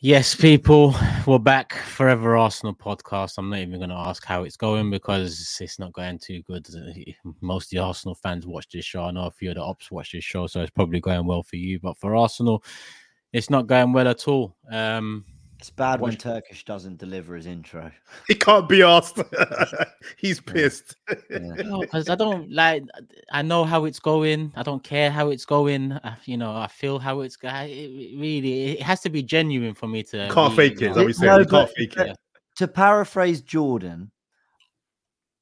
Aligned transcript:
Yes, 0.00 0.32
people, 0.32 0.94
we're 1.26 1.40
back. 1.40 1.74
Forever 1.74 2.36
Arsenal 2.36 2.72
podcast. 2.72 3.34
I'm 3.36 3.50
not 3.50 3.58
even 3.58 3.78
going 3.80 3.90
to 3.90 3.96
ask 3.96 4.24
how 4.24 4.44
it's 4.44 4.56
going 4.56 4.90
because 4.90 5.58
it's 5.60 5.80
not 5.80 5.92
going 5.92 6.20
too 6.20 6.40
good. 6.42 6.68
Most 7.40 7.64
of 7.64 7.70
the 7.70 7.78
Arsenal 7.78 8.14
fans 8.14 8.46
watch 8.46 8.68
this 8.68 8.84
show. 8.84 9.02
I 9.02 9.10
know 9.10 9.26
a 9.26 9.30
few 9.32 9.48
of 9.48 9.56
the 9.56 9.62
ops 9.62 9.90
watch 9.90 10.12
this 10.12 10.22
show, 10.22 10.46
so 10.46 10.60
it's 10.60 10.70
probably 10.70 11.00
going 11.00 11.26
well 11.26 11.42
for 11.42 11.56
you. 11.56 11.80
But 11.80 11.98
for 11.98 12.14
Arsenal, 12.14 12.62
it's 13.32 13.50
not 13.50 13.66
going 13.66 13.92
well 13.92 14.06
at 14.06 14.28
all. 14.28 14.56
Um, 14.70 15.24
it's 15.58 15.70
bad 15.70 16.00
when 16.00 16.16
Turkish 16.16 16.64
doesn't 16.64 16.98
deliver 16.98 17.34
his 17.34 17.46
intro. 17.46 17.90
He 18.28 18.34
can't 18.34 18.68
be 18.68 18.82
asked. 18.82 19.18
He's 20.16 20.40
pissed. 20.40 20.94
Because 21.06 21.24
yeah. 22.06 22.12
I 22.12 22.14
don't 22.14 22.50
like. 22.52 22.84
I 23.32 23.42
know 23.42 23.64
how 23.64 23.84
it's 23.84 23.98
going. 23.98 24.52
I 24.54 24.62
don't 24.62 24.82
care 24.84 25.10
how 25.10 25.30
it's 25.30 25.44
going. 25.44 25.92
I, 25.92 26.16
you 26.26 26.36
know, 26.36 26.54
I 26.54 26.68
feel 26.68 26.98
how 26.98 27.20
it's 27.20 27.36
going. 27.36 27.70
It 27.70 28.18
really, 28.18 28.72
it 28.72 28.82
has 28.82 29.00
to 29.00 29.10
be 29.10 29.22
genuine 29.22 29.74
for 29.74 29.88
me 29.88 30.02
to. 30.04 30.28
Can't 30.30 30.56
really, 30.56 30.74
fake 30.74 30.82
it. 30.82 31.20
No, 31.20 31.44
can't 31.44 31.70
fake 31.70 31.96
it. 31.96 32.16
To 32.56 32.68
paraphrase 32.68 33.40
Jordan, 33.40 34.10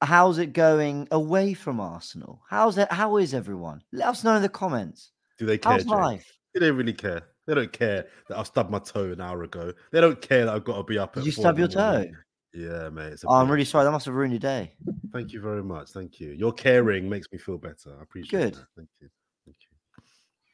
how's 0.03 0.39
it 0.39 0.53
going 0.53 1.09
away 1.11 1.55
from 1.55 1.81
Arsenal? 1.81 2.41
How's 2.49 2.79
it? 2.79 2.91
How 2.91 3.17
is 3.19 3.35
everyone? 3.35 3.83
Let 3.93 4.09
us 4.09 4.25
know 4.25 4.37
in 4.37 4.43
the 4.43 4.49
comments. 4.49 5.13
Do 5.39 5.45
they 5.45 5.59
care? 5.59 5.73
How's 5.73 5.85
Jay? 5.85 5.91
life? 5.91 6.39
Do 6.55 6.61
they 6.61 6.71
really 6.71 6.95
care? 6.95 7.23
They 7.47 7.55
don't 7.55 7.73
care 7.73 8.07
that 8.29 8.39
I 8.39 8.43
stubbed 8.43 8.71
my 8.71 8.81
toe 8.81 9.13
an 9.13 9.21
hour 9.21 9.45
ago. 9.45 9.73
They 9.93 10.01
don't 10.01 10.21
care 10.21 10.47
that 10.47 10.55
I've 10.55 10.65
got 10.65 10.77
to 10.79 10.83
be 10.83 10.99
up. 10.99 11.15
Did 11.15 11.27
you 11.27 11.33
stub 11.33 11.59
your 11.59 11.69
toe? 11.69 12.07
Yeah, 12.53 12.89
mate. 12.89 13.19
Oh, 13.27 13.35
I'm 13.35 13.51
really 13.51 13.65
sorry. 13.65 13.85
That 13.85 13.93
must 13.93 14.07
have 14.07 14.15
ruined 14.15 14.33
your 14.33 14.41
day. 14.41 14.73
Thank 15.13 15.33
you 15.33 15.41
very 15.41 15.63
much. 15.63 15.91
Thank 15.91 16.21
you. 16.21 16.31
Your 16.31 16.53
caring 16.53 17.09
makes 17.09 17.31
me 17.31 17.39
feel 17.39 17.59
better. 17.59 17.95
I 17.99 18.03
appreciate 18.03 18.41
Good. 18.41 18.55
That. 18.55 18.67
Thank 18.77 18.89
you. 19.01 19.09
Thank 19.45 19.57
you. 19.61 19.77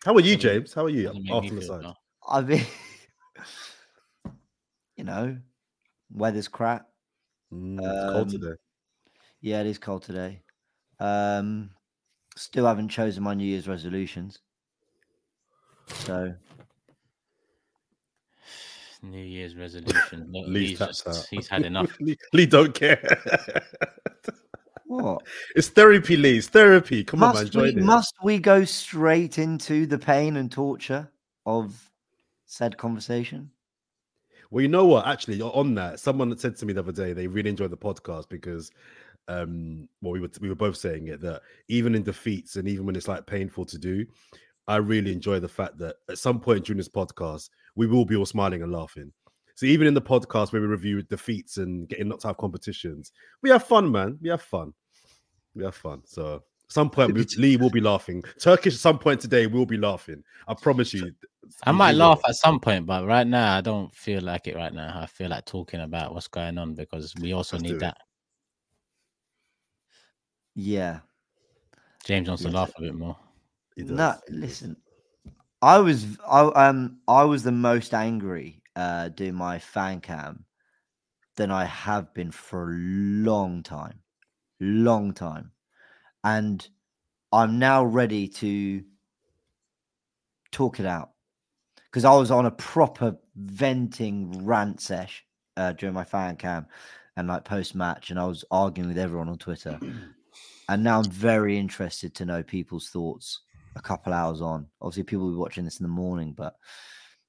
How 0.05 0.15
are 0.15 0.21
you, 0.21 0.37
James? 0.37 0.75
How 0.75 0.85
are 0.85 0.91
you? 0.91 1.09
After 1.33 1.55
the 1.55 1.63
side. 1.63 1.85
I 2.29 2.41
mean, 2.41 2.65
you 4.97 5.05
know, 5.05 5.39
weather's 6.13 6.49
crap. 6.49 6.89
Mm, 7.53 7.81
um, 7.81 8.13
cold 8.13 8.29
today. 8.31 8.55
Yeah, 9.41 9.61
it 9.61 9.67
is 9.67 9.79
cold 9.79 10.03
today. 10.03 10.43
Um, 10.99 11.71
still 12.37 12.67
haven't 12.67 12.89
chosen 12.89 13.23
my 13.23 13.35
New 13.35 13.45
Year's 13.45 13.69
resolutions. 13.69 14.41
So 15.89 16.35
New 19.03 19.23
Year's 19.23 19.57
resolution. 19.57 20.29
Look, 20.33 20.49
Lee's, 20.49 20.71
he's, 20.71 20.79
just, 20.79 21.29
he's 21.31 21.49
had 21.49 21.65
enough. 21.65 21.97
Lee, 22.01 22.17
Lee 22.33 22.47
don't 22.47 22.75
care. 22.75 23.21
what? 24.87 25.23
It's 25.57 25.69
therapy, 25.69 26.17
Lee. 26.17 26.39
It's 26.39 26.49
therapy. 26.49 27.05
Come 27.05 27.21
must 27.21 27.39
on, 27.39 27.45
man. 27.45 27.51
Join 27.51 27.63
we, 27.63 27.81
it. 27.81 27.85
Must 27.85 28.15
we 28.23 28.39
go 28.39 28.65
straight 28.65 29.39
into 29.39 29.87
the 29.87 29.99
pain 29.99 30.37
and 30.37 30.51
torture 30.51 31.11
of 31.47 31.91
said 32.47 32.77
conversation? 32.79 33.51
Well, 34.51 34.63
you 34.63 34.69
know 34.69 34.85
what? 34.85 35.07
Actually, 35.07 35.41
on 35.41 35.75
that, 35.77 35.99
someone 35.99 36.37
said 36.37 36.57
to 36.57 36.67
me 36.67 36.75
the 36.75 36.81
other 36.81 36.93
day 36.93 37.13
they 37.15 37.27
really 37.27 37.49
enjoyed 37.51 37.71
the 37.71 37.77
podcast 37.77 38.29
because, 38.29 38.71
um, 39.27 39.89
well, 40.03 40.13
we 40.13 40.21
were 40.21 40.31
we 40.41 40.51
were 40.51 40.55
both 40.55 40.77
saying 40.77 41.09
it 41.09 41.23
that 41.23 41.41
even 41.69 41.95
in 41.95 42.03
defeats 42.03 42.57
and 42.57 42.69
even 42.69 42.85
when 42.85 42.95
it's 42.95 43.09
like 43.09 43.27
painful 43.27 43.65
to 43.65 43.79
do, 43.79 44.05
I 44.69 44.77
really 44.77 45.11
enjoy 45.11 45.41
the 45.41 45.49
fact 45.49 45.79
that 45.79 45.97
at 46.11 46.19
some 46.19 46.39
point 46.39 46.67
during 46.67 46.77
this 46.77 46.89
podcast, 46.89 47.49
we 47.75 47.87
will 47.87 48.05
be 48.05 48.17
all 48.17 48.27
smiling 48.27 48.63
and 48.63 48.73
laughing. 48.73 49.13
So 49.55 49.67
even 49.67 49.87
in 49.87 49.95
the 49.95 50.03
podcast 50.03 50.53
where 50.53 50.63
we 50.63 50.69
review 50.69 51.03
defeats 51.03 51.59
and 51.59 51.89
getting 51.89 52.09
knocked 52.09 52.25
out 52.25 52.31
of 52.31 52.37
competitions, 52.39 53.13
we 53.43 53.51
have 53.51 53.65
fun, 53.65 53.91
man. 53.91 54.19
We 54.21 54.29
have 54.31 54.43
fun. 54.43 54.73
We 55.55 55.65
have 55.65 55.75
fun. 55.75 56.03
So 56.05 56.37
at 56.37 56.43
some 56.69 56.91
point 56.91 57.13
we, 57.13 57.25
Lee 57.37 57.57
will 57.57 57.71
be 57.71 57.81
laughing. 57.81 58.25
Turkish 58.41 58.75
at 58.75 58.81
some 58.81 58.99
point 58.99 59.21
today 59.21 59.47
we 59.47 59.59
will 59.59 59.67
be 59.67 59.77
laughing. 59.77 60.23
I 60.49 60.55
promise 60.55 60.95
you. 60.95 61.13
I 61.65 61.73
might 61.73 61.97
laugh 61.97 62.21
at 62.27 62.37
some 62.37 62.61
point, 62.61 62.87
but 62.87 63.07
right 63.07 63.27
now 63.27 63.57
I 63.57 63.61
don't 63.61 63.95
feel 63.95 64.23
like 64.23 64.47
it. 64.47 64.57
Right 64.57 64.73
now, 64.73 65.01
I 65.01 65.07
feel 65.07 65.29
like 65.29 65.45
talking 65.45 65.81
about 65.81 66.15
what's 66.15 66.29
going 66.29 66.57
on 66.57 66.75
because 66.75 67.15
we 67.21 67.33
also 67.33 67.57
Let's 67.57 67.71
need 67.71 67.81
that. 67.81 67.99
Yeah. 70.55 71.01
James 72.05 72.29
wants 72.29 72.43
yes. 72.43 72.51
to 72.51 72.57
laugh 72.57 72.73
a 72.77 72.81
bit 72.81 72.95
more. 72.95 73.17
No, 73.77 74.15
listen. 74.29 74.77
I 75.63 75.79
was 75.79 76.19
I 76.29 76.41
um 76.41 76.99
I 77.07 77.23
was 77.23 77.45
the 77.45 77.53
most 77.53 77.95
angry 77.95 78.63
uh 78.75 79.09
doing 79.09 79.35
my 79.35 79.61
fan 79.61 80.01
cam 80.01 80.45
than 81.37 81.51
I 81.51 81.65
have 81.65 82.13
been 82.13 82.31
for 82.31 82.71
a 82.71 82.75
long 82.75 83.63
time. 83.63 84.01
Long 84.61 85.13
time. 85.13 85.53
And 86.25 86.67
I'm 87.33 87.59
now 87.59 87.85
ready 87.85 88.29
to 88.29 88.83
talk 90.51 90.79
it 90.79 90.87
out. 90.87 91.11
Because 91.91 92.05
I 92.05 92.15
was 92.15 92.31
on 92.31 92.47
a 92.47 92.51
proper 92.51 93.17
venting 93.37 94.45
rant 94.45 94.81
sesh 94.81 95.25
uh, 95.57 95.73
during 95.73 95.95
my 95.95 96.05
fan 96.05 96.37
cam 96.37 96.67
and 97.17 97.29
like 97.29 97.45
post 97.45 97.75
match, 97.75 98.11
and 98.11 98.19
I 98.19 98.25
was 98.25 98.45
arguing 98.51 98.89
with 98.89 98.99
everyone 98.99 99.29
on 99.29 99.39
Twitter. 99.39 99.79
and 100.69 100.85
now 100.85 101.01
I'm 101.01 101.11
very 101.11 101.59
interested 101.59 102.15
to 102.15 102.25
know 102.25 102.43
people's 102.43 102.89
thoughts 102.89 103.41
a 103.77 103.81
couple 103.83 104.13
hours 104.13 104.41
on. 104.41 104.67
Obviously, 104.81 105.05
people 105.05 105.27
will 105.27 105.33
be 105.33 105.39
watching 105.39 105.65
this 105.65 105.81
in 105.81 105.85
the 105.85 105.89
morning, 105.89 106.33
but 106.37 106.57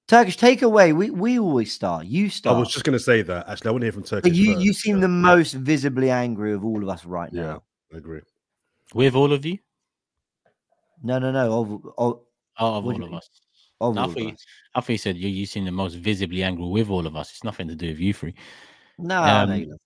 Turkish 0.07 0.37
takeaway. 0.37 0.95
We 0.95 1.09
we 1.09 1.39
always 1.39 1.71
start. 1.71 2.05
You 2.05 2.29
start. 2.29 2.55
I 2.55 2.59
was 2.59 2.71
just 2.71 2.85
going 2.85 2.97
to 2.97 3.03
say 3.03 3.21
that. 3.21 3.47
Actually, 3.47 3.69
I 3.69 3.71
want 3.71 3.81
to 3.81 3.85
hear 3.85 3.91
from 3.93 4.03
Turkish. 4.03 4.35
you 4.35 4.53
first, 4.53 4.65
you 4.65 4.73
seem 4.73 4.99
the 4.99 5.07
most 5.07 5.53
visibly 5.53 6.11
angry 6.11 6.53
of 6.53 6.65
all 6.65 6.83
of 6.83 6.89
us 6.89 7.05
right 7.05 7.31
now. 7.31 7.63
Yeah, 7.91 7.95
I 7.95 7.97
agree. 7.97 8.21
With 8.93 9.15
all 9.15 9.31
of 9.31 9.45
you? 9.45 9.57
No, 11.01 11.19
no, 11.19 11.31
no. 11.31 11.59
Of, 11.59 11.71
of, 11.71 11.81
oh, 11.97 12.21
of 12.57 12.85
all 12.85 13.03
of 13.03 13.13
us. 13.13 13.29
Of 13.81 13.97
I, 13.97 14.01
all 14.01 14.07
thought 14.07 14.17
of 14.17 14.23
you, 14.23 14.29
us. 14.29 14.45
I 14.75 14.81
thought 14.81 14.89
you 14.89 14.97
said 14.97 15.17
you 15.17 15.29
you 15.29 15.45
seem 15.45 15.65
the 15.65 15.71
most 15.71 15.95
visibly 15.95 16.43
angry 16.43 16.67
with 16.67 16.89
all 16.89 17.07
of 17.07 17.15
us. 17.15 17.31
It's 17.31 17.43
nothing 17.43 17.67
to 17.69 17.75
do 17.75 17.87
with 17.89 17.99
you 17.99 18.13
three. 18.13 18.33
No, 18.97 19.23
Um, 19.23 19.49
no, 19.49 19.55
you. 19.55 19.77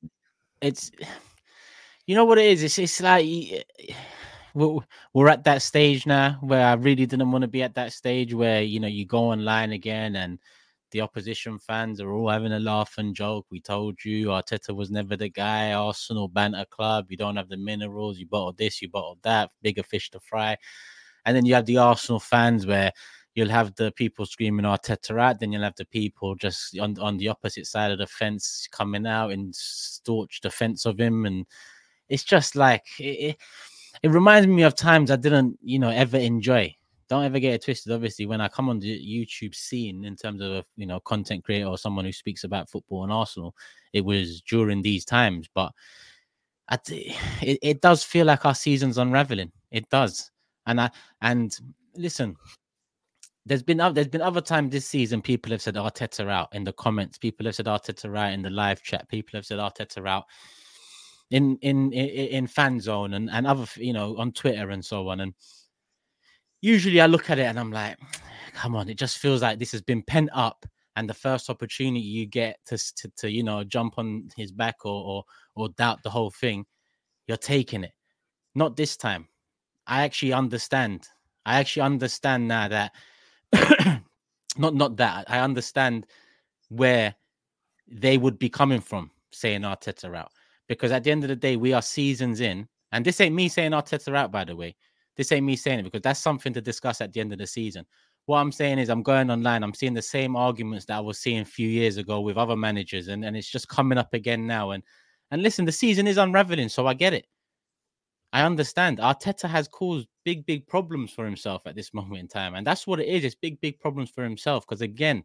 It's 0.61 0.91
you 2.07 2.15
know 2.15 2.25
what 2.25 2.37
it 2.37 2.45
is. 2.45 2.63
It's 2.63 2.79
it's 2.79 3.01
like 3.01 3.25
we're, 4.53 4.79
we're 5.13 5.29
at 5.29 5.43
that 5.45 5.61
stage 5.61 6.05
now 6.05 6.37
where 6.41 6.65
I 6.65 6.73
really 6.73 7.05
didn't 7.05 7.31
want 7.31 7.43
to 7.43 7.47
be 7.47 7.63
at 7.63 7.75
that 7.75 7.93
stage 7.93 8.33
where 8.33 8.61
you 8.61 8.79
know 8.79 8.87
you 8.87 9.05
go 9.05 9.31
online 9.31 9.71
again 9.71 10.15
and 10.15 10.39
the 10.91 11.01
opposition 11.01 11.59
fans 11.59 11.99
are 11.99 12.11
all 12.11 12.29
having 12.29 12.53
a 12.53 12.59
laugh 12.59 12.95
and 12.97 13.13
joke. 13.13 13.45
We 13.51 13.59
told 13.59 14.03
you 14.05 14.27
Arteta 14.27 14.73
was 14.75 14.89
never 14.89 15.17
the 15.17 15.29
guy. 15.29 15.73
Arsenal 15.73 16.29
banter 16.29 16.65
club. 16.69 17.07
You 17.09 17.17
don't 17.17 17.35
have 17.35 17.49
the 17.49 17.57
minerals. 17.57 18.17
You 18.17 18.25
bottled 18.25 18.57
this. 18.57 18.81
You 18.81 18.89
bottled 18.89 19.19
that. 19.23 19.51
Bigger 19.61 19.83
fish 19.83 20.09
to 20.11 20.19
fry. 20.21 20.55
And 21.25 21.35
then 21.35 21.45
you 21.45 21.55
have 21.55 21.65
the 21.65 21.77
Arsenal 21.77 22.21
fans 22.21 22.65
where 22.65 22.93
you'll 23.35 23.49
have 23.49 23.75
the 23.75 23.91
people 23.91 24.25
screaming 24.25 24.65
Arteta 24.65 25.19
out. 25.21 25.41
Then 25.41 25.51
you'll 25.51 25.63
have 25.63 25.75
the 25.75 25.85
people 25.85 26.35
just 26.35 26.79
on 26.79 26.97
on 26.99 27.17
the 27.17 27.27
opposite 27.27 27.67
side 27.67 27.91
of 27.91 27.97
the 27.97 28.07
fence 28.07 28.67
coming 28.71 29.05
out 29.05 29.31
and 29.31 29.53
staunch 29.53 30.39
defense 30.39 30.85
of 30.85 30.99
him 30.99 31.25
and 31.25 31.45
it's 32.09 32.23
just 32.23 32.55
like 32.55 32.85
it, 32.99 33.03
it, 33.03 33.37
it 34.03 34.09
reminds 34.09 34.47
me 34.47 34.63
of 34.63 34.75
times 34.75 35.11
I 35.11 35.15
didn't, 35.15 35.57
you 35.61 35.79
know, 35.79 35.89
ever 35.89 36.17
enjoy. 36.17 36.75
Don't 37.09 37.23
ever 37.23 37.39
get 37.39 37.53
it 37.53 37.63
twisted. 37.63 37.93
Obviously, 37.93 38.25
when 38.25 38.41
I 38.41 38.49
come 38.49 38.69
on 38.69 38.79
the 38.79 38.89
YouTube 38.89 39.55
scene 39.55 40.03
in 40.03 40.15
terms 40.15 40.41
of 40.41 40.65
you 40.75 40.85
know 40.85 40.99
content 40.99 41.43
creator 41.43 41.67
or 41.67 41.77
someone 41.77 42.03
who 42.03 42.11
speaks 42.11 42.43
about 42.43 42.69
football 42.69 43.03
and 43.03 43.13
Arsenal, 43.13 43.55
it 43.93 44.03
was 44.03 44.41
during 44.41 44.81
these 44.81 45.05
times. 45.05 45.47
But 45.53 45.71
I, 46.69 46.77
it, 46.87 47.59
it 47.61 47.81
does 47.81 48.03
feel 48.03 48.25
like 48.25 48.45
our 48.45 48.55
season's 48.55 48.97
unraveling. 48.97 49.51
It 49.71 49.89
does, 49.89 50.31
and 50.65 50.81
I 50.81 50.91
and 51.21 51.57
listen, 51.95 52.35
there's 53.45 53.63
been 53.63 53.77
there's 53.93 54.09
been 54.09 54.21
other 54.21 54.41
times 54.41 54.71
this 54.71 54.85
season 54.85 55.21
people 55.21 55.51
have 55.53 55.61
said 55.61 55.75
Arteta 55.75 56.29
out 56.29 56.49
in 56.53 56.65
the 56.65 56.73
comments. 56.73 57.17
People 57.17 57.45
have 57.45 57.55
said 57.55 57.67
Arteta 57.67 58.17
out 58.17 58.33
in 58.33 58.41
the 58.41 58.49
live 58.49 58.83
chat. 58.83 59.07
People 59.07 59.37
have 59.37 59.45
said 59.45 59.59
Arteta 59.59 60.05
out 60.07 60.25
in 61.31 61.57
in 61.61 61.91
in, 61.91 62.47
fan 62.47 62.79
zone 62.79 63.13
and 63.13 63.29
and 63.29 63.45
other 63.45 63.65
you 63.75 63.93
know 63.93 64.17
on 64.17 64.31
Twitter 64.31 64.69
and 64.69 64.83
so 64.83 65.09
on. 65.09 65.19
And 65.19 65.33
usually 66.61 67.01
I 67.01 67.07
look 67.07 67.29
at 67.29 67.39
it 67.39 67.43
and 67.43 67.59
I'm 67.59 67.71
like, 67.71 67.97
come 68.53 68.75
on, 68.75 68.89
it 68.89 68.97
just 68.97 69.17
feels 69.17 69.41
like 69.41 69.59
this 69.59 69.71
has 69.71 69.81
been 69.81 70.03
pent 70.03 70.29
up. 70.33 70.65
And 70.95 71.07
the 71.07 71.13
first 71.13 71.51
opportunity 71.51 72.03
you 72.03 72.25
get 72.25 72.57
to, 72.65 72.77
to, 72.77 73.11
to 73.17 73.31
you 73.31 73.43
know 73.43 73.63
jump 73.63 73.95
on 73.97 74.29
his 74.35 74.51
back 74.51 74.77
or, 74.85 75.03
or 75.03 75.23
or 75.55 75.69
doubt 75.69 76.01
the 76.03 76.09
whole 76.09 76.31
thing, 76.31 76.65
you're 77.27 77.37
taking 77.37 77.83
it. 77.83 77.91
Not 78.55 78.75
this 78.75 78.97
time. 78.97 79.27
I 79.85 80.03
actually 80.03 80.33
understand. 80.33 81.07
I 81.45 81.59
actually 81.59 81.83
understand 81.83 82.47
now 82.47 82.67
that 82.67 82.91
not 84.57 84.73
not 84.73 84.97
that 84.97 85.25
I 85.29 85.39
understand 85.39 86.07
where 86.69 87.15
they 87.87 88.17
would 88.17 88.39
be 88.39 88.49
coming 88.49 88.81
from 88.81 89.11
saying 89.31 89.61
Arteta 89.61 90.15
out 90.15 90.31
because 90.67 90.91
at 90.91 91.03
the 91.03 91.11
end 91.11 91.23
of 91.23 91.29
the 91.29 91.35
day 91.35 91.55
we 91.55 91.73
are 91.73 91.81
seasons 91.81 92.41
in, 92.41 92.67
and 92.91 93.05
this 93.05 93.21
ain't 93.21 93.35
me 93.35 93.49
saying 93.49 93.71
Arteta 93.71 94.15
out 94.15 94.31
by 94.31 94.43
the 94.43 94.55
way. 94.55 94.75
This 95.15 95.31
ain't 95.31 95.45
me 95.45 95.55
saying 95.55 95.79
it 95.79 95.83
because 95.83 96.01
that's 96.01 96.19
something 96.19 96.53
to 96.53 96.61
discuss 96.61 97.01
at 97.01 97.11
the 97.11 97.19
end 97.19 97.33
of 97.33 97.39
the 97.39 97.47
season. 97.47 97.85
What 98.27 98.39
I'm 98.39 98.51
saying 98.51 98.77
is 98.77 98.89
I'm 98.89 99.03
going 99.03 99.31
online, 99.31 99.63
I'm 99.63 99.73
seeing 99.73 99.93
the 99.93 100.01
same 100.01 100.35
arguments 100.35 100.85
that 100.85 100.97
I 100.97 100.99
was 100.99 101.17
seeing 101.17 101.41
a 101.41 101.45
few 101.45 101.67
years 101.67 101.97
ago 101.97 102.21
with 102.21 102.37
other 102.37 102.55
managers, 102.55 103.07
and, 103.07 103.25
and 103.25 103.35
it's 103.35 103.49
just 103.49 103.67
coming 103.67 103.97
up 103.97 104.13
again 104.13 104.45
now. 104.45 104.71
And 104.71 104.83
and 105.31 105.41
listen, 105.41 105.65
the 105.65 105.71
season 105.71 106.07
is 106.07 106.17
unraveling, 106.17 106.69
so 106.69 106.87
I 106.87 106.93
get 106.93 107.13
it. 107.13 107.25
I 108.33 108.43
understand. 108.43 108.99
Arteta 108.99 109.49
has 109.49 109.67
caused 109.67 110.07
big, 110.25 110.45
big 110.45 110.67
problems 110.67 111.11
for 111.11 111.25
himself 111.25 111.61
at 111.65 111.75
this 111.75 111.93
moment 111.93 112.19
in 112.19 112.27
time. 112.27 112.55
And 112.55 112.65
that's 112.65 112.85
what 112.85 112.99
it 112.99 113.07
is. 113.07 113.23
It's 113.23 113.35
big, 113.35 113.59
big 113.61 113.79
problems 113.79 114.09
for 114.09 114.23
himself. 114.23 114.65
Because 114.67 114.81
again, 114.81 115.23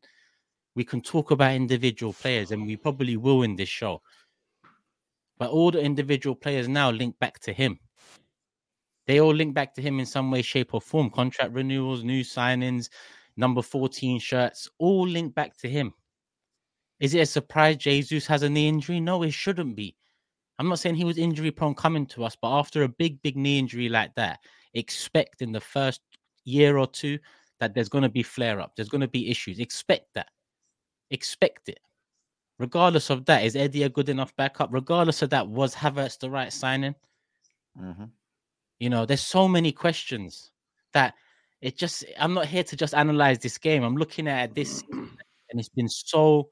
we 0.75 0.85
can 0.85 1.03
talk 1.03 1.31
about 1.31 1.55
individual 1.55 2.13
players, 2.15 2.51
and 2.51 2.67
we 2.67 2.77
probably 2.77 3.17
will 3.17 3.43
in 3.43 3.57
this 3.57 3.69
show. 3.69 4.01
But 5.39 5.51
all 5.51 5.71
the 5.71 5.81
individual 5.81 6.37
players 6.37 6.69
now 6.69 6.91
link 6.91 7.19
back 7.19 7.41
to 7.41 7.53
him. 7.53 7.79
They 9.07 9.21
all 9.21 9.35
link 9.35 9.55
back 9.55 9.75
to 9.75 9.83
him 9.83 9.99
in 9.99 10.07
some 10.07 10.31
way, 10.31 10.43
shape, 10.43 10.75
or 10.75 10.81
form. 10.81 11.11
Contract 11.11 11.53
renewals, 11.53 12.05
new 12.05 12.23
signings, 12.23 12.89
number 13.37 13.63
14 13.63 14.21
shirts, 14.21 14.69
all 14.79 15.07
link 15.07 15.35
back 15.35 15.57
to 15.59 15.69
him. 15.69 15.93
Is 17.01 17.15
it 17.15 17.21
a 17.21 17.27
surprise 17.27 17.77
Jesus 17.79 18.27
has 18.29 18.43
a 18.43 18.49
knee 18.49 18.69
injury? 18.69 19.01
No, 19.01 19.23
it 19.25 19.33
shouldn't 19.33 19.75
be. 19.75 19.97
I'm 20.59 20.69
not 20.69 20.79
saying 20.79 20.95
he 20.95 21.05
was 21.05 21.19
injury 21.19 21.51
prone 21.51 21.75
coming 21.75 22.07
to 22.07 22.25
us, 22.25 22.37
but 22.41 22.57
after 22.57 22.85
a 22.85 22.89
big, 22.89 23.21
big 23.23 23.37
knee 23.37 23.59
injury 23.59 23.89
like 23.89 24.15
that, 24.15 24.39
expect 24.75 25.43
in 25.43 25.51
the 25.51 25.61
first 25.61 26.01
year 26.45 26.79
or 26.79 26.87
two 26.87 27.19
that 27.59 27.75
there's 27.75 27.89
going 27.89 28.03
to 28.03 28.09
be 28.09 28.23
flare 28.23 28.61
up, 28.61 28.77
there's 28.77 28.89
going 28.89 29.01
to 29.01 29.09
be 29.09 29.31
issues. 29.31 29.59
Expect 29.59 30.07
that. 30.15 30.29
Expect 31.11 31.69
it. 31.69 31.81
Regardless 32.59 33.11
of 33.11 33.25
that, 33.27 33.45
is 33.45 33.57
Eddie 33.57 33.85
a 33.85 33.89
good 33.89 34.09
enough 34.09 34.35
backup? 34.37 34.71
Regardless 34.73 35.23
of 35.23 35.31
that, 35.31 35.49
was 35.49 35.75
Havertz 35.75 36.19
the 36.19 36.31
right 36.31 36.53
signing? 36.53 36.95
Mm-hmm. 37.81 38.05
You 38.79 38.91
know, 38.91 39.07
there's 39.07 39.23
so 39.23 39.49
many 39.49 39.73
questions 39.73 40.51
that 40.93 41.15
it 41.61 41.77
just, 41.77 42.05
I'm 42.19 42.35
not 42.35 42.47
here 42.47 42.65
to 42.65 42.77
just 42.77 42.95
analyze 42.95 43.39
this 43.39 43.59
game. 43.59 43.83
I'm 43.83 43.97
looking 43.97 44.29
at 44.29 44.55
this 44.55 44.83
and 44.93 45.61
it's 45.61 45.69
been 45.69 45.89
so 45.89 46.51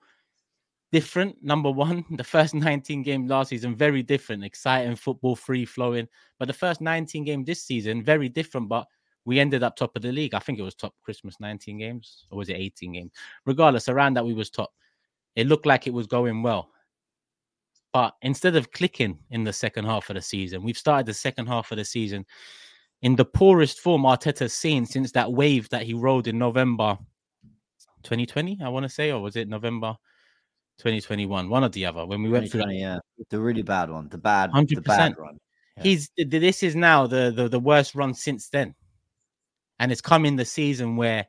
different. 0.93 1.37
Number 1.43 1.71
one, 1.71 2.05
the 2.17 2.25
first 2.25 2.55
19 2.55 3.03
game 3.03 3.27
last 3.27 3.49
season, 3.49 3.75
very 3.75 4.03
different, 4.03 4.45
exciting 4.45 4.97
football, 4.97 5.37
free 5.37 5.65
flowing. 5.65 6.09
But 6.39 6.49
the 6.49 6.55
first 6.55 6.81
19 6.81 7.25
game 7.25 7.45
this 7.45 7.63
season, 7.63 8.03
very 8.03 8.29
different. 8.29 8.69
But 8.69 8.87
we 9.25 9.39
ended 9.39 9.63
up 9.63 9.77
top 9.77 9.97
of 9.97 10.03
the 10.03 10.13
league. 10.13 10.35
I 10.35 10.39
think 10.39 10.59
it 10.59 10.63
was 10.63 10.75
top 10.75 10.95
Christmas 11.03 11.39
19 11.41 11.79
games, 11.79 12.25
or 12.31 12.39
was 12.39 12.49
it 12.49 12.55
18 12.55 12.93
games? 12.93 13.13
Regardless, 13.47 13.89
around 13.89 14.15
that 14.15 14.25
we 14.25 14.35
was 14.35 14.51
top. 14.51 14.71
It 15.41 15.47
looked 15.47 15.67
like 15.67 15.87
it 15.87 15.95
was 15.95 16.07
going 16.07 16.43
well. 16.43 16.71
But 17.93 18.15
instead 18.23 18.55
of 18.55 18.71
clicking 18.71 19.19
in 19.31 19.43
the 19.43 19.53
second 19.53 19.87
half 19.87 20.11
of 20.11 20.15
the 20.15 20.23
season, 20.23 20.63
we've 20.63 20.79
started 20.79 21.07
the 21.07 21.15
second 21.15 21.47
half 21.47 21.73
of 21.73 21.79
the 21.79 21.85
season 21.85 22.25
in 23.03 23.17
the 23.17 23.25
poorest 23.25 23.81
form 23.81 24.03
Arteta's 24.03 24.53
seen 24.53 24.87
since 24.87 25.11
that 25.13 25.33
wave 25.33 25.69
that 25.71 25.83
he 25.83 25.95
rode 25.95 26.27
in 26.27 26.39
November 26.39 26.99
2020, 28.03 28.59
I 28.63 28.69
want 28.69 28.85
to 28.85 28.89
say, 28.89 29.11
or 29.11 29.21
was 29.21 29.37
it 29.37 29.49
November 29.49 29.97
2021? 30.79 31.49
One 31.49 31.65
or 31.65 31.69
the 31.69 31.87
other. 31.87 32.07
When 32.07 32.23
we 32.23 32.29
went 32.29 32.51
through 32.51 32.63
that. 32.63 32.75
Yeah, 32.75 32.99
the 33.31 33.41
really 33.41 33.63
bad 33.63 33.91
one, 33.91 34.09
the 34.09 34.19
bad, 34.19 34.51
100%. 34.51 34.69
The 34.69 34.81
bad 34.83 35.15
run. 35.19 35.39
Yeah. 35.77 35.83
He's 35.83 36.11
this 36.17 36.63
is 36.63 36.77
now 36.77 37.07
the, 37.07 37.33
the 37.35 37.49
the 37.49 37.61
worst 37.61 37.95
run 37.95 38.13
since 38.13 38.49
then, 38.49 38.75
and 39.79 39.91
it's 39.91 40.01
come 40.01 40.27
in 40.27 40.37
the 40.37 40.45
season 40.45 40.97
where 40.97 41.27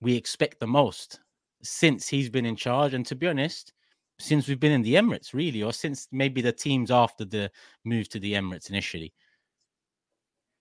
we 0.00 0.16
expect 0.16 0.60
the 0.60 0.66
most 0.66 1.20
since 1.64 2.08
he's 2.08 2.30
been 2.30 2.46
in 2.46 2.56
charge. 2.56 2.94
And 2.94 3.04
to 3.06 3.16
be 3.16 3.26
honest, 3.26 3.72
since 4.18 4.46
we've 4.46 4.60
been 4.60 4.72
in 4.72 4.82
the 4.82 4.94
Emirates, 4.94 5.34
really, 5.34 5.62
or 5.62 5.72
since 5.72 6.08
maybe 6.12 6.40
the 6.40 6.52
teams 6.52 6.90
after 6.90 7.24
the 7.24 7.50
move 7.84 8.08
to 8.10 8.20
the 8.20 8.34
Emirates 8.34 8.70
initially. 8.70 9.12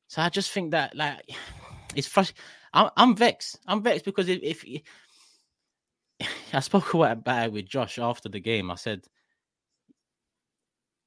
So 0.08 0.22
I 0.22 0.30
just 0.30 0.52
think 0.52 0.72
that 0.72 0.96
like 0.96 1.22
it's 1.96 2.08
frustrating. 2.08 2.44
I'm, 2.74 2.90
I'm 2.98 3.16
vexed. 3.16 3.60
I'm 3.68 3.84
vexed 3.84 4.06
because 4.06 4.30
if, 4.30 4.64
if 4.66 4.82
I 6.54 6.60
spoke 6.60 6.94
about 6.94 7.46
it 7.46 7.52
with 7.52 7.68
Josh 7.68 8.00
after 8.00 8.30
the 8.30 8.40
game, 8.40 8.72
I 8.72 8.76
said 8.76 9.06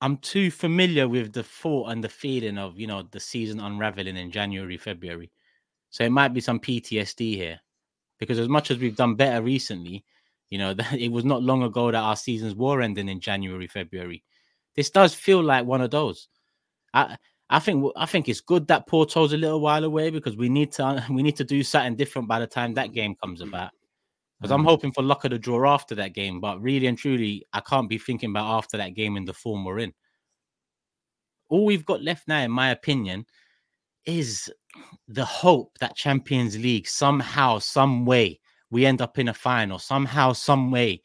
I'm 0.00 0.18
too 0.18 0.50
familiar 0.50 1.08
with 1.08 1.32
the 1.32 1.42
thought 1.42 1.90
and 1.90 2.04
the 2.04 2.08
feeling 2.08 2.58
of 2.58 2.78
you 2.78 2.86
know 2.86 3.02
the 3.10 3.20
season 3.20 3.60
unraveling 3.60 4.16
in 4.16 4.30
January, 4.30 4.76
February. 4.76 5.30
So 5.90 6.04
it 6.04 6.10
might 6.10 6.34
be 6.34 6.40
some 6.40 6.60
PTSD 6.60 7.36
here, 7.36 7.60
because 8.18 8.38
as 8.38 8.48
much 8.48 8.70
as 8.70 8.78
we've 8.78 8.96
done 8.96 9.14
better 9.14 9.42
recently, 9.42 10.04
you 10.50 10.58
know, 10.58 10.74
that 10.74 10.94
it 10.94 11.10
was 11.10 11.24
not 11.24 11.42
long 11.42 11.62
ago 11.62 11.90
that 11.90 11.98
our 11.98 12.16
seasons 12.16 12.54
were 12.54 12.80
ending 12.80 13.08
in 13.08 13.20
January, 13.20 13.66
February. 13.66 14.22
This 14.74 14.90
does 14.90 15.14
feel 15.14 15.42
like 15.42 15.64
one 15.64 15.80
of 15.80 15.90
those. 15.90 16.28
I 16.92 17.16
I 17.48 17.60
think 17.60 17.92
I 17.96 18.06
think 18.06 18.28
it's 18.28 18.40
good 18.40 18.66
that 18.68 18.86
Porto's 18.86 19.32
a 19.32 19.36
little 19.36 19.60
while 19.60 19.84
away 19.84 20.10
because 20.10 20.36
we 20.36 20.48
need 20.48 20.72
to 20.72 21.04
we 21.10 21.22
need 21.22 21.36
to 21.36 21.44
do 21.44 21.62
something 21.62 21.96
different 21.96 22.28
by 22.28 22.40
the 22.40 22.46
time 22.46 22.74
that 22.74 22.92
game 22.92 23.14
comes 23.22 23.40
about. 23.40 23.70
Because 24.38 24.52
I'm 24.52 24.62
mm. 24.64 24.68
hoping 24.68 24.92
for 24.92 25.02
luck 25.02 25.24
of 25.24 25.30
the 25.30 25.38
draw 25.38 25.72
after 25.72 25.94
that 25.94 26.12
game, 26.12 26.40
but 26.40 26.60
really 26.60 26.88
and 26.88 26.98
truly, 26.98 27.46
I 27.54 27.60
can't 27.60 27.88
be 27.88 27.96
thinking 27.96 28.30
about 28.30 28.58
after 28.58 28.76
that 28.76 28.94
game 28.94 29.16
in 29.16 29.24
the 29.24 29.32
form 29.32 29.64
we're 29.64 29.78
in. 29.78 29.94
All 31.48 31.64
we've 31.64 31.86
got 31.86 32.02
left 32.02 32.28
now, 32.28 32.40
in 32.40 32.50
my 32.50 32.70
opinion, 32.70 33.24
is 34.04 34.52
the 35.08 35.24
hope 35.24 35.78
that 35.78 35.96
Champions 35.96 36.58
League 36.58 36.88
somehow, 36.88 37.58
some 37.58 38.04
way, 38.04 38.40
we 38.70 38.84
end 38.86 39.00
up 39.00 39.18
in 39.18 39.28
a 39.28 39.34
final 39.34 39.78
somehow, 39.78 40.32
some 40.32 40.70
way. 40.70 41.02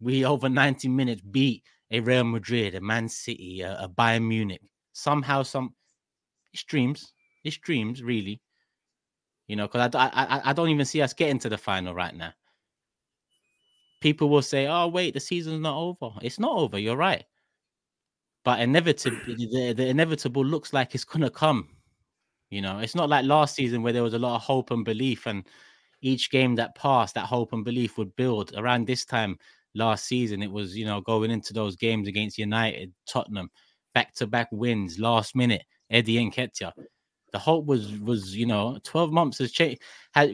We 0.00 0.24
over 0.24 0.48
90 0.48 0.88
minutes 0.88 1.22
beat 1.22 1.62
a 1.90 2.00
Real 2.00 2.24
Madrid, 2.24 2.74
a 2.74 2.80
Man 2.80 3.08
City, 3.08 3.60
a, 3.60 3.84
a 3.84 3.88
Bayern 3.88 4.26
Munich. 4.26 4.62
Somehow, 4.92 5.42
some 5.42 5.74
it's 6.52 6.64
dreams. 6.64 7.12
It's 7.44 7.56
dreams, 7.56 8.02
really. 8.02 8.40
You 9.48 9.56
know, 9.56 9.66
because 9.66 9.94
I, 9.94 10.06
I 10.12 10.50
I 10.50 10.52
don't 10.52 10.68
even 10.68 10.86
see 10.86 11.02
us 11.02 11.12
getting 11.12 11.38
to 11.40 11.48
the 11.48 11.58
final 11.58 11.94
right 11.94 12.14
now. 12.14 12.32
People 14.00 14.28
will 14.28 14.42
say, 14.42 14.66
"Oh, 14.66 14.88
wait, 14.88 15.14
the 15.14 15.20
season's 15.20 15.60
not 15.60 15.76
over." 15.76 16.10
It's 16.22 16.38
not 16.38 16.56
over. 16.56 16.78
You're 16.78 16.96
right, 16.96 17.24
but 18.44 18.60
inevitably, 18.60 19.34
the, 19.34 19.72
the 19.72 19.86
inevitable 19.86 20.44
looks 20.44 20.72
like 20.72 20.94
it's 20.94 21.04
gonna 21.04 21.30
come. 21.30 21.68
You 22.52 22.60
know, 22.60 22.80
it's 22.80 22.94
not 22.94 23.08
like 23.08 23.24
last 23.24 23.54
season 23.54 23.82
where 23.82 23.94
there 23.94 24.02
was 24.02 24.12
a 24.12 24.18
lot 24.18 24.36
of 24.36 24.42
hope 24.42 24.70
and 24.72 24.84
belief, 24.84 25.26
and 25.26 25.48
each 26.02 26.30
game 26.30 26.54
that 26.56 26.74
passed, 26.74 27.14
that 27.14 27.24
hope 27.24 27.54
and 27.54 27.64
belief 27.64 27.96
would 27.96 28.14
build. 28.14 28.52
Around 28.54 28.86
this 28.86 29.06
time 29.06 29.38
last 29.74 30.04
season, 30.04 30.42
it 30.42 30.52
was, 30.52 30.76
you 30.76 30.84
know, 30.84 31.00
going 31.00 31.30
into 31.30 31.54
those 31.54 31.76
games 31.76 32.08
against 32.08 32.36
United, 32.36 32.92
Tottenham, 33.06 33.48
back 33.94 34.14
to 34.16 34.26
back 34.26 34.48
wins, 34.52 34.98
last 34.98 35.34
minute, 35.34 35.62
Eddie 35.88 36.18
Nketiah. 36.30 36.72
The 37.32 37.38
hope 37.38 37.64
was, 37.64 37.98
was 38.00 38.36
you 38.36 38.44
know, 38.44 38.78
12 38.84 39.10
months 39.12 39.38
has 39.38 39.50
changed, 39.50 39.80
has, 40.14 40.30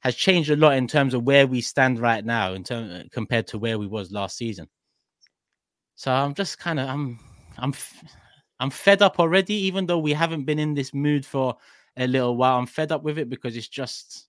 has 0.00 0.16
changed 0.16 0.50
a 0.50 0.56
lot 0.56 0.76
in 0.76 0.88
terms 0.88 1.14
of 1.14 1.22
where 1.22 1.46
we 1.46 1.60
stand 1.60 2.00
right 2.00 2.24
now 2.24 2.54
in 2.54 2.64
terms 2.64 3.08
compared 3.12 3.46
to 3.46 3.58
where 3.60 3.78
we 3.78 3.86
was 3.86 4.10
last 4.10 4.36
season. 4.36 4.66
So 5.94 6.10
I'm 6.10 6.34
just 6.34 6.58
kind 6.58 6.80
of, 6.80 6.88
I'm, 6.88 7.20
I'm, 7.56 7.72
I'm 8.62 8.70
fed 8.70 9.02
up 9.02 9.18
already, 9.18 9.54
even 9.54 9.86
though 9.86 9.98
we 9.98 10.12
haven't 10.12 10.44
been 10.44 10.60
in 10.60 10.72
this 10.72 10.94
mood 10.94 11.26
for 11.26 11.56
a 11.96 12.06
little 12.06 12.36
while. 12.36 12.58
I'm 12.58 12.66
fed 12.66 12.92
up 12.92 13.02
with 13.02 13.18
it 13.18 13.28
because 13.28 13.56
it's 13.56 13.66
just 13.66 14.28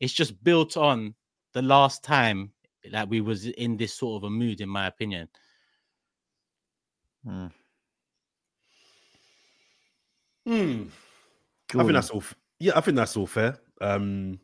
it's 0.00 0.14
just 0.14 0.42
built 0.42 0.78
on 0.78 1.14
the 1.52 1.60
last 1.60 2.02
time 2.02 2.50
that 2.90 3.06
we 3.06 3.20
was 3.20 3.44
in 3.46 3.76
this 3.76 3.92
sort 3.92 4.22
of 4.22 4.26
a 4.26 4.30
mood, 4.30 4.62
in 4.62 4.70
my 4.70 4.86
opinion. 4.86 5.28
Hmm. 7.26 7.46
Hmm. 10.46 10.82
I 11.74 11.82
think 11.82 11.92
that's 11.92 12.08
all. 12.08 12.20
f- 12.20 12.34
Yeah, 12.60 12.72
I 12.76 12.80
think 12.80 12.96
that's 12.96 13.18
all 13.18 13.26
fair. 13.26 13.58
Um, 13.82 14.40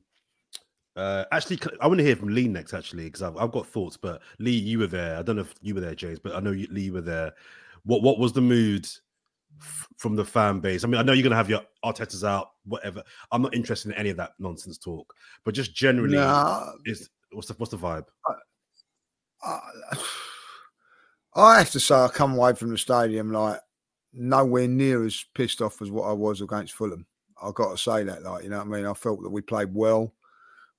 uh, 0.96 1.24
actually, 1.32 1.56
c- 1.56 1.70
I 1.80 1.86
want 1.86 1.96
to 1.96 2.04
hear 2.04 2.16
from 2.16 2.28
Lee 2.28 2.46
next. 2.46 2.74
Actually, 2.74 3.04
because 3.04 3.22
I've, 3.22 3.38
I've 3.38 3.52
got 3.52 3.66
thoughts. 3.66 3.96
But 3.96 4.20
Lee, 4.38 4.50
you 4.50 4.80
were 4.80 4.86
there. 4.86 5.16
I 5.16 5.22
don't 5.22 5.36
know 5.36 5.42
if 5.42 5.54
you 5.62 5.74
were 5.74 5.80
there, 5.80 5.94
James, 5.94 6.18
but 6.18 6.36
I 6.36 6.40
know 6.40 6.50
you, 6.50 6.66
Lee 6.70 6.90
were 6.90 7.00
there. 7.00 7.32
What 7.84 8.02
What 8.02 8.18
was 8.18 8.34
the 8.34 8.42
mood 8.42 8.86
f- 9.60 9.88
from 9.96 10.16
the 10.16 10.24
fan 10.24 10.60
base? 10.60 10.84
I 10.84 10.86
mean, 10.86 11.00
I 11.00 11.02
know 11.02 11.12
you're 11.12 11.22
gonna 11.22 11.36
have 11.36 11.50
your 11.50 11.62
Arteta's 11.84 12.24
out, 12.24 12.50
whatever. 12.64 13.02
I'm 13.32 13.42
not 13.42 13.54
interested 13.54 13.90
in 13.90 13.98
any 13.98 14.10
of 14.10 14.16
that 14.18 14.32
nonsense 14.38 14.78
talk. 14.78 15.12
But 15.44 15.54
just 15.54 15.74
generally, 15.74 16.16
Nah, 16.16 16.72
is 16.84 17.10
what's 17.32 17.48
the 17.48 17.54
what's 17.54 17.70
the 17.70 17.78
vibe? 17.78 18.06
I, 19.42 19.98
I 21.34 21.58
have 21.58 21.70
to 21.70 21.80
say, 21.80 21.94
I 21.94 22.08
come 22.08 22.34
away 22.34 22.54
from 22.54 22.70
the 22.70 22.78
stadium 22.78 23.32
like 23.32 23.60
nowhere 24.12 24.68
near 24.68 25.04
as 25.04 25.24
pissed 25.34 25.62
off 25.62 25.80
as 25.80 25.90
what 25.90 26.08
I 26.08 26.12
was 26.12 26.40
against 26.40 26.74
Fulham. 26.74 27.06
I've 27.42 27.54
got 27.54 27.70
to 27.70 27.78
say 27.78 28.04
that, 28.04 28.22
like, 28.22 28.44
you 28.44 28.50
know 28.50 28.58
what 28.58 28.66
I 28.66 28.70
mean? 28.70 28.86
I 28.86 28.92
felt 28.92 29.22
that 29.22 29.30
we 29.30 29.40
played 29.40 29.72
well. 29.72 30.12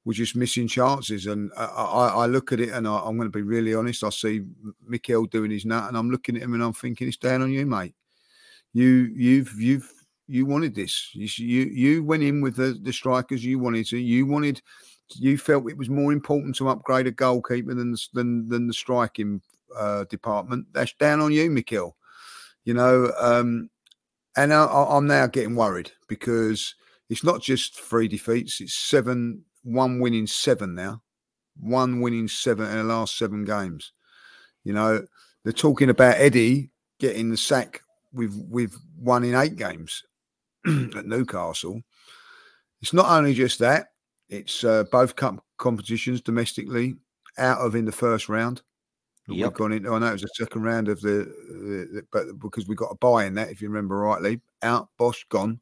We're 0.04 0.14
just 0.14 0.36
missing 0.36 0.68
chances. 0.68 1.28
And 1.28 1.52
I, 1.58 1.66
I, 1.66 2.08
I 2.08 2.26
look 2.26 2.52
at 2.52 2.60
it 2.60 2.70
and 2.70 2.88
I, 2.88 2.98
I'm 2.98 3.18
going 3.18 3.32
to 3.32 3.38
be 3.38 3.44
really 3.44 3.74
honest. 3.74 4.04
I 4.04 4.10
see 4.10 4.44
Mikel 4.86 5.26
doing 5.26 5.52
his 5.52 5.66
nut 5.66 5.88
and 5.88 5.98
I'm 5.98 6.10
looking 6.10 6.36
at 6.36 6.42
him 6.42 6.54
and 6.54 6.64
I'm 6.64 6.74
thinking, 6.74 7.08
it's 7.08 7.18
down 7.18 7.42
on 7.42 7.52
you, 7.52 7.66
mate. 7.66 7.96
You, 8.74 9.12
you've, 9.16 9.54
you've, 9.60 9.92
you 10.28 10.46
wanted 10.46 10.76
this. 10.76 11.10
You, 11.14 11.28
you, 11.46 11.64
you 11.66 12.04
went 12.04 12.24
in 12.24 12.42
with 12.42 12.56
the, 12.56 12.78
the 12.82 12.94
strikers 12.94 13.44
you 13.44 13.60
wanted 13.60 13.86
to. 13.88 13.98
You 13.98 14.26
wanted, 14.26 14.62
you 15.16 15.38
felt 15.38 15.70
it 15.70 15.78
was 15.78 15.90
more 15.90 16.14
important 16.14 16.56
to 16.58 16.70
upgrade 16.70 17.08
a 17.08 17.12
goalkeeper 17.12 17.74
than 17.74 17.92
the- 17.92 18.08
than 18.14 18.48
than 18.48 18.68
the 18.68 18.74
striking 18.74 19.42
uh, 19.78 20.06
department. 20.06 20.68
That's 20.72 20.94
down 20.94 21.20
on 21.20 21.32
you, 21.34 21.50
Mikel. 21.52 21.98
You 22.64 22.76
know, 22.76 23.12
um, 23.20 23.70
and 24.38 24.54
I, 24.54 24.66
I'm 24.66 25.08
now 25.08 25.28
getting 25.28 25.56
worried 25.56 25.92
because 26.08 26.76
it's 27.10 27.24
not 27.24 27.42
just 27.42 27.80
three 27.80 28.08
defeats; 28.08 28.62
it's 28.62 28.74
seven, 28.74 29.44
one 29.64 30.00
winning 30.00 30.28
seven 30.28 30.76
now, 30.76 31.02
one 31.60 32.00
winning 32.00 32.28
seven 32.30 32.70
in 32.70 32.78
the 32.78 32.84
last 32.84 33.18
seven 33.18 33.44
games. 33.44 33.92
You 34.64 34.74
know, 34.74 35.06
they're 35.44 35.54
talking 35.54 35.90
about 35.90 36.18
Eddie 36.18 36.70
getting 37.00 37.30
the 37.30 37.38
sack 37.38 37.82
with 38.14 38.36
with 38.50 38.76
one 38.98 39.24
in 39.24 39.36
eight 39.36 39.56
games 39.56 40.04
at 40.68 41.06
Newcastle. 41.06 41.82
It's 42.82 42.94
not 42.94 43.10
only 43.10 43.34
just 43.34 43.60
that; 43.60 43.88
it's 44.30 44.64
uh, 44.64 44.84
both 44.92 45.16
cup 45.16 45.44
competitions 45.58 46.22
domestically 46.22 46.96
out 47.38 47.60
of 47.60 47.76
in 47.76 47.86
the 47.86 47.92
first 47.92 48.30
round. 48.30 48.62
Yep. 49.28 49.48
We've 49.52 49.58
gone 49.58 49.72
into. 49.72 49.94
I 49.94 50.00
know 50.00 50.08
it 50.08 50.14
was 50.14 50.22
the 50.24 50.30
second 50.34 50.64
round 50.64 50.90
of 50.90 51.00
the, 51.02 51.10
the, 51.50 51.90
the- 51.94 52.08
but 52.12 52.40
because 52.40 52.68
we 52.68 52.76
got 52.76 52.92
a 52.92 52.96
buy 52.96 53.26
in 53.26 53.36
that, 53.36 53.50
if 53.50 53.62
you 53.62 53.70
remember 53.70 53.98
rightly, 53.98 54.42
out 54.64 54.90
Bosch 54.98 55.24
gone, 55.30 55.60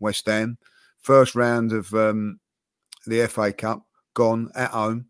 West 0.00 0.26
Ham. 0.26 0.56
First 1.00 1.34
round 1.34 1.72
of 1.72 1.92
um, 1.94 2.38
the 3.06 3.26
FA 3.26 3.52
Cup 3.52 3.84
gone 4.14 4.50
at 4.54 4.70
home. 4.70 5.06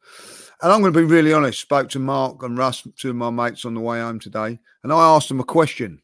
And 0.62 0.72
I'm 0.72 0.80
going 0.80 0.92
to 0.92 0.98
be 0.98 1.04
really 1.04 1.32
honest. 1.32 1.60
Spoke 1.60 1.88
to 1.90 1.98
Mark 1.98 2.42
and 2.42 2.56
Russ, 2.56 2.86
two 2.96 3.10
of 3.10 3.16
my 3.16 3.30
mates, 3.30 3.64
on 3.64 3.74
the 3.74 3.80
way 3.80 4.00
home 4.00 4.18
today, 4.18 4.58
and 4.82 4.92
I 4.92 5.14
asked 5.14 5.28
them 5.28 5.40
a 5.40 5.44
question. 5.44 6.01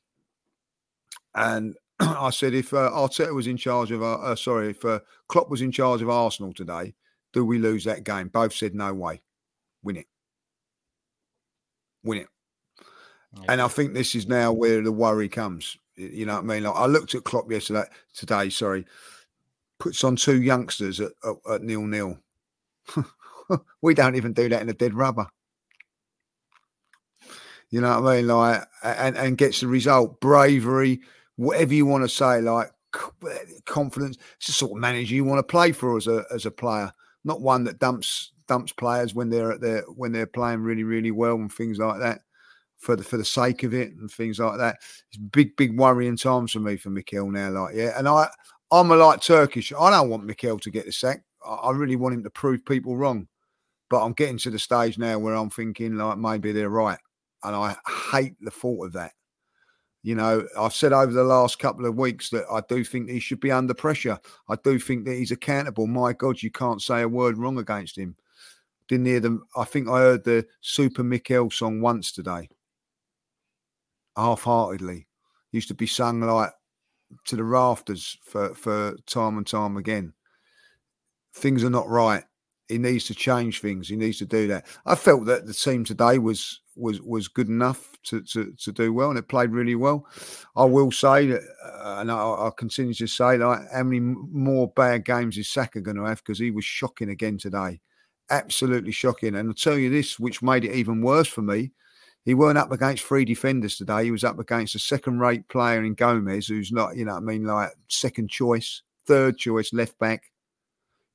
And 1.35 1.77
I 2.01 2.31
said, 2.31 2.55
if 2.55 2.73
uh, 2.73 2.91
Arteta 2.91 3.35
was 3.35 3.47
in 3.47 3.57
charge 3.57 3.91
of, 3.91 4.03
uh, 4.03 4.15
uh, 4.15 4.37
sorry, 4.37 4.71
if 4.71 4.85
uh, 4.85 5.01
Klopp 5.29 5.51
was 5.51 5.63
in 5.63 5.73
charge 5.73 6.03
of 6.03 6.11
Arsenal 6.11 6.53
today, 6.53 6.95
do 7.33 7.45
we 7.45 7.59
lose 7.59 7.85
that 7.85 8.05
game? 8.05 8.29
Both 8.29 8.55
said 8.55 8.75
no 8.75 8.95
way, 8.95 9.21
win 9.83 9.97
it, 9.97 10.07
win 12.03 12.19
it. 12.19 12.29
And 13.47 13.61
I 13.61 13.69
think 13.69 13.93
this 13.93 14.15
is 14.15 14.27
now 14.27 14.53
where 14.53 14.83
the 14.83 14.91
worry 14.91 15.29
comes. 15.29 15.77
You 15.97 16.27
know 16.27 16.35
what 16.35 16.45
I 16.45 16.47
mean? 16.47 16.63
Like 16.63 16.77
I 16.77 16.87
looked 16.87 17.15
at 17.15 17.25
Klopp 17.25 17.51
yesterday, 17.51 17.85
today, 18.15 18.49
sorry, 18.51 18.87
puts 19.79 20.03
on 20.05 20.17
two 20.17 20.43
youngsters 20.43 21.01
at, 21.01 21.13
at, 21.25 21.53
at 21.53 21.63
nil 21.63 21.83
nil. 21.83 22.19
we 23.83 23.95
don't 23.95 24.17
even 24.17 24.33
do 24.33 24.49
that 24.49 24.63
in 24.63 24.69
a 24.69 24.75
dead 24.75 24.95
rubber. 24.95 25.27
You 27.71 27.83
know 27.83 28.01
what 28.01 28.13
I 28.13 28.17
mean? 28.17 28.29
Like, 28.29 28.63
and, 28.83 29.17
and 29.17 29.39
gets 29.39 29.61
the 29.61 29.67
result, 29.67 30.21
bravery, 30.21 31.01
whatever 31.39 31.73
you 31.73 31.87
want 31.87 32.05
to 32.05 32.09
say, 32.09 32.41
like 32.41 32.71
confidence. 33.65 34.19
It's 34.37 34.49
the 34.49 34.53
sort 34.53 34.73
of 34.73 34.79
manager 34.79 35.15
you 35.15 35.25
want 35.25 35.39
to 35.39 35.43
play 35.43 35.73
for 35.73 35.97
as 35.97 36.07
a 36.07 36.25
as 36.33 36.45
a 36.45 36.51
player, 36.51 36.93
not 37.25 37.41
one 37.41 37.65
that 37.65 37.79
dumps 37.79 38.33
dumps 38.47 38.73
players 38.73 39.15
when 39.15 39.31
they're 39.31 39.53
at 39.53 39.61
their 39.61 39.83
when 39.83 40.13
they're 40.13 40.27
playing 40.27 40.61
really 40.61 40.85
really 40.85 41.11
well 41.11 41.37
and 41.37 41.53
things 41.53 41.79
like 41.79 42.01
that 42.01 42.21
for 42.79 42.97
the 42.97 43.05
for 43.05 43.17
the 43.17 43.25
sake 43.25 43.63
of 43.63 43.73
it 43.73 43.93
and 43.93 44.11
things 44.11 44.39
like 44.39 44.59
that. 44.59 44.79
It's 45.11 45.19
big 45.19 45.57
big 45.57 45.79
worrying 45.79 46.17
times 46.17 46.53
for 46.53 46.61
me 46.61 46.77
for 46.77 46.91
Mikel 46.91 47.31
now. 47.31 47.51
Like 47.51 47.75
yeah, 47.75 47.93
and 47.97 48.09
I 48.09 48.29
I'm 48.71 48.91
a 48.91 48.97
like 48.97 49.23
Turkish. 49.23 49.73
I 49.73 49.91
don't 49.91 50.11
want 50.11 50.25
Mikel 50.25 50.59
to 50.59 50.71
get 50.71 50.87
the 50.87 50.93
sack. 50.93 51.23
I, 51.47 51.55
I 51.55 51.73
really 51.73 51.97
want 51.97 52.15
him 52.15 52.25
to 52.25 52.31
prove 52.31 52.65
people 52.65 52.97
wrong. 52.97 53.29
But 53.91 54.05
I'm 54.05 54.13
getting 54.13 54.37
to 54.39 54.51
the 54.51 54.59
stage 54.59 54.99
now 54.99 55.19
where 55.19 55.35
I'm 55.35 55.49
thinking 55.49 55.97
like 55.97 56.19
maybe 56.19 56.53
they're 56.53 56.69
right, 56.69 56.99
and 57.45 57.57
I 57.57 57.77
hate 58.13 58.35
the 58.41 58.51
thought 58.51 58.87
of 58.87 58.93
that. 58.95 59.13
You 60.03 60.15
know, 60.15 60.47
I've 60.59 60.75
said 60.75 60.93
over 60.93 61.13
the 61.13 61.25
last 61.25 61.59
couple 61.59 61.85
of 61.85 61.97
weeks 61.97 62.31
that 62.31 62.45
I 62.51 62.63
do 62.69 62.85
think 62.85 63.11
he 63.11 63.19
should 63.19 63.41
be 63.41 63.51
under 63.51 63.75
pressure. 63.75 64.19
I 64.49 64.57
do 64.63 64.79
think 64.79 65.05
that 65.05 65.17
he's 65.17 65.33
accountable. 65.33 65.87
My 65.87 66.13
God, 66.13 66.43
you 66.43 66.51
can't 66.51 66.81
say 66.81 67.03
a 67.03 67.09
word 67.09 67.37
wrong 67.37 67.59
against 67.59 67.99
him. 67.99 68.17
Didn't 68.87 69.07
hear 69.07 69.21
them. 69.21 69.45
I 69.57 69.65
think 69.65 69.89
I 69.89 69.99
heard 69.99 70.25
the 70.25 70.47
Super 70.61 71.03
Mikel 71.03 71.51
song 71.51 71.81
once 71.81 72.13
today, 72.13 72.49
half 74.17 74.43
heartedly. 74.43 75.09
Used 75.53 75.69
to 75.69 75.75
be 75.75 75.87
sung 75.87 76.21
like 76.21 76.53
to 77.27 77.37
the 77.37 77.45
rafters 77.45 78.19
for, 78.23 78.55
for 78.55 78.97
time 79.07 79.37
and 79.37 79.47
time 79.47 79.77
again. 79.77 80.13
Things 81.35 81.65
are 81.65 81.71
not 81.71 81.89
right. 81.89 82.25
He 82.69 82.79
needs 82.79 83.05
to 83.07 83.15
change 83.15 83.61
things. 83.61 83.89
He 83.89 83.97
needs 83.97 84.19
to 84.19 84.27
do 84.27 84.47
that. 84.49 84.67
I 84.85 84.95
felt 84.95 85.25
that 85.25 85.47
the 85.47 85.55
team 85.55 85.85
today 85.85 86.19
was 86.19 86.61
was 86.77 87.01
was 87.01 87.27
good 87.27 87.49
enough 87.49 87.91
to 88.05 88.21
to, 88.23 88.53
to 88.53 88.73
do 88.73 88.93
well, 88.93 89.11
and 89.11 89.19
it 89.19 89.29
played 89.29 89.51
really 89.51 89.75
well. 89.75 90.07
I 90.55 90.65
will 90.65 90.93
say 90.93 91.27
that, 91.29 91.43
uh, 91.65 91.97
and 92.01 92.11
I, 92.11 92.17
I'll 92.17 92.51
continue 92.51 92.95
to 92.95 93.07
say, 93.07 93.39
like, 93.39 93.61
how 93.73 93.83
many 93.83 94.01
more 94.01 94.69
bad 94.69 95.05
games 95.05 95.39
is 95.39 95.49
Saka 95.49 95.81
going 95.81 95.97
to 95.97 96.05
have? 96.05 96.19
Because 96.19 96.39
he 96.39 96.51
was 96.51 96.65
shocking 96.65 97.09
again 97.11 97.39
today, 97.39 97.81
absolutely 98.31 98.93
shocking. 98.93 99.35
And 99.35 99.49
I'll 99.49 99.55
tell 99.55 99.79
you 99.79 99.91
this, 99.91 100.19
which 100.19 100.43
made 100.43 100.65
it 100.65 100.75
even 100.75 101.01
worse 101.01 101.29
for 101.29 101.43
me. 101.43 101.73
He 102.25 102.35
weren't 102.35 102.59
up 102.59 102.73
against 102.73 103.05
three 103.05 103.25
defenders 103.25 103.77
today. 103.79 104.05
He 104.05 104.11
was 104.11 104.25
up 104.25 104.39
against 104.39 104.75
a 104.75 104.79
second-rate 104.79 105.49
player 105.49 105.83
in 105.83 105.95
Gomez, 105.95 106.47
who's 106.47 106.71
not, 106.71 106.95
you 106.95 107.07
know, 107.07 107.15
what 107.15 107.23
I 107.23 107.25
mean, 107.25 107.45
like 107.45 107.71
second 107.89 108.29
choice, 108.29 108.83
third 109.07 109.39
choice 109.39 109.73
left 109.73 109.99
back. 109.99 110.25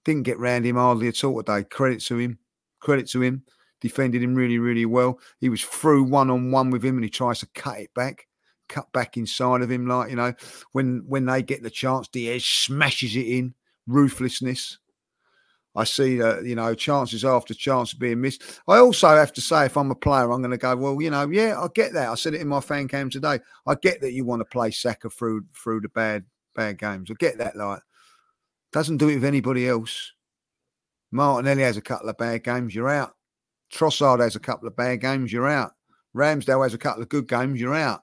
Didn't 0.06 0.24
get 0.24 0.40
round 0.40 0.66
him 0.66 0.76
hardly 0.76 1.08
at 1.08 1.24
all 1.24 1.42
today. 1.42 1.64
Credit 1.64 2.02
to 2.02 2.18
him. 2.18 2.40
Credit 2.80 3.08
to 3.10 3.22
him. 3.22 3.44
Defended 3.82 4.24
him 4.24 4.36
really, 4.36 4.60
really 4.60 4.86
well. 4.86 5.20
He 5.40 5.50
was 5.50 5.64
through 5.64 6.04
one 6.04 6.30
on 6.30 6.52
one 6.52 6.70
with 6.70 6.84
him 6.84 6.96
and 6.96 7.04
he 7.04 7.10
tries 7.10 7.40
to 7.40 7.48
cut 7.54 7.80
it 7.80 7.94
back, 7.94 8.28
cut 8.70 8.92
back 8.94 9.18
inside 9.18 9.62
of 9.62 9.70
him. 9.70 9.88
Like, 9.88 10.10
you 10.10 10.16
know, 10.16 10.34
when 10.72 11.04
when 11.08 11.26
they 11.26 11.44
get 11.44 11.64
the 11.64 11.70
chance, 11.70 12.08
Diaz 12.08 12.46
smashes 12.46 13.16
it 13.16 13.28
in. 13.28 13.54
Ruthlessness. 13.86 14.78
I 15.76 15.86
see 15.86 16.18
that, 16.18 16.46
you 16.46 16.56
know, 16.56 16.76
chances 16.76 17.26
after 17.26 17.54
chance 17.54 17.94
being 17.94 18.22
missed. 18.22 18.62
I 18.68 18.78
also 18.78 19.10
have 19.10 19.34
to 19.34 19.42
say, 19.42 19.66
if 19.66 19.76
I'm 19.76 19.90
a 19.90 19.96
player, 19.96 20.32
I'm 20.32 20.42
going 20.42 20.52
to 20.52 20.58
go, 20.58 20.76
well, 20.76 21.02
you 21.02 21.10
know, 21.10 21.28
yeah, 21.30 21.60
I 21.60 21.68
get 21.74 21.94
that. 21.94 22.10
I 22.10 22.16
said 22.16 22.36
it 22.36 22.42
in 22.42 22.48
my 22.48 22.60
fan 22.60 22.88
cam 22.88 23.10
today. 23.10 23.40
I 23.66 23.76
get 23.82 24.00
that 24.02 24.14
you 24.14 24.24
want 24.24 24.42
to 24.42 24.46
play 24.46 24.70
Saka 24.72 25.10
through 25.10 25.46
through 25.56 25.82
the 25.82 25.90
bad 25.90 26.26
bad 26.56 26.78
games. 26.78 27.10
I 27.10 27.16
get 27.16 27.40
that. 27.40 27.56
Like, 27.58 27.82
doesn't 28.74 28.98
do 28.98 29.10
it 29.10 29.16
with 29.16 29.26
anybody 29.26 29.68
else. 29.68 30.12
Martinelli 31.12 31.62
has 31.62 31.78
a 31.78 31.82
couple 31.82 32.10
of 32.10 32.18
bad 32.18 32.44
games, 32.44 32.74
you're 32.74 32.90
out. 32.90 33.14
Trossard 33.72 34.20
has 34.20 34.36
a 34.36 34.40
couple 34.40 34.68
of 34.68 34.76
bad 34.76 35.02
games, 35.02 35.32
you're 35.32 35.48
out. 35.48 35.72
Ramsdale 36.16 36.64
has 36.64 36.74
a 36.74 36.78
couple 36.78 37.02
of 37.02 37.10
good 37.10 37.28
games, 37.28 37.62
you're 37.62 37.76
out. 37.76 38.02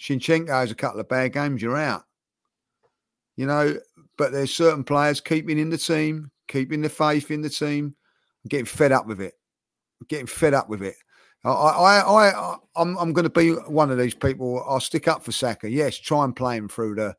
Zinchenko 0.00 0.48
has 0.48 0.70
a 0.70 0.74
couple 0.74 1.00
of 1.00 1.08
bad 1.08 1.32
games, 1.32 1.60
you're 1.60 1.76
out. 1.76 2.04
You 3.36 3.46
know, 3.46 3.78
but 4.16 4.32
there's 4.32 4.54
certain 4.54 4.84
players 4.84 5.20
keeping 5.20 5.58
in 5.58 5.70
the 5.70 5.78
team, 5.78 6.30
keeping 6.48 6.82
the 6.82 6.88
faith 6.88 7.30
in 7.30 7.40
the 7.40 7.50
team, 7.50 7.94
getting 8.48 8.66
fed 8.66 8.92
up 8.92 9.06
with 9.06 9.20
it. 9.20 9.34
Getting 10.08 10.26
fed 10.26 10.54
up 10.54 10.68
with 10.68 10.82
it. 10.82 10.94
I, 11.44 11.50
I, 11.50 11.98
I, 12.00 12.28
I 12.28 12.56
I'm, 12.76 12.96
I'm 12.98 13.12
going 13.12 13.24
to 13.24 13.30
be 13.30 13.52
one 13.52 13.90
of 13.90 13.98
these 13.98 14.14
people. 14.14 14.64
I'll 14.68 14.80
stick 14.80 15.08
up 15.08 15.24
for 15.24 15.32
Saka. 15.32 15.70
Yes, 15.70 15.96
try 15.96 16.24
and 16.24 16.34
play 16.34 16.56
him 16.56 16.68
through 16.68 16.94
the 16.96 17.16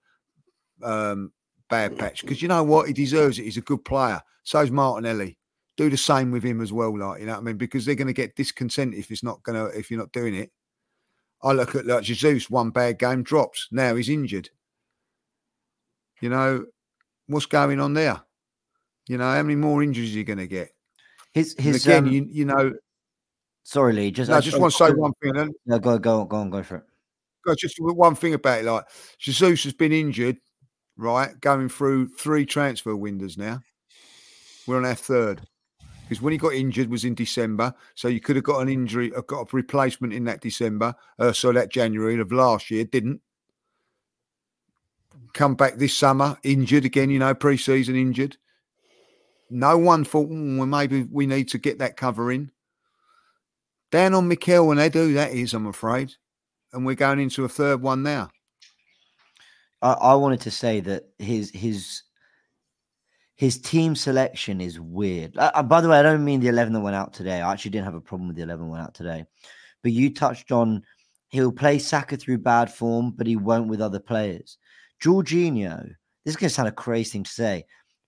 um, 0.83 1.31
bad 1.69 1.97
patch 1.97 2.21
because 2.21 2.41
you 2.41 2.47
know 2.47 2.63
what, 2.63 2.87
he 2.87 2.93
deserves 2.93 3.39
it. 3.39 3.43
He's 3.43 3.57
a 3.57 3.61
good 3.61 3.85
player. 3.85 4.21
So's 4.43 4.71
Martinelli. 4.71 5.37
Do 5.77 5.89
the 5.89 5.97
same 5.97 6.31
with 6.31 6.43
him 6.43 6.59
as 6.59 6.73
well, 6.73 6.97
like 6.97 7.21
you 7.21 7.25
know 7.25 7.33
what 7.33 7.39
I 7.39 7.43
mean, 7.43 7.57
because 7.57 7.85
they're 7.85 7.95
going 7.95 8.07
to 8.07 8.13
get 8.13 8.35
discontent 8.35 8.95
if 8.95 9.11
it's 9.11 9.23
not 9.23 9.41
going 9.43 9.57
to 9.57 9.77
if 9.77 9.89
you're 9.89 9.99
not 9.99 10.11
doing 10.11 10.35
it. 10.35 10.51
I 11.41 11.53
look 11.53 11.75
at 11.75 11.85
like 11.85 12.03
Jesus, 12.03 12.49
one 12.49 12.71
bad 12.71 12.99
game 12.99 13.23
drops. 13.23 13.69
Now 13.71 13.95
he's 13.95 14.09
injured. 14.09 14.49
You 16.19 16.29
know 16.29 16.65
what's 17.27 17.45
going 17.45 17.79
on 17.79 17.93
there? 17.93 18.21
You 19.07 19.17
know 19.17 19.31
how 19.31 19.41
many 19.41 19.55
more 19.55 19.81
injuries 19.81 20.13
are 20.13 20.17
you 20.17 20.23
going 20.25 20.39
to 20.39 20.47
get? 20.47 20.71
His 21.33 21.55
And 21.55 21.65
his 21.65 21.85
again, 21.85 22.07
um, 22.07 22.11
you 22.11 22.27
you 22.29 22.45
know, 22.45 22.73
sorry, 23.63 23.93
Lee. 23.93 24.11
Just 24.11 24.29
no, 24.29 24.37
I 24.37 24.41
just 24.41 24.59
want 24.59 24.73
to 24.73 24.77
say 24.77 24.91
one 24.91 25.13
thing. 25.21 25.37
and 25.37 25.53
No, 25.65 25.79
go 25.79 25.97
go 25.97 26.25
go 26.25 26.37
on, 26.37 26.49
go 26.49 26.61
for 26.61 26.77
it. 26.77 26.83
Got 27.45 27.57
just 27.57 27.75
one 27.79 28.15
thing 28.15 28.33
about 28.33 28.59
it. 28.59 28.65
Like 28.65 28.83
Jesus 29.17 29.63
has 29.63 29.73
been 29.73 29.93
injured, 29.93 30.37
right, 30.99 31.39
going 31.41 31.69
through 31.69 32.09
three 32.09 32.45
transfer 32.45 32.95
windows 32.95 33.37
now. 33.37 33.61
We're 34.67 34.77
on 34.77 34.85
our 34.85 34.95
third. 34.95 35.41
Because 36.03 36.21
when 36.21 36.31
he 36.31 36.39
got 36.39 36.53
injured 36.53 36.89
was 36.89 37.05
in 37.05 37.13
December, 37.13 37.73
so 37.95 38.07
you 38.07 38.19
could 38.19 38.35
have 38.35 38.43
got 38.45 38.61
an 38.61 38.69
injury, 38.69 39.13
uh, 39.13 39.21
got 39.21 39.41
a 39.41 39.55
replacement 39.55 40.11
in 40.11 40.23
that 40.25 40.41
December, 40.41 40.95
uh, 41.19 41.31
so 41.31 41.51
that 41.51 41.71
January 41.71 42.19
of 42.19 42.31
last 42.31 42.71
year 42.71 42.83
didn't. 42.83 43.21
Come 45.33 45.53
back 45.53 45.75
this 45.75 45.95
summer 45.95 46.37
injured 46.41 46.85
again, 46.85 47.11
you 47.11 47.19
know, 47.19 47.35
pre-season 47.35 47.95
injured. 47.95 48.37
No 49.51 49.77
one 49.77 50.03
thought, 50.03 50.29
"Mm, 50.29 50.57
well, 50.57 50.67
maybe 50.67 51.03
we 51.03 51.27
need 51.27 51.47
to 51.49 51.59
get 51.59 51.77
that 51.79 51.95
cover 51.95 52.31
in. 52.31 52.51
Down 53.91 54.15
on 54.15 54.27
Mikel 54.27 54.67
when 54.67 54.77
they 54.77 54.89
do 54.89 55.13
that 55.13 55.31
is, 55.31 55.53
I'm 55.53 55.67
afraid, 55.67 56.15
and 56.73 56.85
we're 56.85 56.95
going 56.95 57.19
into 57.19 57.45
a 57.45 57.49
third 57.49 57.81
one 57.81 58.01
now. 58.01 58.29
I, 59.81 59.93
I 59.93 60.15
wanted 60.15 60.41
to 60.41 60.51
say 60.51 60.79
that 60.81 61.05
his 61.17 61.51
his 61.51 62.03
his 63.35 63.59
team 63.59 63.95
selection 63.95 64.59
is 64.59 64.79
weird. 64.79 65.37
Uh, 65.37 65.51
uh, 65.55 65.63
by 65.63 65.81
the 65.81 65.89
way, 65.89 65.99
I 65.99 66.03
don't 66.03 66.25
mean 66.25 66.39
the 66.39 66.47
eleven 66.49 66.73
that 66.73 66.81
went 66.81 66.95
out 66.95 67.13
today. 67.13 67.41
I 67.41 67.53
actually 67.53 67.71
didn't 67.71 67.85
have 67.85 67.95
a 67.95 68.01
problem 68.01 68.27
with 68.27 68.37
the 68.37 68.43
eleven 68.43 68.65
that 68.65 68.71
went 68.71 68.83
out 68.83 68.93
today, 68.93 69.25
but 69.81 69.91
you 69.91 70.13
touched 70.13 70.51
on 70.51 70.83
he'll 71.29 71.51
play 71.51 71.79
Saka 71.79 72.17
through 72.17 72.39
bad 72.39 72.71
form, 72.71 73.13
but 73.15 73.27
he 73.27 73.35
won't 73.35 73.67
with 73.67 73.81
other 73.81 73.99
players. 73.99 74.57
Jorginho, 75.01 75.83
this 76.25 76.33
is 76.33 76.35
going 76.35 76.49
to 76.49 76.53
sound 76.53 76.67
a 76.67 76.73
crazy 76.73 77.11
thing 77.11 77.23
to 77.23 77.31
say, 77.31 77.65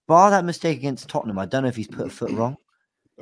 bar 0.07 0.31
that 0.31 0.43
mistake 0.43 0.77
against 0.77 1.07
Tottenham, 1.07 1.39
I 1.39 1.45
don't 1.45 1.63
know 1.63 1.69
if 1.69 1.75
he's 1.75 1.87
put 1.87 2.07
a 2.07 2.09
foot 2.09 2.31
wrong. 2.31 2.57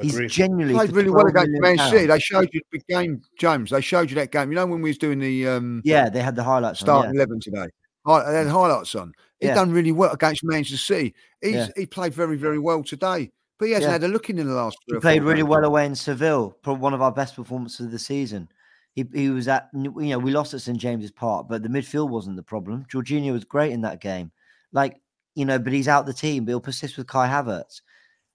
He's 0.01 0.15
Agree. 0.15 0.27
genuinely 0.29 0.73
Played 0.75 0.93
really 0.93 1.09
well 1.09 1.27
against 1.27 1.59
Man 1.59 1.77
City. 1.89 2.05
They 2.05 2.19
showed 2.19 2.47
you 2.53 2.61
the 2.71 2.79
game, 2.87 3.21
James. 3.37 3.71
They 3.71 3.81
showed 3.81 4.09
you 4.09 4.15
that 4.15 4.31
game. 4.31 4.49
You 4.49 4.55
know 4.55 4.65
when 4.65 4.81
we 4.81 4.91
was 4.91 4.97
doing 4.97 5.19
the 5.19 5.45
um, 5.49 5.81
Yeah, 5.83 6.07
they 6.07 6.21
had 6.21 6.37
the 6.37 6.43
highlights. 6.43 6.81
on, 6.81 6.85
starting 6.85 7.13
yeah. 7.13 7.17
eleven 7.17 7.41
today. 7.41 7.67
Hi- 8.09 8.31
had 8.31 8.47
highlights 8.47 8.95
on. 8.95 9.13
He 9.39 9.47
Yeah. 9.47 9.55
done 9.55 9.71
really 9.71 9.91
well 9.91 10.11
against 10.11 10.43
Manchester 10.43 10.77
City. 10.77 11.15
He's 11.41 11.53
Yeah. 11.55 11.67
he 11.77 11.85
played 11.85 12.13
very 12.13 12.35
very 12.37 12.59
well 12.59 12.83
today, 12.83 13.31
but 13.57 13.65
he 13.65 13.71
hasn't 13.73 13.89
Yeah. 13.89 13.93
had 13.93 14.03
a 14.03 14.07
look 14.07 14.29
in 14.29 14.39
in 14.39 14.47
the 14.47 14.53
last. 14.53 14.77
Three 14.89 14.97
He 14.97 15.01
played 15.01 15.23
really 15.23 15.37
games. 15.37 15.49
well 15.49 15.65
away 15.65 15.85
in 15.85 15.95
Seville, 15.95 16.51
probably 16.61 16.81
one 16.81 16.93
of 16.93 17.01
our 17.01 17.11
best 17.11 17.35
performances 17.35 17.85
of 17.85 17.91
the 17.91 17.99
season. 17.99 18.49
He 18.95 19.05
he 19.13 19.29
was 19.29 19.47
at 19.47 19.69
you 19.73 19.91
know 19.93 20.19
we 20.19 20.31
lost 20.31 20.53
at 20.53 20.61
St 20.61 20.77
James's 20.77 21.11
Park, 21.11 21.47
but 21.49 21.63
the 21.63 21.69
midfield 21.69 22.09
wasn't 22.09 22.35
the 22.35 22.43
problem. 22.43 22.85
Jorginho 22.91 23.31
was 23.31 23.45
great 23.45 23.71
in 23.71 23.81
that 23.81 24.01
game, 24.01 24.31
like 24.73 24.99
you 25.35 25.45
know, 25.45 25.59
but 25.59 25.71
he's 25.71 25.87
out 25.87 26.05
the 26.05 26.13
team. 26.13 26.43
But 26.43 26.51
he'll 26.51 26.59
persist 26.59 26.97
with 26.97 27.07
Kai 27.07 27.27
Havertz. 27.29 27.81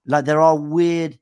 Like 0.06 0.24
there 0.24 0.40
are 0.40 0.56
weird, 0.56 1.18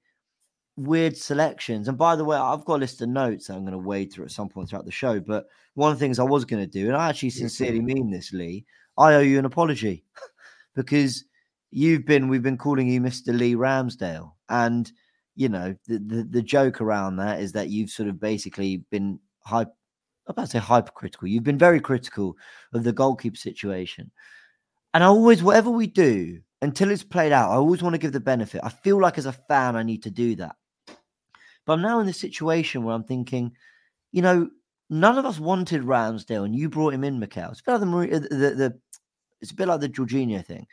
weird 0.77 1.17
selections. 1.17 1.89
And 1.89 1.99
by 1.99 2.17
the 2.17 2.25
way, 2.25 2.37
I've 2.37 2.65
got 2.65 2.77
a 2.77 2.79
list 2.79 3.03
of 3.03 3.09
notes 3.09 3.47
that 3.47 3.55
I'm 3.55 3.63
going 3.63 3.73
to 3.73 3.79
wade 3.79 4.13
through 4.13 4.27
at 4.27 4.31
some 4.31 4.49
point 4.49 4.71
throughout 4.71 4.85
the 4.85 4.91
show. 4.91 5.21
But 5.21 5.47
one 5.75 5.93
of 5.93 5.99
the 5.99 6.05
things 6.05 6.19
I 6.19 6.25
was 6.25 6.45
going 6.45 6.63
to 6.63 6.71
do, 6.71 6.89
and 6.89 6.97
I 6.97 7.09
actually 7.09 7.31
sincerely 7.31 7.81
mean 7.81 8.11
this, 8.11 8.33
Lee, 8.33 8.65
I 8.99 9.15
owe 9.15 9.21
you 9.21 9.39
an 9.39 9.45
apology 9.45 10.05
because 10.75 11.25
you've 11.71 12.05
been 12.05 12.29
we've 12.29 12.43
been 12.43 12.59
calling 12.59 12.89
you 12.89 13.01
Mr. 13.01 13.37
Lee 13.37 13.55
Ramsdale, 13.55 14.33
and 14.49 14.91
you 15.35 15.49
know 15.49 15.75
the, 15.89 15.99
the 15.99 16.25
the 16.25 16.43
joke 16.43 16.81
around 16.81 17.17
that 17.17 17.41
is 17.41 17.53
that 17.53 17.71
you've 17.71 17.91
sort 17.91 18.09
of 18.09 18.21
basically 18.21 18.85
been 18.91 19.19
hype. 19.41 19.69
I'm 20.27 20.33
about 20.33 20.47
to 20.47 20.51
say 20.53 20.59
hypercritical. 20.59 21.27
You've 21.27 21.43
been 21.43 21.59
very 21.59 21.81
critical 21.81 22.37
of 22.73 22.85
the 22.85 22.93
goalkeeper 22.93 23.37
situation, 23.37 24.11
and 24.95 25.03
I 25.03 25.07
always, 25.07 25.43
whatever 25.43 25.71
we 25.71 25.87
do, 25.87 26.41
until 26.61 26.91
it's 26.91 27.03
played 27.03 27.33
out, 27.33 27.51
I 27.51 27.55
always 27.55 27.83
want 27.83 27.95
to 27.95 27.99
give 27.99 28.13
the 28.13 28.21
benefit. 28.21 28.61
I 28.63 28.69
feel 28.69 29.01
like 29.01 29.19
as 29.19 29.27
a 29.27 29.33
fan, 29.33 29.75
I 29.75 29.83
need 29.83 30.03
to 30.05 30.11
do 30.11 30.37
that. 30.37 30.55
But 31.67 31.75
I'm 31.75 31.83
now 31.83 32.01
in 32.01 32.07
this 32.07 32.21
situation 32.21 32.83
where 32.83 32.95
I'm 32.95 33.05
thinking, 33.05 33.53
you 34.11 34.23
know, 34.23 34.51
none 34.91 35.19
of 35.19 35.25
us 35.25 35.39
wanted 35.39 35.83
Ramsdale, 35.83 36.45
and 36.45 36.55
you 36.55 36.69
brought 36.69 36.95
him 36.95 37.05
in, 37.05 37.19
Mikel. 37.19 37.51
It's 37.51 37.61
a 37.61 37.65
bit 37.65 37.87
like 37.87 38.11
the, 38.11 38.17
uh, 38.17 38.21
the, 38.21 38.29
the, 38.29 38.55
the 38.55 38.81
it's 39.41 39.51
a 39.51 39.55
bit 39.55 39.69
like 39.69 39.81
the 39.81 39.89
Jorginho 39.89 40.45
thing. 40.45 40.67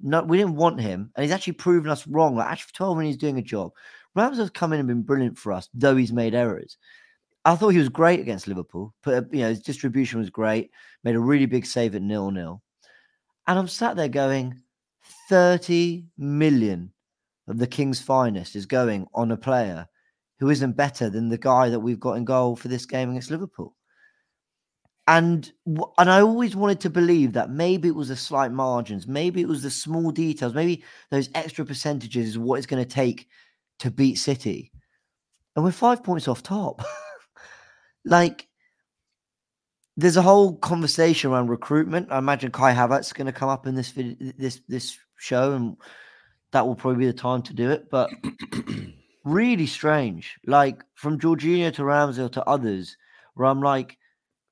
No, 0.00 0.22
we 0.22 0.38
didn't 0.38 0.56
want 0.56 0.80
him, 0.80 1.10
and 1.14 1.22
he's 1.22 1.32
actually 1.32 1.54
proven 1.54 1.90
us 1.90 2.06
wrong. 2.06 2.36
Like 2.36 2.48
actually, 2.48 2.68
for 2.68 2.74
12 2.74 2.96
minutes, 2.98 3.14
he's 3.14 3.20
doing 3.20 3.38
a 3.38 3.42
job. 3.42 3.72
Ramsdale's 4.16 4.50
come 4.50 4.72
in 4.72 4.80
and 4.80 4.88
been 4.88 5.02
brilliant 5.02 5.38
for 5.38 5.52
us, 5.52 5.68
though 5.74 5.96
he's 5.96 6.12
made 6.12 6.34
errors. 6.34 6.76
I 7.44 7.54
thought 7.54 7.70
he 7.70 7.78
was 7.78 7.88
great 7.88 8.20
against 8.20 8.48
Liverpool. 8.48 8.94
But 9.02 9.32
you 9.32 9.40
know, 9.40 9.48
his 9.48 9.62
distribution 9.62 10.18
was 10.20 10.30
great. 10.30 10.70
Made 11.04 11.14
a 11.14 11.20
really 11.20 11.46
big 11.46 11.66
save 11.66 11.94
at 11.94 12.02
nil 12.02 12.30
nil. 12.30 12.62
And 13.46 13.58
I'm 13.58 13.68
sat 13.68 13.96
there 13.96 14.08
going, 14.08 14.60
30 15.28 16.04
million 16.18 16.92
of 17.48 17.58
the 17.58 17.66
King's 17.66 18.00
finest 18.00 18.56
is 18.56 18.66
going 18.66 19.06
on 19.14 19.30
a 19.30 19.36
player 19.36 19.86
who 20.40 20.48
isn't 20.48 20.72
better 20.72 21.10
than 21.10 21.28
the 21.28 21.38
guy 21.38 21.68
that 21.68 21.80
we've 21.80 22.00
got 22.00 22.16
in 22.16 22.24
goal 22.24 22.56
for 22.56 22.68
this 22.68 22.86
game 22.86 23.10
against 23.10 23.30
Liverpool. 23.30 23.76
And 25.06 25.50
and 25.66 26.10
I 26.10 26.20
always 26.20 26.56
wanted 26.56 26.80
to 26.80 26.90
believe 26.90 27.32
that 27.34 27.50
maybe 27.50 27.88
it 27.88 27.94
was 27.94 28.08
the 28.08 28.16
slight 28.16 28.52
margins, 28.52 29.06
maybe 29.06 29.40
it 29.40 29.48
was 29.48 29.62
the 29.62 29.70
small 29.70 30.10
details, 30.10 30.54
maybe 30.54 30.84
those 31.10 31.28
extra 31.34 31.64
percentages 31.64 32.28
is 32.28 32.38
what 32.38 32.56
it's 32.56 32.66
going 32.66 32.82
to 32.82 32.88
take 32.88 33.28
to 33.80 33.90
beat 33.90 34.16
City. 34.16 34.72
And 35.56 35.64
we're 35.64 35.72
five 35.72 36.02
points 36.04 36.28
off 36.28 36.42
top. 36.42 36.82
like 38.04 38.46
there's 39.96 40.16
a 40.16 40.22
whole 40.22 40.56
conversation 40.56 41.30
around 41.30 41.48
recruitment. 41.48 42.10
I 42.10 42.18
imagine 42.18 42.50
Kai 42.50 42.72
Havertz 42.72 43.12
going 43.12 43.26
to 43.26 43.32
come 43.32 43.48
up 43.48 43.66
in 43.66 43.74
this 43.74 43.90
vid- 43.90 44.34
this 44.38 44.60
this 44.68 44.96
show, 45.18 45.52
and 45.52 45.76
that 46.52 46.66
will 46.66 46.76
probably 46.76 47.00
be 47.00 47.06
the 47.06 47.12
time 47.12 47.42
to 47.42 47.52
do 47.52 47.70
it. 47.70 47.90
But 47.90 48.10
really 49.24 49.66
strange, 49.66 50.38
like 50.46 50.82
from 50.94 51.18
Jorginho 51.18 51.72
to 51.74 51.82
Ramsdale 51.82 52.32
to 52.32 52.48
others, 52.48 52.96
where 53.34 53.46
I'm 53.46 53.60
like, 53.60 53.98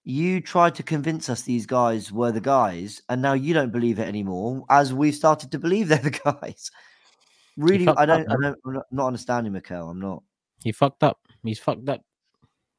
you 0.04 0.40
tried 0.40 0.74
to 0.76 0.82
convince 0.82 1.28
us 1.28 1.42
these 1.42 1.66
guys 1.66 2.10
were 2.10 2.32
the 2.32 2.40
guys, 2.40 3.02
and 3.08 3.20
now 3.20 3.34
you 3.34 3.52
don't 3.52 3.72
believe 3.72 3.98
it 3.98 4.08
anymore, 4.08 4.64
as 4.70 4.94
we've 4.94 5.14
started 5.14 5.50
to 5.52 5.58
believe 5.58 5.88
they're 5.88 5.98
the 5.98 6.10
guys. 6.40 6.70
Really, 7.56 7.88
I 7.88 8.06
don't, 8.06 8.30
I 8.30 8.36
don't, 8.40 8.58
I'm 8.64 8.72
not, 8.74 8.86
not 8.90 9.06
understanding 9.08 9.52
Mikel. 9.52 9.90
I'm 9.90 10.00
not. 10.00 10.22
He 10.62 10.72
fucked 10.72 11.02
up. 11.02 11.18
He's 11.44 11.58
fucked 11.58 11.88
up. 11.88 12.02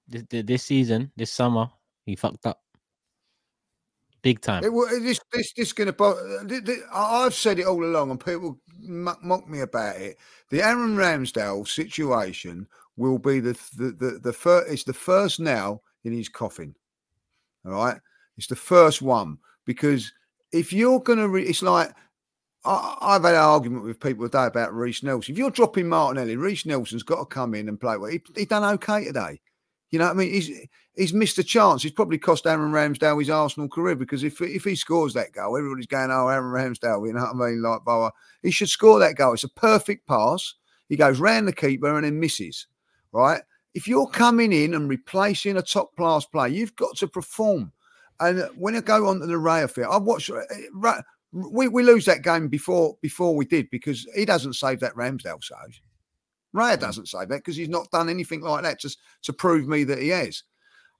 This, 0.07 0.23
this 0.29 0.63
season, 0.63 1.11
this 1.17 1.31
summer, 1.31 1.69
he 2.05 2.15
fucked 2.15 2.45
up. 2.45 2.61
Big 4.21 4.41
time. 4.41 4.63
It, 4.63 4.71
this 5.01 5.19
this 5.31 5.53
this 5.53 5.73
going 5.73 5.89
uh, 5.89 5.93
to. 5.93 6.83
I've 6.93 7.33
said 7.33 7.59
it 7.59 7.65
all 7.65 7.83
along, 7.83 8.11
and 8.11 8.23
people 8.23 8.59
mock, 8.81 9.47
me 9.47 9.61
about 9.61 9.95
it. 9.95 10.17
The 10.49 10.61
Aaron 10.61 10.95
Ramsdale 10.95 11.67
situation 11.67 12.67
will 12.97 13.17
be 13.17 13.39
the 13.39 13.53
the 13.77 13.91
the, 13.91 14.19
the 14.21 14.33
first. 14.33 14.71
It's 14.71 14.83
the 14.83 14.93
first 14.93 15.39
now 15.39 15.81
in 16.03 16.11
his 16.11 16.27
coffin. 16.27 16.75
All 17.65 17.71
right, 17.71 17.97
it's 18.37 18.47
the 18.47 18.55
first 18.55 19.01
one 19.01 19.37
because 19.65 20.11
if 20.51 20.73
you're 20.73 20.99
going 20.99 21.19
to, 21.19 21.29
re- 21.29 21.43
it's 21.43 21.61
like 21.61 21.93
I, 22.65 22.97
I've 23.01 23.23
had 23.23 23.35
an 23.35 23.41
argument 23.41 23.83
with 23.83 23.99
people 23.99 24.25
today 24.25 24.45
about 24.45 24.73
Reiss 24.73 25.03
Nelson. 25.03 25.33
If 25.33 25.37
you're 25.37 25.51
dropping 25.51 25.87
Martinelli, 25.87 26.35
Reiss 26.35 26.65
Nelson's 26.65 27.03
got 27.03 27.19
to 27.19 27.25
come 27.25 27.53
in 27.53 27.69
and 27.69 27.79
play 27.79 27.97
well. 27.97 28.11
He, 28.11 28.21
he 28.35 28.45
done 28.45 28.63
okay 28.75 29.05
today. 29.05 29.39
You 29.91 29.99
know 29.99 30.05
what 30.05 30.11
I 30.11 30.17
mean? 30.17 30.33
He's 30.33 30.51
he's 30.95 31.13
missed 31.13 31.37
a 31.37 31.43
chance. 31.43 31.81
He's 31.81 31.91
probably 31.91 32.17
cost 32.17 32.45
Aaron 32.45 32.71
Ramsdale 32.71 33.19
his 33.19 33.29
Arsenal 33.29 33.69
career 33.69 33.95
because 33.95 34.23
if 34.23 34.39
if 34.41 34.63
he 34.63 34.75
scores 34.75 35.13
that 35.13 35.31
goal, 35.31 35.57
everybody's 35.57 35.87
going, 35.87 36.11
"Oh, 36.11 36.27
Aaron 36.27 36.51
Ramsdale," 36.53 37.07
you 37.07 37.13
know 37.13 37.21
what 37.21 37.47
I 37.47 37.49
mean? 37.49 37.61
Like, 37.61 37.83
Boa. 37.83 38.11
he 38.43 38.51
should 38.51 38.69
score 38.69 38.99
that 38.99 39.15
goal. 39.15 39.33
It's 39.33 39.43
a 39.43 39.49
perfect 39.49 40.07
pass. 40.07 40.55
He 40.89 40.95
goes 40.95 41.19
round 41.19 41.47
the 41.47 41.53
keeper 41.53 41.95
and 41.95 42.05
then 42.05 42.19
misses. 42.19 42.67
Right? 43.11 43.41
If 43.73 43.87
you're 43.87 44.07
coming 44.07 44.51
in 44.51 44.73
and 44.73 44.89
replacing 44.89 45.57
a 45.57 45.61
top 45.61 45.95
class 45.95 46.25
player, 46.25 46.47
you've 46.47 46.75
got 46.75 46.97
to 46.97 47.07
perform. 47.07 47.71
And 48.19 48.43
when 48.57 48.75
I 48.75 48.81
go 48.81 49.07
on 49.07 49.19
to 49.19 49.25
the 49.27 49.33
Raya 49.33 49.69
field, 49.69 49.89
I've 49.91 50.03
watched. 50.03 50.29
uh, 50.29 51.01
We, 51.31 51.67
we 51.67 51.83
lose 51.83 52.05
that 52.05 52.23
game 52.23 52.47
before 52.47 52.97
before 53.01 53.35
we 53.35 53.45
did 53.45 53.69
because 53.69 54.07
he 54.15 54.25
doesn't 54.25 54.53
save 54.53 54.79
that 54.79 54.95
Ramsdale 54.95 55.43
save. 55.43 55.79
Raya 56.55 56.75
hmm. 56.75 56.81
doesn't 56.81 57.07
say 57.07 57.19
that 57.19 57.29
because 57.29 57.55
he's 57.55 57.69
not 57.69 57.91
done 57.91 58.09
anything 58.09 58.41
like 58.41 58.63
that 58.63 58.79
just 58.79 58.99
to 59.23 59.33
prove 59.33 59.67
me 59.67 59.83
that 59.85 59.99
he 59.99 60.09
has. 60.09 60.43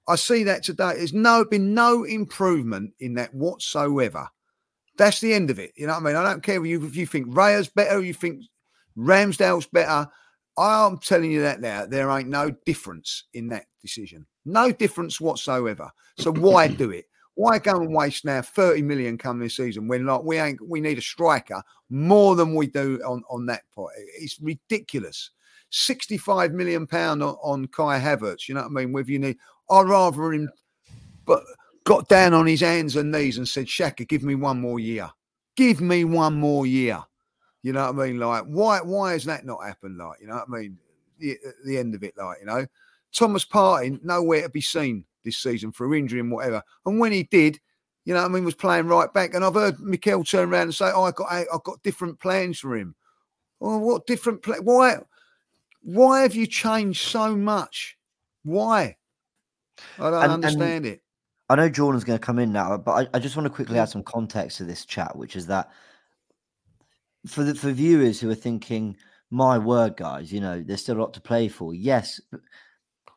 I 0.08 0.16
see 0.16 0.42
that 0.44 0.62
today. 0.62 0.94
There's 0.96 1.12
no 1.12 1.44
been 1.44 1.74
no 1.74 2.04
improvement 2.04 2.92
in 3.00 3.14
that 3.14 3.32
whatsoever. 3.34 4.28
That's 4.96 5.20
the 5.20 5.32
end 5.32 5.50
of 5.50 5.58
it. 5.58 5.72
You 5.76 5.86
know 5.86 5.94
what 5.94 6.02
I 6.02 6.06
mean? 6.06 6.16
I 6.16 6.24
don't 6.24 6.42
care 6.42 6.60
if 6.60 6.66
you 6.66 6.84
if 6.84 6.96
you 6.96 7.06
think 7.06 7.28
Raya's 7.28 7.68
better, 7.68 8.00
you 8.00 8.14
think 8.14 8.42
Ramsdale's 8.96 9.66
better. 9.66 10.08
I'm 10.58 10.98
telling 10.98 11.30
you 11.30 11.42
that 11.42 11.60
now. 11.60 11.86
There 11.86 12.10
ain't 12.10 12.28
no 12.28 12.50
difference 12.66 13.24
in 13.34 13.48
that 13.48 13.66
decision. 13.80 14.26
No 14.44 14.72
difference 14.72 15.20
whatsoever. 15.20 15.90
So 16.18 16.32
why 16.32 16.68
do 16.68 16.90
it? 16.90 17.06
Why 17.34 17.58
go 17.58 17.80
and 17.80 17.94
waste 17.94 18.24
now 18.24 18.42
30 18.42 18.82
million 18.82 19.16
come 19.16 19.38
this 19.38 19.56
season 19.56 19.88
when 19.88 20.04
like 20.04 20.22
we 20.22 20.38
ain't 20.38 20.60
we 20.66 20.80
need 20.80 20.98
a 20.98 21.02
striker 21.02 21.62
more 21.88 22.36
than 22.36 22.54
we 22.54 22.66
do 22.66 23.00
on, 23.06 23.22
on 23.30 23.46
that 23.46 23.62
point. 23.72 23.94
It's 24.18 24.38
ridiculous. 24.40 25.30
65 25.70 26.52
million 26.52 26.86
pound 26.86 27.22
on, 27.22 27.36
on 27.42 27.66
Kai 27.68 27.98
Havertz, 28.00 28.48
you 28.48 28.54
know 28.54 28.62
what 28.62 28.70
I 28.70 28.84
mean? 28.84 28.92
Whether 28.92 29.12
you 29.12 29.18
need 29.18 29.38
I'd 29.70 29.86
rather 29.86 30.32
him 30.32 30.50
but 31.24 31.44
got 31.84 32.08
down 32.08 32.34
on 32.34 32.46
his 32.46 32.60
hands 32.60 32.96
and 32.96 33.12
knees 33.12 33.38
and 33.38 33.48
said, 33.48 33.66
Xhaka, 33.66 34.06
give 34.06 34.22
me 34.22 34.34
one 34.34 34.60
more 34.60 34.80
year. 34.80 35.10
Give 35.56 35.80
me 35.80 36.04
one 36.04 36.34
more 36.34 36.66
year. 36.66 37.02
You 37.62 37.72
know 37.72 37.92
what 37.92 38.02
I 38.02 38.06
mean? 38.06 38.18
Like, 38.18 38.44
why 38.44 38.80
why 38.80 39.12
has 39.12 39.24
that 39.24 39.44
not 39.44 39.64
happened? 39.64 39.98
Like, 39.98 40.20
you 40.20 40.26
know 40.26 40.36
what 40.36 40.58
I 40.58 40.60
mean? 40.60 40.78
The, 41.18 41.36
the 41.66 41.78
end 41.78 41.94
of 41.94 42.02
it, 42.02 42.14
like, 42.16 42.38
you 42.40 42.46
know, 42.46 42.66
Thomas 43.12 43.44
Partey, 43.44 44.02
nowhere 44.02 44.42
to 44.42 44.48
be 44.48 44.62
seen 44.62 45.04
this 45.24 45.36
season 45.36 45.70
through 45.70 45.94
injury 45.94 46.20
and 46.20 46.32
whatever. 46.32 46.62
And 46.86 46.98
when 46.98 47.12
he 47.12 47.24
did, 47.24 47.60
you 48.06 48.14
know, 48.14 48.22
what 48.22 48.30
I 48.30 48.32
mean, 48.32 48.44
was 48.44 48.54
playing 48.54 48.86
right 48.86 49.12
back. 49.12 49.34
And 49.34 49.44
I've 49.44 49.54
heard 49.54 49.78
Mikel 49.78 50.24
turn 50.24 50.48
around 50.48 50.62
and 50.62 50.74
say, 50.74 50.90
"Oh, 50.94 51.04
I 51.04 51.10
got, 51.10 51.30
I, 51.30 51.44
have 51.52 51.62
got 51.64 51.82
different 51.82 52.18
plans 52.18 52.58
for 52.58 52.74
him." 52.74 52.94
Well, 53.58 53.78
what 53.80 54.06
different 54.06 54.42
play? 54.42 54.58
Why, 54.60 54.96
why 55.82 56.22
have 56.22 56.34
you 56.34 56.46
changed 56.46 57.06
so 57.08 57.34
much? 57.36 57.96
Why? 58.44 58.96
I 59.98 60.10
don't 60.10 60.22
And- 60.22 60.32
understand 60.32 60.86
it. 60.86 61.02
I 61.48 61.56
know 61.56 61.68
Jordan's 61.68 62.04
going 62.04 62.18
to 62.18 62.24
come 62.24 62.38
in 62.38 62.52
now, 62.52 62.76
but 62.76 62.92
I, 62.92 63.16
I 63.16 63.18
just 63.18 63.36
want 63.36 63.46
to 63.46 63.52
quickly 63.52 63.76
add 63.76 63.88
some 63.88 64.04
context 64.04 64.58
to 64.58 64.64
this 64.64 64.84
chat, 64.84 65.16
which 65.16 65.34
is 65.34 65.48
that 65.48 65.68
for 67.26 67.42
the 67.42 67.56
for 67.56 67.72
viewers 67.72 68.20
who 68.20 68.30
are 68.30 68.36
thinking, 68.36 68.96
"My 69.30 69.58
word, 69.58 69.96
guys, 69.96 70.32
you 70.32 70.40
know, 70.40 70.62
there's 70.62 70.82
still 70.82 70.96
a 70.96 71.00
lot 71.02 71.12
to 71.14 71.20
play 71.20 71.48
for." 71.48 71.74
Yes, 71.74 72.20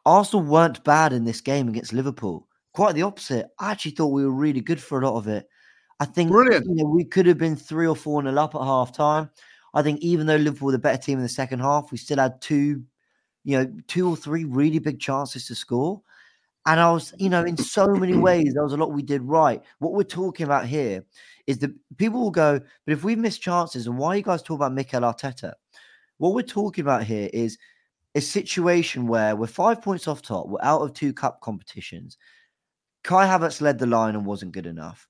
Arsenal 0.04 0.44
weren't 0.44 0.84
bad 0.84 1.14
in 1.14 1.26
this 1.26 1.42
game 1.42 1.68
against 1.70 1.94
Liverpool. 1.94 2.48
Quite 2.74 2.96
the 2.96 3.04
opposite. 3.04 3.50
I 3.60 3.72
actually 3.72 3.92
thought 3.92 4.08
we 4.08 4.26
were 4.26 4.32
really 4.32 4.62
good 4.62 4.82
for 4.82 5.00
a 5.00 5.08
lot 5.08 5.18
of 5.18 5.28
it. 5.28 5.48
I 6.00 6.06
think. 6.06 6.32
You 6.32 6.64
know, 6.66 6.86
we 6.86 7.06
could 7.06 7.28
have 7.28 7.38
been 7.38 7.56
three 7.56 7.86
or 7.86 7.96
four 7.96 8.24
nil 8.24 8.40
up 8.40 8.56
at 8.56 8.62
half 8.62 8.96
time. 8.98 9.30
I 9.74 9.82
think 9.82 10.02
even 10.02 10.28
though 10.28 10.36
Liverpool 10.36 10.68
were 10.68 10.72
the 10.74 10.80
better 10.80 11.02
team 11.02 11.18
in 11.18 11.24
the 11.24 11.30
second 11.30 11.60
half, 11.60 11.92
we 11.92 11.98
still 11.98 12.20
had 12.20 12.40
two, 12.42 12.84
you 13.44 13.58
know, 13.58 13.72
two 13.88 14.10
or 14.10 14.16
three 14.16 14.44
really 14.44 14.80
big 14.80 15.00
chances 15.00 15.48
to 15.48 15.56
score. 15.56 16.02
And 16.66 16.80
I 16.80 16.92
was, 16.92 17.14
you 17.18 17.30
know, 17.30 17.44
in 17.44 17.58
so 17.58 17.88
many 17.88 18.16
ways, 18.16 18.54
there 18.54 18.64
was 18.64 18.74
a 18.74 18.78
lot 18.78 18.94
we 18.94 19.02
did 19.02 19.22
right. 19.22 19.62
What 19.80 19.94
we're 19.94 20.04
talking 20.04 20.46
about 20.46 20.66
here 20.66 21.04
is 21.46 21.58
that 21.60 21.72
people 21.98 22.22
will 22.22 22.32
go, 22.32 22.60
but 22.86 22.94
if 22.94 23.04
we 23.04 23.16
miss 23.16 23.38
chances, 23.38 23.88
and 23.88 23.98
why 23.98 24.10
are 24.10 24.18
you 24.18 24.24
guys 24.24 24.42
talking 24.42 24.58
about 24.58 24.74
Mikel 24.74 25.02
Arteta? 25.02 25.54
What 26.20 26.34
we're 26.34 26.44
talking 26.44 26.84
about 26.84 27.04
here 27.04 27.30
is 27.34 27.58
a 28.16 28.22
situation 28.22 29.08
where 29.08 29.36
we're 29.36 29.48
five 29.48 29.82
points 29.82 30.08
off 30.08 30.22
top, 30.22 30.48
we're 30.48 30.60
out 30.62 30.82
of 30.82 30.94
two 30.94 31.12
cup 31.14 31.42
competitions. 31.42 32.18
Kai 33.04 33.28
Havertz 33.28 33.60
led 33.60 33.78
the 33.78 33.86
line 33.86 34.16
and 34.16 34.26
wasn't 34.26 34.54
good 34.54 34.68
enough. 34.68 35.08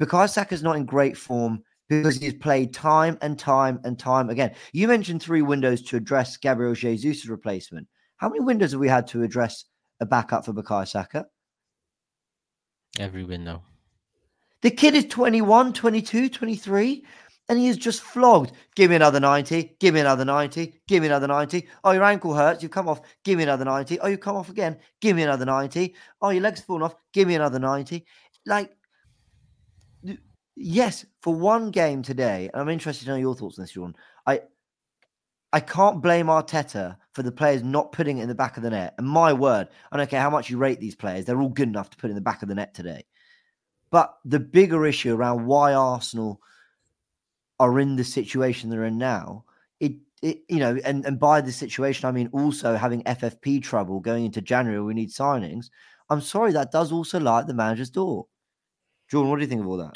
Bukayo 0.00 0.30
Saka's 0.30 0.62
not 0.62 0.76
in 0.76 0.84
great 0.84 1.16
form 1.16 1.64
because 1.88 2.16
he's 2.16 2.34
played 2.34 2.72
time 2.72 3.18
and 3.20 3.38
time 3.38 3.80
and 3.84 3.98
time 3.98 4.30
again. 4.30 4.54
You 4.72 4.88
mentioned 4.88 5.22
three 5.22 5.42
windows 5.42 5.82
to 5.82 5.96
address 5.96 6.36
Gabriel 6.36 6.74
Jesus' 6.74 7.26
replacement. 7.26 7.86
How 8.16 8.28
many 8.28 8.40
windows 8.40 8.72
have 8.72 8.80
we 8.80 8.88
had 8.88 9.06
to 9.08 9.22
address 9.22 9.64
a 10.00 10.06
backup 10.06 10.44
for 10.44 10.52
Bukayo 10.52 10.86
Saka? 10.86 11.26
Every 12.98 13.24
window. 13.24 13.62
The 14.62 14.70
kid 14.70 14.94
is 14.94 15.06
21, 15.06 15.72
22, 15.72 16.28
23, 16.28 17.04
and 17.48 17.58
he 17.58 17.68
is 17.68 17.76
just 17.76 18.00
flogged. 18.00 18.52
Give 18.76 18.90
me 18.90 18.96
another 18.96 19.18
90. 19.18 19.76
Give 19.80 19.94
me 19.94 20.00
another 20.00 20.24
90. 20.24 20.80
Give 20.86 21.02
me 21.02 21.08
another 21.08 21.26
90. 21.26 21.66
Oh, 21.82 21.90
your 21.90 22.04
ankle 22.04 22.32
hurts. 22.32 22.62
You've 22.62 22.70
come 22.70 22.88
off. 22.88 23.00
Give 23.24 23.36
me 23.36 23.42
another 23.42 23.64
90. 23.64 23.98
Oh, 24.00 24.06
you 24.06 24.18
come 24.18 24.36
off 24.36 24.48
again. 24.48 24.78
Give 25.00 25.16
me 25.16 25.24
another 25.24 25.44
90. 25.44 25.94
Oh, 26.20 26.30
your 26.30 26.42
leg's 26.42 26.60
fallen 26.60 26.82
off. 26.82 26.94
Give 27.12 27.26
me 27.26 27.34
another 27.34 27.58
90. 27.58 28.06
Like, 28.46 28.70
yes, 30.56 31.04
for 31.20 31.34
one 31.34 31.70
game 31.70 32.02
today, 32.02 32.50
and 32.52 32.60
I'm 32.60 32.68
interested 32.68 33.04
to 33.04 33.10
know 33.12 33.16
your 33.16 33.34
thoughts 33.34 33.58
on 33.58 33.64
this, 33.64 33.72
Jordan. 33.72 33.96
I 34.26 34.42
I 35.52 35.60
can't 35.60 36.02
blame 36.02 36.26
Arteta 36.26 36.96
for 37.12 37.22
the 37.22 37.32
players 37.32 37.62
not 37.62 37.92
putting 37.92 38.18
it 38.18 38.22
in 38.22 38.28
the 38.28 38.34
back 38.34 38.56
of 38.56 38.62
the 38.62 38.70
net. 38.70 38.94
And 38.96 39.06
my 39.06 39.34
word, 39.34 39.68
I 39.90 39.98
don't 39.98 40.08
care 40.08 40.20
how 40.20 40.30
much 40.30 40.48
you 40.48 40.56
rate 40.56 40.80
these 40.80 40.94
players, 40.94 41.26
they're 41.26 41.40
all 41.40 41.50
good 41.50 41.68
enough 41.68 41.90
to 41.90 41.96
put 41.98 42.08
in 42.08 42.16
the 42.16 42.22
back 42.22 42.42
of 42.42 42.48
the 42.48 42.54
net 42.54 42.74
today. 42.74 43.04
But 43.90 44.16
the 44.24 44.40
bigger 44.40 44.86
issue 44.86 45.14
around 45.14 45.44
why 45.44 45.74
Arsenal 45.74 46.40
are 47.60 47.78
in 47.78 47.96
the 47.96 48.04
situation 48.04 48.70
they're 48.70 48.86
in 48.86 48.96
now, 48.96 49.44
it, 49.78 49.92
it 50.22 50.38
you 50.48 50.58
know, 50.58 50.78
and, 50.84 51.04
and 51.04 51.20
by 51.20 51.42
the 51.42 51.52
situation, 51.52 52.08
I 52.08 52.12
mean 52.12 52.30
also 52.32 52.74
having 52.74 53.02
FFP 53.02 53.62
trouble 53.62 54.00
going 54.00 54.24
into 54.24 54.40
January, 54.40 54.82
we 54.82 54.94
need 54.94 55.10
signings. 55.10 55.66
I'm 56.08 56.22
sorry, 56.22 56.52
that 56.52 56.72
does 56.72 56.92
also 56.92 57.20
lie 57.20 57.40
at 57.40 57.46
the 57.46 57.54
manager's 57.54 57.90
door. 57.90 58.26
Jordan, 59.10 59.28
what 59.28 59.36
do 59.36 59.42
you 59.42 59.48
think 59.48 59.60
of 59.60 59.68
all 59.68 59.76
that? 59.76 59.94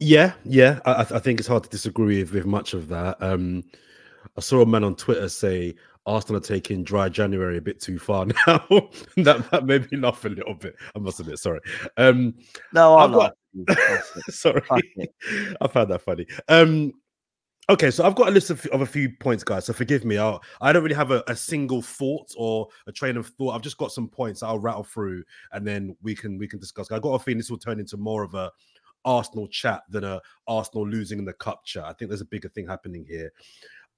Yeah, 0.00 0.32
yeah, 0.44 0.78
I, 0.84 1.00
I 1.00 1.18
think 1.18 1.40
it's 1.40 1.48
hard 1.48 1.64
to 1.64 1.68
disagree 1.70 2.20
with, 2.22 2.32
with 2.32 2.46
much 2.46 2.72
of 2.74 2.88
that. 2.88 3.16
Um, 3.20 3.64
I 4.36 4.40
saw 4.40 4.60
a 4.62 4.66
man 4.66 4.84
on 4.84 4.94
Twitter 4.94 5.28
say 5.28 5.74
Arsenal 6.06 6.38
are 6.40 6.44
taking 6.44 6.84
dry 6.84 7.08
January 7.08 7.58
a 7.58 7.60
bit 7.62 7.80
too 7.80 7.98
far 7.98 8.26
now. 8.46 8.64
that, 9.16 9.48
that 9.50 9.66
made 9.66 9.90
me 9.90 9.98
laugh 9.98 10.24
a 10.24 10.28
little 10.28 10.54
bit. 10.54 10.76
I 10.94 11.00
must 11.00 11.18
admit, 11.20 11.38
sorry. 11.38 11.60
Um, 11.96 12.34
No, 12.72 12.96
I'm 12.96 13.12
got- 13.12 13.34
sorry, 14.30 14.62
I 15.60 15.66
found 15.68 15.90
that 15.90 16.02
funny. 16.02 16.26
Um, 16.48 16.92
okay, 17.68 17.90
so 17.90 18.04
I've 18.04 18.14
got 18.14 18.28
a 18.28 18.30
list 18.30 18.50
of, 18.50 18.64
of 18.66 18.82
a 18.82 18.86
few 18.86 19.10
points, 19.18 19.42
guys. 19.42 19.64
So 19.64 19.72
forgive 19.72 20.04
me. 20.04 20.16
I'll, 20.16 20.40
I 20.60 20.72
don't 20.72 20.84
really 20.84 20.94
have 20.94 21.10
a, 21.10 21.24
a 21.26 21.34
single 21.34 21.82
thought 21.82 22.28
or 22.36 22.68
a 22.86 22.92
train 22.92 23.16
of 23.16 23.26
thought. 23.26 23.54
I've 23.56 23.62
just 23.62 23.78
got 23.78 23.90
some 23.90 24.08
points 24.08 24.44
I'll 24.44 24.60
rattle 24.60 24.84
through, 24.84 25.24
and 25.52 25.66
then 25.66 25.96
we 26.02 26.14
can 26.14 26.38
we 26.38 26.46
can 26.46 26.60
discuss. 26.60 26.92
I 26.92 27.00
got 27.00 27.14
a 27.14 27.18
feeling 27.18 27.38
this 27.38 27.50
will 27.50 27.58
turn 27.58 27.80
into 27.80 27.96
more 27.96 28.22
of 28.22 28.34
a 28.34 28.52
Arsenal 29.04 29.48
chat 29.48 29.82
than 29.88 30.04
a 30.04 30.20
Arsenal 30.46 30.86
losing 30.86 31.18
in 31.18 31.24
the 31.24 31.32
cup 31.34 31.64
chat. 31.64 31.84
I 31.84 31.92
think 31.92 32.08
there's 32.10 32.20
a 32.20 32.26
bigger 32.26 32.48
thing 32.48 32.66
happening 32.66 33.04
here. 33.08 33.32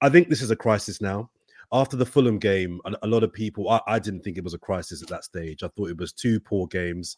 I 0.00 0.08
think 0.08 0.28
this 0.28 0.42
is 0.42 0.50
a 0.50 0.56
crisis 0.56 1.00
now. 1.00 1.30
After 1.72 1.96
the 1.96 2.06
Fulham 2.06 2.38
game, 2.38 2.80
a, 2.84 2.94
a 3.02 3.06
lot 3.06 3.22
of 3.22 3.32
people, 3.32 3.68
I, 3.68 3.80
I 3.86 3.98
didn't 3.98 4.22
think 4.22 4.38
it 4.38 4.44
was 4.44 4.54
a 4.54 4.58
crisis 4.58 5.02
at 5.02 5.08
that 5.08 5.24
stage. 5.24 5.62
I 5.62 5.68
thought 5.68 5.90
it 5.90 5.98
was 5.98 6.12
two 6.12 6.40
poor 6.40 6.66
games. 6.66 7.16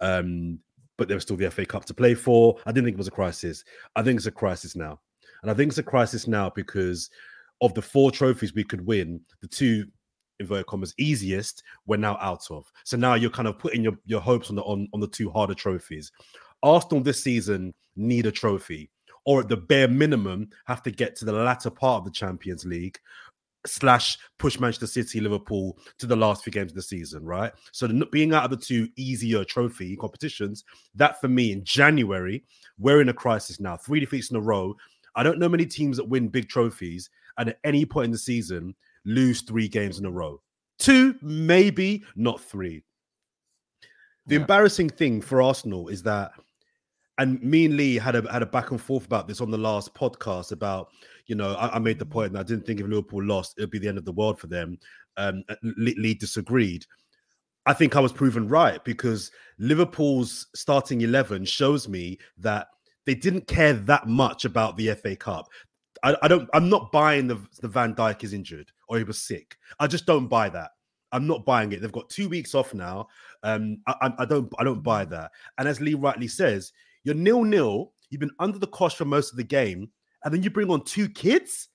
Um, 0.00 0.60
but 0.96 1.08
there 1.08 1.16
was 1.16 1.24
still 1.24 1.36
the 1.36 1.50
FA 1.50 1.64
Cup 1.64 1.84
to 1.86 1.94
play 1.94 2.14
for. 2.14 2.58
I 2.66 2.72
didn't 2.72 2.86
think 2.86 2.94
it 2.94 2.98
was 2.98 3.08
a 3.08 3.12
crisis. 3.12 3.64
I 3.96 4.02
think 4.02 4.18
it's 4.18 4.26
a 4.26 4.32
crisis 4.32 4.76
now. 4.76 5.00
And 5.42 5.50
I 5.50 5.54
think 5.54 5.70
it's 5.70 5.78
a 5.78 5.82
crisis 5.84 6.26
now 6.26 6.50
because 6.50 7.08
of 7.60 7.72
the 7.74 7.82
four 7.82 8.10
trophies 8.10 8.54
we 8.54 8.64
could 8.64 8.84
win, 8.84 9.20
the 9.40 9.48
two 9.48 9.86
inverted 10.40 10.66
commas 10.66 10.94
easiest 10.98 11.62
we're 11.86 11.96
now 11.96 12.16
out 12.20 12.50
of. 12.50 12.70
So 12.84 12.96
now 12.96 13.14
you're 13.14 13.30
kind 13.30 13.48
of 13.48 13.58
putting 13.58 13.82
your, 13.82 13.94
your 14.06 14.20
hopes 14.20 14.50
on 14.50 14.56
the 14.56 14.62
on, 14.62 14.88
on 14.92 15.00
the 15.00 15.08
two 15.08 15.30
harder 15.30 15.54
trophies. 15.54 16.12
Arsenal 16.62 17.02
this 17.02 17.22
season 17.22 17.74
need 17.96 18.26
a 18.26 18.32
trophy, 18.32 18.90
or 19.24 19.40
at 19.40 19.48
the 19.48 19.56
bare 19.56 19.88
minimum, 19.88 20.48
have 20.66 20.82
to 20.82 20.90
get 20.90 21.16
to 21.16 21.24
the 21.24 21.32
latter 21.32 21.70
part 21.70 22.00
of 22.00 22.04
the 22.04 22.10
Champions 22.10 22.64
League 22.64 22.98
slash 23.66 24.16
push 24.38 24.58
Manchester 24.60 24.86
City, 24.86 25.20
Liverpool 25.20 25.78
to 25.98 26.06
the 26.06 26.16
last 26.16 26.44
few 26.44 26.52
games 26.52 26.70
of 26.70 26.76
the 26.76 26.82
season, 26.82 27.24
right? 27.24 27.52
So 27.72 27.86
the, 27.86 28.06
being 28.06 28.32
out 28.32 28.44
of 28.44 28.50
the 28.50 28.56
two 28.56 28.88
easier 28.96 29.44
trophy 29.44 29.96
competitions, 29.96 30.64
that 30.94 31.20
for 31.20 31.28
me 31.28 31.52
in 31.52 31.64
January, 31.64 32.44
we're 32.78 33.00
in 33.00 33.08
a 33.08 33.14
crisis 33.14 33.60
now. 33.60 33.76
Three 33.76 34.00
defeats 34.00 34.30
in 34.30 34.36
a 34.36 34.40
row. 34.40 34.76
I 35.16 35.22
don't 35.22 35.38
know 35.38 35.48
many 35.48 35.66
teams 35.66 35.96
that 35.96 36.08
win 36.08 36.28
big 36.28 36.48
trophies 36.48 37.10
and 37.36 37.48
at 37.48 37.58
any 37.64 37.84
point 37.84 38.06
in 38.06 38.12
the 38.12 38.18
season 38.18 38.74
lose 39.04 39.42
three 39.42 39.68
games 39.68 39.98
in 39.98 40.06
a 40.06 40.10
row. 40.10 40.40
Two, 40.78 41.16
maybe 41.20 42.04
not 42.14 42.40
three. 42.40 42.84
The 44.26 44.36
Yeah. 44.36 44.42
embarrassing 44.42 44.90
thing 44.90 45.20
for 45.20 45.42
Arsenal 45.42 45.88
is 45.88 46.02
that, 46.04 46.32
and 47.18 47.42
me 47.42 47.66
and 47.66 47.76
Lee 47.76 47.96
had 47.96 48.14
a 48.14 48.30
had 48.32 48.42
a 48.42 48.46
back 48.46 48.70
and 48.70 48.80
forth 48.80 49.04
about 49.04 49.26
this 49.28 49.40
on 49.40 49.50
the 49.50 49.58
last 49.58 49.92
podcast 49.94 50.52
about, 50.52 50.88
you 51.26 51.34
know, 51.34 51.54
I, 51.54 51.76
I 51.76 51.78
made 51.78 51.98
the 51.98 52.06
point 52.06 52.32
that 52.32 52.40
I 52.40 52.44
didn't 52.44 52.64
think 52.64 52.80
if 52.80 52.86
Liverpool 52.86 53.22
lost, 53.24 53.54
it'd 53.58 53.70
be 53.70 53.78
the 53.78 53.88
end 53.88 53.98
of 53.98 54.04
the 54.04 54.12
world 54.12 54.38
for 54.38 54.46
them. 54.46 54.78
Um, 55.16 55.42
Lee, 55.62 55.96
Lee 55.98 56.14
disagreed. 56.14 56.86
I 57.66 57.74
think 57.74 57.96
I 57.96 58.00
was 58.00 58.12
proven 58.12 58.48
right 58.48 58.82
because 58.84 59.30
Liverpool's 59.58 60.46
starting 60.54 61.02
11 61.02 61.44
shows 61.44 61.86
me 61.88 62.18
that 62.38 62.68
they 63.04 63.14
didn't 63.14 63.46
care 63.46 63.74
that 63.74 64.06
much 64.06 64.44
about 64.44 64.76
the 64.76 64.94
FA 64.94 65.16
Cup. 65.16 65.48
I, 66.02 66.16
I 66.22 66.28
don't, 66.28 66.48
I'm 66.54 66.70
not 66.70 66.92
buying 66.92 67.26
the, 67.26 67.38
the 67.60 67.68
Van 67.68 67.94
Dijk 67.94 68.24
is 68.24 68.32
injured 68.32 68.70
or 68.88 68.96
he 68.96 69.04
was 69.04 69.18
sick. 69.18 69.58
I 69.80 69.86
just 69.86 70.06
don't 70.06 70.28
buy 70.28 70.48
that. 70.50 70.70
I'm 71.12 71.26
not 71.26 71.44
buying 71.44 71.72
it. 71.72 71.82
They've 71.82 71.92
got 71.92 72.08
two 72.08 72.28
weeks 72.28 72.54
off 72.54 72.72
now. 72.72 73.08
Um, 73.42 73.78
I- 73.86 74.14
I 74.18 74.24
don't, 74.24 74.50
I 74.58 74.64
don't 74.64 74.82
buy 74.82 75.04
that. 75.06 75.32
And 75.58 75.66
as 75.68 75.80
Lee 75.80 75.94
rightly 75.94 76.28
says, 76.28 76.72
you're 77.04 77.14
nil 77.14 77.44
nil. 77.44 77.92
You've 78.10 78.20
been 78.20 78.30
under 78.38 78.58
the 78.58 78.66
cosh 78.66 78.96
for 78.96 79.04
most 79.04 79.30
of 79.32 79.36
the 79.36 79.44
game, 79.44 79.90
and 80.24 80.32
then 80.32 80.42
you 80.42 80.50
bring 80.50 80.70
on 80.70 80.84
two 80.84 81.08
kids. 81.08 81.68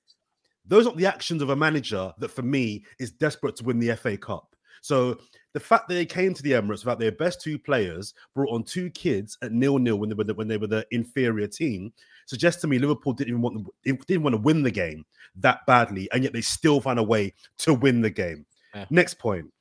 Those 0.65 0.85
aren't 0.85 0.97
the 0.97 1.05
actions 1.05 1.41
of 1.41 1.49
a 1.49 1.55
manager 1.55 2.13
that, 2.19 2.29
for 2.29 2.41
me, 2.41 2.85
is 2.99 3.11
desperate 3.11 3.55
to 3.57 3.63
win 3.63 3.79
the 3.79 3.95
FA 3.95 4.17
Cup. 4.17 4.55
So 4.81 5.17
the 5.53 5.59
fact 5.59 5.87
that 5.87 5.95
they 5.95 6.05
came 6.05 6.33
to 6.33 6.43
the 6.43 6.51
Emirates 6.51 6.83
without 6.83 6.99
their 6.99 7.11
best 7.11 7.41
two 7.41 7.57
players, 7.57 8.13
brought 8.33 8.53
on 8.53 8.63
two 8.63 8.89
kids 8.89 9.37
at 9.41 9.51
nil 9.51 9.77
nil 9.77 9.97
when 9.97 10.09
they 10.09 10.15
were 10.15 10.23
the, 10.23 10.33
when 10.33 10.47
they 10.47 10.57
were 10.57 10.67
the 10.67 10.85
inferior 10.91 11.47
team, 11.47 11.93
suggests 12.25 12.61
to 12.61 12.67
me 12.67 12.79
Liverpool 12.79 13.13
didn't 13.13 13.29
even 13.29 13.41
want 13.41 13.65
to, 13.85 13.97
didn't 14.07 14.23
want 14.23 14.33
to 14.33 14.41
win 14.41 14.63
the 14.63 14.71
game 14.71 15.05
that 15.35 15.65
badly, 15.65 16.09
and 16.11 16.23
yet 16.23 16.33
they 16.33 16.41
still 16.41 16.81
found 16.81 16.99
a 16.99 17.03
way 17.03 17.33
to 17.59 17.73
win 17.73 18.01
the 18.01 18.09
game. 18.09 18.45
Yeah. 18.75 18.85
Next 18.89 19.15
point, 19.15 19.51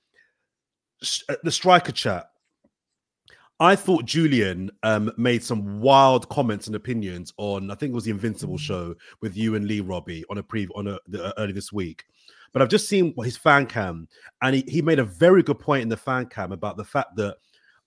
uh, 1.29 1.37
the 1.43 1.53
striker 1.53 1.93
chat. 1.93 2.31
I 3.61 3.77
thought 3.77 4.07
Julian 4.07 4.71
um, 4.83 5.13
made 5.17 5.43
some 5.43 5.81
wild 5.81 6.29
comments 6.29 6.67
and 6.67 6.75
opinions 6.75 7.33
on. 7.37 7.71
I 7.71 7.75
think 7.75 7.93
it 7.93 7.95
was 7.95 8.05
the 8.05 8.11
Invincible 8.11 8.59
show 8.59 8.95
with 9.21 9.37
you 9.37 9.55
and 9.55 9.67
Lee 9.67 9.81
Robbie 9.81 10.25
on 10.31 10.39
a 10.39 10.43
pre 10.43 10.67
on 10.75 10.89
a 10.89 10.99
the, 11.07 11.39
early 11.41 11.53
this 11.53 11.73
week. 11.73 12.05
But 12.53 12.61
I've 12.61 12.69
just 12.69 12.89
seen 12.89 13.15
his 13.23 13.37
fan 13.37 13.67
cam, 13.67 14.09
and 14.43 14.57
he, 14.57 14.65
he 14.67 14.83
made 14.83 14.99
a 14.99 15.05
very 15.05 15.43
good 15.43 15.59
point 15.59 15.83
in 15.83 15.89
the 15.89 15.97
fan 15.97 16.27
cam 16.27 16.53
about 16.53 16.77
the 16.77 16.85
fact 16.85 17.17
that 17.17 17.37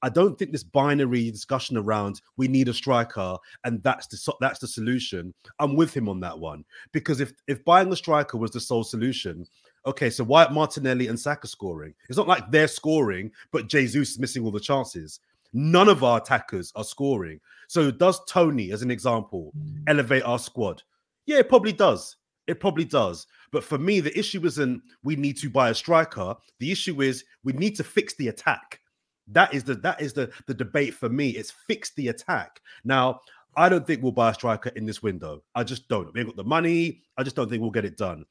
I 0.01 0.09
don't 0.09 0.37
think 0.37 0.51
this 0.51 0.63
binary 0.63 1.31
discussion 1.31 1.77
around 1.77 2.21
we 2.37 2.47
need 2.47 2.67
a 2.67 2.73
striker 2.73 3.37
and 3.63 3.81
that's 3.81 4.07
the 4.07 4.17
so- 4.17 4.37
that's 4.39 4.59
the 4.59 4.67
solution. 4.67 5.33
I'm 5.59 5.75
with 5.75 5.95
him 5.95 6.07
on 6.07 6.19
that 6.19 6.37
one 6.37 6.63
because 6.91 7.19
if 7.21 7.33
if 7.47 7.65
buying 7.65 7.91
a 7.91 7.95
striker 7.95 8.37
was 8.37 8.51
the 8.51 8.59
sole 8.59 8.83
solution, 8.83 9.45
okay, 9.85 10.09
so 10.09 10.23
why 10.23 10.47
Martinelli 10.49 11.07
and 11.07 11.19
Saka 11.19 11.47
scoring? 11.47 11.93
It's 12.07 12.17
not 12.17 12.27
like 12.27 12.51
they're 12.51 12.67
scoring, 12.67 13.31
but 13.51 13.67
Jesus 13.67 14.11
is 14.11 14.19
missing 14.19 14.43
all 14.43 14.51
the 14.51 14.59
chances. 14.59 15.19
None 15.57 15.87
of 15.87 16.03
our 16.03 16.19
attackers 16.19 16.73
are 16.75 16.83
scoring. 16.83 17.39
So 17.69 17.89
does 17.89 18.19
Toney, 18.25 18.73
as 18.73 18.81
an 18.81 18.91
example, 18.91 19.53
mm. 19.57 19.83
elevate 19.87 20.23
our 20.23 20.37
squad? 20.37 20.83
Yeah, 21.25 21.37
it 21.37 21.47
probably 21.47 21.71
does. 21.71 22.17
It 22.45 22.59
probably 22.59 22.83
does. 22.83 23.25
But 23.53 23.63
for 23.63 23.77
me, 23.77 24.01
the 24.01 24.17
issue 24.19 24.45
isn't 24.45 24.81
we 25.03 25.15
need 25.15 25.37
to 25.37 25.49
buy 25.49 25.69
a 25.69 25.73
striker. 25.73 26.35
The 26.59 26.73
issue 26.73 27.01
is 27.01 27.23
we 27.45 27.53
need 27.53 27.73
to 27.77 27.85
fix 27.85 28.13
the 28.15 28.27
attack. 28.27 28.81
That 29.29 29.53
is 29.53 29.63
the 29.63 29.75
that 29.75 30.01
is 30.01 30.11
the 30.11 30.29
the 30.45 30.53
debate 30.53 30.93
for 30.93 31.07
me. 31.07 31.29
It's 31.29 31.53
fix 31.67 31.93
the 31.95 32.09
attack. 32.09 32.59
Now, 32.83 33.21
I 33.55 33.69
don't 33.69 33.87
think 33.87 34.03
we'll 34.03 34.11
buy 34.11 34.31
a 34.31 34.33
striker 34.33 34.71
in 34.75 34.85
this 34.85 35.01
window. 35.01 35.41
I 35.55 35.63
just 35.63 35.87
don't. 35.87 36.13
We 36.13 36.19
ain't 36.19 36.27
got 36.27 36.35
the 36.35 36.43
money. 36.43 37.01
I 37.17 37.23
just 37.23 37.37
don't 37.37 37.49
think 37.49 37.61
we'll 37.61 37.71
get 37.71 37.85
it 37.85 37.95
done. 37.95 38.25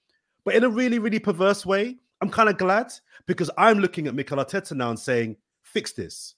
But 0.44 0.56
in 0.56 0.64
a 0.64 0.68
really, 0.68 0.98
really 0.98 1.18
perverse 1.18 1.64
way, 1.64 1.96
I'm 2.20 2.28
kind 2.28 2.50
of 2.50 2.58
glad 2.58 2.92
because 3.26 3.50
I'm 3.56 3.78
looking 3.78 4.06
at 4.08 4.14
Mikel 4.14 4.36
Arteta 4.36 4.72
now 4.76 4.90
and 4.90 4.98
saying, 4.98 5.36
fix 5.62 5.92
this. 5.92 6.34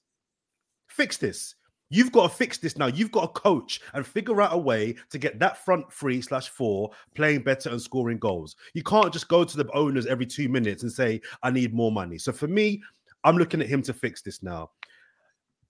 Fix 0.97 1.19
this. 1.19 1.55
You've 1.91 2.11
got 2.11 2.31
to 2.31 2.35
fix 2.35 2.57
this 2.57 2.79
now. 2.79 2.87
You've 2.87 3.13
got 3.13 3.35
to 3.35 3.41
coach 3.41 3.83
and 3.93 4.05
figure 4.05 4.41
out 4.41 4.55
a 4.55 4.59
way 4.59 4.97
to 5.11 5.19
get 5.19 5.39
that 5.39 5.63
front 5.63 5.93
three 5.93 6.23
slash 6.23 6.49
four 6.49 6.91
playing 7.15 7.43
better 7.43 7.69
and 7.69 7.81
scoring 7.81 8.17
goals. 8.19 8.57
You 8.73 8.83
can't 8.83 9.13
just 9.13 9.29
go 9.29 9.45
to 9.45 9.57
the 9.59 9.71
owners 9.73 10.07
every 10.07 10.25
two 10.25 10.49
minutes 10.49 10.85
and 10.85 10.91
say, 10.91 11.21
I 11.43 11.51
need 11.51 11.75
more 11.75 11.93
money. 11.93 12.17
So 12.17 12.33
for 12.33 12.49
me, 12.49 12.83
I'm 13.25 13.37
looking 13.37 13.61
at 13.61 13.69
him 13.69 13.83
to 13.83 13.93
fix 13.93 14.23
this 14.23 14.43
now. 14.43 14.71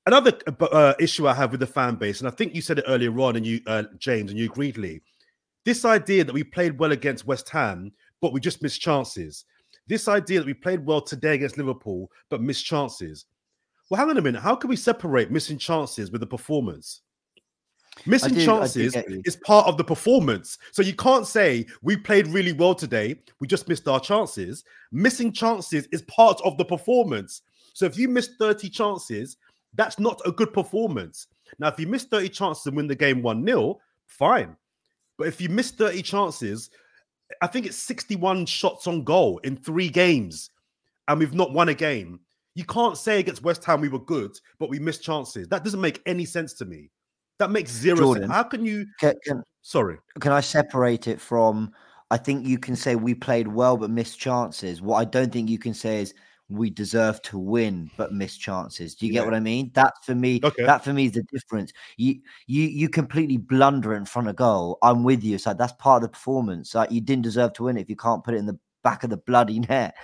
Another 0.06 0.32
uh, 0.46 0.64
uh 0.64 0.94
issue 1.00 1.26
I 1.26 1.34
have 1.34 1.50
with 1.50 1.58
the 1.58 1.66
fan 1.66 1.96
base, 1.96 2.20
and 2.20 2.28
I 2.28 2.30
think 2.30 2.54
you 2.54 2.62
said 2.62 2.78
it 2.78 2.84
earlier 2.86 3.18
on, 3.18 3.34
and 3.34 3.44
you, 3.44 3.60
uh, 3.66 3.82
James, 3.98 4.30
and 4.30 4.38
you 4.38 4.46
agreed, 4.46 4.78
Lee. 4.78 5.00
This 5.64 5.84
idea 5.84 6.22
that 6.22 6.32
we 6.32 6.44
played 6.44 6.78
well 6.78 6.92
against 6.92 7.26
West 7.26 7.48
Ham, 7.48 7.90
but 8.22 8.32
we 8.32 8.38
just 8.38 8.62
missed 8.62 8.80
chances. 8.80 9.44
This 9.88 10.06
idea 10.06 10.38
that 10.38 10.46
we 10.46 10.54
played 10.54 10.86
well 10.86 11.00
today 11.00 11.34
against 11.34 11.58
Liverpool, 11.58 12.08
but 12.30 12.40
missed 12.40 12.64
chances. 12.64 13.26
Well, 13.88 13.98
hang 14.00 14.10
on 14.10 14.18
a 14.18 14.22
minute. 14.22 14.40
How 14.40 14.56
can 14.56 14.68
we 14.68 14.76
separate 14.76 15.30
missing 15.30 15.58
chances 15.58 16.10
with 16.10 16.20
the 16.20 16.26
performance? 16.26 17.02
Missing 18.04 18.34
do- 18.34 18.44
chances 18.44 18.94
is 19.24 19.36
part 19.36 19.66
of 19.66 19.76
the 19.76 19.84
performance. 19.84 20.58
So 20.72 20.82
you 20.82 20.94
can't 20.94 21.26
say 21.26 21.66
we 21.82 21.96
played 21.96 22.26
really 22.26 22.52
well 22.52 22.74
today, 22.74 23.16
we 23.40 23.46
just 23.46 23.68
missed 23.68 23.88
our 23.88 24.00
chances. 24.00 24.64
Missing 24.92 25.32
chances 25.32 25.88
is 25.92 26.02
part 26.02 26.40
of 26.44 26.58
the 26.58 26.64
performance. 26.64 27.42
So 27.72 27.86
if 27.86 27.96
you 27.96 28.08
miss 28.08 28.30
30 28.38 28.68
chances, 28.68 29.36
that's 29.74 29.98
not 29.98 30.20
a 30.26 30.32
good 30.32 30.52
performance. 30.52 31.28
Now, 31.58 31.68
if 31.68 31.78
you 31.78 31.86
miss 31.86 32.04
30 32.04 32.28
chances 32.30 32.66
and 32.66 32.76
win 32.76 32.86
the 32.86 32.94
game 32.94 33.22
1 33.22 33.46
0, 33.46 33.78
fine. 34.06 34.56
But 35.16 35.28
if 35.28 35.40
you 35.40 35.48
miss 35.48 35.70
30 35.70 36.02
chances, 36.02 36.70
I 37.40 37.46
think 37.46 37.66
it's 37.66 37.76
61 37.76 38.46
shots 38.46 38.86
on 38.86 39.04
goal 39.04 39.38
in 39.38 39.56
three 39.56 39.88
games, 39.88 40.50
and 41.08 41.18
we've 41.18 41.34
not 41.34 41.52
won 41.52 41.68
a 41.68 41.74
game. 41.74 42.20
You 42.56 42.64
can't 42.64 42.96
say 42.96 43.20
against 43.20 43.42
West 43.44 43.64
Ham 43.66 43.80
we 43.82 43.88
were 43.88 43.98
good, 44.00 44.36
but 44.58 44.70
we 44.70 44.78
missed 44.78 45.02
chances. 45.02 45.46
That 45.48 45.62
doesn't 45.62 45.80
make 45.80 46.00
any 46.06 46.24
sense 46.24 46.54
to 46.54 46.64
me. 46.64 46.90
That 47.38 47.50
makes 47.50 47.70
zero 47.70 47.98
Jordan. 47.98 48.22
sense. 48.24 48.32
How 48.32 48.42
can 48.44 48.64
you? 48.64 48.86
Can, 48.98 49.14
can, 49.24 49.42
Sorry. 49.60 49.98
can 50.20 50.32
I 50.32 50.40
separate 50.40 51.06
it 51.06 51.20
from? 51.20 51.70
I 52.10 52.16
think 52.16 52.46
you 52.46 52.58
can 52.58 52.74
say 52.74 52.96
we 52.96 53.14
played 53.14 53.46
well 53.46 53.76
but 53.76 53.90
missed 53.90 54.18
chances. 54.18 54.80
What 54.80 54.96
I 54.96 55.04
don't 55.04 55.30
think 55.30 55.50
you 55.50 55.58
can 55.58 55.74
say 55.74 56.00
is 56.00 56.14
we 56.48 56.70
deserve 56.70 57.20
to 57.22 57.38
win 57.38 57.90
but 57.98 58.12
missed 58.14 58.40
chances. 58.40 58.94
Do 58.94 59.04
you 59.06 59.12
get 59.12 59.18
Yeah. 59.20 59.24
what 59.26 59.34
I 59.34 59.40
mean? 59.40 59.70
That 59.74 59.92
for 60.04 60.14
me, 60.14 60.40
Okay. 60.42 60.64
that 60.64 60.82
for 60.82 60.94
me 60.94 61.06
is 61.06 61.12
the 61.12 61.24
difference. 61.24 61.72
You 61.98 62.20
you 62.46 62.62
you 62.62 62.88
completely 62.88 63.36
blunder 63.36 63.94
in 63.94 64.06
front 64.06 64.28
of 64.28 64.36
goal. 64.36 64.78
I'm 64.80 65.04
with 65.04 65.22
you. 65.22 65.36
So 65.36 65.52
that's 65.52 65.74
part 65.74 66.02
of 66.02 66.08
the 66.08 66.12
performance. 66.14 66.74
Like 66.74 66.90
you 66.90 67.02
didn't 67.02 67.24
deserve 67.24 67.52
to 67.54 67.64
win 67.64 67.76
it 67.76 67.82
if 67.82 67.90
you 67.90 67.96
can't 67.96 68.24
put 68.24 68.32
it 68.32 68.38
in 68.38 68.46
the 68.46 68.58
back 68.82 69.04
of 69.04 69.10
the 69.10 69.18
bloody 69.18 69.58
net. 69.60 69.94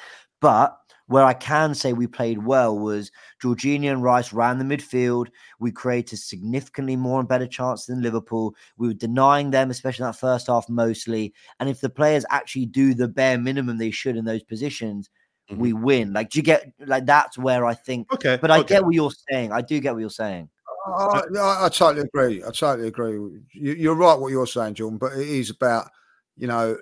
But 0.41 0.77
where 1.13 1.25
I 1.25 1.35
can 1.35 1.75
say 1.75 1.93
we 1.93 2.07
played 2.07 2.45
well 2.45 2.79
was 2.79 3.13
Jorginho 3.43 3.93
and 3.93 4.03
Rice 4.03 4.33
ran 4.33 4.59
the 4.59 4.65
midfield. 4.65 5.29
We 5.61 5.71
created 5.71 6.17
significantly 6.17 6.97
more 6.97 7.21
and 7.21 7.29
better 7.29 7.47
chances 7.47 7.87
than 7.87 8.01
Liverpool. 8.01 8.55
We 8.79 8.89
were 8.89 8.95
denying 8.95 9.51
them, 9.51 9.71
especially 9.71 10.05
in 10.05 10.09
that 10.09 10.19
first 10.19 10.47
half, 10.47 10.71
mostly. 10.71 11.35
And 11.61 11.69
if 11.69 11.83
the 11.83 11.91
players 11.91 12.25
actually 12.31 12.65
do 12.65 12.95
the 12.95 13.09
bare 13.09 13.37
minimum 13.37 13.77
they 13.77 13.91
should 13.91 14.17
in 14.17 14.25
those 14.25 14.43
positions, 14.43 15.11
we 15.51 15.73
mm-hmm. 15.73 15.83
win. 15.83 16.13
Like, 16.15 16.31
do 16.31 16.39
you 16.39 16.43
get 16.43 16.73
like 16.87 17.05
that's 17.05 17.37
where 17.37 17.67
I 17.67 17.75
think? 17.75 18.11
Okay. 18.15 18.39
But 18.41 18.51
I 18.51 18.61
okay. 18.61 18.77
get 18.77 18.85
what 18.85 18.95
you're 18.95 19.13
saying. 19.31 19.53
I 19.53 19.61
do 19.61 19.81
get 19.81 19.93
what 19.93 20.01
you're 20.01 20.09
saying. 20.09 20.49
I, 20.87 21.21
I, 21.39 21.67
I 21.67 21.69
totally 21.69 22.07
agree. 22.07 22.43
I 22.43 22.51
totally 22.51 22.89
agree. 22.89 23.13
You, 23.53 23.73
you're 23.75 23.95
right 23.95 24.19
what 24.19 24.33
you're 24.33 24.47
saying, 24.47 24.75
Jordan. 24.75 24.99
But 24.99 25.13
it 25.13 25.29
is 25.29 25.51
about, 25.51 25.91
you 26.39 26.47
know, 26.47 26.79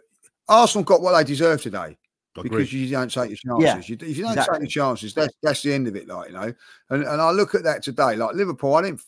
Arsenal 0.48 0.84
got 0.84 1.02
what 1.02 1.18
they 1.18 1.24
deserve 1.24 1.60
today 1.60 1.98
because 2.34 2.72
you 2.72 2.88
don't 2.90 3.10
take 3.10 3.30
your 3.30 3.60
Yeah, 3.62 3.74
chances. 3.74 3.88
you, 3.88 3.96
if 4.00 4.16
you 4.16 4.24
don't 4.24 4.32
exactly. 4.32 4.58
take 4.58 4.74
your 4.74 4.84
chances, 4.84 5.14
that's 5.14 5.34
that's 5.42 5.62
the 5.62 5.72
end 5.72 5.88
of 5.88 5.96
it. 5.96 6.08
Like 6.08 6.28
you 6.28 6.34
know, 6.34 6.52
and 6.90 7.02
and 7.04 7.20
I 7.20 7.30
look 7.30 7.54
at 7.54 7.64
that 7.64 7.82
today. 7.82 8.16
Like 8.16 8.34
Liverpool, 8.34 8.74
I 8.74 8.82
didn't. 8.82 9.02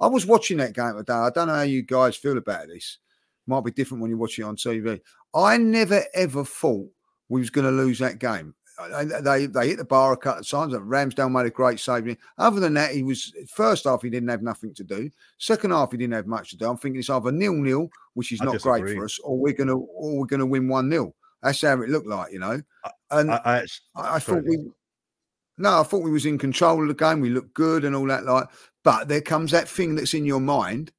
I 0.00 0.06
was 0.08 0.26
watching 0.26 0.58
that 0.58 0.74
game 0.74 0.94
today. 0.96 1.12
I 1.14 1.30
don't 1.30 1.48
know 1.48 1.54
how 1.54 1.62
you 1.62 1.82
guys 1.82 2.16
feel 2.16 2.36
about 2.36 2.68
this. 2.68 2.98
Might 3.46 3.64
be 3.64 3.70
different 3.70 4.02
when 4.02 4.10
you 4.10 4.18
watch 4.18 4.38
it 4.38 4.42
on 4.42 4.56
TV. 4.56 5.00
I 5.34 5.56
never 5.56 6.02
ever 6.14 6.44
thought 6.44 6.88
we 7.28 7.40
was 7.40 7.50
going 7.50 7.66
to 7.66 7.70
lose 7.70 7.98
that 8.00 8.18
game. 8.18 8.54
They 9.22 9.46
they 9.46 9.68
hit 9.68 9.78
the 9.78 9.86
bar 9.86 10.12
a 10.12 10.16
couple 10.18 10.40
of 10.40 10.48
times. 10.48 10.74
Ramsdale 10.74 11.32
made 11.32 11.46
a 11.46 11.50
great 11.50 11.80
save. 11.80 12.14
Other 12.36 12.60
than 12.60 12.74
that, 12.74 12.90
he 12.92 13.02
was 13.02 13.32
first 13.48 13.84
half 13.84 14.02
he 14.02 14.10
didn't 14.10 14.28
have 14.28 14.42
nothing 14.42 14.74
to 14.74 14.84
do. 14.84 15.10
Second 15.38 15.70
half 15.70 15.92
he 15.92 15.96
didn't 15.96 16.12
have 16.12 16.26
much 16.26 16.50
to 16.50 16.58
do. 16.58 16.68
I'm 16.68 16.76
thinking 16.76 16.98
it's 16.98 17.08
either 17.08 17.32
nil 17.32 17.54
nil, 17.54 17.88
which 18.12 18.32
is 18.32 18.40
I 18.42 18.44
not 18.44 18.60
great 18.60 18.84
for 18.84 19.04
us, 19.04 19.18
or 19.20 19.38
we're 19.38 19.54
gonna 19.54 19.76
or 19.76 20.18
we're 20.18 20.26
gonna 20.26 20.44
win 20.44 20.68
one 20.68 20.90
0 20.90 21.14
That's 21.42 21.60
how 21.62 21.80
it 21.82 21.88
looked 21.90 22.06
like, 22.06 22.32
you 22.32 22.38
know. 22.38 22.60
And 23.10 23.30
I, 23.30 23.40
I, 23.44 23.66
I, 23.94 24.14
I 24.16 24.18
thought 24.18 24.44
we 24.44 24.58
no, 25.58 25.80
I 25.80 25.82
thought 25.84 26.02
we 26.02 26.10
was 26.10 26.26
in 26.26 26.38
control 26.38 26.82
of 26.82 26.88
the 26.88 26.94
game. 26.94 27.20
We 27.20 27.30
looked 27.30 27.54
good 27.54 27.84
and 27.84 27.96
all 27.96 28.06
that. 28.06 28.24
Like, 28.24 28.48
but 28.84 29.08
there 29.08 29.22
comes 29.22 29.50
that 29.52 29.68
thing 29.68 29.94
that's 29.94 30.14
in 30.14 30.26
your 30.26 30.40
mind, 30.40 30.92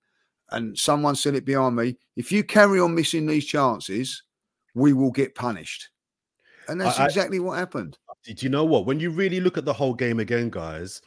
and 0.52 0.78
someone 0.78 1.16
said 1.16 1.36
it 1.36 1.46
behind 1.46 1.76
me. 1.76 1.98
If 2.16 2.32
you 2.32 2.44
carry 2.44 2.80
on 2.80 2.96
missing 2.96 3.26
these 3.28 3.46
chances, 3.46 4.24
we 4.74 4.94
will 4.94 5.12
get 5.12 5.36
punished, 5.36 5.90
and 6.68 6.82
that's 6.82 7.00
exactly 7.00 7.40
what 7.40 7.58
happened. 7.58 7.98
do 8.26 8.34
you 8.38 8.50
know 8.50 8.66
what? 8.66 8.86
When 8.86 9.00
you 9.00 9.12
really 9.12 9.40
look 9.40 9.58
at 9.58 9.66
the 9.66 9.74
whole 9.74 9.94
game 9.94 10.20
again, 10.20 10.50
guys, 10.50 11.02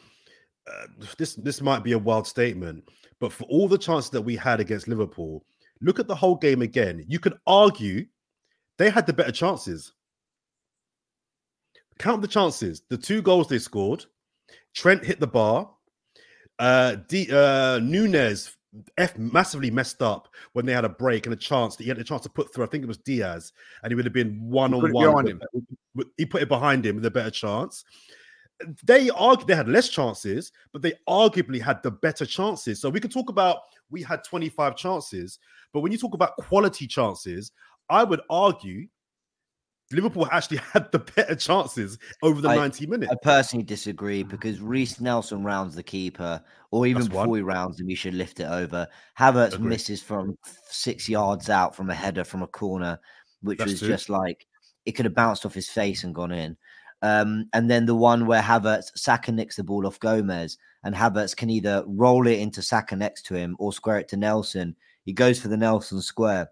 uh, 0.68 0.86
this 1.18 1.34
this 1.34 1.60
might 1.60 1.82
be 1.82 1.92
a 1.92 1.98
wild 1.98 2.26
statement, 2.26 2.84
but 3.18 3.32
for 3.32 3.44
all 3.44 3.66
the 3.66 3.78
chances 3.78 4.10
that 4.10 4.22
we 4.22 4.36
had 4.36 4.60
against 4.60 4.86
Liverpool, 4.86 5.44
look 5.80 5.98
at 5.98 6.06
the 6.06 6.14
whole 6.14 6.36
game 6.36 6.62
again. 6.62 7.04
You 7.08 7.18
could 7.18 7.36
argue 7.48 8.06
they 8.80 8.88
had 8.88 9.06
the 9.06 9.12
better 9.12 9.30
chances. 9.30 9.92
Count 11.98 12.22
the 12.22 12.28
chances. 12.28 12.82
The 12.88 12.96
two 12.96 13.20
goals 13.20 13.46
they 13.46 13.58
scored. 13.58 14.06
Trent 14.74 15.04
hit 15.04 15.20
the 15.20 15.26
bar. 15.26 15.70
Uh, 16.58 16.96
D, 17.06 17.28
uh, 17.30 17.78
Nunez 17.80 18.56
F 18.96 19.18
massively 19.18 19.70
messed 19.70 20.00
up 20.00 20.28
when 20.54 20.64
they 20.64 20.72
had 20.72 20.86
a 20.86 20.88
break 20.88 21.26
and 21.26 21.34
a 21.34 21.36
chance 21.36 21.76
that 21.76 21.82
he 21.82 21.90
had 21.90 21.98
a 21.98 22.04
chance 22.04 22.22
to 22.22 22.30
put 22.30 22.54
through. 22.54 22.64
I 22.64 22.68
think 22.68 22.82
it 22.82 22.86
was 22.86 22.96
Diaz, 22.96 23.52
and 23.82 23.90
he 23.90 23.94
would 23.94 24.06
have 24.06 24.14
been 24.14 24.40
one 24.40 24.72
on 24.72 24.80
one. 24.80 24.92
behind 24.92 25.24
with- 25.24 25.32
him. 25.32 25.42
with- 25.94 26.06
He 26.16 26.24
put 26.24 26.40
it 26.40 26.48
behind 26.48 26.86
him 26.86 26.96
with 26.96 27.04
a 27.04 27.10
better 27.10 27.30
chance. 27.30 27.84
They 28.84 29.10
argue 29.10 29.44
they 29.46 29.54
had 29.54 29.68
less 29.68 29.90
chances, 29.90 30.52
but 30.72 30.80
they 30.80 30.92
arguably 31.06 31.60
had 31.60 31.82
the 31.82 31.90
better 31.90 32.24
chances. 32.24 32.80
So 32.80 32.88
we 32.88 33.00
can 33.00 33.10
talk 33.10 33.28
about 33.28 33.58
we 33.90 34.02
had 34.02 34.22
25 34.24 34.74
chances, 34.76 35.38
but 35.72 35.80
when 35.80 35.92
you 35.92 35.98
talk 35.98 36.14
about 36.14 36.36
quality 36.36 36.86
chances, 36.86 37.52
I 37.90 38.04
would 38.04 38.20
argue 38.30 38.86
Liverpool 39.92 40.28
actually 40.30 40.58
had 40.72 40.90
the 40.92 41.00
better 41.00 41.34
chances 41.34 41.98
over 42.22 42.40
the 42.40 42.48
I- 42.48 42.56
90 42.56 42.86
minutes. 42.86 43.12
I 43.12 43.16
personally 43.22 43.64
disagree 43.64 44.22
because 44.22 44.60
Reiss 44.60 45.00
Nelson 45.00 45.42
rounds 45.42 45.74
the 45.74 45.82
keeper, 45.82 46.42
or 46.70 46.86
even 46.86 47.02
That's 47.02 47.08
before 47.08 47.26
one. 47.28 47.38
he 47.38 47.42
rounds 47.42 47.80
him, 47.80 47.88
he 47.88 47.94
should 47.96 48.14
lift 48.14 48.38
it 48.40 48.44
over. 48.44 48.86
Havertz 49.18 49.54
Agreed. 49.54 49.68
misses 49.68 50.00
from 50.02 50.38
six 50.68 51.08
yards 51.08 51.50
out 51.50 51.74
from 51.74 51.90
a 51.90 51.94
header 51.94 52.22
from 52.24 52.42
a 52.42 52.46
corner, 52.46 53.00
which 53.42 53.58
That's 53.58 53.72
was 53.72 53.80
true. 53.80 53.88
just 53.88 54.08
like 54.08 54.46
it 54.86 54.92
could 54.92 55.04
have 55.06 55.14
bounced 55.14 55.44
off 55.44 55.54
his 55.54 55.68
face 55.68 56.04
and 56.04 56.14
gone 56.14 56.32
in. 56.32 56.56
Um, 57.02 57.48
and 57.54 57.68
then 57.70 57.86
the 57.86 57.94
one 57.94 58.26
where 58.26 58.42
Havertz 58.42 58.90
Saka 58.94 59.32
nicks 59.32 59.56
the 59.56 59.64
ball 59.64 59.86
off 59.86 59.98
Gomez, 59.98 60.56
and 60.84 60.94
Havertz 60.94 61.34
can 61.34 61.50
either 61.50 61.82
roll 61.86 62.26
it 62.28 62.38
into 62.38 62.62
Saka 62.62 62.94
next 62.94 63.22
to 63.26 63.34
him 63.34 63.56
or 63.58 63.72
square 63.72 63.98
it 63.98 64.06
to 64.08 64.16
Nelson. 64.16 64.76
He 65.04 65.12
goes 65.12 65.40
for 65.40 65.48
the 65.48 65.56
Nelson 65.56 66.00
square, 66.02 66.50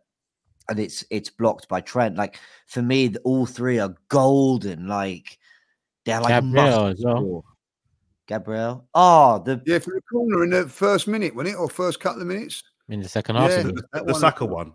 and 0.69 0.79
it's 0.79 1.05
it's 1.11 1.31
blocked 1.31 1.69
by 1.69 1.81
Trent. 1.81 2.17
Like 2.17 2.39
for 2.67 2.83
me, 2.83 3.09
th- 3.09 3.21
all 3.25 3.47
three 3.47 3.79
are 3.79 3.95
golden. 4.09 4.87
Like 4.87 5.39
they're 6.05 6.21
like 6.21 6.29
Gabriel 6.43 6.87
as 6.87 7.03
well. 7.05 7.45
Gabriel. 8.27 8.87
Oh, 8.95 9.43
the 9.45 9.63
Yeah, 9.67 9.79
for 9.79 9.95
the 9.95 10.03
corner 10.03 10.45
in 10.45 10.51
the 10.51 10.69
first 10.69 11.09
minute, 11.09 11.35
wasn't 11.35 11.55
it, 11.55 11.59
or 11.59 11.69
first 11.69 12.01
couple 12.01 12.21
of 12.23 12.29
minutes? 12.29 12.63
in 12.91 13.01
the 13.01 13.09
second 13.09 13.37
half. 13.37 13.51
Yeah, 13.51 13.59
you 13.59 13.65
mean? 13.67 13.75
the, 13.77 13.83
that 13.93 14.07
the 14.07 14.13
one- 14.13 14.21
Saka 14.21 14.45
one. 14.47 14.73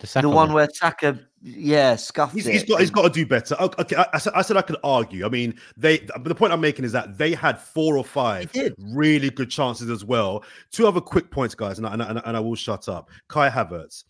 the 0.00 0.06
second 0.06 0.30
the 0.30 0.36
one 0.36 0.52
where 0.52 0.68
Saka, 0.72 1.18
yeah, 1.42 1.96
scuffed 1.96 2.32
He's, 2.34 2.46
it. 2.46 2.52
he's 2.52 2.62
got 2.64 2.78
he's 2.80 2.88
and- 2.88 2.94
got 2.96 3.02
to 3.02 3.10
do 3.10 3.26
better. 3.26 3.56
Okay, 3.60 3.82
okay, 3.82 3.96
I, 3.96 4.06
I 4.14 4.18
said 4.18 4.32
I 4.36 4.42
said 4.42 4.56
I 4.56 4.62
could 4.62 4.76
argue. 4.84 5.24
I 5.26 5.28
mean, 5.28 5.58
they. 5.76 5.98
But 5.98 6.24
the 6.24 6.34
point 6.34 6.52
I'm 6.52 6.60
making 6.60 6.84
is 6.84 6.92
that 6.92 7.18
they 7.18 7.34
had 7.34 7.58
four 7.60 7.96
or 7.96 8.04
five 8.04 8.50
really 8.78 9.30
good 9.30 9.50
chances 9.50 9.90
as 9.90 10.04
well. 10.04 10.44
Two 10.70 10.86
other 10.86 11.00
quick 11.00 11.30
points, 11.30 11.54
guys, 11.54 11.78
and 11.78 11.86
I, 11.86 11.92
and 11.94 12.02
I, 12.02 12.22
and 12.26 12.36
I 12.36 12.40
will 12.40 12.54
shut 12.56 12.88
up. 12.88 13.10
Kai 13.28 13.48
Havertz. 13.50 14.04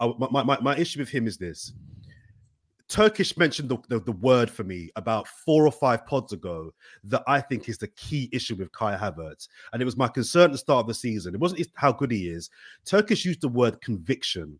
My, 0.00 0.42
my 0.42 0.58
my 0.60 0.76
issue 0.76 1.00
with 1.00 1.08
him 1.08 1.26
is 1.26 1.36
this: 1.36 1.72
Turkish 2.88 3.36
mentioned 3.36 3.68
the, 3.68 3.78
the, 3.88 4.00
the 4.00 4.12
word 4.12 4.50
for 4.50 4.64
me 4.64 4.90
about 4.96 5.26
four 5.26 5.66
or 5.66 5.72
five 5.72 6.04
pods 6.06 6.32
ago 6.32 6.70
that 7.04 7.22
I 7.26 7.40
think 7.40 7.68
is 7.68 7.78
the 7.78 7.88
key 7.88 8.28
issue 8.32 8.56
with 8.56 8.72
Kai 8.72 8.96
Havertz. 8.96 9.48
And 9.72 9.80
it 9.80 9.84
was 9.84 9.96
my 9.96 10.08
concern 10.08 10.46
at 10.46 10.52
the 10.52 10.58
start 10.58 10.82
of 10.82 10.88
the 10.88 10.94
season. 10.94 11.34
It 11.34 11.40
wasn't 11.40 11.66
how 11.74 11.92
good 11.92 12.10
he 12.10 12.28
is. 12.28 12.50
Turkish 12.84 13.24
used 13.24 13.40
the 13.40 13.48
word 13.48 13.80
conviction. 13.80 14.58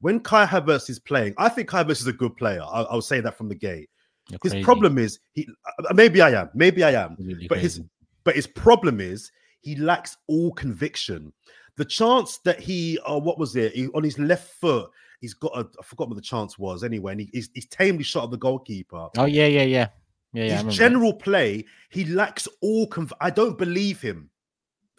When 0.00 0.20
Kai 0.20 0.46
Havertz 0.46 0.88
is 0.88 0.98
playing, 0.98 1.34
I 1.36 1.50
think 1.50 1.68
Kai 1.68 1.84
Havertz 1.84 2.00
is 2.00 2.06
a 2.06 2.12
good 2.12 2.36
player. 2.36 2.62
I'll, 2.62 2.86
I'll 2.90 3.02
say 3.02 3.20
that 3.20 3.36
from 3.36 3.48
the 3.48 3.54
gate. 3.54 3.90
You're 4.30 4.38
His 4.42 4.52
crazy. 4.52 4.64
problem 4.64 4.96
is 4.96 5.18
he 5.34 5.46
uh, 5.66 5.92
maybe 5.92 6.22
I 6.22 6.30
am, 6.30 6.50
maybe 6.54 6.82
I 6.84 6.92
am, 6.92 7.16
Really 7.18 7.46
but 7.48 7.58
his 7.58 7.82
but 8.24 8.36
his 8.36 8.46
problem 8.46 9.00
is 9.00 9.30
he 9.60 9.76
lacks 9.76 10.16
all 10.28 10.52
conviction. 10.52 11.32
The 11.76 11.84
chance 11.84 12.38
that 12.38 12.60
he, 12.60 12.98
uh, 13.06 13.18
what 13.18 13.38
was 13.38 13.56
it? 13.56 13.72
He, 13.72 13.88
on 13.88 14.02
his 14.02 14.18
left 14.18 14.54
foot, 14.60 14.90
he's 15.20 15.34
got 15.34 15.52
a, 15.56 15.66
I 15.78 15.82
forgot 15.82 16.08
what 16.08 16.16
the 16.16 16.22
chance 16.22 16.58
was 16.58 16.84
anyway, 16.84 17.12
and 17.12 17.20
he, 17.22 17.30
he's, 17.32 17.50
he's 17.54 17.66
tamely 17.66 18.04
shot 18.04 18.24
at 18.24 18.30
the 18.30 18.38
goalkeeper. 18.38 19.08
Oh 19.16 19.24
yeah, 19.24 19.46
yeah, 19.46 19.62
yeah, 19.62 19.62
yeah, 19.62 19.88
yeah. 20.32 20.42
His 20.42 20.50
remember 20.52 20.70
that. 20.70 20.76
general 20.76 21.12
play, 21.14 21.64
he 21.90 22.04
lacks 22.04 22.48
all. 22.60 22.88
Conv- 22.88 23.12
I 23.20 23.30
don't 23.30 23.56
believe 23.56 24.00
him. 24.00 24.30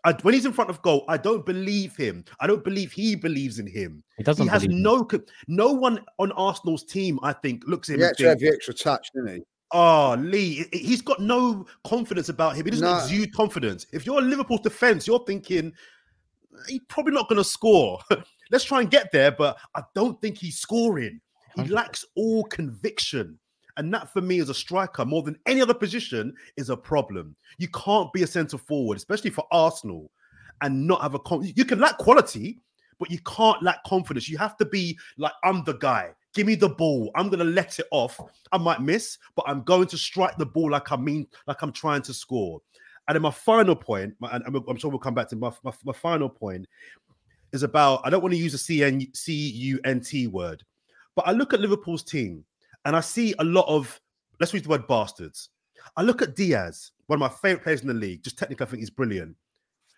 I, 0.04 0.14
when 0.24 0.34
he's 0.34 0.48
in 0.48 0.54
front 0.54 0.72
of 0.72 0.82
goal, 0.82 1.06
I 1.08 1.18
don't 1.18 1.46
believe 1.46 1.96
him. 1.96 2.26
I 2.40 2.48
don't 2.48 2.64
believe 2.64 2.92
he 2.92 3.16
believes 3.16 3.60
in 3.60 3.68
him. 3.68 4.04
He 4.18 4.24
doesn't. 4.24 4.44
He 4.44 4.50
has 4.50 4.64
believe 4.64 4.78
him. 4.78 4.84
no. 4.84 5.08
No 5.48 5.74
one 5.74 6.04
on 6.18 6.32
Arsenal's 6.32 6.84
team, 6.84 7.20
I 7.22 7.34
think, 7.34 7.64
looks 7.68 7.90
at 7.90 7.94
him 7.96 8.00
He 8.00 8.06
had 8.06 8.18
to 8.18 8.30
have 8.30 8.40
the 8.40 8.48
extra 8.48 8.74
touch, 8.74 9.12
didn't 9.14 9.36
he? 9.36 9.42
Oh, 9.74 10.18
Lee, 10.20 10.66
he's 10.74 11.02
got 11.02 11.22
no 11.22 11.66
confidence 11.86 12.30
about 12.30 12.56
him. 12.56 12.66
He 12.66 12.72
doesn't 12.72 12.86
No. 12.86 12.98
exude 12.98 13.32
confidence. 13.34 13.86
If 13.94 14.06
you're 14.06 14.22
Liverpool's 14.22 14.62
defense, 14.62 15.08
you're 15.08 15.24
thinking 15.26 15.72
he's 16.68 16.82
probably 16.88 17.14
not 17.14 17.30
going 17.30 17.38
to 17.38 17.44
score. 17.44 18.00
Let's 18.52 18.64
try 18.64 18.82
and 18.82 18.92
get 18.92 19.12
there, 19.12 19.32
but 19.32 19.58
I 19.76 19.84
don't 19.96 20.20
think 20.22 20.38
he's 20.38 20.58
scoring. 20.58 21.22
He 21.56 21.64
100%. 21.64 21.70
lacks 21.72 22.06
all 22.16 22.44
conviction. 22.46 23.38
And 23.78 23.94
that 23.94 24.12
for 24.12 24.22
me 24.22 24.40
as 24.40 24.50
a 24.50 24.54
striker, 24.54 25.06
more 25.06 25.24
than 25.24 25.40
any 25.46 25.62
other 25.62 25.74
position, 25.74 26.34
is 26.58 26.70
a 26.70 26.78
problem. 26.78 27.36
You 27.58 27.70
can't 27.70 28.12
be 28.14 28.24
a 28.24 28.28
centre 28.28 28.58
forward, 28.58 28.98
especially 28.98 29.30
for 29.30 29.46
Arsenal, 29.52 30.12
and 30.62 30.86
not 30.88 31.02
have 31.02 31.16
a 31.16 31.20
con- 31.20 31.50
you 31.56 31.66
can 31.66 31.80
lack 31.80 31.98
quality, 31.98 32.60
but 33.00 33.10
you 33.10 33.20
can't 33.26 33.64
lack 33.64 33.84
confidence. 33.86 34.30
You 34.30 34.38
have 34.38 34.58
to 34.58 34.66
be 34.66 34.98
like, 35.18 35.32
I'm 35.44 35.64
the 35.64 35.74
guy. 35.74 36.12
Give 36.34 36.48
me 36.48 36.56
the 36.56 36.70
ball. 36.70 37.12
I'm 37.16 37.30
gonna 37.30 37.44
let 37.44 37.80
it 37.80 37.88
off. 37.92 38.20
I 38.52 38.58
might 38.58 38.82
miss, 38.82 39.18
but 39.36 39.46
I'm 39.48 39.64
going 39.64 39.88
to 39.88 39.98
strike 39.98 40.38
the 40.38 40.46
ball 40.46 40.72
like 40.72 40.92
I 40.92 40.98
mean, 40.98 41.28
like 41.48 41.62
I'm 41.62 41.72
trying 41.72 42.02
to 42.04 42.14
score. 42.14 42.62
And 43.12 43.18
then 43.18 43.24
my 43.24 43.32
final 43.32 43.76
point, 43.76 44.14
my- 44.22 44.32
and 44.32 44.42
I'm, 44.48 44.78
sure 44.78 44.90
we'll 44.90 44.98
come 44.98 45.14
back 45.14 45.28
to 45.28 45.36
my, 45.36 45.52
my, 45.66 45.74
my 45.84 45.92
final 45.92 46.30
point, 46.30 46.66
is 47.52 47.62
about 47.62 48.00
I 48.06 48.10
don't 48.10 48.22
want 48.22 48.34
to 48.34 48.40
use 48.40 48.54
the 48.54 48.80
CN, 48.80 49.14
C-U-N-T 49.14 50.28
word, 50.28 50.64
but 51.18 51.28
I 51.28 51.34
look 51.34 51.54
at 51.54 51.60
Liverpool's 51.60 52.04
team 52.04 52.46
and 52.86 52.96
I 52.96 53.02
see 53.02 53.36
a 53.40 53.44
lot 53.44 53.68
of 53.68 54.00
let's 54.40 54.54
use 54.54 54.64
the 54.64 54.70
word 54.70 54.88
bastards. 54.88 55.50
I 55.98 56.04
look 56.04 56.22
at 56.22 56.38
Diaz, 56.38 56.92
one 57.08 57.18
of 57.18 57.20
my 57.20 57.28
favorite 57.28 57.64
players 57.64 57.82
in 57.82 57.90
the 57.90 57.94
league. 57.94 58.24
Just 58.24 58.38
technically, 58.38 58.66
I 58.66 58.70
think 58.70 58.80
he's 58.80 58.90
brilliant. 58.90 59.36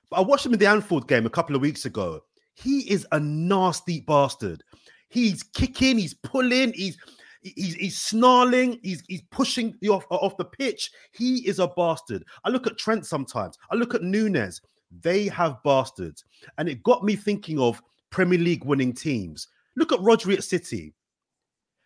But 0.09 0.15
I 0.15 0.21
watched 0.21 0.47
him 0.47 0.53
in 0.53 0.59
the 0.59 0.65
Anfield 0.65 1.07
game 1.07 1.27
a 1.27 1.29
couple 1.29 1.55
of 1.55 1.61
weeks 1.61 1.85
ago. 1.85 2.19
He 2.55 2.79
is 2.91 3.05
a 3.11 3.19
nasty 3.19 3.99
bastard. 3.99 4.63
He's 5.09 5.43
kicking, 5.43 5.99
he's 5.99 6.15
pulling, 6.15 6.73
he's 6.73 6.97
he's, 7.43 7.75
he's 7.75 7.97
snarling, 7.99 8.79
he's 8.83 9.03
he's 9.07 9.23
pushing 9.31 9.75
you 9.81 9.93
off, 9.93 10.05
uh, 10.11 10.15
off 10.15 10.37
the 10.37 10.45
pitch. 10.45 10.91
He 11.11 11.47
is 11.47 11.59
a 11.59 11.67
bastard. 11.67 12.23
I 12.43 12.49
look 12.49 12.67
at 12.67 12.77
Trent 12.77 13.05
sometimes. 13.05 13.57
I 13.71 13.75
look 13.75 13.93
at 13.93 14.01
Nunez. 14.01 14.61
They 15.01 15.27
have 15.27 15.61
bastards, 15.63 16.23
and 16.57 16.69
it 16.69 16.83
got 16.83 17.03
me 17.03 17.15
thinking 17.15 17.59
of 17.59 17.81
Premier 18.09 18.39
League 18.39 18.63
winning 18.63 18.93
teams. 18.93 19.47
Look 19.75 19.91
at 19.91 19.99
Rodri 19.99 20.35
at 20.35 20.43
City. 20.43 20.93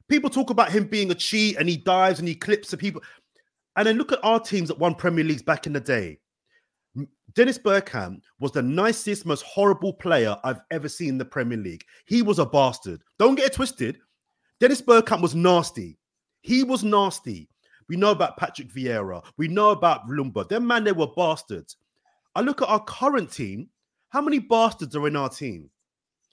People 0.10 0.30
talk 0.30 0.50
about 0.50 0.72
him 0.72 0.86
being 0.86 1.12
a 1.12 1.16
cheat 1.16 1.58
and 1.58 1.68
he 1.68 1.78
dives 1.78 2.20
and 2.20 2.28
he 2.28 2.36
clips 2.36 2.72
the 2.72 2.78
people. 2.78 3.02
And 3.76 3.88
then 3.88 3.98
look 3.98 4.12
at 4.12 4.24
our 4.24 4.40
teams 4.40 4.70
that 4.70 4.80
won 4.80 4.96
Premier 4.96 5.24
Leagues 5.24 5.42
back 5.44 5.68
in 5.68 5.74
the 5.74 5.80
day. 5.80 6.20
Dennis 7.34 7.60
Bergkamp 7.60 8.22
was 8.40 8.52
the 8.52 8.62
nicest, 8.62 9.26
most 9.26 9.44
horrible 9.44 9.94
player 9.94 10.36
I've 10.44 10.62
ever 10.72 10.90
seen 10.90 11.10
in 11.10 11.18
the 11.18 11.26
Premier 11.26 11.58
League. 11.58 11.84
He 12.06 12.22
was 12.22 12.40
a 12.40 12.46
bastard. 12.46 13.04
Don't 13.20 13.36
get 13.36 13.48
it 13.48 13.54
twisted. 13.54 14.00
Dennis 14.60 14.82
Bergkamp 14.82 15.22
was 15.22 15.36
nasty. 15.36 15.98
He 16.42 16.64
was 16.64 16.84
nasty. 16.84 17.48
We 17.90 17.96
know 17.96 18.12
about 18.12 18.38
Patrick 18.38 18.74
Vieira. 18.74 19.24
We 19.38 19.48
know 19.48 19.70
about 19.70 20.08
Lumba. 20.10 20.48
Them 20.50 20.66
man, 20.66 20.84
they 20.84 20.92
were 20.92 21.08
bastards. 21.16 21.78
I 22.36 22.42
look 22.42 22.62
at 22.62 22.68
our 22.68 22.84
current 22.84 23.32
team. 23.32 23.70
How 24.10 24.22
many 24.22 24.40
bastards 24.40 24.96
are 24.96 25.08
in 25.08 25.16
our 25.16 25.30
team? 25.30 25.70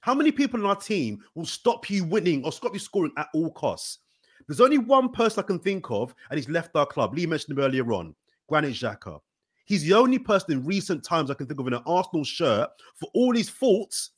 How 0.00 0.14
many 0.14 0.32
people 0.32 0.60
in 0.60 0.66
our 0.66 0.76
team 0.76 1.22
will 1.34 1.46
stop 1.46 1.90
you 1.90 2.04
winning 2.04 2.44
or 2.44 2.52
stop 2.52 2.72
you 2.72 2.78
scoring 2.78 3.12
at 3.16 3.28
all 3.34 3.50
costs? 3.50 3.98
There's 4.46 4.60
only 4.60 4.78
one 4.78 5.10
person 5.10 5.42
I 5.42 5.46
can 5.46 5.58
think 5.58 5.90
of, 5.90 6.14
and 6.30 6.38
he's 6.38 6.48
left 6.48 6.76
our 6.76 6.86
club. 6.86 7.14
Lee 7.14 7.26
mentioned 7.26 7.56
him 7.58 7.64
earlier 7.64 7.90
on, 7.92 8.14
Granit 8.48 8.74
Xhaka. 8.74 9.20
He's 9.66 9.82
the 9.82 9.94
only 9.94 10.18
person 10.18 10.52
in 10.52 10.66
recent 10.66 11.04
times 11.04 11.30
I 11.30 11.34
can 11.34 11.46
think 11.46 11.58
of 11.58 11.66
in 11.66 11.74
an 11.74 11.82
Arsenal 11.86 12.24
shirt 12.24 12.68
for 12.94 13.08
all 13.14 13.34
his 13.34 13.48
faults 13.48 14.10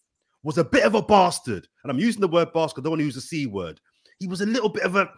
was 0.43 0.59
a 0.59 0.65
bit 0.65 0.85
of 0.85 0.95
a 0.95 1.03
bastard. 1.03 1.69
And 1.83 1.91
I'm 1.91 1.99
using 1.99 2.21
the 2.21 2.29
word 2.29 2.53
bastard. 2.53 2.83
I 2.83 2.85
don't 2.85 2.93
want 2.93 3.01
to 3.01 3.05
use 3.05 3.15
the 3.15 3.21
C 3.21 3.47
word. 3.47 3.81
He 4.19 4.27
was 4.27 4.41
a 4.41 4.47
little 4.47 4.69
bit 4.69 4.85
of 4.85 4.97
a. 4.97 5.11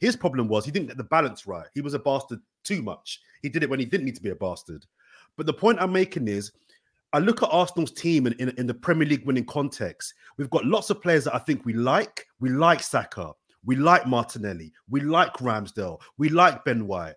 His 0.00 0.16
problem 0.16 0.48
was 0.48 0.64
he 0.64 0.70
didn't 0.70 0.88
get 0.88 0.96
the 0.96 1.04
balance 1.04 1.46
right. 1.46 1.66
He 1.74 1.80
was 1.80 1.94
a 1.94 1.98
bastard 1.98 2.40
too 2.62 2.82
much. 2.82 3.20
He 3.42 3.48
did 3.48 3.62
it 3.62 3.70
when 3.70 3.80
he 3.80 3.86
didn't 3.86 4.06
need 4.06 4.16
to 4.16 4.22
be 4.22 4.30
a 4.30 4.36
bastard. 4.36 4.84
But 5.36 5.46
the 5.46 5.52
point 5.52 5.78
I'm 5.80 5.92
making 5.92 6.28
is 6.28 6.52
I 7.12 7.18
look 7.18 7.42
at 7.42 7.48
Arsenal's 7.50 7.92
team 7.92 8.26
in, 8.26 8.32
in, 8.34 8.48
in 8.50 8.66
the 8.66 8.74
Premier 8.74 9.06
League 9.06 9.24
winning 9.24 9.44
context. 9.44 10.14
We've 10.36 10.50
got 10.50 10.64
lots 10.64 10.90
of 10.90 11.00
players 11.00 11.24
that 11.24 11.34
I 11.34 11.38
think 11.38 11.64
we 11.64 11.72
like. 11.72 12.26
We 12.40 12.50
like 12.50 12.82
Saka. 12.82 13.32
We 13.64 13.76
like 13.76 14.06
Martinelli. 14.06 14.72
We 14.90 15.00
like 15.00 15.32
Ramsdale. 15.34 16.00
We 16.18 16.28
like 16.28 16.64
Ben 16.64 16.86
White. 16.86 17.14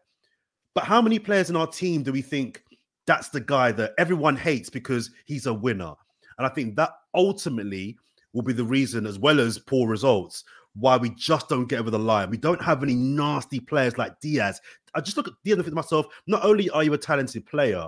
But 0.75 0.83
how 0.83 1.01
many 1.01 1.17
players 1.17 1.49
in 1.49 1.55
our 1.55 1.67
team 1.67 2.03
do 2.03 2.11
we 2.11 2.21
think 2.21 2.63
that's 3.07 3.29
the 3.29 3.41
guy 3.41 3.71
that 3.71 3.93
everyone 3.97 4.35
hates 4.35 4.69
because 4.69 5.09
he's 5.25 5.47
a 5.47 5.53
winner? 5.53 5.93
And 6.37 6.45
I 6.45 6.49
think 6.49 6.75
that 6.75 6.91
ultimately 7.15 7.97
will 8.33 8.43
be 8.43 8.53
the 8.53 8.63
reason, 8.63 9.07
as 9.07 9.17
well 9.17 9.39
as 9.39 9.57
poor 9.57 9.87
results, 9.87 10.43
why 10.79 10.97
we 10.97 11.09
just 11.11 11.49
don't 11.49 11.67
get 11.67 11.79
over 11.79 11.89
the 11.89 11.99
line. 11.99 12.29
We 12.29 12.37
don't 12.37 12.61
have 12.61 12.83
any 12.83 12.95
nasty 12.95 13.59
players 13.59 13.97
like 13.97 14.19
Diaz. 14.19 14.61
I 14.93 15.01
just 15.01 15.17
look 15.17 15.27
at 15.27 15.33
Diaz 15.43 15.57
and 15.57 15.65
think 15.65 15.71
to 15.71 15.75
myself, 15.75 16.07
not 16.27 16.45
only 16.45 16.69
are 16.69 16.83
you 16.83 16.93
a 16.93 16.97
talented 16.97 17.45
player, 17.45 17.87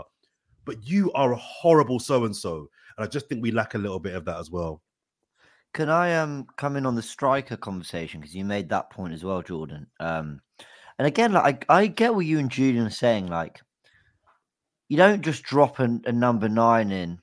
but 0.66 0.88
you 0.88 1.12
are 1.14 1.34
a 1.34 1.38
horrible 1.38 2.00
so 2.00 2.26
and 2.26 2.36
so. 2.36 2.68
And 2.98 3.06
I 3.06 3.08
just 3.08 3.28
think 3.28 3.42
we 3.42 3.52
lack 3.52 3.76
a 3.76 3.80
little 3.80 4.00
bit 4.00 4.16
of 4.16 4.26
that 4.26 4.40
as 4.40 4.52
well. 4.52 4.82
Can 5.74 5.90
I 5.90 6.16
um 6.16 6.48
come 6.58 6.76
in 6.76 6.86
on 6.86 6.96
the 6.96 7.02
striker 7.02 7.56
conversation 7.56 8.20
because 8.20 8.36
you 8.36 8.44
made 8.44 8.70
that 8.70 8.90
point 8.90 9.14
as 9.14 9.24
well, 9.24 9.42
Jordan? 9.42 9.88
Um, 10.00 10.42
and 10.98 11.08
again, 11.08 11.32
like 11.32 11.66
I, 11.70 11.82
I 11.82 11.88
get 11.88 12.14
what 12.14 12.26
you 12.26 12.40
and 12.40 12.50
Julian 12.50 12.88
are 12.88 12.92
saying. 12.92 13.28
Like, 13.28 13.62
you 14.90 14.98
don't 14.98 15.22
just 15.22 15.44
drop 15.44 15.80
an, 15.80 16.02
a 16.06 16.12
number 16.12 16.50
nine 16.50 16.92
in, 16.92 17.20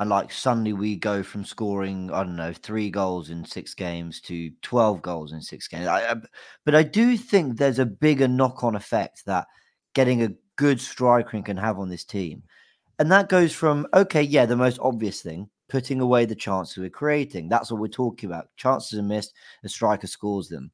and 0.00 0.08
like 0.08 0.32
suddenly 0.32 0.72
we 0.72 0.96
go 0.96 1.22
from 1.22 1.44
scoring 1.44 2.10
I 2.10 2.24
don't 2.24 2.34
know 2.34 2.54
three 2.54 2.90
goals 2.90 3.28
in 3.28 3.44
six 3.44 3.74
games 3.74 4.20
to 4.22 4.50
twelve 4.62 5.02
goals 5.02 5.32
in 5.32 5.42
six 5.42 5.68
games. 5.68 5.86
I, 5.86 6.10
I, 6.10 6.16
but 6.64 6.74
I 6.74 6.82
do 6.82 7.16
think 7.16 7.56
there's 7.56 7.78
a 7.78 7.86
bigger 7.86 8.26
knock-on 8.26 8.74
effect 8.74 9.26
that 9.26 9.46
getting 9.94 10.22
a 10.22 10.32
good 10.56 10.80
striker 10.80 11.40
can 11.42 11.58
have 11.58 11.78
on 11.78 11.90
this 11.90 12.04
team, 12.04 12.42
and 12.98 13.12
that 13.12 13.28
goes 13.28 13.52
from 13.52 13.86
okay, 13.94 14.22
yeah, 14.22 14.46
the 14.46 14.56
most 14.56 14.80
obvious 14.82 15.20
thing 15.20 15.48
putting 15.68 16.00
away 16.00 16.24
the 16.24 16.34
chances 16.34 16.78
we're 16.78 16.90
creating. 16.90 17.48
That's 17.48 17.70
what 17.70 17.80
we're 17.80 17.88
talking 17.88 18.28
about. 18.28 18.48
Chances 18.56 18.98
are 18.98 19.04
missed, 19.04 19.34
a 19.62 19.68
striker 19.68 20.08
scores 20.08 20.48
them. 20.48 20.72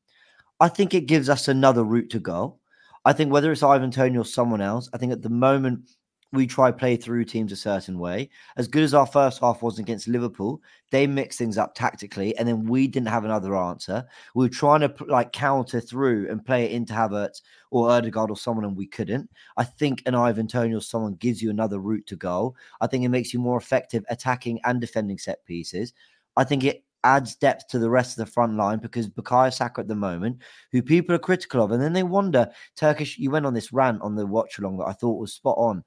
I 0.59 0.69
think 0.69 0.95
it 0.95 1.07
gives 1.07 1.29
us 1.29 1.49
another 1.49 1.85
route 1.85 2.09
to 2.11 2.19
go. 2.19 2.59
I 3.05 3.13
think 3.13 3.31
whether 3.31 3.53
it's 3.53 3.63
Ivan 3.63 3.91
Toney 3.91 4.17
or 4.17 4.25
someone 4.25 4.63
else, 4.63 4.89
I 4.95 4.99
think 4.99 5.13
at 5.13 5.21
the 5.21 5.29
moment 5.29 5.91
we 6.33 6.47
try 6.47 6.71
play 6.71 6.97
through 6.97 7.25
teams 7.25 7.53
a 7.53 7.57
certain 7.57 7.99
way. 7.99 8.29
As 8.57 8.69
good 8.69 8.83
as 8.83 8.95
our 8.95 9.07
first 9.07 9.41
half 9.41 9.63
was 9.63 9.79
against 9.79 10.09
Liverpool, 10.09 10.61
they 10.91 11.07
mixed 11.07 11.39
things 11.39 11.57
up 11.57 11.75
tactically, 11.75 12.37
and 12.37 12.47
then 12.49 12.65
we 12.65 12.89
didn't 12.89 13.09
have 13.09 13.25
another 13.25 13.57
answer. 13.57 14.05
We 14.35 14.45
were 14.45 14.51
trying 14.51 14.81
to 14.81 14.95
like 15.07 15.33
counter 15.33 15.81
through 15.81 16.31
and 16.31 16.45
play 16.45 16.65
it 16.65 16.73
into 16.73 16.93
Havertz 16.93 17.43
or 17.71 17.91
Odegaard 17.91 18.31
or 18.31 18.37
someone, 18.37 18.65
and 18.65 18.77
we 18.77 18.87
couldn't. 18.87 19.31
I 19.57 19.65
think 19.65 20.03
an 20.07 20.15
Ivan 20.15 20.49
Toney 20.49 20.75
or 20.75 20.81
someone 20.81 21.15
gives 21.15 21.43
you 21.43 21.51
another 21.51 21.79
route 21.79 22.07
to 22.09 22.17
go. 22.17 22.55
I 22.81 22.87
think 22.87 23.05
it 23.05 23.09
makes 23.11 23.33
you 23.33 23.39
more 23.39 23.59
effective 23.59 24.05
attacking 24.11 24.61
and 24.65 24.81
defending 24.81 25.19
set 25.19 25.45
pieces. 25.45 25.93
I 26.37 26.45
think 26.45 26.65
it 26.65 26.85
adds 27.05 27.37
depth 27.37 27.69
to 27.69 27.79
the 27.79 27.89
rest 27.89 28.19
of 28.19 28.27
the 28.27 28.33
front 28.33 28.57
line 28.57 28.81
because 28.81 29.09
Bukayo 29.09 29.53
Saka 29.55 29.81
at 29.81 29.89
the 29.89 29.95
moment, 29.95 30.43
who 30.73 30.83
people 30.83 31.15
are 31.15 31.21
critical 31.21 31.63
of, 31.63 31.71
and 31.71 31.81
then 31.81 31.93
they 31.93 32.03
wonder, 32.03 32.49
Turkish, 32.75 33.17
you 33.17 33.31
went 33.31 33.47
on 33.47 33.55
this 33.55 33.73
rant 33.73 34.03
on 34.03 34.17
the 34.17 34.27
watch 34.27 34.59
along 34.59 34.79
that 34.79 34.89
I 34.89 34.93
thought 34.93 35.21
was 35.21 35.33
spot 35.33 35.57
on. 35.57 35.85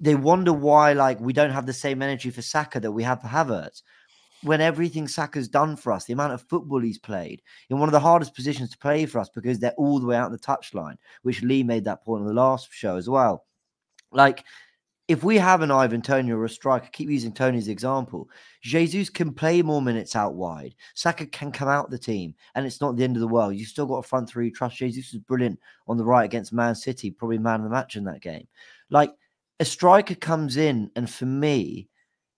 They 0.00 0.14
wonder 0.14 0.52
why, 0.52 0.94
like, 0.94 1.20
we 1.20 1.32
don't 1.32 1.50
have 1.50 1.66
the 1.66 1.72
same 1.72 2.00
energy 2.00 2.30
for 2.30 2.42
Saka 2.42 2.80
that 2.80 2.92
we 2.92 3.02
have 3.02 3.20
for 3.20 3.28
Havertz. 3.28 3.82
When 4.42 4.62
everything 4.62 5.06
Saka's 5.06 5.48
done 5.48 5.76
for 5.76 5.92
us, 5.92 6.06
the 6.06 6.14
amount 6.14 6.32
of 6.32 6.48
football 6.48 6.80
he's 6.80 6.98
played 6.98 7.42
in 7.68 7.78
one 7.78 7.90
of 7.90 7.92
the 7.92 8.00
hardest 8.00 8.34
positions 8.34 8.70
to 8.70 8.78
play 8.78 9.04
for 9.04 9.18
us 9.18 9.28
because 9.28 9.58
they're 9.58 9.74
all 9.76 10.00
the 10.00 10.06
way 10.06 10.16
out 10.16 10.32
the 10.32 10.38
touchline, 10.38 10.96
which 11.22 11.42
Lee 11.42 11.62
made 11.62 11.84
that 11.84 12.02
point 12.02 12.22
on 12.22 12.26
the 12.26 12.32
last 12.32 12.68
show 12.72 12.96
as 12.96 13.08
well. 13.10 13.44
Like, 14.10 14.44
if 15.08 15.24
we 15.24 15.36
have 15.38 15.60
an 15.60 15.72
Ivan 15.72 16.00
Toney 16.00 16.30
or 16.30 16.44
a 16.44 16.48
striker, 16.48 16.88
keep 16.92 17.10
using 17.10 17.32
Toney's 17.32 17.66
example. 17.66 18.30
Jesus 18.62 19.10
can 19.10 19.34
play 19.34 19.60
more 19.60 19.82
minutes 19.82 20.14
out 20.14 20.34
wide. 20.34 20.76
Saka 20.94 21.26
can 21.26 21.50
come 21.50 21.68
out 21.68 21.90
the 21.90 21.98
team, 21.98 22.32
and 22.54 22.64
it's 22.64 22.80
not 22.80 22.96
the 22.96 23.02
end 23.02 23.16
of 23.16 23.20
the 23.20 23.28
world. 23.28 23.56
You've 23.56 23.68
still 23.68 23.86
got 23.86 23.96
a 23.96 24.02
front 24.04 24.30
three. 24.30 24.52
Trust 24.52 24.76
Jesus 24.76 25.12
was 25.12 25.20
brilliant 25.22 25.58
on 25.88 25.96
the 25.96 26.04
right 26.04 26.24
against 26.24 26.52
Man 26.52 26.76
City, 26.76 27.10
probably 27.10 27.38
man 27.38 27.56
of 27.56 27.64
the 27.64 27.70
match 27.70 27.96
in 27.96 28.04
that 28.04 28.22
game. 28.22 28.46
Like 28.88 29.12
a 29.60 29.64
striker 29.64 30.16
comes 30.16 30.56
in, 30.56 30.90
and 30.96 31.08
for 31.08 31.26
me, 31.26 31.88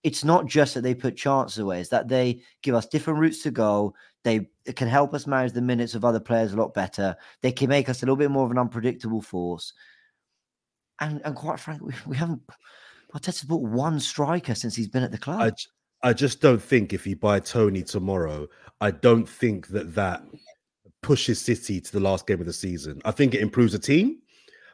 it's 0.03 0.23
not 0.23 0.45
just 0.45 0.75
that 0.75 0.81
they 0.81 0.93
put 0.93 1.15
chances 1.15 1.57
away, 1.57 1.79
it's 1.79 1.89
that 1.89 2.07
they 2.07 2.41
give 2.61 2.75
us 2.75 2.85
different 2.85 3.19
routes 3.19 3.41
to 3.43 3.51
go. 3.51 3.95
They 4.23 4.47
can 4.75 4.87
help 4.87 5.13
us 5.13 5.25
manage 5.25 5.53
the 5.53 5.61
minutes 5.61 5.95
of 5.95 6.05
other 6.05 6.19
players 6.19 6.53
a 6.53 6.57
lot 6.57 6.73
better. 6.73 7.15
They 7.41 7.51
can 7.51 7.69
make 7.69 7.89
us 7.89 8.03
a 8.03 8.05
little 8.05 8.15
bit 8.15 8.31
more 8.31 8.45
of 8.45 8.51
an 8.51 8.57
unpredictable 8.57 9.21
force 9.21 9.73
and 10.99 11.21
and 11.25 11.35
quite 11.35 11.59
frankly, 11.59 11.93
we, 12.05 12.11
we 12.11 12.17
haven't. 12.17 12.41
Arteta's 13.13 13.43
bought 13.43 13.61
one 13.61 13.99
striker 13.99 14.55
since 14.55 14.75
he's 14.75 14.87
been 14.87 15.03
at 15.03 15.11
the 15.11 15.17
club. 15.19 15.41
I, 16.03 16.09
I 16.09 16.13
just 16.13 16.41
don't 16.41 16.61
think 16.61 16.93
if 16.93 17.05
you 17.05 17.15
buy 17.15 17.39
Toney 17.39 17.83
tomorrow, 17.83 18.47
I 18.81 18.89
don't 18.89 19.29
think 19.29 19.67
that 19.67 19.93
that 19.93 20.23
pushes 21.03 21.39
City 21.39 21.79
to 21.79 21.91
the 21.91 21.99
last 21.99 22.25
game 22.25 22.39
of 22.39 22.47
the 22.47 22.53
season. 22.53 23.01
I 23.05 23.11
think 23.11 23.35
it 23.35 23.41
improves 23.41 23.73
the 23.73 23.79
team, 23.79 24.17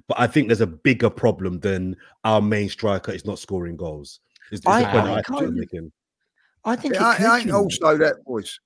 but 0.10 0.20
I 0.20 0.26
think 0.26 0.48
there's 0.48 0.60
a 0.60 0.68
bigger 0.68 1.10
problem 1.10 1.60
than 1.60 1.96
our 2.24 2.42
main 2.42 2.68
striker 2.68 3.12
is 3.12 3.26
not 3.26 3.38
scoring 3.38 3.78
goals. 3.78 4.20
Is, 4.52 4.60
is 4.60 4.66
I, 4.66 4.82
I, 4.82 5.20
I, 5.20 5.22
I, 6.66 6.76
think 6.76 6.96
it, 6.96 7.02
it 7.02 7.42
ain't 7.42 7.52
also 7.52 7.96
that, 7.96 8.16
boys. 8.26 8.60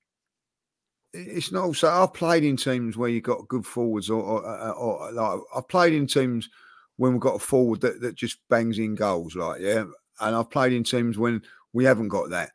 It's 1.12 1.52
not 1.52 1.64
also. 1.64 1.88
I've 1.88 2.14
played 2.14 2.44
in 2.44 2.56
teams 2.56 2.96
where 2.96 3.10
you 3.10 3.20
got 3.20 3.46
good 3.46 3.66
forwards, 3.66 4.08
or, 4.08 4.22
or, 4.22 4.42
or, 4.42 4.72
or 4.72 5.12
like 5.12 5.40
I've 5.54 5.68
played 5.68 5.92
in 5.92 6.06
teams 6.06 6.48
when 6.96 7.12
we've 7.12 7.20
got 7.20 7.36
a 7.36 7.38
forward 7.38 7.82
that, 7.82 8.00
that 8.00 8.14
just 8.14 8.38
bangs 8.48 8.78
in 8.78 8.94
goals, 8.94 9.36
like 9.36 9.60
yeah. 9.60 9.84
And 10.20 10.34
I've 10.34 10.50
played 10.50 10.72
in 10.72 10.82
teams 10.82 11.18
when 11.18 11.42
we 11.74 11.84
haven't 11.84 12.08
got 12.08 12.30
that. 12.30 12.52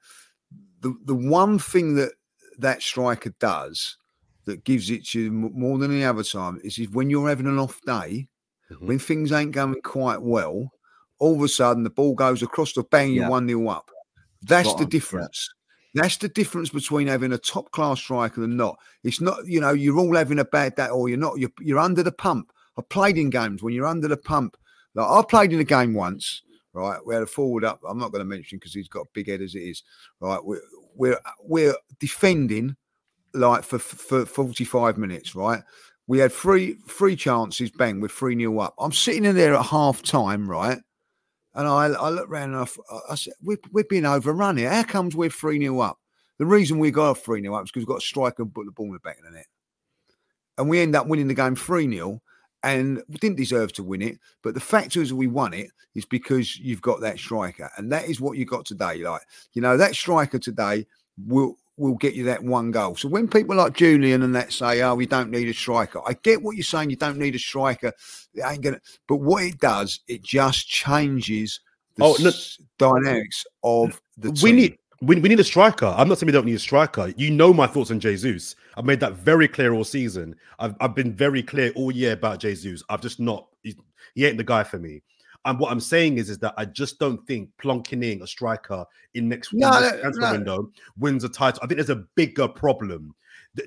The 0.81 0.97
the 1.05 1.15
one 1.15 1.59
thing 1.59 1.93
that 1.95 2.13
that 2.57 2.81
striker 2.81 3.33
does 3.39 3.97
that 4.45 4.63
gives 4.63 4.89
it 4.89 5.05
to 5.09 5.21
you 5.21 5.31
more 5.31 5.77
than 5.77 5.91
any 5.91 6.03
other 6.03 6.23
time 6.23 6.59
is, 6.63 6.79
is 6.79 6.89
when 6.89 7.11
you're 7.11 7.29
having 7.29 7.45
an 7.45 7.59
off 7.59 7.79
day, 7.85 8.27
mm-hmm. 8.71 8.87
when 8.87 8.99
things 8.99 9.31
ain't 9.31 9.51
going 9.51 9.81
quite 9.81 10.21
well, 10.21 10.71
all 11.19 11.35
of 11.35 11.41
a 11.41 11.47
sudden 11.47 11.83
the 11.83 11.89
ball 11.89 12.15
goes 12.15 12.41
across 12.41 12.73
the 12.73 12.83
bang, 12.83 13.13
you 13.13 13.27
one 13.27 13.45
nil 13.45 13.69
up. 13.69 13.89
That's 14.41 14.69
Spot 14.69 14.79
the 14.79 14.85
on. 14.85 14.89
difference. 14.89 15.49
Yeah. 15.93 16.03
That's 16.03 16.17
the 16.17 16.29
difference 16.29 16.69
between 16.69 17.07
having 17.07 17.33
a 17.33 17.37
top 17.37 17.71
class 17.71 17.99
striker 17.99 18.43
and 18.43 18.55
not. 18.55 18.77
It's 19.03 19.21
not, 19.21 19.45
you 19.47 19.59
know, 19.59 19.71
you're 19.71 19.97
all 19.97 20.15
having 20.15 20.39
a 20.39 20.45
bad 20.45 20.75
day 20.75 20.87
or 20.87 21.09
you're 21.09 21.17
not, 21.17 21.39
you're, 21.39 21.51
you're 21.59 21.79
under 21.79 22.03
the 22.03 22.11
pump. 22.11 22.51
I 22.77 22.81
played 22.89 23.17
in 23.17 23.29
games 23.29 23.63
when 23.63 23.73
you're 23.73 23.87
under 23.87 24.07
the 24.07 24.17
pump. 24.17 24.55
Like 24.95 25.07
I 25.07 25.21
played 25.27 25.51
in 25.51 25.59
a 25.59 25.65
game 25.65 25.93
once, 25.93 26.43
right? 26.73 26.99
We 27.05 27.13
had 27.13 27.23
a 27.23 27.27
forward 27.27 27.65
up. 27.65 27.81
I'm 27.87 27.97
not 27.97 28.11
going 28.11 28.21
to 28.21 28.25
mention 28.25 28.57
because 28.57 28.73
he's 28.73 28.87
got 28.87 29.01
a 29.01 29.09
big 29.13 29.27
head 29.27 29.41
as 29.41 29.55
it 29.55 29.59
is, 29.59 29.83
right? 30.19 30.43
We're 30.43 30.61
we're 30.95 31.19
we're 31.41 31.75
defending 31.99 32.75
like 33.33 33.63
for 33.63 33.79
for 33.79 34.25
45 34.25 34.97
minutes, 34.97 35.35
right? 35.35 35.61
We 36.09 36.17
had 36.17 36.31
three 36.31 36.73
three 36.87 37.15
chances, 37.15 37.69
bang, 37.69 38.01
we're 38.01 38.07
three 38.07 38.33
nil 38.33 38.59
up. 38.59 38.73
I'm 38.79 38.91
sitting 38.91 39.25
in 39.25 39.35
there 39.35 39.53
at 39.53 39.67
half 39.67 40.01
time, 40.01 40.49
right? 40.49 40.79
And 41.53 41.67
I, 41.67 41.85
I 41.85 42.09
look 42.09 42.27
around 42.27 42.55
and 42.55 42.67
I, 42.67 42.97
I 43.11 43.13
said, 43.13 43.33
we're, 43.43 43.59
we're 43.71 43.83
being 43.83 44.05
overrun 44.05 44.57
here. 44.57 44.71
How 44.71 44.81
comes 44.81 45.15
we're 45.15 45.29
3 45.29 45.59
nil 45.59 45.81
up? 45.81 45.99
The 46.37 46.45
reason 46.45 46.79
we 46.79 46.89
got 46.89 47.17
3 47.17 47.41
nil 47.41 47.53
up 47.53 47.65
is 47.65 47.71
because 47.71 47.81
we've 47.81 47.87
got 47.87 47.97
a 47.97 48.01
striker 48.01 48.41
and 48.41 48.53
put 48.53 48.65
the 48.65 48.71
ball 48.71 48.87
in 48.87 48.93
the 48.93 48.99
back 48.99 49.19
of 49.19 49.25
the 49.25 49.31
net. 49.31 49.45
And 50.57 50.67
we 50.67 50.79
end 50.79 50.95
up 50.95 51.07
winning 51.07 51.27
the 51.27 51.33
game 51.33 51.55
3 51.55 51.91
0 51.91 52.21
and 52.63 53.03
we 53.07 53.17
didn't 53.17 53.37
deserve 53.37 53.73
to 53.73 53.83
win 53.83 54.01
it. 54.01 54.17
But 54.41 54.53
the 54.53 54.59
fact 54.59 54.95
is, 54.95 55.13
we 55.13 55.27
won 55.27 55.53
it 55.53 55.69
is 55.95 56.05
because 56.05 56.57
you've 56.57 56.81
got 56.81 57.01
that 57.01 57.19
striker, 57.19 57.69
and 57.77 57.91
that 57.91 58.05
is 58.09 58.19
what 58.19 58.37
you 58.37 58.45
got 58.45 58.65
today. 58.65 59.03
Like 59.03 59.21
you 59.53 59.61
know, 59.61 59.77
that 59.77 59.95
striker 59.95 60.39
today 60.39 60.85
will 61.25 61.57
will 61.79 61.95
get 61.95 62.13
you 62.13 62.25
that 62.25 62.43
one 62.43 62.71
goal. 62.71 62.95
So 62.95 63.07
when 63.07 63.27
people 63.27 63.55
like 63.55 63.73
Julian 63.73 64.21
and 64.21 64.35
that 64.35 64.53
say, 64.53 64.81
"Oh, 64.81 64.95
we 64.95 65.05
don't 65.05 65.31
need 65.31 65.47
a 65.47 65.53
striker," 65.53 66.01
I 66.05 66.13
get 66.13 66.41
what 66.41 66.55
you're 66.55 66.63
saying. 66.63 66.89
You 66.89 66.95
don't 66.95 67.17
need 67.17 67.35
a 67.35 67.39
striker. 67.39 67.93
It 68.33 68.43
ain't 68.45 68.61
gonna. 68.61 68.81
But 69.07 69.17
what 69.17 69.43
it 69.43 69.59
does, 69.59 70.01
it 70.07 70.21
just 70.21 70.67
changes 70.67 71.59
the 71.95 72.05
oh, 72.05 72.15
look, 72.19 72.35
dynamics 72.77 73.45
of 73.63 74.01
the. 74.17 74.31
Team. 74.31 74.43
We 74.43 74.51
need 74.51 74.77
we, 75.01 75.15
we 75.19 75.29
need 75.29 75.39
a 75.39 75.45
striker. 75.45 75.93
I'm 75.97 76.09
not 76.09 76.17
saying 76.17 76.27
we 76.27 76.33
don't 76.33 76.45
need 76.45 76.55
a 76.55 76.59
striker. 76.59 77.13
You 77.15 77.31
know 77.31 77.53
my 77.53 77.67
thoughts 77.67 77.91
on 77.91 77.99
Jesus. 77.99 78.55
I've 78.75 78.85
made 78.85 78.99
that 78.99 79.13
very 79.13 79.47
clear 79.47 79.73
all 79.73 79.83
season. 79.83 80.35
I've, 80.59 80.75
I've 80.79 80.95
been 80.95 81.13
very 81.13 81.41
clear 81.41 81.71
all 81.75 81.91
year 81.91 82.13
about 82.13 82.39
Jesus. 82.39 82.83
I've 82.89 83.01
just 83.01 83.19
not, 83.19 83.47
he, 83.63 83.75
he 84.15 84.25
ain't 84.25 84.37
the 84.37 84.43
guy 84.43 84.63
for 84.63 84.77
me. 84.77 85.01
And 85.45 85.59
what 85.59 85.71
I'm 85.71 85.79
saying 85.79 86.17
is, 86.17 86.29
is 86.29 86.37
that 86.39 86.53
I 86.57 86.65
just 86.65 86.99
don't 86.99 87.25
think 87.25 87.49
plonking 87.61 88.03
in 88.03 88.21
a 88.21 88.27
striker 88.27 88.85
in 89.13 89.29
next, 89.29 89.53
no, 89.53 89.69
transfer 89.69 90.21
no. 90.21 90.31
window 90.31 90.71
wins 90.97 91.23
a 91.23 91.29
title. 91.29 91.61
I 91.63 91.67
think 91.67 91.77
there's 91.77 91.89
a 91.89 92.03
bigger 92.15 92.47
problem. 92.47 93.15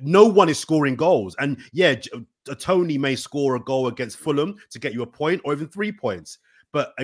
No 0.01 0.27
one 0.27 0.49
is 0.49 0.59
scoring 0.59 0.97
goals. 0.97 1.35
And 1.39 1.59
yeah, 1.73 1.95
uh, 2.15 2.55
Toney 2.55 2.99
may 2.99 3.17
score 3.17 3.57
a 3.57 3.61
goal 3.61 3.89
against 3.89 4.19
Fulham 4.19 4.57
to 4.71 4.79
get 4.79 4.93
you 4.93 5.03
a 5.03 5.07
point 5.07 5.41
or 5.45 5.53
even 5.53 5.69
three 5.69 5.93
points. 5.93 6.39
But 6.73 6.95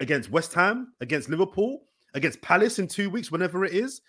against 0.00 0.30
West 0.30 0.52
Ham, 0.54 0.92
against 1.00 1.28
Liverpool, 1.28 1.82
against 2.14 2.40
Palace 2.42 2.78
in 2.78 2.86
two 2.86 3.10
weeks, 3.10 3.30
whenever 3.30 3.64
it 3.64 3.72
is. 3.72 4.02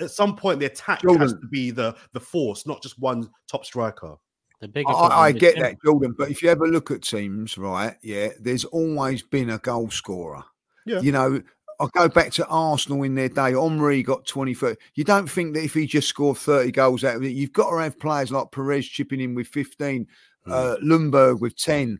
At 0.00 0.10
some 0.10 0.36
point, 0.36 0.58
the 0.58 0.66
attack 0.66 1.02
Jordan. 1.02 1.20
has 1.20 1.32
to 1.32 1.46
be 1.48 1.70
the 1.70 1.94
the 2.12 2.20
force, 2.20 2.66
not 2.66 2.82
just 2.82 2.98
one 2.98 3.28
top 3.46 3.64
striker. 3.64 4.16
The 4.62 4.68
bigger 4.68 4.90
I, 4.90 5.24
I 5.24 5.32
get 5.32 5.58
that, 5.58 5.82
Jordan. 5.84 6.14
But 6.16 6.30
if 6.30 6.40
you 6.40 6.48
ever 6.48 6.68
look 6.68 6.92
at 6.92 7.02
teams, 7.02 7.58
right, 7.58 7.96
yeah, 8.00 8.28
there's 8.38 8.64
always 8.64 9.20
been 9.20 9.50
a 9.50 9.58
goal 9.58 9.90
scorer. 9.90 10.44
Yeah. 10.86 11.00
You 11.00 11.10
know, 11.10 11.42
I 11.80 11.88
go 11.92 12.08
back 12.08 12.30
to 12.34 12.46
Arsenal 12.46 13.02
in 13.02 13.16
their 13.16 13.28
day. 13.28 13.54
Henry 13.54 14.04
got 14.04 14.24
20, 14.24 14.56
You 14.94 15.02
don't 15.02 15.28
think 15.28 15.54
that 15.54 15.64
if 15.64 15.74
he 15.74 15.84
just 15.84 16.06
scored 16.06 16.38
30 16.38 16.70
goals 16.70 17.02
out 17.02 17.16
of 17.16 17.24
it, 17.24 17.30
you've 17.30 17.52
got 17.52 17.70
to 17.70 17.78
have 17.78 17.98
players 17.98 18.30
like 18.30 18.52
Pires 18.52 18.86
chipping 18.86 19.20
in 19.20 19.34
with 19.34 19.48
15, 19.48 20.06
mm. 20.46 20.52
uh, 20.52 20.76
Ljungberg 20.76 21.40
with 21.40 21.56
10, 21.56 21.98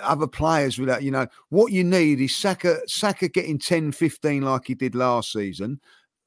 other 0.00 0.26
players 0.26 0.78
without, 0.78 1.02
you 1.02 1.10
know, 1.10 1.26
what 1.50 1.72
you 1.72 1.84
need 1.84 2.22
is 2.22 2.34
Saka, 2.34 2.78
Saka 2.86 3.28
getting 3.28 3.58
10, 3.58 3.92
15 3.92 4.42
like 4.42 4.64
he 4.66 4.74
did 4.74 4.94
last 4.94 5.30
season. 5.30 5.78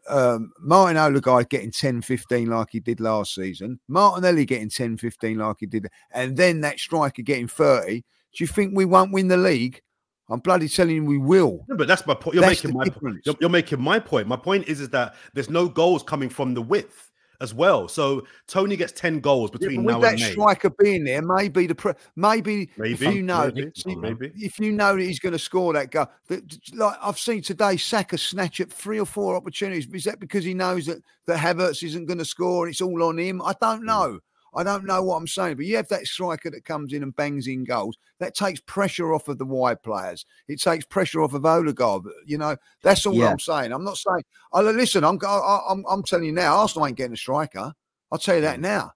Um, 0.09 0.51
Martin 0.59 0.97
Odegaard 0.97 1.49
getting 1.49 1.71
10, 1.71 2.01
15 2.01 2.49
like 2.49 2.69
he 2.71 2.79
did 2.79 2.99
last 2.99 3.35
season. 3.35 3.79
Martinelli 3.87 4.45
getting 4.45 4.69
10, 4.69 4.97
15 4.97 5.37
like 5.37 5.57
he 5.59 5.65
did. 5.65 5.87
And 6.11 6.35
then 6.35 6.61
that 6.61 6.79
striker 6.79 7.21
getting 7.21 7.47
30. 7.47 7.97
Do 8.01 8.03
you 8.43 8.47
think 8.47 8.75
we 8.75 8.85
won't 8.85 9.11
win 9.11 9.27
the 9.27 9.37
league? 9.37 9.81
I'm 10.29 10.39
bloody 10.39 10.69
telling 10.69 10.95
you 10.95 11.05
we 11.05 11.17
will. 11.17 11.65
No, 11.67 11.75
but 11.75 11.87
that's 11.87 12.07
my 12.07 12.13
point. 12.13 12.35
You're 12.35 12.45
that's 12.45 12.63
making 12.63 12.77
my 12.77 12.87
point. 12.87 13.17
You're, 13.25 13.35
you're, 13.41 13.49
making 13.49 13.81
my 13.81 13.99
point. 13.99 14.27
My 14.27 14.37
point 14.37 14.67
is, 14.67 14.79
is 14.79 14.89
that 14.89 15.15
there's 15.33 15.49
no 15.49 15.67
goals 15.67 16.03
coming 16.03 16.29
from 16.29 16.53
the 16.53 16.61
width 16.61 17.10
as 17.41 17.53
well. 17.53 17.87
So 17.87 18.25
Toney 18.47 18.77
gets 18.77 18.93
10 18.93 19.19
goals 19.19 19.51
between 19.51 19.83
yeah, 19.83 19.91
now 19.91 20.01
and 20.03 20.03
that 20.03 20.19
striker 20.19 20.69
being 20.69 21.03
there, 21.03 21.21
maybe 21.21 21.67
the 21.67 21.75
pre- 21.75 21.93
maybe, 22.15 22.69
maybe 22.77 22.93
if 22.93 23.01
you 23.01 23.23
know 23.23 23.51
maybe, 23.53 23.71
maybe. 23.97 24.31
if 24.35 24.59
you 24.59 24.71
know 24.71 24.95
that 24.95 25.03
he's 25.03 25.19
going 25.19 25.33
to 25.33 25.39
score 25.39 25.73
that 25.73 25.91
goal. 25.91 26.07
That, 26.27 26.43
like 26.73 26.97
I've 27.01 27.19
seen 27.19 27.41
today, 27.41 27.77
Saka 27.77 28.17
snatch 28.17 28.61
at 28.61 28.71
three 28.71 28.99
or 28.99 29.05
four 29.05 29.35
opportunities. 29.35 29.87
Is 29.91 30.03
that 30.05 30.19
because 30.19 30.45
he 30.45 30.53
knows 30.53 30.85
that 30.85 31.01
that 31.25 31.39
Havertz 31.39 31.83
isn't 31.83 32.05
going 32.05 32.19
to 32.19 32.25
score 32.25 32.65
and 32.65 32.71
it's 32.71 32.81
all 32.81 33.03
on 33.03 33.17
him? 33.17 33.41
I 33.41 33.53
don't 33.59 33.79
hmm. 33.79 33.85
know. 33.87 34.19
I 34.53 34.63
don't 34.63 34.85
know 34.85 35.01
what 35.01 35.15
I'm 35.15 35.27
saying, 35.27 35.55
but 35.55 35.65
you 35.65 35.77
have 35.77 35.87
that 35.87 36.05
striker 36.05 36.49
that 36.51 36.65
comes 36.65 36.91
in 36.91 37.03
and 37.03 37.15
bangs 37.15 37.47
in 37.47 37.63
goals. 37.63 37.97
That 38.19 38.35
takes 38.35 38.59
pressure 38.61 39.13
off 39.13 39.29
of 39.29 39.37
the 39.37 39.45
wide 39.45 39.81
players. 39.81 40.25
It 40.47 40.59
takes 40.59 40.85
pressure 40.85 41.21
off 41.21 41.33
of 41.33 41.45
Odegaard. 41.45 42.03
You 42.25 42.37
know, 42.37 42.57
that's 42.83 43.05
all 43.05 43.13
yeah. 43.13 43.29
I'm 43.29 43.39
saying. 43.39 43.71
I'm 43.71 43.85
not 43.85 43.97
saying. 43.97 44.23
I 44.51 44.61
listen. 44.61 45.05
I'm, 45.05 45.19
I, 45.25 45.59
I'm 45.69 45.85
I'm 45.89 46.03
telling 46.03 46.25
you 46.25 46.33
now. 46.33 46.57
Arsenal 46.57 46.87
ain't 46.87 46.97
getting 46.97 47.13
a 47.13 47.17
striker. 47.17 47.73
I'll 48.11 48.19
tell 48.19 48.35
you 48.35 48.41
that 48.41 48.57
mm. 48.57 48.63
now. 48.63 48.91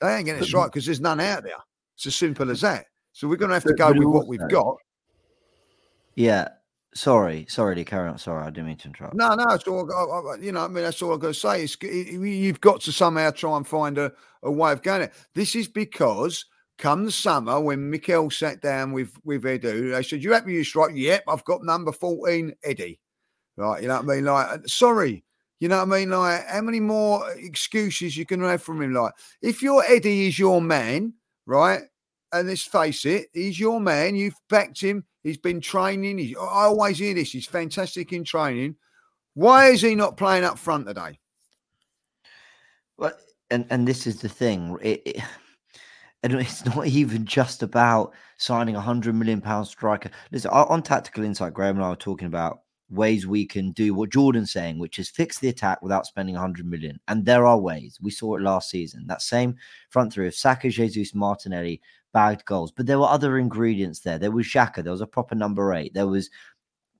They 0.00 0.14
ain't 0.14 0.26
getting 0.26 0.42
a 0.42 0.46
striker 0.46 0.70
because 0.70 0.86
there's 0.86 1.00
none 1.00 1.20
out 1.20 1.42
there. 1.42 1.52
It's 1.96 2.06
as 2.06 2.16
simple 2.16 2.50
as 2.50 2.62
that. 2.62 2.86
So 3.12 3.28
we're 3.28 3.36
going 3.36 3.48
to 3.50 3.54
have 3.54 3.64
to 3.64 3.74
go 3.74 3.92
with 3.92 4.06
what 4.06 4.28
we've 4.28 4.48
got. 4.48 4.76
Yeah, 6.14 6.48
Sorry, 6.94 7.46
sorry 7.48 7.74
to 7.76 7.84
carry 7.84 8.08
on. 8.08 8.18
Sorry, 8.18 8.42
I 8.42 8.50
didn't 8.50 8.66
mean 8.66 8.76
to 8.78 8.88
interrupt. 8.88 9.14
No, 9.14 9.34
no, 9.34 9.44
it's 9.50 9.68
all. 9.68 10.36
You 10.40 10.52
know, 10.52 10.64
I 10.64 10.68
mean, 10.68 10.84
that's 10.84 11.00
all 11.02 11.12
I'm 11.12 11.18
going 11.18 11.34
to 11.34 11.38
say. 11.38 11.62
Is 11.62 11.76
you've 11.82 12.60
got 12.60 12.80
to 12.82 12.92
somehow 12.92 13.30
try 13.30 13.56
and 13.56 13.66
find 13.66 13.98
a, 13.98 14.12
a 14.42 14.50
way 14.50 14.72
of 14.72 14.82
going 14.82 15.02
it. 15.02 15.12
This 15.34 15.54
is 15.54 15.68
because 15.68 16.46
come 16.78 17.04
the 17.04 17.12
summer 17.12 17.60
when 17.60 17.90
Mikel 17.90 18.30
sat 18.30 18.62
down 18.62 18.92
with 18.92 19.12
with 19.22 19.44
Edu, 19.44 19.92
they 19.92 20.02
said, 20.02 20.24
"You 20.24 20.32
happy 20.32 20.54
you 20.54 20.64
strike?" 20.64 20.92
Yep, 20.94 21.24
I've 21.28 21.44
got 21.44 21.62
number 21.62 21.92
fourteen, 21.92 22.54
Eddie. 22.64 22.98
Right, 23.56 23.82
you 23.82 23.88
know 23.88 24.00
what 24.00 24.10
I 24.10 24.14
mean? 24.14 24.24
Like, 24.24 24.60
sorry, 24.66 25.24
you 25.60 25.68
know 25.68 25.84
what 25.84 25.94
I 25.94 25.98
mean? 25.98 26.10
Like, 26.10 26.46
how 26.46 26.62
many 26.62 26.80
more 26.80 27.30
excuses 27.32 28.16
you 28.16 28.24
can 28.24 28.40
have 28.42 28.62
from 28.62 28.80
him? 28.80 28.94
Like, 28.94 29.12
if 29.42 29.62
your 29.62 29.84
Eddie 29.86 30.28
is 30.28 30.38
your 30.38 30.62
man, 30.62 31.12
right? 31.44 31.82
And 32.32 32.48
let's 32.48 32.62
face 32.62 33.04
it, 33.04 33.28
he's 33.32 33.58
your 33.58 33.80
man. 33.80 34.14
You've 34.14 34.34
backed 34.48 34.80
him. 34.80 35.04
He's 35.22 35.36
been 35.36 35.60
training. 35.60 36.34
I 36.40 36.64
always 36.64 36.98
hear 36.98 37.14
this. 37.14 37.32
He's 37.32 37.46
fantastic 37.46 38.12
in 38.12 38.24
training. 38.24 38.76
Why 39.34 39.68
is 39.68 39.82
he 39.82 39.94
not 39.94 40.16
playing 40.16 40.44
up 40.44 40.58
front 40.58 40.86
today? 40.86 41.18
Well, 42.96 43.12
and 43.50 43.66
and 43.70 43.86
this 43.86 44.06
is 44.06 44.20
the 44.20 44.28
thing. 44.28 44.76
It, 44.82 45.02
it, 45.04 45.22
And 46.24 46.34
it's 46.34 46.66
not 46.66 46.84
even 46.88 47.24
just 47.24 47.62
about 47.62 48.12
signing 48.38 48.74
a 48.74 48.80
hundred 48.80 49.14
million 49.14 49.40
pound 49.40 49.68
striker. 49.68 50.10
Listen, 50.32 50.50
on 50.50 50.66
on 50.66 50.82
Tactical 50.82 51.22
Insight, 51.22 51.54
Graham 51.54 51.76
and 51.76 51.84
I 51.84 51.90
were 51.90 51.94
talking 51.94 52.26
about 52.26 52.62
ways 52.90 53.26
we 53.26 53.46
can 53.46 53.72
do 53.72 53.94
what 53.94 54.10
Jordan's 54.10 54.52
saying, 54.52 54.78
which 54.78 54.98
is 54.98 55.08
fix 55.08 55.38
the 55.38 55.48
attack 55.48 55.82
without 55.82 56.06
spending 56.06 56.36
a 56.36 56.38
100 56.38 56.66
million. 56.66 56.98
And 57.08 57.24
there 57.24 57.46
are 57.46 57.58
ways. 57.58 57.98
We 58.00 58.10
saw 58.10 58.36
it 58.36 58.42
last 58.42 58.70
season. 58.70 59.06
That 59.06 59.22
same 59.22 59.56
front 59.90 60.12
three 60.12 60.26
of 60.26 60.34
Saka, 60.34 60.70
Jesus, 60.70 61.14
Martinelli 61.14 61.80
bagged 62.12 62.44
goals. 62.44 62.72
But 62.72 62.86
there 62.86 62.98
were 62.98 63.06
other 63.06 63.38
ingredients 63.38 64.00
there. 64.00 64.18
There 64.18 64.30
was 64.30 64.46
Xhaka. 64.46 64.82
There 64.82 64.92
was 64.92 65.00
a 65.00 65.06
proper 65.06 65.34
number 65.34 65.74
eight. 65.74 65.94
There 65.94 66.06
was 66.06 66.30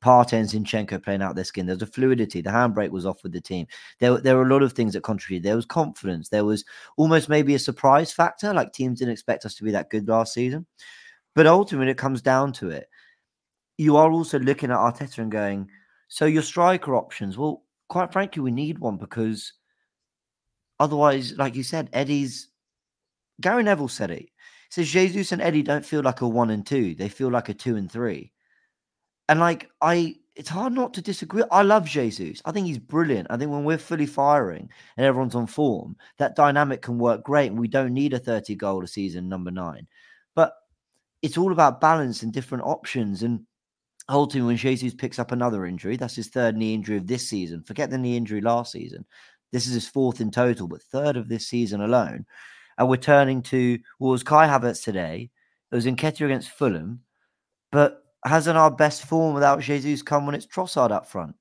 Partey 0.02 0.34
and 0.34 0.48
Zinchenko 0.48 1.02
playing 1.02 1.22
out 1.22 1.34
their 1.34 1.44
skin. 1.44 1.66
There 1.66 1.74
was 1.74 1.82
a 1.82 1.86
fluidity. 1.86 2.40
The 2.40 2.50
handbrake 2.50 2.90
was 2.90 3.06
off 3.06 3.22
with 3.22 3.32
the 3.32 3.40
team. 3.40 3.66
There, 3.98 4.18
there 4.18 4.36
were 4.36 4.46
a 4.46 4.52
lot 4.52 4.62
of 4.62 4.72
things 4.72 4.92
that 4.92 5.02
contributed. 5.02 5.44
There 5.44 5.56
was 5.56 5.66
confidence. 5.66 6.28
There 6.28 6.44
was 6.44 6.64
almost 6.96 7.28
maybe 7.28 7.54
a 7.54 7.58
surprise 7.58 8.12
factor. 8.12 8.52
Like 8.54 8.72
teams 8.72 9.00
didn't 9.00 9.12
expect 9.12 9.44
us 9.44 9.54
to 9.56 9.64
be 9.64 9.72
that 9.72 9.90
good 9.90 10.08
last 10.08 10.34
season. 10.34 10.66
But 11.34 11.46
ultimately, 11.46 11.90
it 11.90 11.98
comes 11.98 12.22
down 12.22 12.52
to 12.54 12.70
it. 12.70 12.88
You 13.76 13.96
are 13.96 14.10
also 14.10 14.38
looking 14.38 14.70
at 14.70 14.76
Arteta 14.76 15.18
and 15.18 15.30
going, 15.30 15.68
so 16.08 16.26
your 16.26 16.42
striker 16.42 16.96
options, 16.96 17.38
well, 17.38 17.62
quite 17.88 18.12
frankly, 18.12 18.42
we 18.42 18.50
need 18.50 18.78
one 18.78 18.96
because 18.96 19.52
otherwise, 20.80 21.36
like 21.36 21.54
you 21.54 21.62
said, 21.62 21.90
Eddie's 21.92 22.48
Gary 23.40 23.62
Neville 23.62 23.88
said 23.88 24.10
it. 24.10 24.28
Says 24.70 24.88
Jesus 24.88 25.32
and 25.32 25.40
Eddie 25.40 25.62
don't 25.62 25.84
feel 25.84 26.02
like 26.02 26.20
a 26.20 26.28
one 26.28 26.50
and 26.50 26.66
two; 26.66 26.94
they 26.94 27.08
feel 27.08 27.30
like 27.30 27.48
a 27.48 27.54
two 27.54 27.76
and 27.76 27.90
three. 27.90 28.32
And 29.28 29.40
like 29.40 29.70
I, 29.80 30.16
it's 30.36 30.48
hard 30.48 30.72
not 30.72 30.94
to 30.94 31.02
disagree. 31.02 31.42
I 31.50 31.62
love 31.62 31.86
Jesus. 31.86 32.42
I 32.44 32.52
think 32.52 32.66
he's 32.66 32.78
brilliant. 32.78 33.28
I 33.30 33.36
think 33.36 33.50
when 33.50 33.64
we're 33.64 33.78
fully 33.78 34.06
firing 34.06 34.70
and 34.96 35.06
everyone's 35.06 35.34
on 35.34 35.46
form, 35.46 35.96
that 36.18 36.36
dynamic 36.36 36.82
can 36.82 36.98
work 36.98 37.24
great, 37.24 37.50
and 37.50 37.58
we 37.58 37.68
don't 37.68 37.94
need 37.94 38.12
a 38.14 38.18
thirty 38.18 38.54
goal 38.54 38.84
a 38.84 38.86
season 38.86 39.28
number 39.28 39.50
nine. 39.50 39.86
But 40.34 40.54
it's 41.22 41.38
all 41.38 41.52
about 41.52 41.80
balance 41.80 42.22
and 42.22 42.32
different 42.32 42.64
options 42.64 43.22
and 43.22 43.44
ultimately 44.08 44.46
when 44.46 44.56
Jesus 44.56 44.94
picks 44.94 45.18
up 45.18 45.32
another 45.32 45.66
injury, 45.66 45.96
that's 45.96 46.16
his 46.16 46.28
third 46.28 46.56
knee 46.56 46.74
injury 46.74 46.96
of 46.96 47.06
this 47.06 47.28
season. 47.28 47.62
Forget 47.62 47.90
the 47.90 47.98
knee 47.98 48.16
injury 48.16 48.40
last 48.40 48.72
season. 48.72 49.04
This 49.52 49.66
is 49.66 49.74
his 49.74 49.88
fourth 49.88 50.20
in 50.20 50.30
total, 50.30 50.68
but 50.68 50.82
third 50.82 51.16
of 51.16 51.28
this 51.28 51.46
season 51.46 51.80
alone. 51.80 52.26
And 52.78 52.88
we're 52.88 52.96
turning 52.96 53.42
to 53.42 53.78
what 53.98 54.10
was 54.10 54.22
Kai 54.22 54.46
Havertz 54.46 54.82
today. 54.82 55.30
It 55.70 55.74
was 55.74 55.86
in 55.86 55.96
Nketiah 55.96 56.26
against 56.26 56.50
Fulham, 56.50 57.00
but 57.70 58.04
hasn't 58.24 58.56
our 58.56 58.70
best 58.70 59.04
form 59.04 59.34
without 59.34 59.60
Jesus 59.60 60.02
come 60.02 60.26
when 60.26 60.34
it's 60.34 60.46
Trossard 60.46 60.90
up 60.90 61.06
front? 61.06 61.34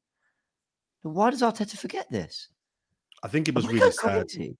Why 1.04 1.30
does 1.30 1.42
Arteta 1.42 1.78
forget 1.78 2.10
this? 2.12 2.50
I 3.24 3.28
think 3.28 3.48
it 3.48 3.56
was 3.56 3.68
really 3.68 3.92
sad. 3.92 4.28
crazy? 4.28 4.58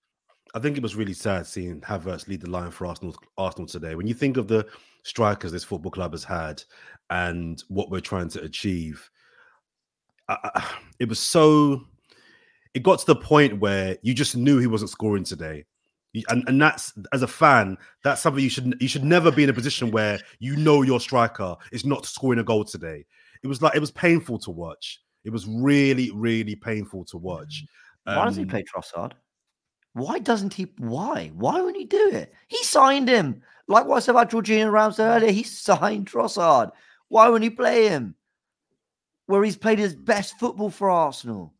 I 0.56 0.60
think 0.60 0.78
it 0.78 0.84
was 0.84 0.96
really 0.96 1.14
sad 1.14 1.46
seeing 1.46 1.82
Havertz 1.82 2.28
lead 2.28 2.42
the 2.42 2.50
line 2.50 2.72
for 2.72 2.86
Arsenal. 2.86 3.16
Arsenal 3.38 3.68
today. 3.68 3.96
When 3.96 4.08
you 4.08 4.14
think 4.14 4.38
of 4.38 4.48
the 4.48 4.66
strikers 5.04 5.52
this 5.52 5.64
football 5.64 5.92
club 5.92 6.14
has 6.14 6.24
had 6.24 6.64
and 7.10 7.62
what 7.68 7.92
we're 7.92 8.00
trying 8.00 8.30
to 8.30 8.42
achieve, 8.42 9.10
it 11.00 11.10
was 11.10 11.20
so. 11.20 11.82
It 12.74 12.84
got 12.84 13.00
to 13.00 13.06
the 13.08 13.16
point 13.16 13.60
where 13.60 13.98
you 14.04 14.14
just 14.14 14.38
knew 14.38 14.60
he 14.60 14.68
wasn't 14.68 14.92
scoring 14.92 15.24
today, 15.24 15.66
and 16.30 16.44
and 16.48 16.62
that's 16.62 16.94
as 17.14 17.22
a 17.22 17.28
fan, 17.28 17.78
that's 18.04 18.22
something 18.22 18.44
you 18.44 18.50
should 18.50 18.76
you 18.80 18.88
should 18.88 19.04
never 19.04 19.32
be 19.32 19.44
in 19.44 19.50
a 19.50 19.54
position 19.54 19.92
where 19.92 20.20
you 20.40 20.56
know 20.56 20.82
your 20.82 21.00
striker 21.00 21.56
is 21.72 21.86
not 21.86 22.06
scoring 22.06 22.40
a 22.40 22.44
goal 22.44 22.64
today. 22.64 23.06
It 23.44 23.48
was 23.48 23.62
like 23.62 23.76
it 23.76 23.80
was 23.80 23.92
painful 23.92 24.40
to 24.40 24.52
watch. 24.52 25.00
It 25.24 25.32
was 25.32 25.46
really 25.48 26.12
really 26.12 26.56
painful 26.56 27.06
to 27.06 27.18
watch. 27.18 27.64
Why 28.06 28.26
doesn't 28.26 28.42
he 28.42 28.44
Um, 28.44 28.50
play 28.50 28.64
Trossard? 28.64 29.14
Why 29.94 30.20
doesn't 30.20 30.54
he? 30.54 30.74
Why? 30.78 31.32
Why 31.36 31.60
wouldn't 31.60 31.78
he 31.78 31.86
do 31.86 32.10
it? 32.14 32.34
He 32.48 32.64
signed 32.64 33.10
him. 33.10 33.42
Like 33.68 33.86
what 33.86 33.98
I 33.98 34.00
said 34.00 34.12
about 34.12 34.30
Georgina 34.30 34.72
Rams 34.72 35.00
earlier, 35.00 35.32
he 35.32 35.44
signed 35.44 36.10
Trossard. 36.10 36.72
Why 37.10 37.28
wouldn't 37.28 37.52
he 37.52 37.56
play 37.56 37.90
him? 37.90 38.16
Where 39.26 39.44
he's 39.44 39.58
played 39.58 39.80
his 39.80 39.96
best 39.96 40.38
football 40.40 40.70
for 40.70 40.90
Arsenal. 40.90 41.54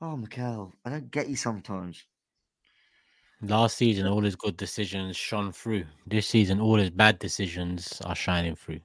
Oh, 0.00 0.16
Mikel, 0.16 0.74
I 0.84 0.90
don't 0.90 1.10
get 1.10 1.28
you 1.28 1.36
sometimes. 1.36 2.04
Last 3.42 3.76
season, 3.76 4.06
all 4.06 4.22
his 4.22 4.36
good 4.36 4.56
decisions 4.56 5.16
shone 5.16 5.52
through. 5.52 5.84
This 6.06 6.26
season, 6.26 6.60
all 6.60 6.76
his 6.76 6.90
bad 6.90 7.18
decisions 7.18 8.00
are 8.04 8.14
shining 8.14 8.56
through. 8.56 8.80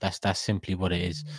That's 0.00 0.18
that's 0.18 0.40
simply 0.40 0.74
what 0.74 0.92
it 0.92 1.00
is. 1.00 1.22
Mm-hmm. 1.22 1.34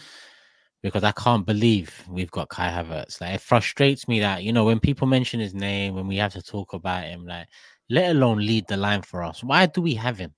Because 0.81 1.03
I 1.03 1.11
can't 1.11 1.45
believe 1.45 2.03
we've 2.07 2.31
got 2.31 2.49
Kai 2.49 2.69
Havertz. 2.69 3.19
Like 3.19 3.35
it 3.35 3.41
frustrates 3.41 4.07
me 4.07 4.19
that 4.21 4.43
you 4.43 4.53
know 4.53 4.63
when 4.63 4.79
people 4.79 5.07
mention 5.07 5.39
his 5.39 5.53
name, 5.53 5.95
when 5.95 6.07
we 6.07 6.15
have 6.17 6.33
to 6.33 6.41
talk 6.41 6.73
about 6.73 7.03
him, 7.03 7.25
like 7.25 7.47
let 7.89 8.11
alone 8.11 8.37
lead 8.37 8.67
the 8.67 8.77
line 8.77 9.01
for 9.01 9.23
us. 9.23 9.43
Why 9.43 9.65
do 9.65 9.81
we 9.81 9.95
have 9.95 10.17
him? 10.17 10.33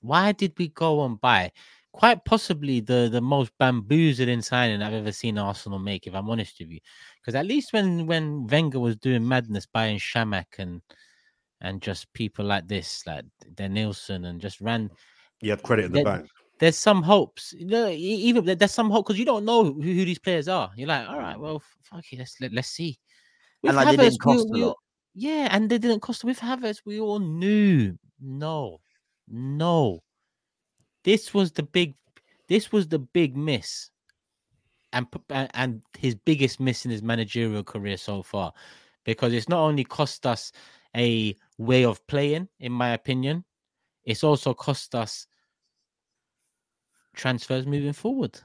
Why 0.00 0.32
did 0.32 0.54
we 0.58 0.68
go 0.68 1.04
and 1.04 1.20
buy? 1.20 1.52
Quite 1.92 2.24
possibly 2.24 2.80
the 2.80 3.08
the 3.12 3.20
most 3.20 3.52
bamboozling 3.58 4.40
signing 4.42 4.82
I've 4.82 4.94
ever 4.94 5.12
seen 5.12 5.36
Arsenal 5.38 5.78
make. 5.78 6.06
If 6.06 6.14
I'm 6.14 6.30
honest 6.30 6.56
with 6.58 6.70
you, 6.70 6.80
because 7.20 7.34
at 7.34 7.46
least 7.46 7.72
when 7.72 8.06
when 8.06 8.46
Wenger 8.46 8.80
was 8.80 8.96
doing 8.96 9.26
madness 9.26 9.66
buying 9.66 9.98
Chamakh 9.98 10.58
and 10.58 10.80
and 11.60 11.82
just 11.82 12.12
people 12.14 12.44
like 12.44 12.66
this, 12.66 13.02
like 13.06 13.24
Denilson, 13.54 14.26
and 14.26 14.40
just 14.40 14.60
ran. 14.60 14.90
you 15.42 15.50
had 15.50 15.62
credit 15.62 15.84
in 15.86 15.92
the 15.92 16.02
bank. 16.02 16.26
There's 16.58 16.76
some 16.78 17.02
hopes, 17.02 17.52
you 17.58 17.66
know, 17.66 17.88
even 17.88 18.44
there- 18.44 18.54
there's 18.54 18.70
some 18.72 18.88
hope 18.90 19.06
because 19.06 19.18
you 19.18 19.24
don't 19.24 19.44
know 19.44 19.64
who, 19.64 19.80
who 19.80 20.04
these 20.04 20.18
players 20.18 20.46
are. 20.48 20.70
You're 20.76 20.86
like, 20.88 21.08
all 21.08 21.18
right, 21.18 21.38
well, 21.38 21.60
fuck 21.82 22.04
it, 22.12 22.18
let's 22.20 22.40
let, 22.40 22.52
let's 22.52 22.68
see. 22.68 22.96
And 23.64 23.76
With 23.76 23.76
like 23.76 23.96
they 23.96 24.04
didn't 24.04 24.20
Havertz, 24.20 24.26
we- 24.26 24.32
cost 24.34 24.48
a 24.48 24.52
we- 24.52 24.64
lot. 24.64 24.76
Yeah, 25.14 25.48
and 25.50 25.68
they 25.68 25.78
didn't 25.78 26.00
cost. 26.00 26.24
With 26.24 26.38
Havertz, 26.38 26.82
we 26.86 27.00
all 27.00 27.18
knew. 27.18 27.96
No, 28.20 28.78
no. 29.28 30.00
This 31.04 31.34
was 31.34 31.52
the 31.52 31.62
big. 31.62 31.94
This 32.48 32.72
was 32.72 32.88
the 32.88 32.98
big 32.98 33.36
miss, 33.36 33.90
and 34.92 35.06
and 35.30 35.82
his 35.98 36.14
biggest 36.14 36.60
miss 36.60 36.84
in 36.84 36.90
his 36.90 37.02
managerial 37.02 37.64
career 37.64 37.96
so 37.96 38.22
far, 38.22 38.52
because 39.04 39.32
it's 39.32 39.48
not 39.48 39.60
only 39.60 39.84
cost 39.84 40.26
us 40.26 40.52
a 40.96 41.36
way 41.58 41.84
of 41.84 42.06
playing, 42.06 42.48
in 42.60 42.72
my 42.72 42.90
opinion, 42.90 43.44
it's 44.04 44.24
also 44.24 44.54
cost 44.54 44.94
us 44.94 45.26
transfers 47.14 47.66
moving 47.66 47.92
forward. 47.92 48.38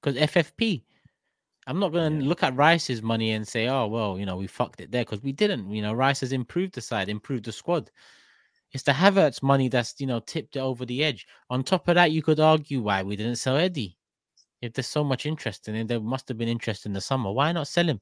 Because 0.00 0.20
FFP, 0.20 0.82
I'm 1.66 1.78
not 1.78 1.92
going 1.92 2.20
to 2.20 2.24
look 2.24 2.42
at 2.42 2.56
Rice's 2.56 3.02
money 3.02 3.32
and 3.32 3.46
say, 3.46 3.68
oh, 3.68 3.86
well, 3.86 4.18
you 4.18 4.26
know, 4.26 4.36
we 4.36 4.46
fucked 4.46 4.80
it 4.80 4.90
there 4.90 5.04
because 5.04 5.22
we 5.22 5.32
didn't. 5.32 5.70
You 5.70 5.82
know, 5.82 5.92
Rice 5.92 6.20
has 6.20 6.32
improved 6.32 6.74
the 6.74 6.80
side, 6.80 7.08
improved 7.08 7.44
the 7.44 7.52
squad. 7.52 7.90
It's 8.72 8.84
the 8.84 8.92
Havertz 8.92 9.42
money 9.42 9.68
that's, 9.68 9.94
you 9.98 10.06
know, 10.06 10.20
tipped 10.20 10.56
it 10.56 10.60
over 10.60 10.86
the 10.86 11.04
edge. 11.04 11.26
On 11.50 11.62
top 11.62 11.88
of 11.88 11.94
that, 11.96 12.12
you 12.12 12.22
could 12.22 12.40
argue 12.40 12.80
why 12.80 13.02
we 13.02 13.16
didn't 13.16 13.36
sell 13.36 13.56
Eddie. 13.56 13.98
If 14.62 14.72
there's 14.72 14.86
so 14.86 15.04
much 15.04 15.26
interest 15.26 15.68
in 15.68 15.74
him, 15.74 15.86
there 15.86 16.00
must 16.00 16.28
have 16.28 16.38
been 16.38 16.48
interest 16.48 16.86
in 16.86 16.92
the 16.92 17.00
summer. 17.00 17.32
Why 17.32 17.52
not 17.52 17.68
sell 17.68 17.86
him? 17.86 18.00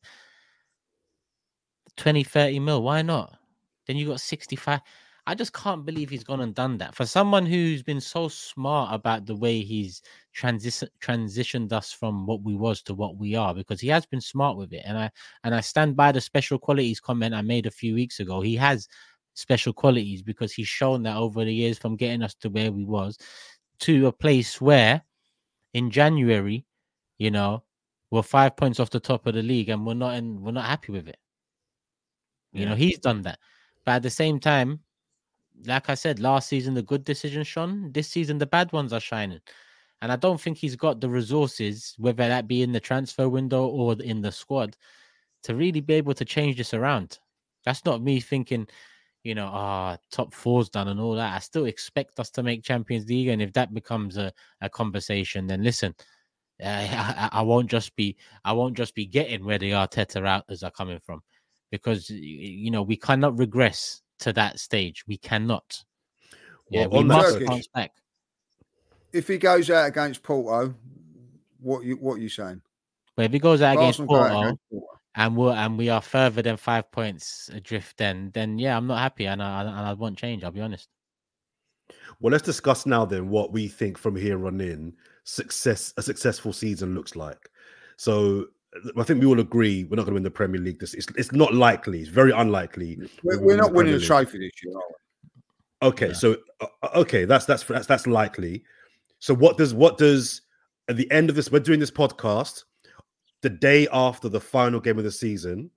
20, 1.96 2.22
30 2.22 2.60
mil. 2.60 2.82
Why 2.82 3.02
not? 3.02 3.36
Then 3.86 3.96
you 3.96 4.06
got 4.06 4.20
65. 4.20 4.80
I 5.26 5.34
just 5.34 5.52
can't 5.52 5.84
believe 5.84 6.10
he's 6.10 6.24
gone 6.24 6.40
and 6.40 6.54
done 6.54 6.78
that. 6.78 6.94
For 6.94 7.06
someone 7.06 7.46
who's 7.46 7.82
been 7.82 8.00
so 8.00 8.28
smart 8.28 8.94
about 8.94 9.26
the 9.26 9.36
way 9.36 9.60
he's 9.60 10.02
transition 10.32 10.88
transitioned 11.02 11.72
us 11.72 11.92
from 11.92 12.26
what 12.26 12.42
we 12.42 12.54
was 12.54 12.82
to 12.82 12.94
what 12.94 13.16
we 13.16 13.34
are, 13.34 13.54
because 13.54 13.80
he 13.80 13.88
has 13.88 14.06
been 14.06 14.20
smart 14.20 14.56
with 14.56 14.72
it. 14.72 14.82
And 14.84 14.98
I 14.98 15.10
and 15.44 15.54
I 15.54 15.60
stand 15.60 15.94
by 15.96 16.12
the 16.12 16.20
special 16.20 16.58
qualities 16.58 17.00
comment 17.00 17.34
I 17.34 17.42
made 17.42 17.66
a 17.66 17.70
few 17.70 17.94
weeks 17.94 18.20
ago. 18.20 18.40
He 18.40 18.56
has 18.56 18.88
special 19.34 19.72
qualities 19.72 20.22
because 20.22 20.52
he's 20.52 20.68
shown 20.68 21.02
that 21.04 21.16
over 21.16 21.44
the 21.44 21.54
years 21.54 21.78
from 21.78 21.96
getting 21.96 22.22
us 22.22 22.34
to 22.34 22.48
where 22.48 22.72
we 22.72 22.84
was 22.84 23.18
to 23.80 24.06
a 24.06 24.12
place 24.12 24.60
where 24.60 25.02
in 25.74 25.90
January, 25.90 26.64
you 27.18 27.30
know, 27.30 27.62
we're 28.10 28.22
five 28.22 28.56
points 28.56 28.80
off 28.80 28.90
the 28.90 29.00
top 29.00 29.26
of 29.26 29.34
the 29.34 29.42
league 29.42 29.68
and 29.68 29.86
we're 29.86 29.94
not 29.94 30.14
in 30.16 30.40
we're 30.42 30.52
not 30.52 30.66
happy 30.66 30.92
with 30.92 31.08
it. 31.08 31.18
You 32.52 32.66
know, 32.66 32.74
he's 32.74 32.98
done 32.98 33.22
that. 33.22 33.38
But 33.84 33.92
at 33.92 34.02
the 34.02 34.10
same 34.10 34.40
time, 34.40 34.80
like 35.66 35.88
I 35.88 35.94
said, 35.94 36.18
last 36.18 36.48
season 36.48 36.74
the 36.74 36.82
good 36.82 37.04
decisions 37.04 37.46
shone. 37.46 37.92
This 37.92 38.08
season 38.08 38.38
the 38.38 38.46
bad 38.46 38.72
ones 38.72 38.92
are 38.92 39.00
shining. 39.00 39.40
And 40.02 40.10
I 40.10 40.16
don't 40.16 40.40
think 40.40 40.56
he's 40.56 40.76
got 40.76 41.00
the 41.00 41.08
resources, 41.08 41.94
whether 41.98 42.26
that 42.26 42.48
be 42.48 42.62
in 42.62 42.72
the 42.72 42.80
transfer 42.80 43.28
window 43.28 43.66
or 43.66 43.94
in 44.02 44.22
the 44.22 44.32
squad, 44.32 44.76
to 45.44 45.54
really 45.54 45.80
be 45.80 45.94
able 45.94 46.14
to 46.14 46.24
change 46.24 46.56
this 46.56 46.74
around. 46.74 47.18
That's 47.64 47.84
not 47.84 48.02
me 48.02 48.18
thinking, 48.18 48.66
you 49.22 49.34
know, 49.34 49.50
ah, 49.52 49.96
top 50.10 50.32
four's 50.32 50.70
done 50.70 50.88
and 50.88 51.00
all 51.00 51.14
that. 51.14 51.34
I 51.34 51.38
still 51.40 51.66
expect 51.66 52.18
us 52.18 52.30
to 52.30 52.42
make 52.42 52.62
Champions 52.62 53.06
League. 53.08 53.28
And 53.28 53.42
if 53.42 53.52
that 53.52 53.74
becomes 53.74 54.16
a, 54.16 54.32
a 54.60 54.70
conversation, 54.70 55.46
then 55.46 55.62
listen, 55.62 55.94
uh, 56.62 56.66
I, 56.66 57.28
I 57.32 57.42
won't 57.42 57.70
just 57.70 57.94
be 57.96 58.16
I 58.44 58.52
won't 58.52 58.76
just 58.76 58.94
be 58.94 59.06
getting 59.06 59.44
where 59.44 59.58
the 59.58 59.72
Arteta 59.72 60.26
outers 60.26 60.62
are 60.62 60.70
coming 60.70 61.00
from, 61.04 61.22
because 61.70 62.10
you 62.10 62.70
know 62.70 62.82
we 62.82 62.96
cannot 62.96 63.38
regress 63.38 64.02
to 64.20 64.32
that 64.34 64.58
stage. 64.58 65.04
We 65.06 65.16
cannot. 65.16 65.82
Yeah, 66.68 66.86
Well, 66.86 67.02
we 67.02 67.08
must 67.08 67.30
subject- 67.30 67.50
bounce 67.50 67.68
back. 67.68 67.92
If 69.12 69.26
he 69.26 69.38
goes 69.38 69.70
out 69.70 69.88
against 69.88 70.22
Porto, 70.22 70.74
what 71.60 71.84
you 71.84 71.96
what 71.96 72.14
are 72.14 72.20
you 72.20 72.28
saying? 72.28 72.62
But 73.16 73.24
if 73.24 73.32
he 73.32 73.38
goes 73.38 73.60
out 73.60 73.76
Arsenal 73.76 74.14
against 74.14 74.60
Porto. 74.70 74.90
And 75.14 75.36
we're 75.36 75.52
and 75.52 75.76
we 75.76 75.88
are 75.88 76.00
further 76.00 76.42
than 76.42 76.56
five 76.56 76.90
points 76.92 77.50
adrift, 77.52 77.96
then 77.96 78.30
then 78.34 78.58
yeah, 78.58 78.76
I'm 78.76 78.86
not 78.86 78.98
happy, 78.98 79.26
and 79.26 79.42
I 79.42 79.62
and 79.62 79.70
I 79.70 79.92
want 79.94 80.18
change. 80.18 80.44
I'll 80.44 80.50
be 80.50 80.60
honest. 80.60 80.88
Well, 82.20 82.32
let's 82.32 82.44
discuss 82.44 82.86
now 82.86 83.04
then 83.04 83.28
what 83.28 83.52
we 83.52 83.66
think 83.66 83.98
from 83.98 84.14
here 84.14 84.46
on 84.46 84.60
in 84.60 84.94
success 85.24 85.92
a 85.96 86.02
successful 86.02 86.52
season 86.52 86.94
looks 86.94 87.16
like. 87.16 87.50
So 87.96 88.46
I 88.96 89.02
think 89.02 89.20
we 89.20 89.26
all 89.26 89.40
agree 89.40 89.84
we're 89.84 89.96
not 89.96 90.02
going 90.02 90.12
to 90.12 90.14
win 90.14 90.22
the 90.22 90.30
Premier 90.30 90.60
League. 90.60 90.78
This 90.78 90.94
it's, 90.94 91.06
it's 91.16 91.32
not 91.32 91.54
likely. 91.54 92.00
It's 92.00 92.08
very 92.08 92.32
unlikely. 92.32 92.98
We're, 93.22 93.40
we're 93.40 93.56
not 93.56 93.72
winning 93.72 93.92
the 93.94 94.00
trophy 94.00 94.38
this 94.38 94.52
year, 94.62 94.74
are 94.74 94.82
we? 94.88 95.88
Okay, 95.88 96.08
yeah. 96.08 96.12
so 96.12 96.36
uh, 96.60 96.66
uh, 96.82 96.90
okay, 96.96 97.24
that's 97.24 97.46
that's 97.46 97.64
that's 97.64 97.86
that's 97.86 98.06
likely. 98.06 98.62
So 99.18 99.34
what 99.34 99.56
does 99.58 99.74
what 99.74 99.98
does 99.98 100.42
at 100.88 100.96
the 100.96 101.10
end 101.10 101.30
of 101.30 101.36
this? 101.36 101.50
We're 101.50 101.60
doing 101.60 101.80
this 101.80 101.90
podcast 101.90 102.64
the 103.42 103.50
day 103.50 103.88
after 103.92 104.28
the 104.28 104.40
final 104.40 104.80
game 104.80 104.98
of 104.98 105.04
the 105.04 105.10
season. 105.10 105.70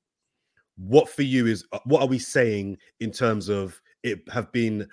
What 0.76 1.08
for 1.08 1.22
you 1.22 1.48
is 1.48 1.66
uh, 1.72 1.80
what 1.86 2.02
are 2.02 2.08
we 2.08 2.20
saying 2.20 2.78
in 3.00 3.12
terms 3.12 3.48
of 3.48 3.80
it 4.02 4.20
have 4.32 4.52
been 4.52 4.88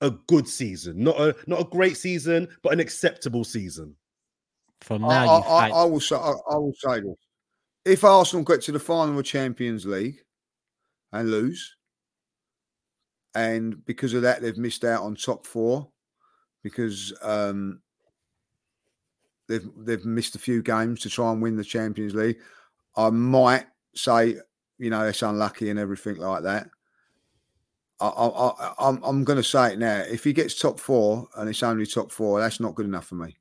a 0.00 0.10
good 0.10 0.46
season, 0.46 1.02
not 1.02 1.18
a 1.18 1.34
not 1.46 1.60
a 1.60 1.64
great 1.64 1.96
season, 1.96 2.48
but 2.62 2.72
an 2.72 2.80
acceptable 2.80 3.44
season. 3.44 3.96
From 4.82 5.02
now, 5.02 5.26
I, 5.26 5.68
I, 5.68 5.70
I, 5.70 5.84
will 5.84 6.00
say, 6.00 6.16
I, 6.16 6.32
I, 6.50 6.56
will 6.56 6.74
say 6.76 7.00
this: 7.00 7.16
if 7.86 8.04
Arsenal 8.04 8.44
get 8.44 8.60
to 8.62 8.72
the 8.72 8.78
final 8.78 9.18
of 9.18 9.24
Champions 9.24 9.86
League 9.86 10.18
and 11.12 11.30
lose, 11.30 11.76
and 13.34 13.82
because 13.86 14.12
of 14.12 14.22
that 14.22 14.42
they've 14.42 14.58
missed 14.58 14.84
out 14.84 15.02
on 15.02 15.14
top 15.14 15.46
four, 15.46 15.88
because 16.62 17.14
um, 17.22 17.80
they've 19.48 19.68
they've 19.76 20.04
missed 20.04 20.34
a 20.34 20.38
few 20.38 20.62
games 20.62 21.00
to 21.00 21.10
try 21.10 21.32
and 21.32 21.42
win 21.42 21.56
the 21.56 21.64
Champions 21.64 22.14
League, 22.14 22.38
I 22.96 23.10
might 23.10 23.66
say, 23.94 24.36
you 24.78 24.90
know, 24.90 25.04
it's 25.04 25.22
unlucky 25.22 25.70
and 25.70 25.78
everything 25.78 26.16
like 26.16 26.42
that. 26.42 26.68
I, 27.98 28.08
I, 28.08 28.74
I'm, 28.78 29.02
I'm 29.02 29.24
going 29.24 29.38
to 29.38 29.42
say 29.42 29.72
it 29.72 29.78
now. 29.78 30.00
If 30.00 30.22
he 30.24 30.34
gets 30.34 30.58
top 30.58 30.78
four 30.78 31.28
and 31.36 31.48
it's 31.48 31.62
only 31.62 31.86
top 31.86 32.12
four, 32.12 32.40
that's 32.40 32.60
not 32.60 32.74
good 32.74 32.84
enough 32.84 33.06
for 33.06 33.14
me. 33.14 33.36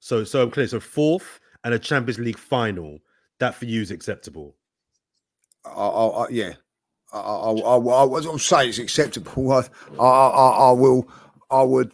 So, 0.00 0.24
so 0.24 0.42
I'm 0.42 0.50
clear. 0.50 0.66
So 0.66 0.80
fourth 0.80 1.38
and 1.64 1.74
a 1.74 1.78
Champions 1.78 2.18
League 2.18 2.38
final, 2.38 2.98
that 3.40 3.54
for 3.54 3.66
you 3.66 3.82
is 3.82 3.90
acceptable. 3.90 4.56
I, 5.64 5.70
I, 5.70 6.26
yeah, 6.30 6.54
I, 7.12 7.18
I, 7.18 7.50
I, 7.50 7.76
I, 7.76 8.32
I 8.32 8.36
say 8.38 8.68
it's 8.68 8.78
acceptable. 8.78 9.52
I, 9.52 9.68
I, 10.00 10.48
I, 10.68 10.72
will, 10.72 11.08
I 11.50 11.62
would 11.62 11.92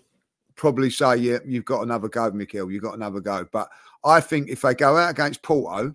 probably 0.58 0.90
say, 0.90 1.16
yeah, 1.16 1.38
you've 1.46 1.64
got 1.64 1.82
another 1.82 2.08
go, 2.08 2.30
Mikel. 2.30 2.70
You've 2.70 2.82
got 2.82 2.96
another 2.96 3.20
go. 3.20 3.46
But 3.50 3.70
I 4.04 4.20
think 4.20 4.50
if 4.50 4.60
they 4.60 4.74
go 4.74 4.98
out 4.98 5.10
against 5.10 5.40
Porto, 5.42 5.94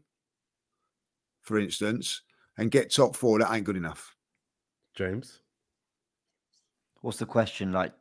for 1.44 1.60
instance, 1.60 2.22
and 2.58 2.72
get 2.72 2.92
top 2.92 3.16
four, 3.16 3.38
that 3.38 3.54
ain't 3.54 3.66
good 3.66 3.78
enough. 3.78 4.16
James. 4.96 5.42
What's 7.02 7.18
the 7.18 7.26
question? 7.26 7.72
Like 7.72 7.94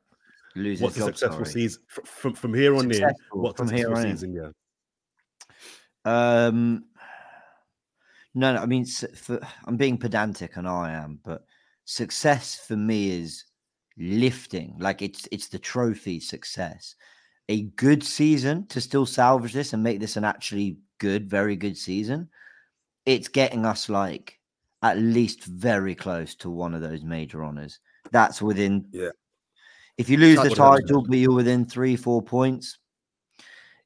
losing 0.54 0.84
what's 0.84 0.96
a 0.96 1.02
successful 1.02 1.44
sorry. 1.44 1.52
season 1.52 1.82
from 1.88 2.34
from 2.34 2.54
here 2.54 2.74
on 2.74 2.82
successful, 2.82 3.38
in? 3.38 3.42
What's 3.42 3.58
from 3.58 3.70
here 3.70 3.92
on 3.92 4.02
season? 4.02 4.36
In. 4.36 4.52
Yeah. 6.06 6.44
Um. 6.46 6.84
No, 8.34 8.54
no, 8.54 8.62
I 8.62 8.66
mean, 8.66 8.86
for, 8.86 9.40
I'm 9.66 9.76
being 9.76 9.98
pedantic, 9.98 10.56
and 10.56 10.66
I 10.66 10.92
am, 10.92 11.18
but 11.22 11.44
success 11.84 12.64
for 12.66 12.76
me 12.76 13.10
is 13.10 13.44
lifting. 13.98 14.76
Like 14.78 15.02
it's 15.02 15.28
it's 15.30 15.48
the 15.48 15.58
trophy 15.58 16.20
success. 16.20 16.94
A 17.48 17.62
good 17.62 18.02
season 18.02 18.66
to 18.68 18.80
still 18.80 19.06
salvage 19.06 19.52
this 19.52 19.72
and 19.72 19.82
make 19.82 20.00
this 20.00 20.16
an 20.16 20.24
actually 20.24 20.78
good, 20.98 21.28
very 21.28 21.56
good 21.56 21.76
season. 21.76 22.28
It's 23.04 23.28
getting 23.28 23.66
us 23.66 23.88
like 23.88 24.38
at 24.82 24.98
least 24.98 25.44
very 25.44 25.94
close 25.94 26.34
to 26.36 26.50
one 26.50 26.74
of 26.74 26.80
those 26.80 27.02
major 27.02 27.42
honors. 27.42 27.80
That's 28.10 28.40
within. 28.42 28.86
Yeah. 28.92 29.10
If 29.98 30.08
you 30.08 30.16
lose 30.16 30.36
That's 30.36 30.50
the 30.50 30.54
title, 30.54 31.02
but 31.02 31.18
you're 31.18 31.34
within 31.34 31.64
three, 31.64 31.96
four 31.96 32.22
points. 32.22 32.78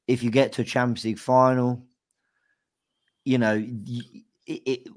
If 0.07 0.23
you 0.23 0.31
get 0.31 0.53
to 0.53 0.61
a 0.61 0.65
Champions 0.65 1.03
League 1.03 1.19
final, 1.19 1.83
you 3.25 3.37
know, 3.37 3.61
it, 3.61 4.23
it, 4.65 4.87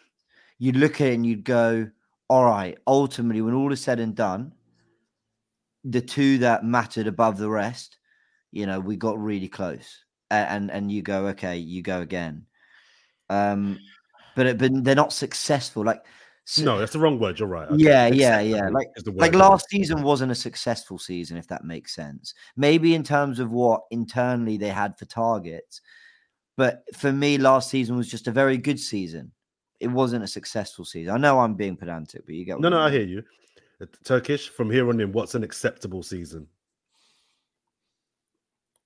you'd 0.58 0.76
look 0.76 1.00
at 1.00 1.08
it 1.08 1.14
and 1.14 1.26
you'd 1.26 1.44
go, 1.44 1.90
all 2.28 2.44
right, 2.44 2.78
ultimately, 2.86 3.42
when 3.42 3.54
all 3.54 3.72
is 3.72 3.80
said 3.80 4.00
and 4.00 4.14
done, 4.14 4.52
the 5.84 6.00
two 6.00 6.38
that 6.38 6.64
mattered 6.64 7.06
above 7.06 7.36
the 7.36 7.50
rest, 7.50 7.98
you 8.50 8.66
know, 8.66 8.80
we 8.80 8.96
got 8.96 9.18
really 9.18 9.48
close. 9.48 10.04
And 10.30 10.70
and 10.70 10.90
you 10.90 11.02
go, 11.02 11.26
okay, 11.28 11.58
you 11.58 11.82
go 11.82 12.00
again. 12.00 12.46
Um, 13.28 13.78
but 14.34 14.58
but 14.58 14.84
they're 14.84 14.94
not 14.94 15.12
successful. 15.12 15.84
Like 15.84 16.02
so, 16.44 16.64
no, 16.64 16.78
that's 16.78 16.92
the 16.92 16.98
wrong 16.98 17.18
word. 17.18 17.38
You're 17.38 17.48
right. 17.48 17.68
Okay. 17.68 17.82
Yeah, 17.82 18.06
yeah, 18.08 18.40
yeah. 18.40 18.68
Like, 18.68 18.88
like 19.06 19.34
last 19.34 19.66
season 19.70 20.02
wasn't 20.02 20.32
a 20.32 20.34
successful 20.34 20.98
season, 20.98 21.36
if 21.36 21.46
that 21.48 21.64
makes 21.64 21.94
sense. 21.94 22.34
Maybe 22.56 22.94
in 22.94 23.02
terms 23.02 23.38
of 23.38 23.50
what 23.50 23.82
internally 23.90 24.56
they 24.58 24.68
had 24.68 24.98
for 24.98 25.06
targets, 25.06 25.80
but 26.56 26.84
for 26.94 27.12
me, 27.12 27.38
last 27.38 27.70
season 27.70 27.96
was 27.96 28.10
just 28.10 28.28
a 28.28 28.32
very 28.32 28.58
good 28.58 28.78
season. 28.78 29.32
It 29.80 29.88
wasn't 29.88 30.24
a 30.24 30.28
successful 30.28 30.84
season. 30.84 31.14
I 31.14 31.18
know 31.18 31.40
I'm 31.40 31.54
being 31.54 31.76
pedantic, 31.76 32.24
but 32.26 32.34
you 32.34 32.44
get 32.44 32.60
no, 32.60 32.68
no. 32.68 32.80
I 32.80 32.90
hear 32.90 33.02
you. 33.02 33.22
Uh, 33.80 33.86
Turkish 34.04 34.48
from 34.48 34.70
here 34.70 34.88
on 34.88 35.00
in. 35.00 35.12
What's 35.12 35.34
an 35.34 35.44
acceptable 35.44 36.02
season? 36.02 36.46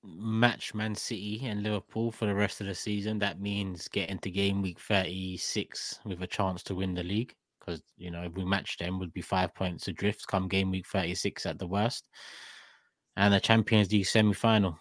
match 0.05 0.75
Man 0.75 0.95
City 0.95 1.45
and 1.45 1.63
Liverpool 1.63 2.11
for 2.11 2.25
the 2.27 2.35
rest 2.35 2.61
of 2.61 2.67
the 2.67 2.75
season. 2.75 3.19
That 3.19 3.41
means 3.41 3.89
getting 3.89 4.19
to 4.21 4.31
game 4.31 4.63
week 4.63 4.79
36 4.81 6.01
with 6.05 6.23
a 6.23 6.27
chance 6.27 6.63
to 6.63 6.75
win 6.75 6.95
the 6.95 7.03
league 7.03 7.35
because 7.69 7.83
you 7.97 8.11
know 8.11 8.23
if 8.23 8.33
we 8.35 8.45
match 8.45 8.79
them, 8.79 8.99
would 8.99 9.13
be 9.13 9.21
five 9.21 9.55
points 9.55 9.89
adrift 9.89 10.27
come 10.27 10.49
game 10.49 10.71
week 10.71 10.87
thirty 10.87 11.15
six 11.15 11.45
at 11.47 11.59
the 11.59 11.67
worst, 11.67 12.09
and 13.17 13.35
a 13.35 13.41
Champions 13.41 13.93
League 13.93 14.07
semi 14.07 14.33
final. 14.33 14.79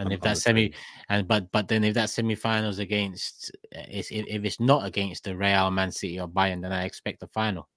And 0.00 0.08
I'm 0.08 0.12
if 0.12 0.20
that 0.22 0.38
semi, 0.38 0.72
and 1.10 1.28
but 1.28 1.52
but 1.52 1.68
then 1.68 1.84
if 1.84 1.94
that 1.94 2.08
semi 2.08 2.34
finals 2.34 2.78
against, 2.78 3.52
if, 3.72 4.10
if 4.10 4.44
it's 4.44 4.58
not 4.58 4.86
against 4.86 5.24
the 5.24 5.36
Real, 5.36 5.70
Man 5.70 5.92
City, 5.92 6.18
or 6.18 6.26
Bayern, 6.26 6.62
then 6.62 6.72
I 6.72 6.84
expect 6.84 7.20
the 7.20 7.26
final. 7.28 7.68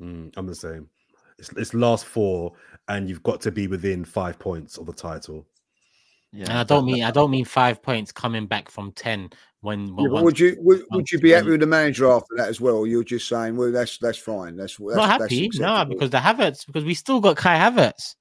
Mm, 0.00 0.32
I'm 0.36 0.46
the 0.46 0.54
same. 0.54 0.88
It's, 1.38 1.50
it's 1.56 1.72
last 1.72 2.04
four, 2.04 2.52
and 2.88 3.08
you've 3.08 3.22
got 3.22 3.40
to 3.42 3.50
be 3.50 3.66
within 3.66 4.04
five 4.04 4.38
points 4.38 4.76
of 4.76 4.84
the 4.84 4.92
title. 4.92 5.46
Yeah, 6.32 6.44
and 6.50 6.58
I 6.58 6.64
don't 6.64 6.84
mean 6.84 7.02
I 7.02 7.10
don't 7.10 7.30
mean 7.30 7.46
five 7.46 7.82
points 7.82 8.12
coming 8.12 8.46
back 8.46 8.70
from 8.70 8.92
ten 8.92 9.30
when, 9.62 9.94
when 9.94 10.12
yeah, 10.12 10.20
would 10.22 10.38
you 10.38 10.56
would, 10.60 10.84
would 10.90 11.10
you 11.10 11.18
be 11.18 11.30
happy 11.30 11.50
with 11.50 11.60
the 11.60 11.66
manager 11.66 12.10
after 12.10 12.34
that 12.36 12.48
as 12.48 12.60
well? 12.60 12.86
You're 12.86 13.04
just 13.04 13.28
saying, 13.28 13.56
well, 13.56 13.72
that's 13.72 13.98
that's 13.98 14.18
fine. 14.18 14.56
That's, 14.56 14.76
that's 14.76 14.96
not 14.96 15.20
happy. 15.20 15.50
no, 15.54 15.84
because 15.84 16.10
the 16.10 16.18
Havertz 16.18 16.66
because 16.66 16.84
we 16.84 16.94
still 16.94 17.20
got 17.20 17.36
Kai 17.36 17.58
Havertz. 17.58 18.14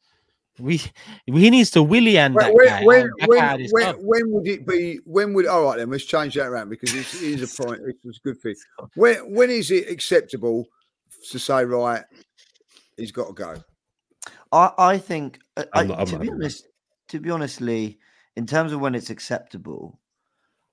We 0.60 0.82
he 1.26 1.50
needs 1.50 1.72
to 1.72 1.84
Willian 1.84 2.34
that 2.34 2.54
when, 2.54 2.68
guy. 2.68 2.84
When, 2.84 3.12
when, 3.26 3.68
when, 3.72 3.96
when, 4.06 4.32
would 4.32 4.48
it 4.48 4.68
be? 4.68 5.00
When 5.06 5.34
would 5.34 5.48
all 5.48 5.66
right 5.66 5.78
then? 5.78 5.90
Let's 5.90 6.06
change 6.06 6.36
that 6.36 6.48
around 6.48 6.70
because 6.70 6.94
it 6.94 7.22
is 7.22 7.42
a 7.42 7.64
point. 7.64 7.82
It's 8.04 8.18
a 8.18 8.22
good 8.22 8.42
thing. 8.42 8.56
When 8.96 9.34
when 9.34 9.50
is 9.50 9.72
it 9.72 9.90
acceptable 9.90 10.66
to 11.32 11.40
say 11.40 11.66
right? 11.66 12.04
He's 12.98 13.12
got 13.12 13.28
to 13.28 13.34
go. 13.34 13.56
I 14.52 14.72
I 14.78 14.98
think 14.98 15.40
uh, 15.58 15.66
I, 15.74 15.84
not, 15.84 16.08
to 16.08 16.20
be 16.20 16.30
honest, 16.30 16.68
to 17.10 17.20
be 17.20 17.30
honestly, 17.30 18.00
in 18.36 18.46
terms 18.46 18.74
of 18.74 18.80
when 18.80 18.96
it's 18.96 19.10
acceptable, 19.10 20.00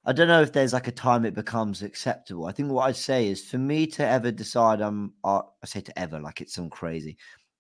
I 0.05 0.13
don't 0.13 0.29
know 0.29 0.41
if 0.41 0.53
there's 0.53 0.73
like 0.73 0.87
a 0.87 0.93
time 0.93 1.25
it 1.25 1.35
becomes 1.35 1.83
acceptable. 1.83 2.47
I 2.47 2.53
think 2.53 2.71
what 2.71 2.89
I'd 2.89 2.97
say 2.97 3.27
is 3.27 3.45
for 3.45 3.59
me 3.59 3.89
to 3.89 4.07
ever 4.07 4.31
decide 4.31 4.81
I'm, 4.81 5.15
uh, 5.25 5.43
I 5.63 5.67
say 5.67 5.81
to 5.81 5.99
ever 5.99 6.21
like 6.21 6.41
it's 6.41 6.55
some 6.55 6.71
crazy. 6.71 7.17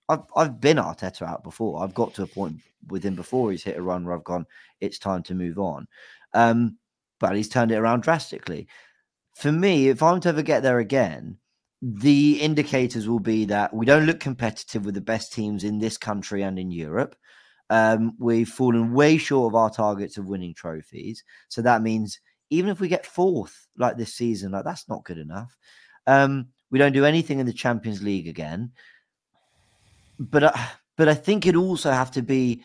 I've 0.08 0.22
I've 0.36 0.60
been 0.60 0.76
Arteta 0.76 1.22
out 1.22 1.42
before. 1.42 1.82
I've 1.82 1.94
got 1.94 2.14
to 2.14 2.22
a 2.22 2.26
point 2.26 2.60
with 2.88 3.02
him 3.02 3.14
before 3.14 3.50
he's 3.50 3.64
hit 3.64 3.76
a 3.76 3.82
run 3.82 4.04
where 4.04 4.16
I've 4.16 4.24
gone, 4.24 4.46
it's 4.80 4.98
time 4.98 5.22
to 5.24 5.34
move 5.34 5.58
on. 5.58 5.88
Um, 6.32 6.78
but 7.18 7.34
he's 7.34 7.48
turned 7.48 7.72
it 7.72 7.76
around 7.76 8.02
drastically. 8.02 8.68
For 9.34 9.50
me, 9.50 9.88
if 9.88 10.02
I'm 10.02 10.20
to 10.20 10.28
ever 10.28 10.42
get 10.42 10.62
there 10.62 10.78
again, 10.78 11.38
the 11.82 12.40
indicators 12.40 13.08
will 13.08 13.20
be 13.20 13.44
that 13.46 13.72
we 13.74 13.86
don't 13.86 14.06
look 14.06 14.20
competitive 14.20 14.84
with 14.84 14.94
the 14.94 15.00
best 15.00 15.32
teams 15.32 15.64
in 15.64 15.78
this 15.78 15.98
country 15.98 16.42
and 16.42 16.58
in 16.58 16.70
Europe. 16.70 17.16
Um, 17.68 18.14
we've 18.18 18.48
fallen 18.48 18.92
way 18.92 19.18
short 19.18 19.52
of 19.52 19.56
our 19.56 19.70
targets 19.70 20.16
of 20.16 20.28
winning 20.28 20.54
trophies. 20.54 21.22
So 21.48 21.62
that 21.62 21.82
means 21.82 22.20
even 22.50 22.70
if 22.70 22.80
we 22.80 22.88
get 22.88 23.04
fourth 23.04 23.66
like 23.76 23.96
this 23.96 24.14
season, 24.14 24.52
like 24.52 24.64
that's 24.64 24.88
not 24.88 25.04
good 25.04 25.18
enough. 25.18 25.56
Um, 26.06 26.48
we 26.70 26.78
don't 26.78 26.92
do 26.92 27.04
anything 27.04 27.38
in 27.40 27.46
the 27.46 27.52
Champions 27.52 28.02
League 28.02 28.28
again. 28.28 28.72
But 30.18 30.44
uh, 30.44 30.52
but 30.96 31.08
I 31.08 31.14
think 31.14 31.46
it 31.46 31.56
also 31.56 31.90
have 31.90 32.10
to 32.12 32.22
be 32.22 32.62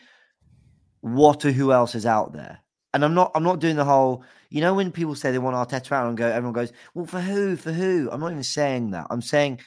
what 1.00 1.44
or 1.44 1.52
who 1.52 1.72
else 1.72 1.94
is 1.94 2.06
out 2.06 2.32
there. 2.32 2.60
And 2.94 3.04
I'm 3.04 3.14
not 3.14 3.32
I'm 3.34 3.42
not 3.42 3.60
doing 3.60 3.76
the 3.76 3.84
whole, 3.84 4.24
you 4.50 4.60
know, 4.60 4.74
when 4.74 4.92
people 4.92 5.14
say 5.14 5.30
they 5.30 5.38
want 5.38 5.56
Arteta 5.56 5.92
out 5.92 6.08
and 6.08 6.16
go, 6.16 6.28
everyone 6.28 6.52
goes, 6.52 6.72
Well, 6.94 7.06
for 7.06 7.20
who? 7.20 7.56
For 7.56 7.72
who? 7.72 8.08
I'm 8.10 8.20
not 8.20 8.32
even 8.32 8.42
saying 8.42 8.90
that. 8.92 9.06
I'm 9.10 9.22
saying. 9.22 9.60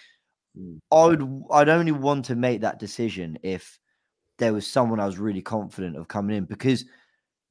I 0.90 1.06
would 1.06 1.44
I'd 1.52 1.68
only 1.68 1.92
want 1.92 2.24
to 2.26 2.36
make 2.36 2.62
that 2.62 2.80
decision 2.80 3.38
if 3.44 3.78
there 4.38 4.54
was 4.54 4.66
someone 4.66 5.02
I 5.02 5.06
was 5.06 5.18
really 5.18 5.42
confident 5.42 5.98
of 5.98 6.08
coming 6.08 6.38
in 6.38 6.46
because 6.46 6.86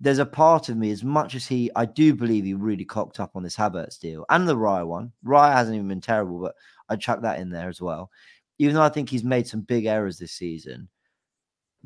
there's 0.01 0.19
a 0.19 0.27
part 0.27 0.69
of 0.69 0.77
me, 0.77 0.91
as 0.91 1.05
much 1.05 1.35
as 1.35 1.47
he, 1.47 1.71
I 1.77 1.87
do 1.87 2.15
believe 2.15 2.45
he 2.45 2.55
really 2.55 2.85
cocked 2.85 3.21
up 3.21 3.33
on 3.35 3.43
this 3.43 3.57
Havertz 3.57 3.99
deal 3.99 4.25
and 4.29 4.47
the 4.49 4.57
Raya 4.57 4.87
one. 4.87 5.13
Raya 5.25 5.53
hasn't 5.53 5.77
even 5.77 5.89
been 5.89 6.01
terrible, 6.01 6.41
but 6.41 6.55
I'd 6.89 7.01
chuck 7.01 7.23
that 7.23 7.39
in 7.39 7.51
there 7.51 7.69
as 7.69 7.81
well. 7.81 8.11
Even 8.59 8.75
though 8.75 8.83
I 8.83 8.89
think 8.89 9.09
he's 9.09 9.25
made 9.25 9.47
some 9.47 9.63
big 9.63 9.87
errors 9.87 10.19
this 10.19 10.33
season, 10.33 10.89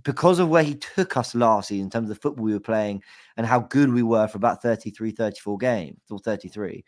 because 0.05 0.39
of 0.39 0.49
where 0.49 0.63
he 0.63 0.75
took 0.75 1.17
us 1.17 1.35
last 1.35 1.69
season 1.69 1.85
in 1.85 1.91
terms 1.91 2.11
of 2.11 2.17
the 2.17 2.21
football 2.21 2.45
we 2.45 2.53
were 2.53 2.61
playing 2.61 3.03
and 3.37 3.47
how 3.47 3.61
good 3.61 3.93
we 3.93 4.03
were 4.03 4.29
for 4.29 4.39
about 4.39 4.63
33, 4.63 5.11
34 5.11 5.59
games 5.59 6.01
or 6.11 6.19
33, 6.19 6.85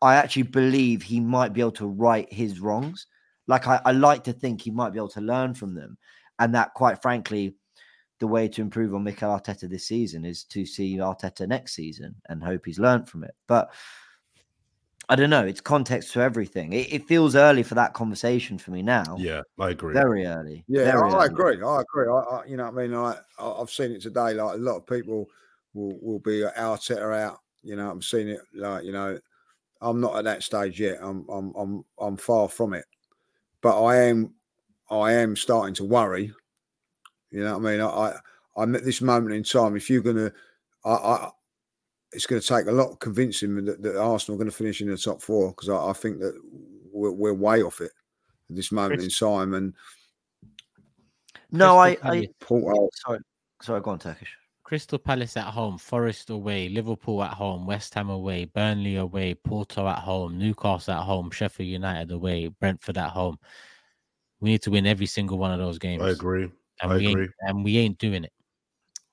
I 0.00 0.16
actually 0.16 0.42
believe 0.42 1.02
he 1.02 1.20
might 1.20 1.52
be 1.52 1.60
able 1.60 1.72
to 1.72 1.86
right 1.86 2.30
his 2.32 2.60
wrongs. 2.60 3.06
Like 3.46 3.66
I, 3.66 3.80
I 3.84 3.92
like 3.92 4.24
to 4.24 4.32
think 4.32 4.60
he 4.60 4.70
might 4.70 4.92
be 4.92 4.98
able 4.98 5.08
to 5.10 5.20
learn 5.20 5.54
from 5.54 5.74
them. 5.74 5.96
And 6.38 6.54
that, 6.54 6.74
quite 6.74 7.00
frankly, 7.00 7.54
the 8.18 8.26
way 8.26 8.48
to 8.48 8.60
improve 8.60 8.94
on 8.94 9.04
Mikel 9.04 9.30
Arteta 9.30 9.68
this 9.68 9.86
season 9.86 10.24
is 10.24 10.44
to 10.44 10.66
see 10.66 10.96
Arteta 10.96 11.46
next 11.46 11.74
season 11.74 12.14
and 12.28 12.42
hope 12.42 12.62
he's 12.64 12.78
learned 12.78 13.08
from 13.08 13.24
it. 13.24 13.34
But 13.48 13.72
I 15.08 15.16
don't 15.16 15.30
know. 15.30 15.44
It's 15.44 15.60
context 15.60 16.12
to 16.12 16.20
everything. 16.20 16.72
It, 16.72 16.92
it, 16.92 17.06
feels 17.06 17.34
early 17.34 17.62
for 17.62 17.74
that 17.74 17.92
conversation 17.92 18.56
for 18.56 18.70
me 18.70 18.82
now. 18.82 19.16
Yeah, 19.18 19.42
I 19.58 19.70
agree. 19.70 19.94
Very 19.94 20.24
early. 20.24 20.64
Yeah, 20.68 20.84
Very 20.84 21.12
I, 21.12 21.16
early. 21.16 21.26
agree. 21.26 21.62
I 21.62 21.80
agree. 21.80 22.08
I, 22.08 22.18
I, 22.18 22.44
you 22.46 22.56
know, 22.56 22.70
what 22.70 22.82
I 22.82 22.86
mean, 22.86 22.94
I, 22.94 23.16
I've 23.38 23.70
seen 23.70 23.92
it 23.92 24.00
today. 24.02 24.34
Like 24.34 24.54
a 24.54 24.58
lot 24.58 24.76
of 24.76 24.86
people 24.86 25.28
will 25.74 25.98
will 26.00 26.20
be 26.20 26.44
Arteta 26.56 27.18
out. 27.20 27.38
You 27.62 27.76
know, 27.76 27.90
I'm 27.90 28.02
seeing 28.02 28.28
it. 28.28 28.40
Like 28.54 28.84
you 28.84 28.92
know, 28.92 29.18
I'm 29.80 30.00
not 30.00 30.16
at 30.16 30.24
that 30.24 30.44
stage 30.44 30.80
yet. 30.80 30.98
I'm 31.02 31.26
I'm 31.28 31.52
I'm 31.56 31.84
I'm 31.98 32.16
far 32.16 32.48
from 32.48 32.72
it, 32.72 32.84
but 33.60 33.82
I 33.82 34.04
am 34.04 34.34
I 34.90 35.12
am 35.12 35.36
starting 35.36 35.74
to 35.74 35.84
worry. 35.84 36.32
You 37.30 37.44
know 37.44 37.58
what 37.58 37.66
I 37.66 37.72
mean? 37.72 37.80
I, 37.80 38.14
I'm 38.56 38.74
at 38.76 38.84
this 38.84 39.00
moment 39.00 39.34
in 39.34 39.42
time. 39.42 39.74
If 39.74 39.90
you're 39.90 40.02
gonna, 40.02 40.32
I, 40.84 40.90
I 40.90 41.30
it's 42.12 42.26
going 42.26 42.40
to 42.40 42.46
take 42.46 42.66
a 42.66 42.72
lot 42.72 42.90
of 42.90 42.98
convincing 42.98 43.64
that, 43.64 43.82
that 43.82 44.00
Arsenal 44.00 44.36
are 44.36 44.38
going 44.38 44.50
to 44.50 44.56
finish 44.56 44.80
in 44.80 44.88
the 44.88 44.96
top 44.96 45.22
four 45.22 45.50
because 45.50 45.68
I, 45.68 45.90
I, 45.90 45.92
think 45.92 46.18
that 46.20 46.38
we're, 46.92 47.10
we're, 47.10 47.32
way 47.32 47.62
off 47.62 47.80
it 47.80 47.92
at 48.50 48.56
this 48.56 48.70
moment 48.70 49.00
Chris, 49.00 49.20
in 49.20 49.28
time. 49.28 49.54
And 49.54 49.74
no, 51.50 51.78
I, 51.78 51.96
I 52.02 52.28
uh, 52.50 52.86
sorry, 52.94 53.18
sorry, 53.60 53.80
go 53.80 53.90
on, 53.92 53.98
Turkish. 53.98 54.36
Crystal 54.62 54.98
Palace 54.98 55.36
at 55.36 55.46
home, 55.46 55.76
Forest 55.76 56.30
away, 56.30 56.68
Liverpool 56.68 57.22
at 57.22 57.34
home, 57.34 57.66
West 57.66 57.92
Ham 57.94 58.08
away, 58.08 58.46
Burnley 58.46 58.96
away, 58.96 59.34
Porto 59.34 59.86
at 59.86 59.98
home, 59.98 60.38
Newcastle 60.38 60.94
at 60.94 61.02
home, 61.02 61.30
Sheffield 61.30 61.68
United 61.68 62.10
away, 62.10 62.46
Brentford 62.48 62.96
at 62.96 63.10
home. 63.10 63.38
We 64.40 64.50
need 64.50 64.62
to 64.62 64.70
win 64.70 64.86
every 64.86 65.04
single 65.06 65.36
one 65.38 65.52
of 65.52 65.58
those 65.58 65.78
games. 65.78 66.02
I 66.02 66.08
agree. 66.08 66.50
And 66.80 66.92
I 66.92 66.96
we 66.96 67.06
agree. 67.06 67.22
Ain't, 67.24 67.32
and 67.40 67.64
we 67.64 67.76
ain't 67.78 67.98
doing 67.98 68.24
it. 68.24 68.32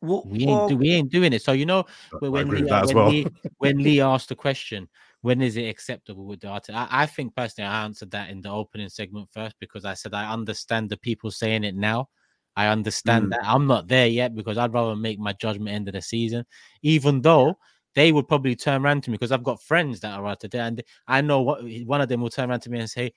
Well, 0.02 0.24
we 0.26 0.46
ain't 0.46 0.70
do, 0.70 0.78
we 0.78 0.92
ain't 0.92 1.12
doing 1.12 1.34
it. 1.34 1.42
So 1.42 1.52
you 1.52 1.66
know 1.66 1.86
when 2.20 2.50
Lee, 2.50 2.64
when, 2.64 2.96
well. 2.96 3.10
Lee, 3.10 3.28
when 3.58 3.78
Lee 3.80 4.00
asked 4.00 4.30
the 4.30 4.36
question, 4.36 4.88
when 5.22 5.42
is 5.42 5.58
it 5.58 5.68
acceptable 5.68 6.26
with 6.26 6.40
the 6.40 6.48
artist? 6.48 6.78
I, 6.78 6.88
I, 6.90 7.06
think 7.06 7.36
personally 7.36 7.68
I 7.68 7.84
answered 7.84 8.12
that 8.12 8.30
in 8.30 8.42
the 8.42 8.50
opening 8.50 8.90
segment 8.90 9.28
first 9.34 9.56
because 9.60 9.84
I 9.84 9.94
said 9.94 10.14
I 10.14 10.32
understand 10.32 10.90
the 10.90 10.98
people 10.98 11.32
saying 11.32 11.66
it 11.66 11.76
now. 11.76 12.08
I 12.56 12.68
understand 12.68 13.28
mm. 13.28 13.30
that 13.32 13.42
I'm 13.44 13.68
not 13.68 13.88
there 13.88 14.08
yet 14.08 14.36
because 14.36 14.58
I'd 14.58 14.74
rather 14.74 14.96
make 14.96 15.20
my 15.20 15.34
judgment 15.34 15.76
end 15.76 15.88
of 15.88 15.94
the 15.94 16.02
season, 16.02 16.46
even 16.82 17.22
though 17.22 17.58
they 17.96 18.12
would 18.12 18.28
probably 18.28 18.56
turn 18.56 18.86
around 18.86 19.04
to 19.04 19.12
me 19.12 19.16
because 19.18 19.32
I've 19.32 19.44
got 19.44 19.62
friends 19.62 20.00
that 20.02 20.18
are 20.18 20.26
out 20.26 20.42
there, 20.42 20.62
and 20.62 20.82
I 21.08 21.22
know 21.22 21.42
what 21.42 21.64
one 21.86 22.02
of 22.02 22.08
them 22.08 22.22
will 22.22 22.30
turn 22.30 22.50
around 22.50 22.62
to 22.62 22.70
me 22.70 22.80
and 22.80 22.90
say, 22.90 23.14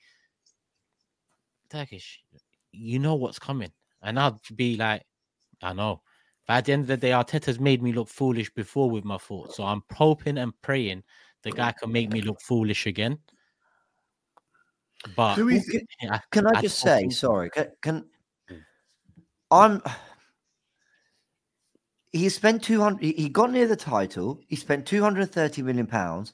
"Turkish, 1.69 2.21
you 2.71 2.99
know 2.99 3.15
what's 3.15 3.39
coming," 3.39 3.71
and 4.01 4.19
I'll 4.19 4.39
be 4.55 4.77
like, 4.77 5.03
"I 5.61 5.73
know." 5.73 6.01
But 6.47 6.53
at 6.55 6.65
the 6.65 6.73
end 6.73 6.81
of 6.81 6.87
the 6.87 6.97
day, 6.97 7.11
Arteta's 7.11 7.59
made 7.59 7.81
me 7.81 7.93
look 7.93 8.09
foolish 8.09 8.53
before 8.53 8.89
with 8.89 9.05
my 9.05 9.17
thoughts. 9.17 9.57
So 9.57 9.63
I'm 9.63 9.81
hoping 9.91 10.37
and 10.37 10.53
praying 10.61 11.03
the 11.43 11.51
guy 11.51 11.73
can 11.73 11.91
make 11.91 12.11
me 12.11 12.21
look 12.21 12.41
foolish 12.41 12.85
again. 12.85 13.19
But 15.15 15.37
we, 15.37 15.61
can, 15.61 16.19
can, 16.31 16.47
I, 16.47 16.57
I 16.57 16.61
just 16.61 16.79
say, 16.79 17.09
sorry, 17.09 17.49
can, 17.49 17.67
can 17.81 18.05
I'm 19.51 19.81
he 22.11 22.29
spent 22.29 22.63
200 22.63 23.03
he 23.03 23.27
got 23.27 23.51
near 23.51 23.67
the 23.67 23.75
title 23.75 24.39
he 24.47 24.55
spent 24.55 24.85
230 24.85 25.61
million 25.61 25.87
pounds 25.87 26.33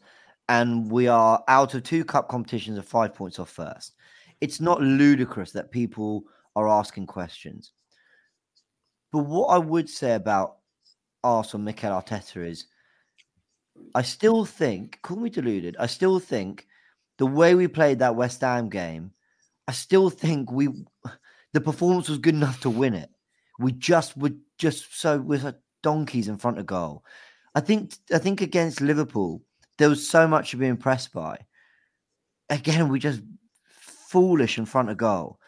and 0.50 0.90
we 0.92 1.08
are 1.08 1.44
out 1.48 1.74
of 1.74 1.84
two 1.84 2.06
cup 2.06 2.30
competitions 2.30 2.78
of 2.78 2.86
five 2.86 3.14
points 3.14 3.40
off 3.40 3.50
first. 3.50 3.96
It's 4.40 4.62
not 4.62 4.82
ludicrous 4.82 5.52
that 5.52 5.72
people 5.72 6.24
are 6.56 6.70
asking 6.70 7.08
questions 7.08 7.74
but 9.12 9.20
what 9.20 9.48
I 9.48 9.58
would 9.58 9.90
say 9.90 10.14
about 10.14 10.58
Arsenal, 11.24 11.66
Mikel 11.66 11.92
Arteta 11.92 12.48
is, 12.48 12.66
I 13.96 14.02
still 14.02 14.46
think, 14.46 15.00
call 15.02 15.18
me 15.18 15.30
deluded, 15.30 15.76
I 15.80 15.88
still 15.88 16.20
think 16.20 16.68
the 17.18 17.26
way 17.26 17.56
we 17.56 17.68
played 17.68 18.00
that 18.00 18.16
West 18.16 18.42
Ham 18.42 18.70
game, 18.70 19.12
I 19.68 19.72
still 19.72 20.10
think 20.10 20.52
we, 20.52 20.70
the 21.54 21.62
performance 21.62 22.10
was 22.10 22.20
good 22.20 22.36
enough 22.36 22.60
to 22.62 22.70
win 22.70 22.94
it. 22.94 23.10
We 23.60 23.72
just 23.74 24.16
were 24.16 24.32
just 24.58 25.00
so 25.00 25.20
with 25.20 25.44
like 25.44 25.58
donkeys 25.84 26.28
in 26.28 26.38
front 26.38 26.60
of 26.60 26.66
goal. 26.66 27.04
I 27.56 27.62
think, 27.62 27.94
I 28.14 28.20
think 28.20 28.42
against 28.42 28.80
Liverpool, 28.80 29.42
there 29.78 29.90
was 29.90 30.08
so 30.08 30.28
much 30.28 30.52
to 30.52 30.58
be 30.58 30.68
impressed 30.68 31.12
by. 31.14 31.40
Again, 32.50 32.90
we 32.90 33.00
just 33.00 33.22
foolish 34.10 34.58
in 34.58 34.66
front 34.66 34.90
of 34.90 34.98
goal. 34.98 35.40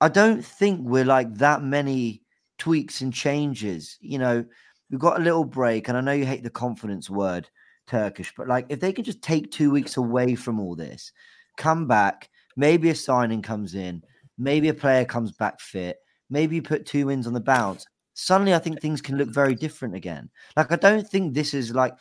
I 0.00 0.08
don't 0.08 0.44
think 0.44 0.80
we're 0.82 1.04
like 1.04 1.34
that 1.36 1.62
many 1.62 2.22
tweaks 2.58 3.00
and 3.00 3.12
changes. 3.12 3.98
You 4.00 4.18
know, 4.18 4.44
we've 4.90 5.00
got 5.00 5.20
a 5.20 5.22
little 5.22 5.44
break, 5.44 5.88
and 5.88 5.96
I 5.96 6.00
know 6.00 6.12
you 6.12 6.26
hate 6.26 6.42
the 6.42 6.50
confidence 6.50 7.10
word, 7.10 7.48
Turkish, 7.86 8.32
but 8.36 8.48
like 8.48 8.66
if 8.68 8.80
they 8.80 8.92
can 8.92 9.04
just 9.04 9.22
take 9.22 9.50
two 9.50 9.70
weeks 9.70 9.96
away 9.96 10.34
from 10.34 10.60
all 10.60 10.74
this, 10.74 11.12
come 11.56 11.86
back, 11.86 12.28
maybe 12.56 12.90
a 12.90 12.94
signing 12.94 13.42
comes 13.42 13.74
in, 13.74 14.02
maybe 14.38 14.68
a 14.68 14.74
player 14.74 15.04
comes 15.04 15.32
back 15.32 15.60
fit, 15.60 15.98
maybe 16.30 16.56
you 16.56 16.62
put 16.62 16.86
two 16.86 17.06
wins 17.06 17.26
on 17.26 17.32
the 17.32 17.40
bounce. 17.40 17.86
Suddenly, 18.14 18.54
I 18.54 18.58
think 18.58 18.80
things 18.80 19.02
can 19.02 19.18
look 19.18 19.28
very 19.28 19.54
different 19.54 19.94
again. 19.94 20.30
Like, 20.56 20.72
I 20.72 20.76
don't 20.76 21.06
think 21.06 21.34
this 21.34 21.52
is 21.52 21.74
like 21.74 21.94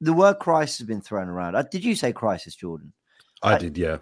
the 0.00 0.12
word 0.12 0.38
crisis 0.38 0.78
has 0.78 0.86
been 0.86 1.02
thrown 1.02 1.28
around. 1.28 1.54
Uh, 1.54 1.62
did 1.62 1.84
you 1.84 1.94
say 1.94 2.12
crisis, 2.12 2.54
Jordan? 2.54 2.92
I, 3.42 3.54
I 3.54 3.58
did, 3.58 3.76
yeah. 3.76 3.98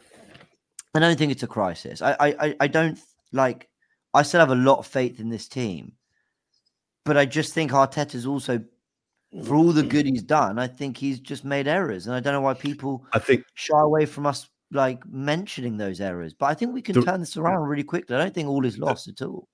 I 0.94 1.00
don't 1.00 1.18
think 1.18 1.32
it's 1.32 1.42
a 1.42 1.48
crisis. 1.48 2.00
I, 2.00 2.16
I, 2.20 2.56
I 2.60 2.66
don't 2.68 2.98
like 3.32 3.68
I 4.14 4.22
still 4.22 4.40
have 4.40 4.50
a 4.50 4.54
lot 4.54 4.78
of 4.78 4.86
faith 4.86 5.20
in 5.20 5.28
this 5.28 5.48
team. 5.48 5.92
But 7.04 7.16
I 7.16 7.24
just 7.24 7.54
think 7.54 7.70
Arteta's 7.70 8.26
also, 8.26 8.64
for 9.44 9.54
all 9.54 9.72
the 9.72 9.82
good 9.82 10.06
he's 10.06 10.22
done, 10.22 10.58
I 10.58 10.66
think 10.66 10.96
he's 10.96 11.20
just 11.20 11.44
made 11.44 11.68
errors. 11.68 12.06
And 12.06 12.16
I 12.16 12.20
don't 12.20 12.32
know 12.32 12.40
why 12.40 12.54
people 12.54 13.06
I 13.12 13.20
think 13.20 13.44
shy 13.54 13.78
away 13.78 14.06
from 14.06 14.26
us 14.26 14.48
like 14.72 15.06
mentioning 15.06 15.76
those 15.76 16.00
errors. 16.00 16.34
But 16.34 16.46
I 16.46 16.54
think 16.54 16.74
we 16.74 16.82
can 16.82 16.94
the, 16.94 17.02
turn 17.02 17.20
this 17.20 17.36
around 17.36 17.68
really 17.68 17.84
quickly. 17.84 18.16
I 18.16 18.18
don't 18.18 18.34
think 18.34 18.48
all 18.48 18.66
is 18.66 18.78
lost 18.78 19.06
at 19.06 19.22
all. 19.22 19.48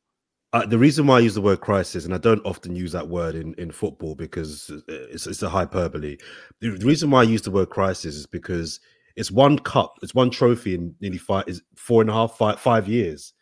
Uh, 0.55 0.67
the 0.67 0.79
reason 0.79 1.07
why 1.07 1.17
I 1.17 1.21
use 1.21 1.35
the 1.35 1.41
word 1.41 1.61
crisis, 1.61 2.05
and 2.05 2.15
I 2.15 2.19
don't 2.19 2.45
often 2.45 2.77
use 2.77 2.93
that 2.93 3.09
word 3.09 3.35
in, 3.35 3.55
in 3.55 3.71
football 3.71 4.15
because 4.15 4.71
it's, 4.89 5.27
it's 5.27 5.43
a 5.43 5.49
hyperbole. 5.49 6.19
The, 6.61 6.71
reason 6.79 7.11
why 7.11 7.21
I 7.21 7.25
use 7.25 7.43
the 7.43 7.51
word 7.51 7.71
crisis 7.71 8.17
is 8.17 8.27
because 8.27 8.79
it's 9.17 9.31
one 9.31 9.59
cup, 9.59 9.97
it's 10.03 10.15
one 10.15 10.31
trophy 10.31 10.75
in 10.75 10.95
nearly 11.01 11.19
five, 11.19 11.45
is 11.47 11.63
four 11.75 12.03
and 12.03 12.11
a 12.11 12.13
half, 12.13 12.37
five, 12.37 12.61
five 12.61 12.87
years 12.87 13.33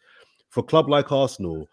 for 0.50 0.60
a 0.60 0.64
club 0.64 0.88
like 0.88 1.10
Arsenal, 1.10 1.66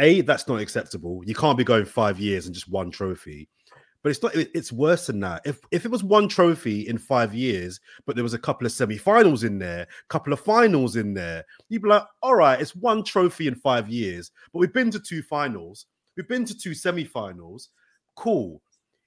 a 0.00 0.20
that's 0.20 0.46
not 0.46 0.60
acceptable. 0.60 1.22
You 1.24 1.34
can't 1.34 1.58
be 1.58 1.64
going 1.64 1.84
five 1.84 2.20
years 2.20 2.46
and 2.46 2.54
just 2.54 2.68
one 2.68 2.90
trophy. 2.90 3.48
But 4.02 4.10
it's 4.10 4.22
not. 4.22 4.32
It's 4.36 4.70
worse 4.70 5.08
than 5.08 5.18
that. 5.20 5.42
If 5.44 5.58
if 5.72 5.84
it 5.84 5.90
was 5.90 6.04
one 6.04 6.28
trophy 6.28 6.86
in 6.88 6.98
five 6.98 7.34
years, 7.34 7.80
but 8.06 8.14
there 8.14 8.22
was 8.22 8.34
a 8.34 8.38
couple 8.38 8.64
of 8.64 8.72
semi-finals 8.72 9.42
in 9.42 9.58
there, 9.58 9.88
couple 10.08 10.32
of 10.32 10.38
finals 10.38 10.94
in 10.94 11.14
there, 11.14 11.44
you'd 11.68 11.82
be 11.82 11.88
like, 11.88 12.04
all 12.22 12.36
right, 12.36 12.60
it's 12.60 12.76
one 12.76 13.02
trophy 13.02 13.48
in 13.48 13.56
five 13.56 13.88
years, 13.88 14.30
but 14.52 14.60
we've 14.60 14.72
been 14.72 14.92
to 14.92 15.00
two 15.00 15.20
finals, 15.20 15.86
we've 16.16 16.28
been 16.28 16.44
to 16.44 16.56
two 16.56 16.74
semi-finals. 16.74 17.70
Cool. 18.14 18.62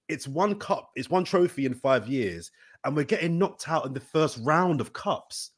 It's 0.10 0.28
one 0.28 0.56
cup. 0.56 0.92
It's 0.98 1.10
one 1.10 1.24
trophy 1.24 1.66
in 1.66 1.74
five 1.74 2.10
years, 2.10 2.52
and 2.84 2.94
we're 2.94 3.06
getting 3.06 3.40
knocked 3.40 3.70
out 3.70 3.86
in 3.86 3.94
the 3.94 4.00
first 4.02 4.40
round 4.44 4.82
of 4.82 4.92
cups. 4.92 5.52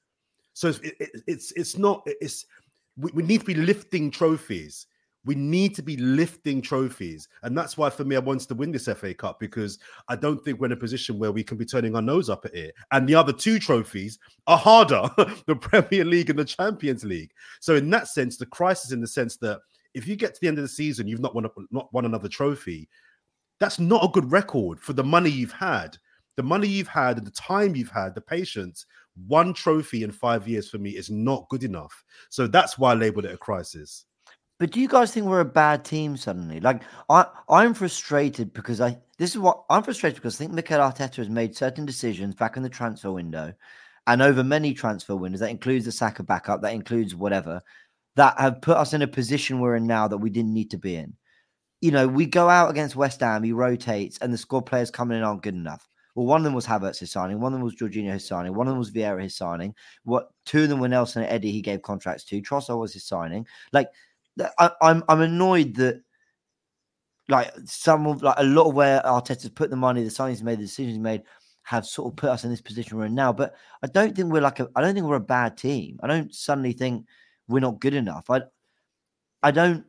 So 0.53 0.67
it's 0.67 0.79
it, 0.79 1.23
it's 1.25 1.51
it's 1.53 1.75
not 1.75 2.03
it's 2.05 2.45
we, 2.97 3.11
we 3.13 3.23
need 3.23 3.41
to 3.41 3.45
be 3.45 3.55
lifting 3.55 4.11
trophies. 4.11 4.87
We 5.25 5.35
need 5.35 5.73
to 5.75 5.81
be 5.81 5.95
lifting 5.95 6.61
trophies. 6.61 7.29
And 7.43 7.57
that's 7.57 7.77
why, 7.77 7.89
for 7.89 8.03
me, 8.03 8.17
I 8.17 8.19
wanted 8.19 8.49
to 8.49 8.55
win 8.55 8.73
this 8.73 8.87
FA 8.87 9.13
Cup 9.13 9.39
because 9.39 9.79
I 10.09 10.17
don't 10.17 10.43
think 10.43 10.59
we're 10.59 10.65
in 10.65 10.73
a 10.73 10.77
position 10.77 11.17
where 11.17 11.31
we 11.31 11.43
can 11.43 11.57
be 11.57 11.65
turning 11.65 11.95
our 11.95 12.01
nose 12.01 12.29
up 12.29 12.43
at 12.45 12.53
it. 12.53 12.75
And 12.91 13.07
the 13.07 13.15
other 13.15 13.31
two 13.31 13.57
trophies 13.57 14.19
are 14.47 14.57
harder 14.57 15.09
the 15.47 15.55
Premier 15.55 16.03
League 16.03 16.29
and 16.29 16.37
the 16.37 16.45
Champions 16.45 17.05
League. 17.05 17.31
So, 17.61 17.75
in 17.75 17.89
that 17.91 18.09
sense, 18.09 18.35
the 18.35 18.45
crisis, 18.45 18.91
in 18.91 18.99
the 18.99 19.07
sense 19.07 19.37
that 19.37 19.59
if 19.93 20.07
you 20.07 20.17
get 20.17 20.33
to 20.33 20.41
the 20.41 20.47
end 20.47 20.57
of 20.57 20.63
the 20.63 20.67
season, 20.67 21.07
you've 21.07 21.21
not 21.21 21.35
won, 21.35 21.47
not 21.71 21.93
won 21.93 22.05
another 22.05 22.27
trophy, 22.27 22.89
that's 23.59 23.79
not 23.79 24.03
a 24.03 24.09
good 24.09 24.29
record 24.29 24.79
for 24.79 24.91
the 24.91 25.03
money 25.03 25.29
you've 25.29 25.53
had. 25.53 25.97
The 26.35 26.43
money 26.43 26.67
you've 26.67 26.87
had 26.87 27.17
and 27.17 27.27
the 27.27 27.31
time 27.31 27.75
you've 27.75 27.91
had, 27.91 28.15
the 28.15 28.21
patience 28.21 28.85
one 29.27 29.53
trophy 29.53 30.03
in 30.03 30.11
five 30.11 30.47
years 30.47 30.69
for 30.69 30.77
me 30.77 30.91
is 30.91 31.09
not 31.09 31.47
good 31.49 31.63
enough. 31.63 32.03
So 32.29 32.47
that's 32.47 32.77
why 32.77 32.91
I 32.91 32.95
labeled 32.95 33.25
it 33.25 33.33
a 33.33 33.37
crisis. 33.37 34.05
But 34.59 34.71
do 34.71 34.79
you 34.79 34.87
guys 34.87 35.11
think 35.11 35.25
we're 35.25 35.39
a 35.39 35.45
bad 35.45 35.83
team 35.83 36.15
suddenly? 36.15 36.59
Like 36.59 36.83
I, 37.09 37.25
I'm 37.49 37.73
frustrated 37.73 38.53
because 38.53 38.79
I 38.79 38.97
this 39.17 39.31
is 39.31 39.37
what 39.37 39.63
I'm 39.69 39.83
frustrated 39.83 40.15
because 40.15 40.35
I 40.35 40.39
think 40.39 40.53
Mikel 40.53 40.79
Arteta 40.79 41.17
has 41.17 41.29
made 41.29 41.55
certain 41.55 41.85
decisions 41.85 42.35
back 42.35 42.55
in 42.55 42.63
the 42.63 42.69
transfer 42.69 43.11
window 43.11 43.53
and 44.07 44.21
over 44.21 44.43
many 44.43 44.73
transfer 44.73 45.15
windows. 45.15 45.39
That 45.39 45.49
includes 45.49 45.85
the 45.85 45.91
Saka 45.91 46.23
backup, 46.23 46.61
that 46.61 46.73
includes 46.73 47.15
whatever, 47.15 47.61
that 48.15 48.39
have 48.39 48.61
put 48.61 48.77
us 48.77 48.93
in 48.93 49.01
a 49.01 49.07
position 49.07 49.59
we're 49.59 49.75
in 49.75 49.87
now 49.87 50.07
that 50.07 50.17
we 50.17 50.29
didn't 50.29 50.53
need 50.53 50.71
to 50.71 50.77
be 50.77 50.95
in. 50.95 51.13
You 51.81 51.91
know, 51.91 52.07
we 52.07 52.25
go 52.25 52.49
out 52.49 52.69
against 52.69 52.95
West 52.95 53.19
Ham, 53.19 53.43
he 53.43 53.51
rotates, 53.51 54.17
and 54.19 54.31
the 54.31 54.37
squad 54.37 54.61
players 54.61 54.91
coming 54.91 55.17
in 55.17 55.23
aren't 55.23 55.43
good 55.43 55.55
enough. 55.55 55.87
Well, 56.15 56.27
one 56.27 56.41
of 56.41 56.43
them 56.43 56.53
was 56.53 56.65
Havertz 56.65 56.99
his 56.99 57.11
signing, 57.11 57.39
one 57.39 57.53
of 57.53 57.59
them 57.59 57.65
was 57.65 57.75
Jorginho 57.75 58.13
his 58.13 58.27
signing, 58.27 58.53
one 58.53 58.67
of 58.67 58.71
them 58.71 58.79
was 58.79 58.91
Vieira 58.91 59.21
his 59.21 59.35
signing. 59.35 59.73
What 60.03 60.29
two 60.45 60.63
of 60.63 60.69
them 60.69 60.79
were 60.79 60.87
Nelson 60.87 61.23
and 61.23 61.31
Eddie 61.31 61.51
he 61.51 61.61
gave 61.61 61.81
contracts 61.81 62.23
to. 62.25 62.41
Trossard 62.41 62.79
was 62.79 62.93
his 62.93 63.05
signing. 63.05 63.47
Like 63.71 63.89
I, 64.59 64.71
I'm 64.81 65.03
I'm 65.09 65.21
annoyed 65.21 65.75
that 65.75 66.01
like 67.29 67.51
some 67.65 68.05
of 68.07 68.21
like 68.21 68.35
a 68.37 68.43
lot 68.43 68.69
of 68.69 68.75
where 68.75 69.01
Arteta's 69.01 69.49
put 69.49 69.69
the 69.69 69.75
money, 69.75 70.03
the 70.03 70.09
signings 70.09 70.43
made, 70.43 70.59
the 70.59 70.63
decisions 70.63 70.99
made 70.99 71.23
have 71.63 71.85
sort 71.85 72.11
of 72.11 72.17
put 72.17 72.29
us 72.29 72.43
in 72.43 72.49
this 72.49 72.61
position 72.61 72.97
we're 72.97 73.05
in 73.05 73.15
now. 73.15 73.31
But 73.33 73.55
I 73.81 73.87
don't 73.87 74.15
think 74.15 74.31
we're 74.31 74.41
like 74.41 74.59
a 74.59 74.69
I 74.75 74.81
don't 74.81 74.93
think 74.93 75.05
we're 75.05 75.15
a 75.15 75.21
bad 75.21 75.57
team. 75.57 75.99
I 76.03 76.07
don't 76.07 76.33
suddenly 76.33 76.73
think 76.73 77.05
we're 77.47 77.59
not 77.59 77.79
good 77.79 77.93
enough. 77.93 78.29
I 78.29 78.41
I 79.41 79.51
don't 79.51 79.85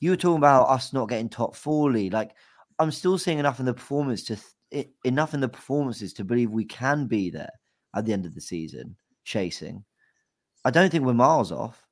you 0.00 0.10
were 0.10 0.16
talking 0.16 0.38
about 0.38 0.68
us 0.68 0.92
not 0.92 1.08
getting 1.08 1.28
top 1.28 1.56
40. 1.56 2.10
Like 2.10 2.32
I'm 2.78 2.90
still 2.90 3.18
seeing 3.18 3.38
enough 3.38 3.58
in 3.60 3.66
the 3.66 3.74
performance 3.74 4.22
to 4.24 4.38
th- 4.72 4.88
enough 5.04 5.34
in 5.34 5.40
the 5.40 5.48
performances 5.48 6.12
to 6.14 6.24
believe 6.24 6.50
we 6.50 6.64
can 6.64 7.06
be 7.06 7.30
there 7.30 7.50
at 7.94 8.04
the 8.04 8.12
end 8.12 8.26
of 8.26 8.34
the 8.34 8.40
season, 8.40 8.96
chasing. 9.24 9.84
I 10.64 10.70
don't 10.70 10.90
think 10.90 11.04
we're 11.04 11.14
miles 11.14 11.52
off. 11.52 11.86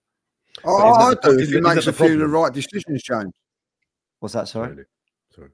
Oh, 0.64 0.92
I 0.94 1.08
isn't 1.08 1.22
do. 1.22 1.28
the- 1.28 1.34
If 1.42 1.48
he 1.48 1.52
isn't 1.56 1.62
makes 1.62 1.84
that 1.86 1.88
a 1.88 1.92
the 1.98 2.04
few 2.04 2.12
of 2.14 2.18
the 2.20 2.28
right 2.28 2.52
decisions, 2.52 3.02
James. 3.02 3.32
What's 4.20 4.34
that? 4.34 4.48
Sorry. 4.48 4.68
Sorry. 4.74 4.86
Sorry. 5.34 5.50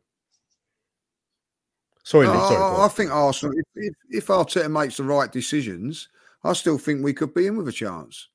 Sorry, 2.04 2.26
Lee. 2.26 2.32
Sorry. 2.34 2.56
I, 2.56 2.84
I 2.84 2.88
think 2.88 3.10
Arsenal, 3.10 3.54
if, 3.58 3.64
if, 3.74 3.94
if 4.10 4.26
Arteta 4.28 4.70
makes 4.70 4.96
the 4.96 5.04
right 5.04 5.30
decisions, 5.30 6.08
I 6.44 6.52
still 6.52 6.78
think 6.78 7.02
we 7.04 7.12
could 7.12 7.34
be 7.34 7.46
in 7.46 7.56
with 7.56 7.68
a 7.68 7.72
chance. 7.72 8.28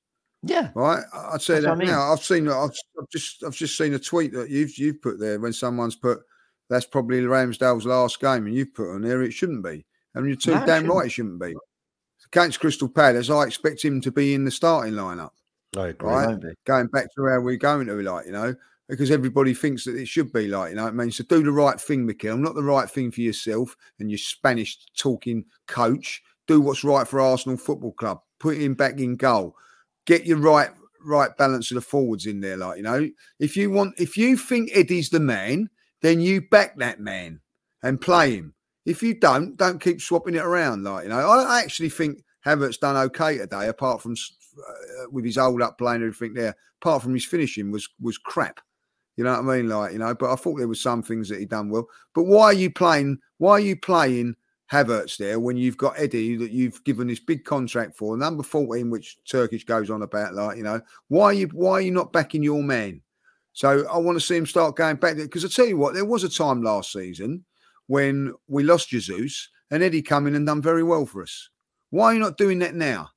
Yeah. 0.43 0.69
Right, 0.75 1.03
I- 1.13 1.31
I'd 1.33 1.41
say 1.41 1.55
That's 1.55 1.65
that 1.65 1.71
I 1.71 1.75
mean. 1.75 1.87
now. 1.87 2.11
I've 2.13 2.23
seen, 2.23 2.47
I've, 2.47 2.71
I've 2.99 3.09
just, 3.11 3.43
I've 3.43 3.55
just 3.55 3.77
seen 3.77 3.93
a 3.93 3.99
tweet 3.99 4.31
that 4.33 4.49
you've 4.49 4.77
you've 4.77 5.01
put 5.01 5.19
there 5.19 5.39
when 5.39 5.51
someone's 5.53 5.95
put 5.95 6.19
that's 6.69 6.85
probably 6.85 7.21
Ramsdale's 7.21 7.85
last 7.85 8.19
game, 8.19 8.45
and 8.45 8.55
you've 8.55 8.73
put 8.73 8.93
on 8.93 9.01
there 9.01 9.21
it 9.23 9.31
shouldn't 9.33 9.63
be. 9.63 9.85
And 10.15 10.27
you're 10.27 10.35
too 10.35 10.55
No, 10.55 10.65
damn 10.65 10.85
shouldn't. 10.85 10.89
right, 10.89 11.05
it 11.05 11.09
shouldn't 11.09 11.39
be. 11.39 11.55
Against 12.33 12.59
Crystal 12.59 12.89
Palace, 12.89 13.29
I 13.29 13.43
expect 13.43 13.83
him 13.83 14.01
to 14.01 14.11
be 14.11 14.33
in 14.33 14.43
the 14.43 14.51
starting 14.51 14.93
lineup. 14.95 15.29
I 15.77 15.87
agree. 15.87 16.09
Right. 16.09 16.39
Going 16.65 16.87
back 16.87 17.05
to 17.15 17.25
how 17.27 17.39
we're 17.39 17.57
going 17.57 17.87
to, 17.87 18.01
like 18.01 18.25
you 18.25 18.31
know, 18.31 18.55
because 18.89 19.11
everybody 19.11 19.53
thinks 19.53 19.83
that 19.85 19.95
it 19.95 20.07
should 20.07 20.31
be 20.33 20.47
like 20.47 20.71
you 20.71 20.75
know. 20.75 20.87
It 20.87 20.95
means 20.95 21.17
to 21.17 21.23
do 21.23 21.43
the 21.43 21.51
right 21.51 21.79
thing, 21.79 22.05
Mikel, 22.05 22.37
not 22.37 22.55
the 22.55 22.63
right 22.63 22.89
thing 22.89 23.11
for 23.11 23.21
yourself 23.21 23.75
and 23.99 24.09
your 24.09 24.17
Spanish 24.17 24.77
talking 24.97 25.45
coach. 25.67 26.21
Do 26.47 26.61
what's 26.61 26.83
right 26.83 27.07
for 27.07 27.19
Arsenal 27.19 27.57
Football 27.57 27.91
Club. 27.93 28.21
Put 28.39 28.57
him 28.57 28.73
back 28.73 28.99
in 28.99 29.15
goal. 29.15 29.55
Get 30.05 30.25
your 30.25 30.37
right 30.37 30.69
right 31.05 31.35
balance 31.37 31.71
of 31.71 31.75
the 31.75 31.81
forwards 31.81 32.25
in 32.25 32.39
there. 32.39 32.57
Like 32.57 32.77
you 32.77 32.83
know, 32.83 33.07
if 33.39 33.55
you 33.55 33.69
want, 33.69 33.95
if 33.99 34.17
you 34.17 34.37
think 34.37 34.71
Eddie's 34.73 35.09
the 35.09 35.19
man, 35.19 35.69
then 36.01 36.19
you 36.19 36.41
back 36.41 36.77
that 36.77 36.99
man 36.99 37.41
and 37.83 38.01
play 38.01 38.35
him. 38.35 38.53
If 38.85 39.03
you 39.03 39.13
don't, 39.13 39.57
don't 39.57 39.81
keep 39.81 39.99
swapping 40.01 40.35
it 40.35 40.43
around. 40.43 40.83
Like 40.83 41.03
you 41.03 41.09
know, 41.09 41.19
I 41.19 41.59
actually 41.59 41.89
think 41.89 42.23
Havertz 42.45 42.79
done 42.79 42.95
okay 42.95 43.37
today, 43.37 43.67
apart 43.67 44.01
from 44.01 44.13
uh, 44.13 45.09
with 45.11 45.25
his 45.25 45.35
hold 45.37 45.61
up 45.61 45.77
play 45.77 45.95
and 45.95 46.03
everything 46.03 46.33
there. 46.33 46.55
Apart 46.81 47.03
from 47.03 47.13
his 47.13 47.25
finishing 47.25 47.71
was 47.71 47.89
was 47.99 48.17
crap. 48.17 48.61
You 49.17 49.23
know 49.23 49.31
what 49.31 49.53
I 49.53 49.57
mean? 49.57 49.67
Like 49.67 49.93
you 49.93 49.99
know, 49.99 50.13
but 50.15 50.31
I 50.31 50.35
thought 50.35 50.57
there 50.57 50.67
was 50.67 50.81
some 50.81 51.03
things 51.03 51.27
that 51.29 51.39
he 51.39 51.45
done 51.45 51.69
well. 51.69 51.87
But 52.13 52.23
why 52.23 52.45
are 52.45 52.53
you 52.53 52.71
playing? 52.71 53.17
Why 53.39 53.51
are 53.53 53.59
you 53.59 53.75
playing 53.75 54.35
Havertz 54.71 55.17
there 55.17 55.39
when 55.39 55.57
you've 55.57 55.77
got 55.77 55.99
Eddie 55.99 56.35
that 56.37 56.51
you've 56.51 56.83
given 56.83 57.07
this 57.07 57.19
big 57.19 57.43
contract 57.43 57.97
for 57.97 58.15
number 58.15 58.43
fourteen, 58.43 58.89
which 58.89 59.17
Turkish 59.25 59.65
goes 59.65 59.89
on 59.89 60.03
about? 60.03 60.35
Like 60.35 60.57
you 60.57 60.63
know, 60.63 60.79
why 61.07 61.25
are 61.25 61.33
you 61.33 61.47
why 61.47 61.71
are 61.73 61.81
you 61.81 61.91
not 61.91 62.13
backing 62.13 62.43
your 62.43 62.63
man? 62.63 63.01
So 63.57 63.87
I 63.91 63.97
want 63.97 64.15
to 64.15 64.23
see 64.23 64.35
him 64.35 64.45
start 64.45 64.75
going 64.75 64.97
back 64.97 65.15
there 65.15 65.25
because 65.25 65.43
I 65.43 65.47
tell 65.47 65.65
you 65.65 65.77
what, 65.77 65.95
there 65.95 66.05
was 66.05 66.23
a 66.23 66.29
time 66.29 66.61
last 66.61 66.91
season 66.91 67.43
when 67.87 68.35
we 68.47 68.61
lost 68.61 68.89
Jesus 68.89 69.49
and 69.71 69.81
Eddie 69.81 70.03
come 70.03 70.27
in 70.27 70.35
and 70.35 70.45
done 70.45 70.61
very 70.61 70.83
well 70.83 71.07
for 71.07 71.23
us. 71.23 71.49
Why 71.89 72.05
are 72.05 72.13
you 72.13 72.19
not 72.19 72.37
doing 72.37 72.59
that 72.59 72.75
now? 72.75 73.09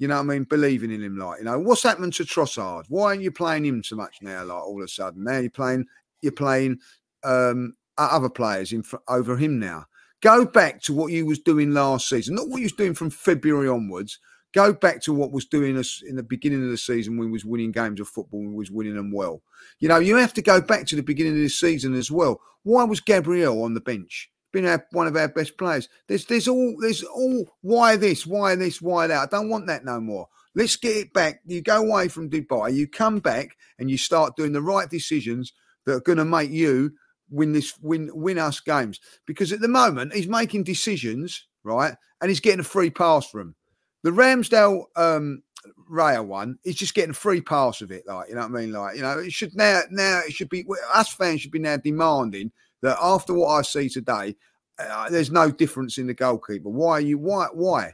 You 0.00 0.08
know 0.08 0.16
what 0.16 0.22
I 0.22 0.24
mean? 0.24 0.48
Believing 0.50 0.90
in 0.90 1.00
him, 1.00 1.16
like 1.16 1.38
you 1.38 1.44
know, 1.44 1.60
what's 1.60 1.84
happened 1.84 2.12
to 2.14 2.24
Trossard? 2.24 2.86
Why 2.88 3.10
aren't 3.10 3.22
you 3.22 3.30
playing 3.30 3.64
him 3.64 3.84
so 3.84 3.94
much 3.94 4.16
now? 4.20 4.42
Like 4.42 4.64
all 4.64 4.80
of 4.80 4.84
a 4.84 4.88
sudden, 4.88 5.22
now 5.22 5.38
you're 5.38 5.48
playing, 5.48 5.86
you're 6.22 6.32
playing 6.32 6.80
um, 7.22 7.76
other 7.98 8.30
players 8.30 8.72
in 8.72 8.82
over 9.06 9.36
him 9.36 9.60
now. 9.60 9.84
Go 10.22 10.44
back 10.44 10.82
to 10.82 10.92
what 10.92 11.12
you 11.12 11.24
was 11.24 11.38
doing 11.38 11.70
last 11.70 12.08
season, 12.08 12.34
not 12.34 12.48
what 12.48 12.56
you 12.56 12.64
was 12.64 12.72
doing 12.72 12.94
from 12.94 13.10
February 13.10 13.68
onwards. 13.68 14.18
Go 14.52 14.72
back 14.72 15.00
to 15.02 15.12
what 15.12 15.30
was 15.30 15.46
doing 15.46 15.76
us 15.76 16.02
in 16.06 16.16
the 16.16 16.22
beginning 16.22 16.64
of 16.64 16.70
the 16.70 16.76
season 16.76 17.16
when 17.16 17.28
we 17.28 17.32
was 17.32 17.44
winning 17.44 17.70
games 17.70 18.00
of 18.00 18.08
football 18.08 18.40
and 18.40 18.54
was 18.54 18.70
winning 18.70 18.96
them 18.96 19.12
well. 19.12 19.42
You 19.78 19.88
know, 19.88 19.98
you 19.98 20.16
have 20.16 20.34
to 20.34 20.42
go 20.42 20.60
back 20.60 20.86
to 20.86 20.96
the 20.96 21.02
beginning 21.02 21.34
of 21.34 21.38
this 21.38 21.58
season 21.58 21.94
as 21.94 22.10
well. 22.10 22.40
Why 22.64 22.84
was 22.84 23.00
Gabriel 23.00 23.62
on 23.62 23.74
the 23.74 23.80
bench? 23.80 24.30
Been 24.52 24.66
our, 24.66 24.84
one 24.90 25.06
of 25.06 25.16
our 25.16 25.28
best 25.28 25.56
players. 25.56 25.88
There's 26.08 26.24
there's 26.24 26.48
all 26.48 26.74
there's 26.80 27.04
all 27.04 27.46
why 27.60 27.94
this, 27.96 28.26
why 28.26 28.56
this, 28.56 28.82
why 28.82 29.06
that. 29.06 29.22
I 29.22 29.26
don't 29.26 29.48
want 29.48 29.68
that 29.68 29.84
no 29.84 30.00
more. 30.00 30.26
Let's 30.56 30.74
get 30.74 30.96
it 30.96 31.12
back. 31.12 31.40
You 31.46 31.62
go 31.62 31.76
away 31.76 32.08
from 32.08 32.28
Dubai, 32.28 32.74
you 32.74 32.88
come 32.88 33.20
back 33.20 33.56
and 33.78 33.88
you 33.88 33.96
start 33.96 34.34
doing 34.36 34.52
the 34.52 34.62
right 34.62 34.90
decisions 34.90 35.52
that 35.86 35.94
are 35.94 36.00
going 36.00 36.18
to 36.18 36.24
make 36.24 36.50
you 36.50 36.92
win 37.30 37.52
this 37.52 37.72
win 37.80 38.10
win 38.12 38.38
us 38.38 38.58
games. 38.58 38.98
Because 39.26 39.52
at 39.52 39.60
the 39.60 39.68
moment 39.68 40.12
he's 40.12 40.26
making 40.26 40.64
decisions 40.64 41.46
right, 41.62 41.94
and 42.20 42.28
he's 42.28 42.40
getting 42.40 42.60
a 42.60 42.64
free 42.64 42.90
pass 42.90 43.26
from 43.26 43.54
the 44.02 44.10
Ramsdale 44.10 44.84
um, 44.96 45.42
Raya 45.90 46.24
one. 46.24 46.58
is 46.64 46.76
just 46.76 46.94
getting 46.94 47.10
a 47.10 47.14
free 47.14 47.40
pass 47.40 47.80
of 47.80 47.90
it. 47.90 48.04
Like 48.06 48.28
you 48.28 48.34
know 48.34 48.42
what 48.42 48.50
I 48.50 48.60
mean. 48.60 48.72
Like 48.72 48.96
you 48.96 49.02
know, 49.02 49.18
it 49.18 49.32
should 49.32 49.54
now 49.54 49.82
now 49.90 50.20
it 50.26 50.32
should 50.32 50.48
be 50.48 50.64
us 50.94 51.12
fans 51.12 51.40
should 51.42 51.50
be 51.50 51.58
now 51.58 51.76
demanding 51.76 52.52
that 52.82 52.96
after 53.00 53.34
what 53.34 53.48
I 53.48 53.62
see 53.62 53.88
today, 53.88 54.36
uh, 54.78 55.10
there's 55.10 55.30
no 55.30 55.50
difference 55.50 55.98
in 55.98 56.06
the 56.06 56.14
goalkeeper. 56.14 56.68
Why 56.68 56.92
are 56.92 57.00
you? 57.00 57.18
Why? 57.18 57.48
Why? 57.52 57.92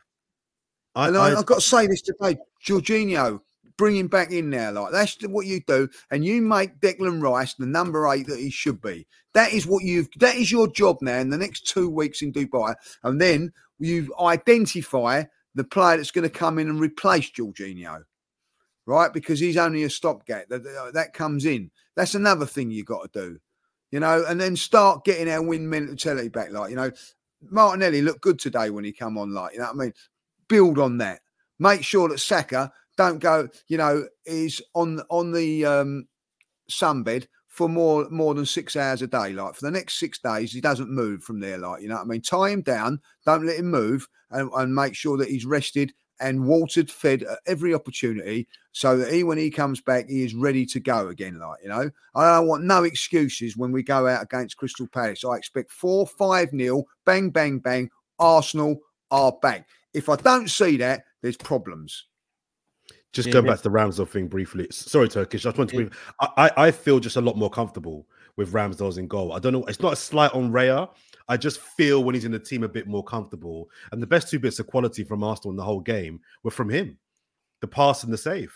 I, 0.95 1.09
and 1.09 1.17
I, 1.19 1.27
I- 1.27 1.31
have 1.31 1.47
got 1.47 1.57
to 1.57 1.61
say 1.61 1.87
this 1.87 2.03
today, 2.03 2.37
Jorginho, 2.65 3.41
bring 3.77 3.97
him 3.97 4.09
back 4.09 4.31
in 4.31 4.51
there. 4.51 4.73
Like 4.73 4.93
that's 4.93 5.17
what 5.27 5.47
you 5.47 5.61
do, 5.67 5.89
and 6.11 6.25
you 6.25 6.41
make 6.43 6.81
Declan 6.81 7.21
Rice 7.23 7.55
the 7.55 7.67
number 7.67 8.07
eight 8.09 8.27
that 8.29 8.39
he 8.39 8.51
should 8.51 8.81
be. 8.81 9.07
That 9.35 9.53
is 9.53 9.67
what 9.67 9.83
you've. 9.83 10.09
That 10.19 10.37
is 10.37 10.53
your 10.53 10.69
job 10.69 10.99
now 11.03 11.19
in 11.19 11.31
the 11.31 11.37
next 11.39 11.67
two 11.67 11.91
weeks 11.91 12.23
in 12.23 12.33
Dubai, 12.33 12.75
and 13.03 13.21
then 13.21 13.53
you 13.79 14.15
identify 14.21 15.25
the 15.57 15.65
player 15.65 15.97
that's 15.97 16.13
going 16.13 16.23
to 16.23 16.31
come 16.31 16.61
in 16.61 16.69
and 16.69 16.79
replace 16.79 17.31
Jorginho, 17.33 18.05
right? 18.87 19.13
Because 19.13 19.41
he's 19.41 19.57
only 19.57 19.83
a 19.83 19.91
stopgap. 19.91 20.49
That 20.49 20.63
that- 20.95 21.13
comes 21.13 21.45
in. 21.45 21.73
That's 21.97 22.15
another 22.15 22.47
thing 22.47 22.71
you've 22.71 22.87
got 22.87 23.13
to 23.13 23.21
do, 23.21 23.39
you 23.91 23.99
know, 24.01 24.25
and 24.29 24.41
then 24.41 24.55
start 24.55 25.05
getting 25.05 25.29
our 25.29 25.43
win 25.43 25.69
mentality 25.69 26.29
back. 26.29 26.53
Like 26.53 26.71
you 26.71 26.77
know, 26.77 26.93
Martinelli 27.51 28.03
looked 28.03 28.21
good 28.21 28.39
today 28.39 28.71
when 28.71 28.85
he 28.85 28.93
come 28.93 29.19
on. 29.19 29.33
Like 29.33 29.55
you 29.55 29.59
know 29.59 29.67
what 29.67 29.75
I 29.75 29.79
mean 29.79 29.93
build 30.49 30.79
on 30.79 30.99
that. 30.99 31.21
Make 31.59 31.83
sure 31.83 32.09
that 32.09 32.21
Saka 32.21 32.73
don't 32.97 33.19
go, 33.19 33.49
you 33.69 33.79
know, 33.79 34.07
is 34.25 34.63
on 34.75 35.01
on 35.11 35.33
the 35.33 35.65
um, 35.65 36.09
sunbed 36.71 37.27
for 37.49 37.69
more 37.69 38.09
more 38.11 38.35
than 38.35 38.45
six 38.45 38.77
hours 38.77 39.03
a 39.03 39.07
day. 39.07 39.33
Like 39.33 39.55
for 39.55 39.65
the 39.65 39.71
next 39.71 39.99
six 39.99 40.19
days, 40.19 40.53
he 40.53 40.61
doesn't 40.61 40.91
move 40.91 41.23
from 41.23 41.41
there. 41.41 41.59
Like 41.59 41.83
you 41.83 41.89
know, 41.89 41.97
what 41.97 42.03
I 42.03 42.07
mean, 42.07 42.23
tie 42.23 42.51
him 42.51 42.63
down, 42.63 43.01
don't 43.25 43.47
let 43.47 43.59
him 43.59 43.71
move, 43.71 44.07
and, 44.31 44.51
and 44.55 44.75
make 44.75 44.95
sure 44.95 45.17
that 45.19 45.29
he's 45.29 45.47
rested 45.47 45.93
and 46.21 46.47
watered, 46.47 46.91
fed 46.91 47.23
at 47.25 47.39
every 47.47 47.75
opportunity, 47.75 48.49
so 48.73 48.97
that 48.97 49.13
he, 49.13 49.23
when 49.23 49.39
he 49.39 49.51
comes 49.51 49.81
back, 49.81 50.09
he 50.09 50.25
is 50.25 50.35
ready 50.35 50.65
to 50.67 50.81
go 50.81 51.09
again. 51.09 51.39
Like 51.39 51.63
you 51.63 51.69
know, 51.69 51.91
I 52.15 52.37
don't 52.37 52.47
want 52.47 52.65
no 52.65 52.85
excuses 52.85 53.57
when 53.57 53.73
we 53.73 53.83
go 53.83 54.07
out 54.07 54.23
against 54.23 54.57
Crystal 54.57 54.87
Palace. 54.87 55.25
I 55.25 55.37
expect 55.37 55.71
four, 55.71 56.07
five 56.07 56.53
nil, 56.53 56.85
bang, 57.05 57.31
bang, 57.31 57.59
bang. 57.59 57.91
Arsenal 58.19 58.81
are 59.11 59.33
back. 59.43 59.69
If 59.93 60.09
I 60.09 60.17
don't 60.17 60.49
see 60.49 60.79
that, 60.79 61.05
there's 61.23 61.37
problems. 61.37 62.07
just 63.13 63.29
Yeah, 63.29 63.35
going 63.35 63.47
back 63.47 63.59
to 63.59 63.63
the 63.65 63.71
Ramsdale 63.71 64.09
thing 64.09 64.27
briefly. 64.27 64.67
Sorry, 64.71 65.09
Turkish. 65.09 65.45
I 65.45 65.51
just 65.51 65.59
want 65.59 65.71
to. 65.71 65.83
Yeah. 65.83 65.89
I, 66.21 66.51
I 66.57 66.67
I 66.67 66.71
feel 66.71 66.99
just 66.99 67.17
a 67.17 67.21
lot 67.21 67.37
more 67.37 67.51
comfortable 67.51 68.07
with 68.37 68.53
Ramsdale's 68.53 68.99
in 68.99 69.07
goal. 69.09 69.33
I 69.33 69.39
don't 69.39 69.53
know. 69.53 69.65
It's 69.65 69.81
not 69.81 69.93
a 69.93 69.97
slight 69.97 70.33
on 70.33 70.51
Raya. 70.53 70.89
I 71.29 71.37
just 71.37 71.61
feel 71.61 72.05
when 72.05 72.15
he's 72.15 72.25
in 72.25 72.33
the 72.33 72.39
team 72.39 72.63
a 72.63 72.69
bit 72.69 72.87
more 72.87 73.05
comfortable. 73.05 73.69
And 73.93 74.03
the 74.03 74.07
best 74.07 74.29
two 74.31 74.39
bits 74.39 74.59
of 74.59 74.67
quality 74.67 75.05
from 75.05 75.25
Arsenal 75.25 75.51
in 75.51 75.57
the 75.57 75.65
whole 75.65 75.81
game 75.81 76.21
were 76.43 76.51
from 76.51 76.71
him, 76.71 76.99
the 77.61 77.67
pass 77.67 78.05
and 78.05 78.13
the 78.13 78.19
save. 78.19 78.53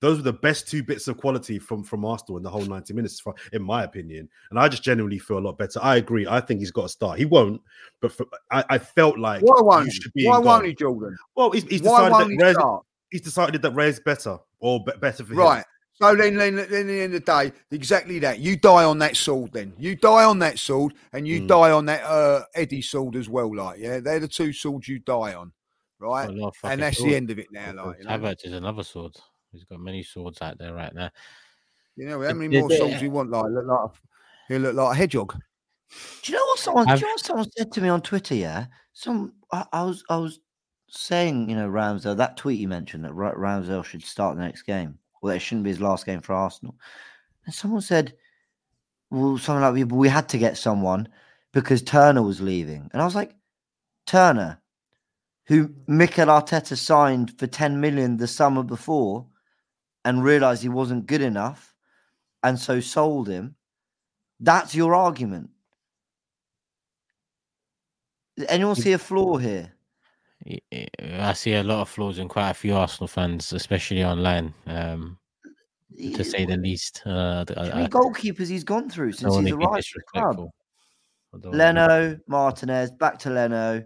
Those 0.00 0.18
were 0.18 0.22
the 0.24 0.34
best 0.34 0.68
two 0.68 0.82
bits 0.82 1.08
of 1.08 1.16
quality 1.16 1.58
from 1.58 1.82
from 1.82 2.04
Arsenal 2.04 2.36
in 2.36 2.42
the 2.42 2.50
whole 2.50 2.64
90 2.64 2.92
minutes, 2.92 3.22
in 3.52 3.62
my 3.62 3.84
opinion. 3.84 4.28
And 4.50 4.58
I 4.58 4.68
just 4.68 4.82
genuinely 4.82 5.18
feel 5.18 5.38
a 5.38 5.40
lot 5.40 5.56
better. 5.56 5.80
I 5.82 5.96
agree. 5.96 6.26
I 6.26 6.40
think 6.40 6.60
he's 6.60 6.70
got 6.70 6.82
to 6.82 6.88
start. 6.90 7.18
He 7.18 7.24
won't, 7.24 7.60
but 8.02 8.12
for, 8.12 8.26
I, 8.50 8.64
I 8.68 8.78
felt 8.78 9.18
like 9.18 9.40
Why 9.42 9.62
won't 9.62 9.86
he? 9.86 9.92
should 9.92 10.12
be 10.12 10.26
Why 10.26 10.38
won't 10.38 10.66
he, 10.66 10.74
Jordan? 10.74 11.16
Well, 11.34 11.52
he's, 11.52 11.64
he's 11.64 11.80
decided 11.80 12.12
that 12.12 12.80
he 13.10 13.16
he's 13.16 13.22
decided 13.22 13.62
that 13.62 13.70
Ray's 13.70 14.00
better 14.00 14.38
or 14.58 14.82
be- 14.84 14.92
better 15.00 15.24
for 15.24 15.32
him. 15.32 15.38
Right. 15.38 15.64
So 15.96 16.16
then, 16.16 16.36
then, 16.36 16.56
then, 16.56 16.72
in 16.72 16.86
the 16.88 17.00
end 17.02 17.14
of 17.14 17.24
the 17.24 17.32
day, 17.50 17.52
exactly 17.70 18.18
that. 18.18 18.40
You 18.40 18.56
die 18.56 18.82
on 18.82 18.98
that 18.98 19.16
sword. 19.16 19.52
Then 19.52 19.72
you 19.78 19.94
die 19.94 20.24
on 20.24 20.40
that 20.40 20.58
sword, 20.58 20.94
and 21.12 21.26
you 21.26 21.42
Mm. 21.42 21.46
die 21.48 21.70
on 21.70 21.86
that 21.86 22.02
uh, 22.02 22.42
Eddie 22.54 22.82
sword 22.82 23.14
as 23.14 23.28
well. 23.28 23.54
Like, 23.54 23.78
yeah, 23.78 24.00
they're 24.00 24.18
the 24.18 24.26
two 24.26 24.52
swords 24.52 24.88
you 24.88 24.98
die 24.98 25.34
on, 25.34 25.52
right? 26.00 26.28
A 26.28 26.32
lot 26.32 26.48
of 26.48 26.56
fucking 26.56 26.72
And 26.72 26.82
that's 26.82 26.96
swords. 26.98 27.10
the 27.12 27.16
end 27.16 27.30
of 27.30 27.38
it 27.38 27.46
now. 27.52 27.72
Like, 27.86 27.98
you 27.98 28.04
know, 28.06 28.10
Havertz 28.10 28.44
is 28.44 28.52
another 28.54 28.82
sword. 28.82 29.14
He's 29.52 29.62
got 29.64 29.78
many 29.78 30.02
swords 30.02 30.42
out 30.42 30.58
there 30.58 30.74
right 30.74 30.92
now. 30.92 31.10
you 31.96 32.06
know 32.08 32.20
how 32.22 32.32
many 32.32 32.48
the- 32.48 32.58
more 32.60 32.68
the- 32.68 32.76
swords 32.76 33.00
you 33.00 33.10
want? 33.12 33.30
Like, 33.30 33.44
look 33.52 33.64
like 33.66 33.78
a, 33.90 33.92
he'll 34.48 34.62
look 34.62 34.74
like 34.74 34.92
a 34.94 34.98
hedgehog. 34.98 35.36
Do 36.24 36.32
you 36.32 36.36
know 36.38 36.44
what 36.44 36.58
someone? 36.58 36.88
I've- 36.88 36.98
Do 36.98 37.06
you 37.06 37.10
know 37.10 37.12
what 37.14 37.24
someone 37.24 37.50
said 37.56 37.70
to 37.70 37.80
me 37.80 37.88
on 37.88 38.00
Twitter? 38.02 38.34
Yeah, 38.34 38.66
some 38.94 39.34
I, 39.52 39.64
I 39.72 39.84
was 39.84 40.02
I 40.10 40.16
was 40.16 40.40
saying, 40.88 41.48
you 41.50 41.54
know, 41.54 41.68
Ramsdale. 41.68 42.16
That 42.16 42.36
tweet 42.36 42.58
you 42.58 42.66
mentioned 42.66 43.04
that 43.04 43.12
Ra- 43.14 43.34
Ramsdale 43.34 43.84
should 43.84 44.02
start 44.02 44.36
the 44.36 44.42
next 44.42 44.62
game. 44.62 44.98
Well, 45.24 45.34
it 45.34 45.38
shouldn't 45.38 45.64
be 45.64 45.70
his 45.70 45.80
last 45.80 46.04
game 46.04 46.20
for 46.20 46.34
Arsenal. 46.34 46.76
And 47.46 47.54
someone 47.54 47.80
said, 47.80 48.14
well, 49.10 49.38
something 49.38 49.62
like, 49.62 49.72
"We- 49.72 49.84
we 49.84 50.08
had 50.10 50.28
to 50.28 50.38
get 50.38 50.58
someone 50.58 51.08
because 51.52 51.80
Turner 51.80 52.22
was 52.22 52.42
leaving. 52.42 52.90
And 52.92 53.00
I 53.00 53.06
was 53.06 53.14
like, 53.14 53.34
Turner, 54.04 54.60
who 55.46 55.74
Mikel 55.86 56.26
Arteta 56.28 56.76
signed 56.76 57.38
for 57.38 57.46
10 57.46 57.80
million 57.80 58.18
the 58.18 58.28
summer 58.28 58.62
before 58.62 59.26
and 60.04 60.22
realized 60.22 60.60
he 60.62 60.68
wasn't 60.68 61.06
good 61.06 61.22
enough 61.22 61.74
and 62.42 62.58
so 62.58 62.80
sold 62.80 63.26
him. 63.26 63.56
That's 64.40 64.74
your 64.74 64.94
argument. 64.94 65.48
Anyone 68.46 68.76
see 68.76 68.92
a 68.92 68.98
flaw 68.98 69.38
here? 69.38 69.73
Y- 70.46 70.60
y- 70.72 70.88
I 71.00 71.32
see 71.32 71.54
a 71.54 71.62
lot 71.62 71.80
of 71.80 71.88
flaws 71.88 72.18
in 72.18 72.28
quite 72.28 72.50
a 72.50 72.54
few 72.54 72.74
Arsenal 72.74 73.08
fans, 73.08 73.52
especially 73.52 74.04
online, 74.04 74.52
um, 74.66 75.18
to 76.14 76.22
say 76.24 76.44
the 76.44 76.56
least. 76.56 77.02
Uh, 77.06 77.44
th- 77.44 77.58
I, 77.58 77.86
goalkeepers 77.88 78.48
he's 78.48 78.64
gone 78.64 78.90
through 78.90 79.12
since 79.12 79.32
want 79.32 79.46
he's 79.46 79.54
arrived 79.54 79.78
at 79.78 79.84
the 79.94 80.02
club? 80.20 80.36
disrespectful. 80.36 80.54
I 81.32 81.38
don't 81.38 81.44
wanna 81.44 81.52
be- 81.52 81.58
Leno, 81.58 82.18
Martinez, 82.28 82.90
back 82.92 83.18
to 83.20 83.30
Leno, 83.30 83.84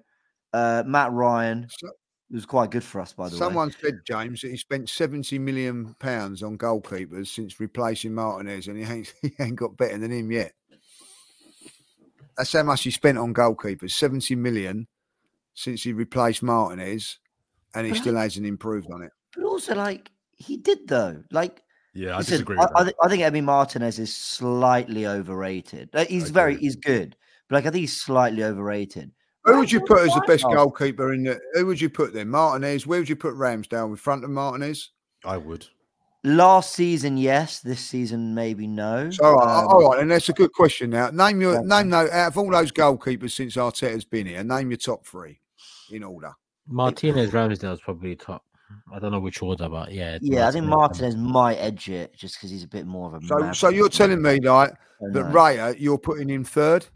uh, 0.52 0.82
Mat 0.86 1.12
Ryan. 1.12 1.66
So- 1.70 1.88
It 2.30 2.34
was 2.34 2.44
quite 2.44 2.70
good 2.70 2.84
for 2.84 3.00
us, 3.00 3.14
by 3.14 3.28
the 3.28 3.36
way. 3.36 3.38
Someone 3.38 3.70
said, 3.80 4.00
James, 4.06 4.42
that 4.42 4.50
he 4.50 4.56
spent 4.58 4.90
70 4.90 5.38
million 5.38 5.94
pounds 5.98 6.42
on 6.42 6.58
goalkeepers 6.58 7.28
since 7.28 7.58
replacing 7.58 8.12
Martinez, 8.14 8.68
and 8.68 8.76
he 8.76 8.84
ain't, 8.84 9.14
he 9.22 9.32
ain't 9.40 9.56
got 9.56 9.76
better 9.78 9.96
than 9.96 10.10
him 10.10 10.30
yet. 10.30 10.52
That's 12.36 12.52
how 12.52 12.64
much 12.64 12.82
he 12.82 12.90
spent 12.90 13.16
on 13.16 13.32
goalkeepers 13.32 13.92
70 13.92 14.34
million 14.36 14.86
since 15.58 15.82
he 15.82 15.92
replaced 15.92 16.42
Martinez, 16.42 17.18
and 17.74 17.84
he 17.86 17.92
But 17.92 17.98
I- 17.98 18.00
still 18.02 18.16
hasn't 18.16 18.46
improved 18.46 18.90
on 18.92 19.02
it. 19.02 19.12
But 19.34 19.44
also, 19.44 19.74
like, 19.74 20.10
he 20.36 20.56
did 20.56 20.86
though. 20.86 21.22
Like, 21.32 21.62
Yeah, 21.94 22.14
I 22.14 22.18
listen, 22.18 22.32
disagree 22.34 22.56
I, 22.58 22.60
with 22.62 22.70
I, 22.76 22.84
that. 22.84 22.90
thi- 22.90 22.96
I 23.02 23.08
think 23.08 23.22
Emi 23.22 23.42
Martinez 23.44 23.98
is 23.98 24.14
slightly 24.14 25.06
overrated. 25.06 25.90
Like, 25.92 26.08
he's 26.08 26.30
very, 26.30 26.56
he's 26.56 26.76
good, 26.76 27.16
but 27.48 27.56
like, 27.56 27.66
I 27.66 27.70
think 27.70 27.80
he's 27.80 28.00
slightly 28.00 28.44
overrated. 28.44 29.10
Who 29.44 29.58
would 29.58 29.72
you 29.72 29.80
put 29.80 30.02
as 30.06 30.14
the 30.14 30.22
best 30.26 30.44
goalkeeper 30.44 31.12
in 31.12 31.22
the? 31.24 31.40
Who 31.54 31.66
would 31.66 31.80
you 31.80 31.88
put 31.88 32.12
there? 32.12 32.24
Martinez. 32.26 32.86
Where 32.86 33.00
would 33.00 33.08
you 33.08 33.16
put 33.16 33.34
Ramsdale 33.34 33.88
in 33.88 33.96
front 33.96 34.22
of 34.24 34.30
Martinez? 34.30 34.90
I 35.24 35.38
would. 35.38 35.66
Last 36.24 36.74
season, 36.74 37.16
yes. 37.16 37.60
This 37.60 37.80
season, 37.80 38.34
maybe 38.34 38.66
no. 38.66 39.08
So, 39.10 39.24
all 39.24 39.34
right, 39.36 39.58
Um, 39.60 39.66
all 39.68 39.90
right, 39.90 40.00
and 40.00 40.10
that's 40.10 40.28
a 40.28 40.32
good 40.34 40.52
question. 40.52 40.90
Now, 40.90 41.08
name 41.10 41.40
your 41.40 41.54
Yeah. 41.54 41.60
name. 41.64 41.88
No, 41.88 42.08
out 42.10 42.28
of 42.28 42.36
all 42.36 42.50
those 42.50 42.72
goalkeepers 42.72 43.30
since 43.30 43.56
Arteta's 43.56 44.04
been 44.04 44.26
here, 44.26 44.44
name 44.44 44.70
your 44.70 44.76
top 44.78 45.06
three 45.06 45.40
in 45.90 46.02
order. 46.02 46.32
Martinez 46.66 47.30
Ramsdale 47.30 47.72
is 47.72 47.80
probably 47.80 48.14
top. 48.16 48.44
I 48.92 48.98
don't 48.98 49.12
know 49.12 49.20
which 49.20 49.42
order, 49.42 49.68
but 49.68 49.92
yeah. 49.92 50.18
Yeah, 50.20 50.46
I 50.46 50.50
think 50.50 50.66
Martinez, 50.66 51.16
Martinez 51.16 51.32
might 51.32 51.54
edge 51.54 51.88
it 51.88 52.14
just 52.14 52.36
because 52.36 52.50
he's 52.50 52.64
a 52.64 52.68
bit 52.68 52.86
more 52.86 53.14
of 53.14 53.22
a. 53.22 53.26
So, 53.26 53.52
so 53.52 53.68
you're 53.70 53.88
telling 53.88 54.20
me 54.20 54.40
like 54.40 54.74
that 55.00 55.12
know. 55.12 55.24
Raya, 55.24 55.74
you're 55.78 55.98
putting 55.98 56.28
in 56.28 56.44
third? 56.44 56.86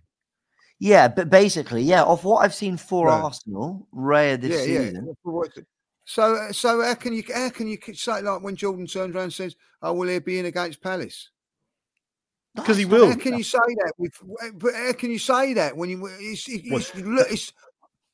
Yeah, 0.78 1.08
but 1.08 1.30
basically, 1.30 1.82
yeah, 1.82 2.02
of 2.02 2.24
what 2.24 2.38
I've 2.44 2.54
seen 2.54 2.76
for 2.76 3.06
Right. 3.06 3.22
Arsenal, 3.22 3.86
Raya 3.94 4.40
this 4.40 4.50
yeah, 4.50 4.80
season. 4.80 5.14
yeah. 5.24 5.62
So, 6.04 6.34
uh, 6.34 6.52
so 6.52 6.82
how 6.82 6.94
can 6.94 7.12
you 7.12 7.22
how 7.32 7.50
can 7.50 7.68
you 7.68 7.78
say 7.94 8.20
like 8.20 8.42
when 8.42 8.56
Jordan 8.56 8.86
turns 8.86 9.14
around 9.14 9.24
and 9.24 9.32
says, 9.32 9.56
"Oh, 9.80 9.92
will 9.92 10.08
he 10.08 10.18
be 10.18 10.38
in 10.38 10.46
against 10.46 10.82
Palace?" 10.82 11.30
Because 12.54 12.76
he 12.76 12.84
will. 12.84 13.08
How 13.08 13.14
can 13.14 13.38
you 13.38 13.44
say 13.44 13.58
that? 13.58 13.92
With 13.96 14.12
but 14.54 14.74
how 14.74 14.92
can 14.92 15.10
you 15.10 15.18
say 15.18 15.54
that 15.54 15.76
when 15.76 15.88
you 15.88 16.04
it's 16.18 16.48
it's, 16.48 16.90
it's, 16.90 16.96
look, 16.96 17.28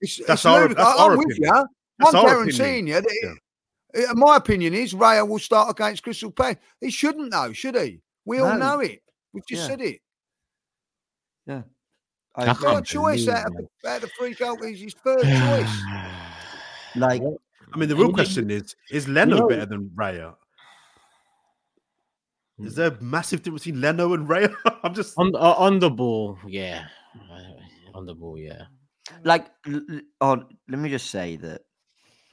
it's, 0.00 0.18
it's, 0.18 0.26
that's 0.28 0.40
it's 0.40 0.46
our- 0.46 0.68
that's 0.68 0.80
I- 0.80 1.02
our 1.04 1.12
I'm 1.12 1.18
with 1.18 1.26
opinion. 1.32 1.54
you. 1.56 1.66
That's 1.98 2.14
I'm 2.14 2.24
our 2.24 2.30
guaranteeing 2.30 2.86
you 2.86 2.94
that. 2.94 3.04
Yeah. 3.22 3.32
it- 4.10 4.16
my 4.16 4.36
opinion 4.36 4.74
is 4.74 4.94
Raya 4.94 5.26
will 5.26 5.38
start 5.38 5.70
against 5.70 6.02
Crystal 6.02 6.30
Palace. 6.30 6.56
He 6.80 6.90
shouldn't 6.90 7.30
though, 7.32 7.52
should 7.52 7.74
he? 7.76 8.00
We 8.24 8.38
all 8.40 8.56
know 8.56 8.80
it. 8.80 9.02
We've 9.32 9.46
just 9.46 9.62
Yeah. 9.62 9.68
said 9.68 9.80
it. 9.80 10.00
I 11.48 11.62
I 12.36 12.52
Third 12.52 12.56
can't 12.62 12.86
choice 12.86 13.26
out 13.26 13.46
of, 13.46 13.54
that. 13.54 13.66
the, 13.82 13.88
out 13.88 13.96
of 13.96 14.02
the 14.02 14.08
three 14.18 14.34
goals. 14.34 14.60
His 14.62 14.94
third 14.94 15.22
choice. 15.22 15.76
like 16.96 17.20
I 17.72 17.76
mean, 17.78 17.88
the 17.88 17.96
real 17.96 18.12
question 18.12 18.50
is: 18.50 18.76
Is 18.90 19.08
Leno 19.08 19.38
know- 19.38 19.48
better 19.48 19.66
than 19.66 19.90
Raya? 19.96 20.34
Is 22.60 22.74
there 22.74 22.88
a 22.92 23.00
massive 23.02 23.42
difference 23.42 23.64
between 23.64 23.80
Leno 23.80 24.12
and 24.14 24.28
Raya? 24.28 24.54
I'm 24.84 24.94
just 24.94 25.14
on 25.18 25.34
uh, 25.34 25.38
on 25.58 25.78
the 25.80 25.90
ball, 25.90 26.38
yeah. 26.46 26.84
Uh, 27.30 27.96
On 27.98 28.04
the 28.06 28.14
ball, 28.14 28.38
yeah. 28.38 28.64
Mm. 29.14 29.20
like 29.24 29.46
l- 29.66 29.82
l- 29.90 30.00
oh, 30.20 30.44
let 30.68 30.78
me 30.78 30.88
just 30.88 31.10
say 31.10 31.36
that 31.36 31.62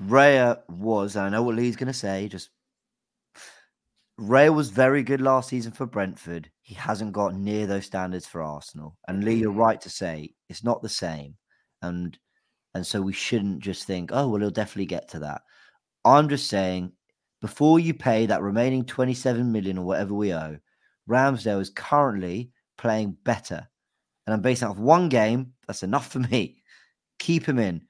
Raya 0.01 0.59
was, 0.69 1.15
and 1.15 1.26
I 1.26 1.30
know 1.30 1.43
what 1.43 1.55
Lee's 1.55 1.76
gonna 1.76 1.93
say, 1.93 2.28
just 2.28 2.49
Raya 4.19 4.53
was 4.53 4.69
very 4.69 5.03
good 5.03 5.21
last 5.21 5.49
season 5.49 5.71
for 5.71 5.86
Brentford. 5.86 6.49
He 6.61 6.73
hasn't 6.76 7.11
got 7.13 7.36
near 7.36 7.67
those 7.67 7.86
standards 7.86 8.26
for 8.26 8.41
Arsenal. 8.41 8.97
And 9.07 9.23
Lee, 9.23 9.36
you're 9.36 9.51
mm. 9.51 9.57
right 9.57 9.80
to 9.82 9.89
say 9.89 10.34
it's 10.49 10.63
not 10.63 10.82
the 10.82 10.89
same. 10.89 11.36
And 11.82 12.17
and 12.73 12.86
so 12.86 13.01
we 13.01 13.13
shouldn't 13.13 13.59
just 13.59 13.86
think, 13.86 14.11
oh 14.13 14.30
well, 14.30 14.41
he'll 14.41 14.49
definitely 14.51 14.86
get 14.86 15.07
to 15.09 15.19
that. 15.19 15.41
I'm 16.03 16.30
just 16.30 16.47
saying, 16.47 16.91
before 17.41 17.80
you 17.80 17.93
pay 17.93 18.26
that 18.26 18.41
remaining 18.41 18.86
27 18.86 19.51
million 19.51 19.78
or 19.78 19.86
whatever 19.86 20.13
we 20.13 20.34
owe, 20.34 20.57
Ramsdale 21.09 21.61
is 21.61 21.69
currently 21.69 22.51
playing 22.78 23.17
better. 23.23 23.67
And 24.26 24.34
I'm 24.34 24.41
basing 24.41 24.67
off 24.67 24.78
one 24.78 25.09
game. 25.09 25.53
That's 25.67 25.84
enough 25.84 26.11
for 26.11 26.19
me. 26.19 26.61
Keep 27.20 27.47
him 27.47 27.59
in. 27.59 27.82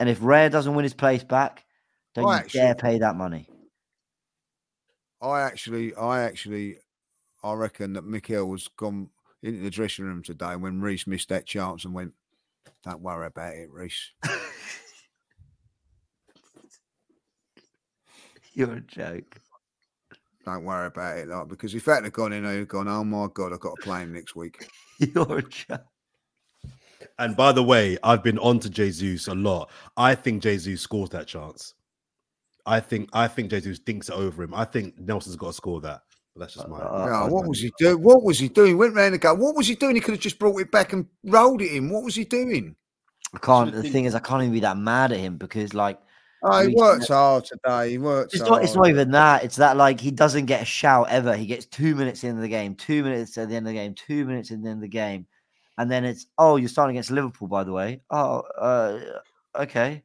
And 0.00 0.08
if 0.08 0.20
Raya 0.20 0.50
doesn't 0.50 0.74
win 0.74 0.84
his 0.84 0.94
place 0.94 1.24
back, 1.24 1.64
don't 2.14 2.26
I 2.26 2.42
you 2.42 2.48
dare 2.48 2.74
pay 2.74 2.98
that 2.98 3.16
money. 3.16 3.48
I 5.20 5.40
actually, 5.42 5.94
I 5.96 6.22
actually, 6.22 6.78
I 7.42 7.52
reckon 7.54 7.94
that 7.94 8.04
Mikel 8.04 8.48
was 8.48 8.68
gone 8.68 9.10
into 9.42 9.60
the 9.60 9.70
dressing 9.70 10.04
room 10.04 10.22
today 10.22 10.54
when 10.56 10.80
Reiss 10.80 11.06
missed 11.06 11.28
that 11.30 11.46
chance 11.46 11.84
and 11.84 11.94
went, 11.94 12.12
"Don't 12.84 13.02
worry 13.02 13.26
about 13.26 13.54
it, 13.54 13.70
Reiss." 13.70 14.12
You're 18.54 18.74
a 18.74 18.80
joke. 18.80 19.40
Don't 20.44 20.64
worry 20.64 20.86
about 20.86 21.18
it, 21.18 21.28
like 21.28 21.48
because 21.48 21.74
if 21.74 21.84
that 21.84 22.04
had 22.04 22.12
gone 22.12 22.32
in, 22.32 22.44
have 22.44 22.68
gone, 22.68 22.88
"Oh 22.88 23.04
my 23.04 23.26
god, 23.32 23.52
I've 23.52 23.60
got 23.60 23.76
to 23.76 23.82
play 23.82 24.00
him 24.02 24.12
next 24.12 24.36
week." 24.36 24.68
You're 24.98 25.38
a 25.38 25.42
joke. 25.42 25.84
And 27.18 27.36
by 27.36 27.52
the 27.52 27.62
way, 27.62 27.98
I've 28.02 28.22
been 28.22 28.38
on 28.38 28.60
to 28.60 28.70
Jesus 28.70 29.26
a 29.28 29.34
lot. 29.34 29.70
I 29.96 30.14
think 30.14 30.42
Jesus 30.42 30.80
scores 30.80 31.10
that 31.10 31.26
chance. 31.26 31.74
I 32.64 32.80
think 32.80 33.08
I 33.12 33.28
think 33.28 33.50
Jesus 33.50 33.78
thinks 33.78 34.08
it 34.08 34.14
over 34.14 34.42
him. 34.42 34.54
I 34.54 34.64
think 34.64 34.98
Nelson's 34.98 35.36
got 35.36 35.48
to 35.48 35.52
score 35.54 35.80
that. 35.80 36.02
But 36.34 36.40
that's 36.40 36.54
just 36.54 36.68
my. 36.68 36.78
Uh, 36.78 37.06
Yeah, 37.06 37.22
what 37.22 37.40
don't 37.40 37.48
was 37.48 37.60
he 37.60 37.72
doing? 37.78 38.02
What 38.02 38.22
was 38.22 38.38
he 38.38 38.48
doing? 38.48 38.78
Went 38.78 38.94
round 38.94 39.14
the 39.14 39.18
go. 39.18 39.34
What 39.34 39.56
was 39.56 39.66
he 39.66 39.74
doing? 39.74 39.94
He 39.94 40.00
could 40.00 40.14
have 40.14 40.20
just 40.20 40.38
brought 40.38 40.60
it 40.60 40.70
back 40.70 40.92
and 40.92 41.06
rolled 41.24 41.62
it 41.62 41.72
in. 41.72 41.90
What 41.90 42.04
was 42.04 42.14
he 42.14 42.24
doing? 42.24 42.76
I 43.34 43.38
can't. 43.38 43.72
The 43.72 43.82
thing 43.82 44.04
is, 44.04 44.14
I 44.14 44.20
can't 44.20 44.42
even 44.42 44.52
be 44.52 44.60
that 44.60 44.76
mad 44.76 45.12
at 45.12 45.18
him 45.18 45.36
because, 45.36 45.74
like, 45.74 45.98
Oh, 46.42 46.60
he 46.60 46.68
Reiss 46.68 46.76
worked 46.76 47.08
hard 47.08 47.44
today. 47.44 47.90
He 47.90 47.98
worked 47.98 48.32
it's 48.32 48.42
hard. 48.42 48.52
not. 48.52 48.64
It's 48.64 48.74
not 48.74 48.88
even 48.88 49.10
that. 49.10 49.42
It's 49.42 49.56
that 49.56 49.76
like 49.76 50.00
he 50.00 50.10
doesn't 50.10 50.46
get 50.46 50.62
a 50.62 50.64
shout 50.64 51.08
ever. 51.10 51.36
He 51.36 51.46
gets 51.46 51.66
two 51.66 51.94
minutes 51.94 52.22
in 52.22 52.40
the 52.40 52.48
game, 52.48 52.74
two 52.76 53.02
minutes 53.02 53.36
at 53.38 53.48
the 53.48 53.56
end 53.56 53.66
of 53.66 53.72
the 53.72 53.78
game, 53.78 53.94
two 53.94 54.24
minutes 54.24 54.50
in 54.50 54.62
the 54.62 54.70
end 54.70 54.78
of 54.78 54.82
the 54.82 54.88
game, 54.88 55.26
and 55.78 55.90
then 55.90 56.04
it's 56.04 56.26
oh, 56.36 56.56
you're 56.56 56.68
starting 56.68 56.96
against 56.96 57.10
Liverpool, 57.10 57.48
by 57.48 57.64
the 57.64 57.72
way. 57.72 58.02
Oh, 58.10 58.40
uh, 58.58 58.98
okay, 59.62 60.02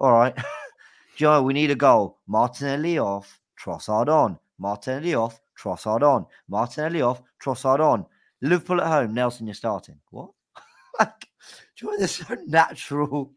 all 0.00 0.12
right. 0.12 0.36
Joe, 1.16 1.42
we 1.42 1.54
need 1.54 1.70
a 1.70 1.76
goal. 1.76 2.18
Martinelli 2.26 2.98
off, 2.98 3.40
Trossard 3.58 4.08
on. 4.08 4.38
Martinelli 4.58 5.14
off, 5.14 5.40
Trossard 5.58 6.02
on. 6.02 6.26
Martinelli 6.48 7.00
off, 7.00 7.22
Trossard 7.42 7.78
on. 7.78 8.04
Liverpool 8.42 8.80
at 8.80 8.88
home. 8.88 9.14
Nelson, 9.14 9.46
you're 9.46 9.54
starting. 9.54 10.00
What? 10.10 10.30
like, 10.98 11.28
do 11.76 11.86
you 11.86 11.92
know 11.92 11.98
this 11.98 12.16
so 12.16 12.36
natural? 12.46 13.32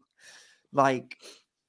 Like, 0.72 1.16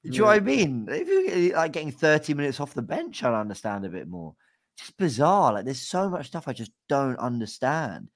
do 0.02 0.10
you 0.10 0.18
know 0.20 0.26
what 0.26 0.36
I 0.36 0.40
mean? 0.40 0.88
If 0.90 1.08
you 1.08 1.52
like 1.52 1.72
getting 1.72 1.92
30 1.92 2.34
minutes 2.34 2.58
off 2.58 2.74
the 2.74 2.82
bench, 2.82 3.22
I'd 3.22 3.38
understand 3.38 3.84
a 3.84 3.88
bit 3.88 4.08
more. 4.08 4.34
Just 4.76 4.96
bizarre. 4.96 5.52
Like, 5.52 5.64
there's 5.66 5.80
so 5.80 6.10
much 6.10 6.26
stuff 6.26 6.48
I 6.48 6.52
just 6.52 6.72
don't 6.88 7.18
understand. 7.18 8.08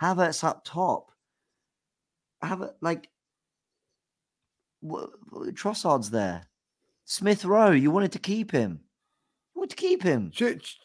Havertz 0.00 0.42
up 0.42 0.64
top. 0.64 1.10
Have 2.42 2.62
it 2.62 2.74
like 2.80 3.08
Trossard's 5.54 6.10
there. 6.10 6.46
Smith 7.06 7.44
Rowe, 7.44 7.70
you 7.70 7.90
wanted 7.90 8.12
to 8.12 8.18
keep 8.18 8.50
him. 8.50 8.80
You 9.54 9.60
wanted 9.60 9.70
to 9.70 9.76
keep 9.76 10.02
him. 10.02 10.30
Gets 10.34 10.76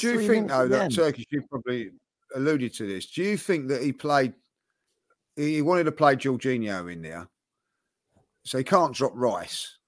Do 0.00 0.12
you 0.12 0.26
think 0.26 0.48
though 0.48 0.66
that. 0.68 0.92
Turkish 0.92 1.26
you 1.30 1.42
probably 1.50 1.90
alluded 2.34 2.72
to 2.74 2.86
this? 2.86 3.06
Do 3.10 3.22
you 3.22 3.36
think 3.36 3.68
that 3.68 3.82
he 3.82 3.92
played? 3.92 4.32
He 5.36 5.62
wanted 5.62 5.84
to 5.84 5.92
play 5.92 6.16
Jorginho 6.16 6.92
in 6.92 7.02
there, 7.02 7.28
so 8.44 8.58
he 8.58 8.64
can't 8.64 8.94
drop 8.94 9.12
Rice. 9.14 9.78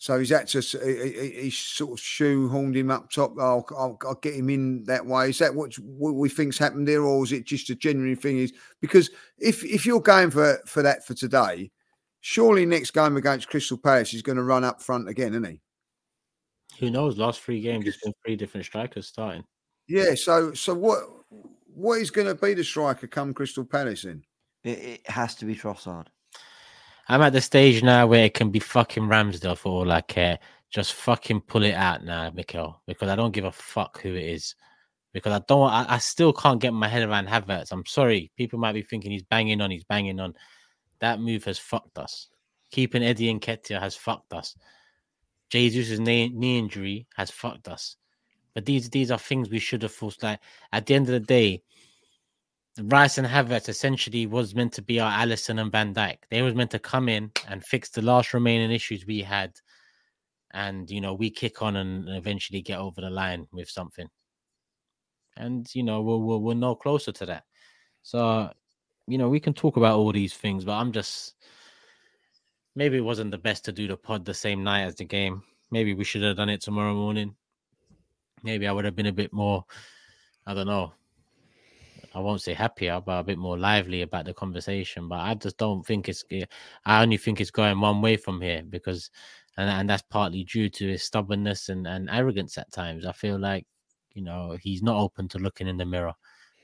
So 0.00 0.16
he's 0.16 0.30
had 0.30 0.46
to. 0.48 0.60
He, 0.60 1.10
he, 1.10 1.30
he 1.42 1.50
sort 1.50 1.98
of 1.98 1.98
shoehorned 1.98 2.76
him 2.76 2.90
up 2.90 3.10
top. 3.10 3.34
I'll, 3.38 3.66
I'll, 3.76 3.98
I'll 4.06 4.14
get 4.14 4.34
him 4.34 4.48
in 4.48 4.84
that 4.84 5.04
way. 5.04 5.30
Is 5.30 5.38
that 5.40 5.52
what, 5.52 5.74
what 5.80 6.14
we 6.14 6.28
think's 6.28 6.56
happened 6.56 6.86
there, 6.86 7.02
or 7.02 7.24
is 7.24 7.32
it 7.32 7.44
just 7.44 7.68
a 7.70 7.74
genuine 7.74 8.14
thing? 8.14 8.38
Is 8.38 8.52
because 8.80 9.10
if 9.38 9.64
if 9.64 9.84
you're 9.84 10.00
going 10.00 10.30
for 10.30 10.60
for 10.66 10.82
that 10.82 11.04
for 11.04 11.14
today, 11.14 11.72
surely 12.20 12.64
next 12.64 12.92
game 12.92 13.16
against 13.16 13.48
Crystal 13.48 13.76
Palace 13.76 14.14
is 14.14 14.22
going 14.22 14.36
to 14.36 14.44
run 14.44 14.62
up 14.62 14.80
front 14.80 15.08
again, 15.08 15.32
isn't 15.32 15.44
he? 15.44 15.60
Who 16.78 16.90
knows? 16.90 17.18
Last 17.18 17.40
three 17.40 17.60
games, 17.60 17.84
it's 17.88 18.00
been 18.00 18.14
three 18.24 18.36
different 18.36 18.66
strikers 18.66 19.08
starting. 19.08 19.42
Yeah. 19.88 20.14
So 20.14 20.52
so 20.52 20.74
what 20.74 21.00
what 21.66 22.00
is 22.00 22.12
going 22.12 22.28
to 22.28 22.36
be 22.36 22.54
the 22.54 22.62
striker 22.62 23.08
come 23.08 23.34
Crystal 23.34 23.64
Palace 23.64 24.04
in? 24.04 24.22
It, 24.62 24.78
it 24.78 25.10
has 25.10 25.34
to 25.36 25.44
be 25.44 25.56
Trossard. 25.56 26.06
I'm 27.08 27.22
at 27.22 27.32
the 27.32 27.40
stage 27.40 27.82
now 27.82 28.06
where 28.06 28.24
it 28.24 28.34
can 28.34 28.50
be 28.50 28.58
fucking 28.58 29.04
Ramsdale 29.04 29.56
for 29.56 29.70
all 29.72 29.92
I 29.92 30.02
care. 30.02 30.34
Uh, 30.34 30.36
just 30.70 30.92
fucking 30.92 31.40
pull 31.42 31.62
it 31.62 31.72
out 31.72 32.04
now, 32.04 32.30
Mikel, 32.30 32.82
because 32.86 33.08
I 33.08 33.16
don't 33.16 33.32
give 33.32 33.46
a 33.46 33.52
fuck 33.52 34.02
who 34.02 34.10
it 34.10 34.24
is. 34.24 34.54
Because 35.14 35.32
I 35.32 35.42
don't, 35.48 35.70
I, 35.70 35.86
I 35.94 35.98
still 35.98 36.34
can't 36.34 36.60
get 36.60 36.74
my 36.74 36.86
head 36.86 37.08
around 37.08 37.26
Havertz. 37.26 37.72
I'm 37.72 37.86
sorry, 37.86 38.30
people 38.36 38.58
might 38.58 38.74
be 38.74 38.82
thinking 38.82 39.10
he's 39.10 39.22
banging 39.22 39.62
on, 39.62 39.70
he's 39.70 39.84
banging 39.84 40.20
on. 40.20 40.34
That 41.00 41.20
move 41.20 41.44
has 41.44 41.58
fucked 41.58 41.96
us. 41.96 42.28
Keeping 42.70 43.02
Eddie 43.02 43.32
Nketiah 43.32 43.80
has 43.80 43.96
fucked 43.96 44.34
us. 44.34 44.54
Jesus' 45.48 45.98
knee, 45.98 46.28
knee 46.28 46.58
injury 46.58 47.06
has 47.16 47.30
fucked 47.30 47.68
us. 47.68 47.96
But 48.52 48.66
these 48.66 48.90
these 48.90 49.10
are 49.10 49.18
things 49.18 49.48
we 49.48 49.60
should 49.60 49.82
have 49.82 49.92
forced. 49.92 50.22
Like 50.22 50.40
at 50.72 50.84
the 50.84 50.94
end 50.94 51.06
of 51.06 51.12
the 51.12 51.20
day, 51.20 51.62
Rice 52.80 53.18
and 53.18 53.26
Havertz 53.26 53.68
essentially 53.68 54.26
was 54.26 54.54
meant 54.54 54.72
to 54.74 54.82
be 54.82 55.00
our 55.00 55.10
Alisson 55.10 55.60
and 55.60 55.72
Van 55.72 55.92
Dijk. 55.94 56.18
They 56.30 56.42
was 56.42 56.54
meant 56.54 56.70
to 56.72 56.78
come 56.78 57.08
in 57.08 57.32
and 57.48 57.64
fix 57.64 57.88
the 57.88 58.02
last 58.02 58.32
remaining 58.32 58.70
issues 58.70 59.06
we 59.06 59.20
had, 59.20 59.52
and 60.52 60.88
you 60.90 61.00
know 61.00 61.14
we 61.14 61.30
kick 61.30 61.62
on 61.62 61.76
and 61.76 62.08
eventually 62.08 62.62
get 62.62 62.78
over 62.78 63.00
the 63.00 63.10
line 63.10 63.46
with 63.52 63.68
something. 63.68 64.08
And 65.36 65.68
you 65.74 65.82
know 65.82 66.02
we're 66.02 66.18
we're, 66.18 66.38
we're 66.38 66.54
no 66.54 66.74
closer 66.74 67.12
to 67.12 67.26
that. 67.26 67.44
So 68.02 68.50
you 69.06 69.18
know 69.18 69.28
we 69.28 69.40
can 69.40 69.54
talk 69.54 69.76
about 69.76 69.98
all 69.98 70.12
these 70.12 70.34
things, 70.34 70.64
but 70.64 70.72
I'm 70.72 70.92
just 70.92 71.34
maybe 72.76 72.98
it 72.98 73.04
wasn't 73.04 73.32
the 73.32 73.38
best 73.38 73.64
to 73.64 73.72
do 73.72 73.88
the 73.88 73.96
pod 73.96 74.24
the 74.24 74.34
same 74.34 74.62
night 74.62 74.84
as 74.84 74.94
the 74.94 75.04
game. 75.04 75.42
Maybe 75.70 75.94
we 75.94 76.04
should 76.04 76.22
have 76.22 76.36
done 76.36 76.48
it 76.48 76.60
tomorrow 76.60 76.94
morning. 76.94 77.34
Maybe 78.42 78.68
I 78.68 78.72
would 78.72 78.84
have 78.84 78.94
been 78.94 79.06
a 79.06 79.12
bit 79.12 79.32
more. 79.32 79.64
I 80.46 80.54
don't 80.54 80.68
know. 80.68 80.92
I 82.14 82.20
won't 82.20 82.40
say 82.42 82.54
happier, 82.54 83.00
but 83.04 83.20
a 83.20 83.24
bit 83.24 83.38
more 83.38 83.58
lively 83.58 84.02
about 84.02 84.24
the 84.24 84.34
conversation. 84.34 85.08
But 85.08 85.20
I 85.20 85.34
just 85.34 85.58
don't 85.58 85.84
think 85.86 86.08
it's. 86.08 86.24
eh, 86.30 86.44
I 86.84 87.02
only 87.02 87.16
think 87.18 87.40
it's 87.40 87.50
going 87.50 87.80
one 87.80 88.00
way 88.02 88.16
from 88.16 88.40
here 88.40 88.62
because, 88.68 89.10
and 89.56 89.68
and 89.70 89.88
that's 89.90 90.02
partly 90.02 90.44
due 90.44 90.68
to 90.70 90.88
his 90.88 91.02
stubbornness 91.02 91.68
and 91.68 91.86
and 91.86 92.08
arrogance 92.10 92.56
at 92.58 92.72
times. 92.72 93.04
I 93.06 93.12
feel 93.12 93.38
like, 93.38 93.66
you 94.14 94.22
know, 94.22 94.56
he's 94.60 94.82
not 94.82 95.00
open 95.00 95.28
to 95.28 95.38
looking 95.38 95.68
in 95.68 95.76
the 95.76 95.84
mirror. 95.86 96.14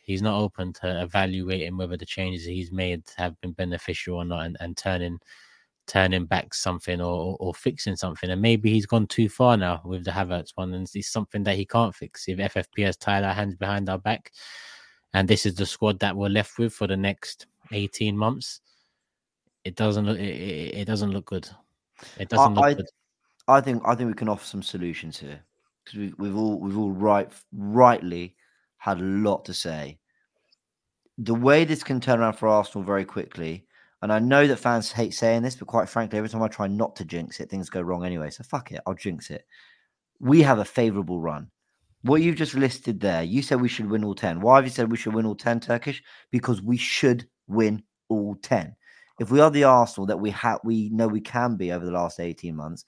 He's 0.04 0.22
not 0.22 0.38
open 0.40 0.72
to 0.74 1.02
evaluating 1.02 1.76
whether 1.78 1.96
the 1.96 2.06
changes 2.06 2.44
he's 2.44 2.72
made 2.72 3.02
have 3.16 3.40
been 3.40 3.52
beneficial 3.52 4.16
or 4.16 4.24
not, 4.24 4.44
and, 4.46 4.56
and 4.60 4.76
turning 4.76 5.18
turning 5.86 6.24
back 6.26 6.54
something 6.54 7.00
or, 7.00 7.06
or 7.12 7.36
or 7.40 7.54
fixing 7.54 7.96
something. 7.96 8.30
And 8.30 8.40
maybe 8.42 8.70
he's 8.72 8.86
gone 8.86 9.06
too 9.06 9.28
far 9.28 9.56
now 9.56 9.82
with 9.84 10.04
the 10.04 10.10
Havertz 10.12 10.52
one, 10.54 10.72
and 10.74 10.88
it's 10.94 11.12
something 11.12 11.42
that 11.44 11.56
he 11.56 11.66
can't 11.66 11.94
fix. 11.94 12.28
If 12.28 12.40
FFP 12.40 12.82
has 12.82 12.96
tied 12.96 13.24
our 13.24 13.34
hands 13.34 13.54
behind 13.56 13.88
our 13.90 13.98
back, 13.98 14.32
and 15.14 15.26
this 15.26 15.46
is 15.46 15.54
the 15.54 15.66
squad 15.66 15.98
that 16.00 16.14
we're 16.14 16.28
left 16.28 16.58
with 16.58 16.72
for 16.72 16.86
the 16.86 16.96
next 16.96 17.46
18 17.72 18.16
months 18.16 18.60
it 19.64 19.74
doesn't 19.76 20.04
look 20.04 20.18
it, 20.18 20.76
it, 20.78 20.84
doesn't 20.84 21.10
look 21.10 21.24
good 21.24 21.48
it 22.18 22.28
doesn't 22.28 22.54
look 22.54 22.64
I- 22.64 22.74
good 22.74 22.86
I 23.46 23.60
think 23.60 23.82
I 23.84 23.94
think 23.94 24.08
we 24.08 24.14
can 24.14 24.28
offer 24.28 24.44
some 24.44 24.62
solutions 24.62 25.18
here 25.18 25.40
because 25.84 25.98
we, 25.98 26.14
we've 26.18 26.36
all 26.36 26.58
we've 26.58 26.78
all 26.78 26.92
right 26.92 27.30
rightly 27.52 28.34
had 28.78 29.00
a 29.00 29.04
lot 29.04 29.44
to 29.46 29.54
say. 29.54 29.98
The 31.18 31.34
way 31.34 31.64
this 31.64 31.84
can 31.84 32.00
turn 32.00 32.20
around 32.20 32.34
for 32.34 32.48
Arsenal 32.48 32.84
very 32.84 33.04
quickly, 33.04 33.66
and 34.02 34.12
I 34.12 34.18
know 34.18 34.46
that 34.46 34.58
fans 34.58 34.90
hate 34.90 35.14
saying 35.14 35.42
this, 35.42 35.56
but 35.56 35.68
quite 35.68 35.88
frankly, 35.88 36.18
every 36.18 36.28
time 36.28 36.42
I 36.42 36.48
try 36.48 36.66
not 36.66 36.96
to 36.96 37.04
jinx 37.04 37.38
it, 37.38 37.50
things 37.50 37.70
go 37.70 37.80
wrong 37.82 38.04
anyway. 38.04 38.30
So 38.30 38.44
fuck 38.44 38.72
it, 38.72 38.80
I'll 38.86 38.94
jinx 38.94 39.30
it. 39.30 39.46
We 40.20 40.42
have 40.42 40.58
a 40.58 40.64
favourable 40.64 41.20
run. 41.20 41.50
What 42.04 42.20
you've 42.20 42.36
just 42.36 42.54
listed 42.54 43.00
there, 43.00 43.22
you 43.22 43.40
said 43.40 43.62
we 43.62 43.68
should 43.68 43.88
win 43.88 44.04
all 44.04 44.14
ten. 44.14 44.42
Why 44.42 44.56
have 44.56 44.64
you 44.66 44.70
said 44.70 44.90
we 44.90 44.98
should 44.98 45.14
win 45.14 45.24
all 45.24 45.34
ten, 45.34 45.58
Turkish? 45.58 46.02
Because 46.30 46.60
we 46.60 46.76
should 46.76 47.26
win 47.46 47.82
all 48.10 48.36
ten. 48.42 48.76
If 49.18 49.30
we 49.30 49.40
are 49.40 49.50
the 49.50 49.64
Arsenal 49.64 50.06
that 50.08 50.20
we 50.20 50.30
have, 50.32 50.60
we 50.64 50.90
know 50.90 51.08
we 51.08 51.22
can 51.22 51.56
be 51.56 51.72
over 51.72 51.86
the 51.86 51.92
last 51.92 52.20
eighteen 52.20 52.56
months, 52.56 52.84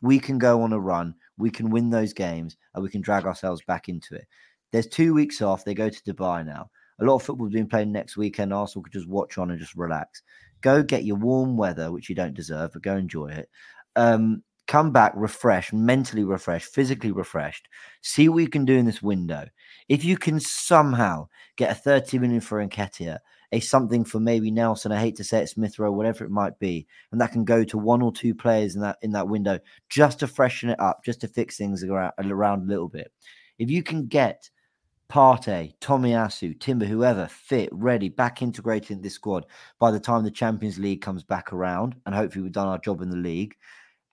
we 0.00 0.18
can 0.18 0.38
go 0.38 0.62
on 0.62 0.72
a 0.72 0.80
run, 0.80 1.14
we 1.36 1.50
can 1.50 1.68
win 1.68 1.90
those 1.90 2.14
games, 2.14 2.56
and 2.74 2.82
we 2.82 2.88
can 2.88 3.02
drag 3.02 3.26
ourselves 3.26 3.60
back 3.66 3.90
into 3.90 4.14
it. 4.14 4.26
There's 4.72 4.86
two 4.86 5.12
weeks 5.12 5.42
off. 5.42 5.64
They 5.64 5.74
go 5.74 5.90
to 5.90 6.02
Dubai 6.02 6.46
now. 6.46 6.70
A 7.00 7.04
lot 7.04 7.16
of 7.16 7.22
football's 7.22 7.52
been 7.52 7.68
played 7.68 7.88
next 7.88 8.16
weekend. 8.16 8.54
Arsenal 8.54 8.84
could 8.84 8.94
just 8.94 9.08
watch 9.08 9.36
on 9.36 9.50
and 9.50 9.60
just 9.60 9.74
relax. 9.74 10.22
Go 10.62 10.82
get 10.82 11.04
your 11.04 11.16
warm 11.16 11.58
weather, 11.58 11.92
which 11.92 12.08
you 12.08 12.14
don't 12.14 12.32
deserve, 12.32 12.72
but 12.72 12.82
go 12.82 12.96
enjoy 12.96 13.26
it. 13.26 13.50
Um, 13.94 14.42
come 14.74 14.90
back 14.90 15.12
refreshed, 15.14 15.72
mentally 15.72 16.24
refreshed, 16.24 16.74
physically 16.74 17.12
refreshed. 17.12 17.68
See 18.02 18.28
what 18.28 18.40
you 18.40 18.48
can 18.48 18.64
do 18.64 18.74
in 18.74 18.86
this 18.86 19.00
window. 19.00 19.46
If 19.88 20.04
you 20.04 20.16
can 20.16 20.40
somehow 20.40 21.28
get 21.54 21.70
a 21.70 21.76
30 21.76 22.18
million 22.18 22.40
for 22.40 22.58
Nketiah, 22.66 23.18
a 23.52 23.60
something 23.60 24.04
for 24.04 24.18
maybe 24.18 24.50
Nelson, 24.50 24.90
I 24.90 24.98
hate 24.98 25.14
to 25.18 25.22
say 25.22 25.42
it, 25.42 25.48
Smith 25.48 25.78
Rowe, 25.78 25.92
whatever 25.92 26.24
it 26.24 26.32
might 26.32 26.58
be, 26.58 26.88
and 27.12 27.20
that 27.20 27.30
can 27.30 27.44
go 27.44 27.62
to 27.62 27.78
one 27.78 28.02
or 28.02 28.10
two 28.10 28.34
players 28.34 28.74
in 28.74 28.80
that 28.80 28.98
in 29.00 29.12
that 29.12 29.28
window 29.28 29.60
just 29.90 30.18
to 30.18 30.26
freshen 30.26 30.70
it 30.70 30.80
up, 30.80 31.04
just 31.04 31.20
to 31.20 31.28
fix 31.28 31.56
things 31.56 31.84
around, 31.84 32.12
around 32.18 32.62
a 32.62 32.68
little 32.68 32.88
bit. 32.88 33.12
If 33.60 33.70
you 33.70 33.84
can 33.84 34.08
get 34.08 34.50
Partey, 35.08 35.78
Tomiyasu, 35.78 36.58
Timber, 36.58 36.86
whoever 36.86 37.28
fit, 37.28 37.68
ready, 37.70 38.08
back 38.08 38.42
integrated 38.42 38.90
in 38.90 39.02
this 39.02 39.14
squad 39.14 39.46
by 39.78 39.92
the 39.92 40.00
time 40.00 40.24
the 40.24 40.32
Champions 40.32 40.80
League 40.80 41.00
comes 41.00 41.22
back 41.22 41.52
around, 41.52 41.94
and 42.06 42.12
hopefully 42.12 42.42
we've 42.42 42.50
done 42.50 42.66
our 42.66 42.78
job 42.78 43.02
in 43.02 43.10
the 43.10 43.16
league, 43.16 43.54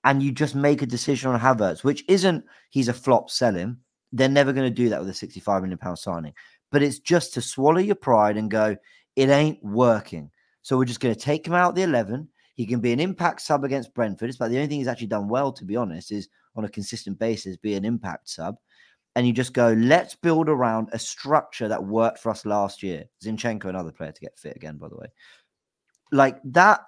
and 0.04 0.24
you 0.24 0.32
just 0.32 0.56
make 0.56 0.82
a 0.82 0.88
decision 0.88 1.32
on 1.32 1.40
Havertz, 1.40 1.84
which 1.84 2.04
isn't 2.08 2.44
he's 2.70 2.88
a 2.88 2.94
flop, 2.94 3.30
sell 3.30 3.54
him. 3.54 3.80
They're 4.12 4.30
never 4.30 4.52
going 4.52 4.70
to 4.70 4.76
do 4.76 4.90
that 4.90 5.00
with 5.00 5.10
a 5.10 5.14
65 5.14 5.62
million 5.62 5.78
pound 5.78 6.00
signing, 6.00 6.34
but 6.72 6.84
it's 6.84 7.00
just 7.00 7.34
to 7.36 7.42
swallow 7.42 7.80
your 7.80 7.96
pride 7.96 8.38
and 8.38 8.52
go, 8.52 8.76
it 9.16 9.30
ain't 9.30 9.64
working. 9.64 10.30
So 10.62 10.78
we're 10.78 10.86
just 10.86 11.00
going 11.00 11.16
to 11.16 11.20
take 11.20 11.46
him 11.46 11.54
out 11.54 11.76
the 11.76 11.84
11. 11.84 12.28
He 12.56 12.66
can 12.66 12.80
be 12.80 12.92
an 12.92 13.00
impact 13.00 13.42
sub 13.42 13.64
against 13.64 13.94
Brentford. 13.94 14.30
It's 14.30 14.38
about 14.38 14.50
the 14.50 14.58
only 14.58 14.68
thing 14.68 14.80
he's 14.80 14.88
actually 14.88 15.08
done 15.08 15.28
well, 15.28 15.52
to 15.54 15.66
be 15.66 15.76
honest, 15.76 16.12
is 16.12 16.30
on 16.56 16.66
a 16.66 16.70
consistent 16.70 17.18
basis 17.18 17.58
be 17.58 17.76
an 17.76 17.86
impact 17.86 18.30
sub. 18.30 18.58
And 19.16 19.28
you 19.28 19.34
just 19.34 19.54
go, 19.54 19.74
let's 19.74 20.16
build 20.16 20.48
around 20.48 20.90
a 20.94 21.00
structure 21.00 21.68
that 21.68 21.84
worked 21.84 22.20
for 22.20 22.30
us 22.30 22.46
last 22.46 22.82
year. 22.82 23.06
Zinchenko, 23.24 23.66
another 23.66 23.92
player 23.92 24.12
to 24.12 24.22
get 24.22 24.38
fit 24.38 24.56
again, 24.56 24.78
by 24.78 24.88
the 24.88 24.96
way. 24.96 25.08
Like 26.12 26.38
that, 26.46 26.82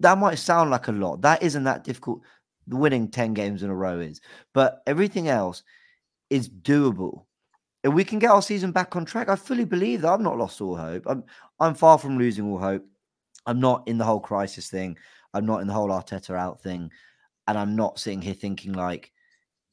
that 0.00 0.18
might 0.18 0.38
sound 0.38 0.70
like 0.70 0.88
a 0.88 0.92
lot. 0.92 1.22
That 1.22 1.42
isn't 1.42 1.64
that 1.64 1.84
difficult. 1.84 2.20
The 2.66 2.76
winning 2.76 3.08
10 3.08 3.34
games 3.34 3.62
in 3.62 3.70
a 3.70 3.74
row 3.74 3.98
is, 3.98 4.20
but 4.52 4.82
everything 4.86 5.28
else 5.28 5.62
is 6.30 6.48
doable. 6.48 7.24
If 7.82 7.92
we 7.92 8.04
can 8.04 8.18
get 8.18 8.30
our 8.30 8.42
season 8.42 8.70
back 8.70 8.94
on 8.94 9.04
track, 9.04 9.28
I 9.28 9.36
fully 9.36 9.64
believe 9.64 10.02
that 10.02 10.12
I've 10.12 10.20
not 10.20 10.38
lost 10.38 10.60
all 10.60 10.76
hope. 10.76 11.04
I'm 11.06 11.24
I'm 11.58 11.74
far 11.74 11.98
from 11.98 12.18
losing 12.18 12.48
all 12.48 12.58
hope. 12.58 12.84
I'm 13.46 13.60
not 13.60 13.86
in 13.88 13.98
the 13.98 14.04
whole 14.04 14.20
crisis 14.20 14.68
thing. 14.68 14.96
I'm 15.34 15.46
not 15.46 15.60
in 15.60 15.66
the 15.66 15.72
whole 15.72 15.88
Arteta 15.88 16.36
out 16.36 16.62
thing. 16.62 16.90
And 17.48 17.58
I'm 17.58 17.74
not 17.74 17.98
sitting 17.98 18.22
here 18.22 18.34
thinking 18.34 18.72
like 18.72 19.12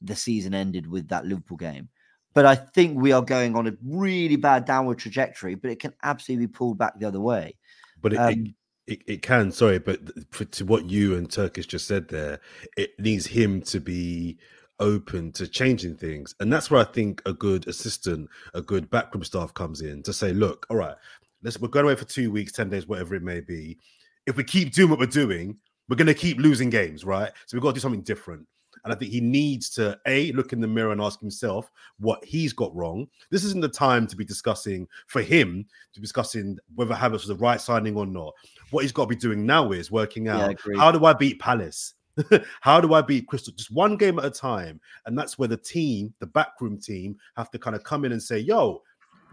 the 0.00 0.16
season 0.16 0.54
ended 0.54 0.86
with 0.86 1.08
that 1.08 1.26
Liverpool 1.26 1.56
game. 1.56 1.88
But 2.32 2.46
I 2.46 2.54
think 2.54 2.98
we 2.98 3.12
are 3.12 3.22
going 3.22 3.56
on 3.56 3.66
a 3.66 3.72
really 3.84 4.36
bad 4.36 4.64
downward 4.64 4.98
trajectory, 4.98 5.54
but 5.54 5.70
it 5.70 5.80
can 5.80 5.94
absolutely 6.02 6.46
be 6.46 6.52
pulled 6.52 6.78
back 6.78 6.98
the 6.98 7.06
other 7.06 7.20
way. 7.20 7.56
But 8.00 8.12
it, 8.12 8.18
Um, 8.18 8.30
it, 8.30 8.54
it, 8.86 9.02
it 9.06 9.22
can, 9.22 9.52
sorry, 9.52 9.78
but 9.78 10.00
for, 10.32 10.44
to 10.46 10.64
what 10.64 10.90
you 10.90 11.16
and 11.16 11.30
Turkish 11.30 11.66
just 11.66 11.86
said 11.86 12.08
there, 12.08 12.40
it 12.76 12.90
needs 12.98 13.26
him 13.26 13.60
to 13.62 13.80
be 13.80 14.38
open 14.80 15.30
to 15.32 15.46
changing 15.46 15.96
things. 15.96 16.34
And 16.40 16.52
that's 16.52 16.70
where 16.70 16.80
I 16.80 16.84
think 16.84 17.22
a 17.26 17.32
good 17.32 17.68
assistant, 17.68 18.28
a 18.54 18.62
good 18.62 18.90
backroom 18.90 19.24
staff 19.24 19.54
comes 19.54 19.82
in 19.82 20.02
to 20.02 20.12
say, 20.12 20.32
look, 20.32 20.66
all 20.70 20.76
right, 20.76 20.96
let's 21.42 21.60
we're 21.60 21.68
going 21.68 21.84
away 21.84 21.94
for 21.94 22.04
two 22.04 22.30
weeks, 22.30 22.52
10 22.52 22.70
days, 22.70 22.86
whatever 22.86 23.14
it 23.14 23.22
may 23.22 23.40
be. 23.40 23.78
If 24.26 24.36
we 24.36 24.44
keep 24.44 24.72
doing 24.72 24.90
what 24.90 24.98
we're 24.98 25.06
doing, 25.06 25.56
we're 25.88 25.96
going 25.96 26.06
to 26.06 26.14
keep 26.14 26.38
losing 26.38 26.70
games, 26.70 27.04
right? 27.04 27.30
So 27.46 27.56
we've 27.56 27.62
got 27.62 27.70
to 27.70 27.74
do 27.74 27.80
something 27.80 28.02
different. 28.02 28.46
And 28.84 28.92
I 28.92 28.96
think 28.96 29.10
he 29.10 29.20
needs 29.20 29.68
to 29.70 29.98
a 30.06 30.32
look 30.32 30.52
in 30.52 30.60
the 30.60 30.66
mirror 30.66 30.92
and 30.92 31.00
ask 31.00 31.20
himself 31.20 31.70
what 31.98 32.24
he's 32.24 32.52
got 32.52 32.74
wrong. 32.74 33.06
This 33.30 33.44
isn't 33.44 33.60
the 33.60 33.68
time 33.68 34.06
to 34.06 34.16
be 34.16 34.24
discussing 34.24 34.86
for 35.06 35.20
him 35.20 35.66
to 35.92 36.00
be 36.00 36.04
discussing 36.04 36.56
whether 36.74 36.94
Havertz 36.94 37.12
was 37.12 37.26
the 37.26 37.34
right 37.36 37.60
signing 37.60 37.96
or 37.96 38.06
not. 38.06 38.32
What 38.70 38.82
he's 38.82 38.92
got 38.92 39.04
to 39.04 39.08
be 39.08 39.16
doing 39.16 39.46
now 39.46 39.72
is 39.72 39.90
working 39.90 40.28
out 40.28 40.50
agreed. 40.50 40.78
how 40.78 40.90
do 40.92 41.04
I 41.04 41.12
beat 41.12 41.38
Palace? 41.38 41.94
How 42.60 42.80
do 42.80 42.92
I 42.92 43.02
beat 43.02 43.26
Crystal? 43.26 43.54
Just 43.56 43.70
one 43.70 43.96
game 43.96 44.18
at 44.18 44.24
a 44.24 44.30
time. 44.30 44.80
And 45.06 45.16
that's 45.16 45.38
where 45.38 45.48
the 45.48 45.56
team, 45.56 46.12
the 46.18 46.26
backroom 46.26 46.78
team, 46.78 47.16
have 47.36 47.50
to 47.52 47.58
kind 47.58 47.74
of 47.74 47.84
come 47.84 48.04
in 48.04 48.12
and 48.12 48.22
say, 48.22 48.38
yo, 48.38 48.82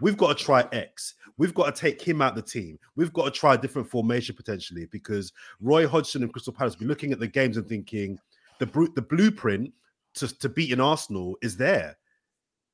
we've 0.00 0.16
got 0.16 0.36
to 0.36 0.44
try 0.44 0.66
X. 0.72 1.14
We've 1.36 1.54
got 1.54 1.74
to 1.74 1.80
take 1.80 2.00
him 2.02 2.22
out 2.22 2.34
the 2.34 2.42
team. 2.42 2.78
We've 2.96 3.12
got 3.12 3.24
to 3.24 3.30
try 3.30 3.54
a 3.54 3.58
different 3.58 3.88
formation 3.88 4.34
potentially 4.34 4.86
because 4.86 5.32
Roy 5.60 5.86
Hodgson 5.86 6.22
and 6.22 6.32
Crystal 6.32 6.52
Palace 6.52 6.76
be 6.76 6.86
looking 6.86 7.12
at 7.12 7.20
the 7.20 7.26
games 7.26 7.56
and 7.56 7.68
thinking 7.68 8.18
the 8.58 8.66
bru- 8.66 8.92
the 8.94 9.02
blueprint 9.02 9.72
to, 10.14 10.38
to 10.38 10.48
beat 10.48 10.72
an 10.72 10.80
Arsenal 10.80 11.36
is 11.42 11.56
there. 11.56 11.96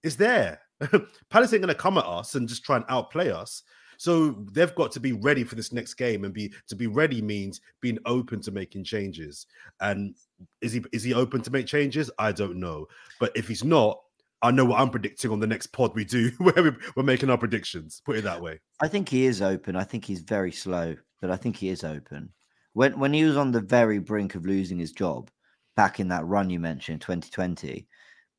Is 0.03 0.16
there. 0.16 0.61
Palace 1.31 1.53
ain't 1.53 1.62
gonna 1.62 1.74
come 1.74 1.99
at 1.99 2.07
us 2.07 2.35
and 2.35 2.49
just 2.49 2.65
try 2.65 2.77
and 2.77 2.85
outplay 2.89 3.31
us. 3.31 3.62
So 3.96 4.30
they've 4.52 4.74
got 4.74 4.92
to 4.92 5.00
be 5.00 5.12
ready 5.12 5.44
for 5.44 5.54
this 5.54 5.72
next 5.72 5.94
game 5.94 6.24
and 6.24 6.32
be 6.32 6.52
to 6.68 6.76
be 6.76 6.86
ready 6.86 7.22
means 7.22 7.60
being 7.80 7.98
open 8.06 8.40
to 8.42 8.50
making 8.50 8.84
changes. 8.84 9.46
And 9.80 10.14
is 10.60 10.72
he 10.72 10.84
is 10.92 11.02
he 11.02 11.14
open 11.14 11.42
to 11.42 11.50
make 11.50 11.66
changes? 11.66 12.10
I 12.18 12.32
don't 12.32 12.56
know. 12.56 12.86
But 13.20 13.32
if 13.36 13.48
he's 13.48 13.64
not, 13.64 14.00
I 14.42 14.50
know 14.50 14.64
what 14.64 14.80
I'm 14.80 14.90
predicting 14.90 15.30
on 15.30 15.40
the 15.40 15.46
next 15.46 15.68
pod 15.68 15.94
we 15.94 16.04
do 16.04 16.30
where 16.38 16.76
we're 16.96 17.02
making 17.02 17.30
our 17.30 17.38
predictions. 17.38 18.02
Put 18.04 18.16
it 18.16 18.24
that 18.24 18.42
way. 18.42 18.60
I 18.80 18.88
think 18.88 19.08
he 19.08 19.26
is 19.26 19.40
open. 19.42 19.76
I 19.76 19.84
think 19.84 20.04
he's 20.04 20.20
very 20.20 20.52
slow, 20.52 20.96
but 21.20 21.30
I 21.30 21.36
think 21.36 21.56
he 21.56 21.68
is 21.68 21.84
open. 21.84 22.30
When 22.74 22.98
when 22.98 23.12
he 23.12 23.24
was 23.24 23.36
on 23.36 23.52
the 23.52 23.60
very 23.60 23.98
brink 23.98 24.34
of 24.34 24.46
losing 24.46 24.78
his 24.78 24.92
job 24.92 25.30
back 25.76 26.00
in 26.00 26.08
that 26.08 26.26
run 26.26 26.50
you 26.50 26.60
mentioned, 26.60 27.00
2020, 27.00 27.86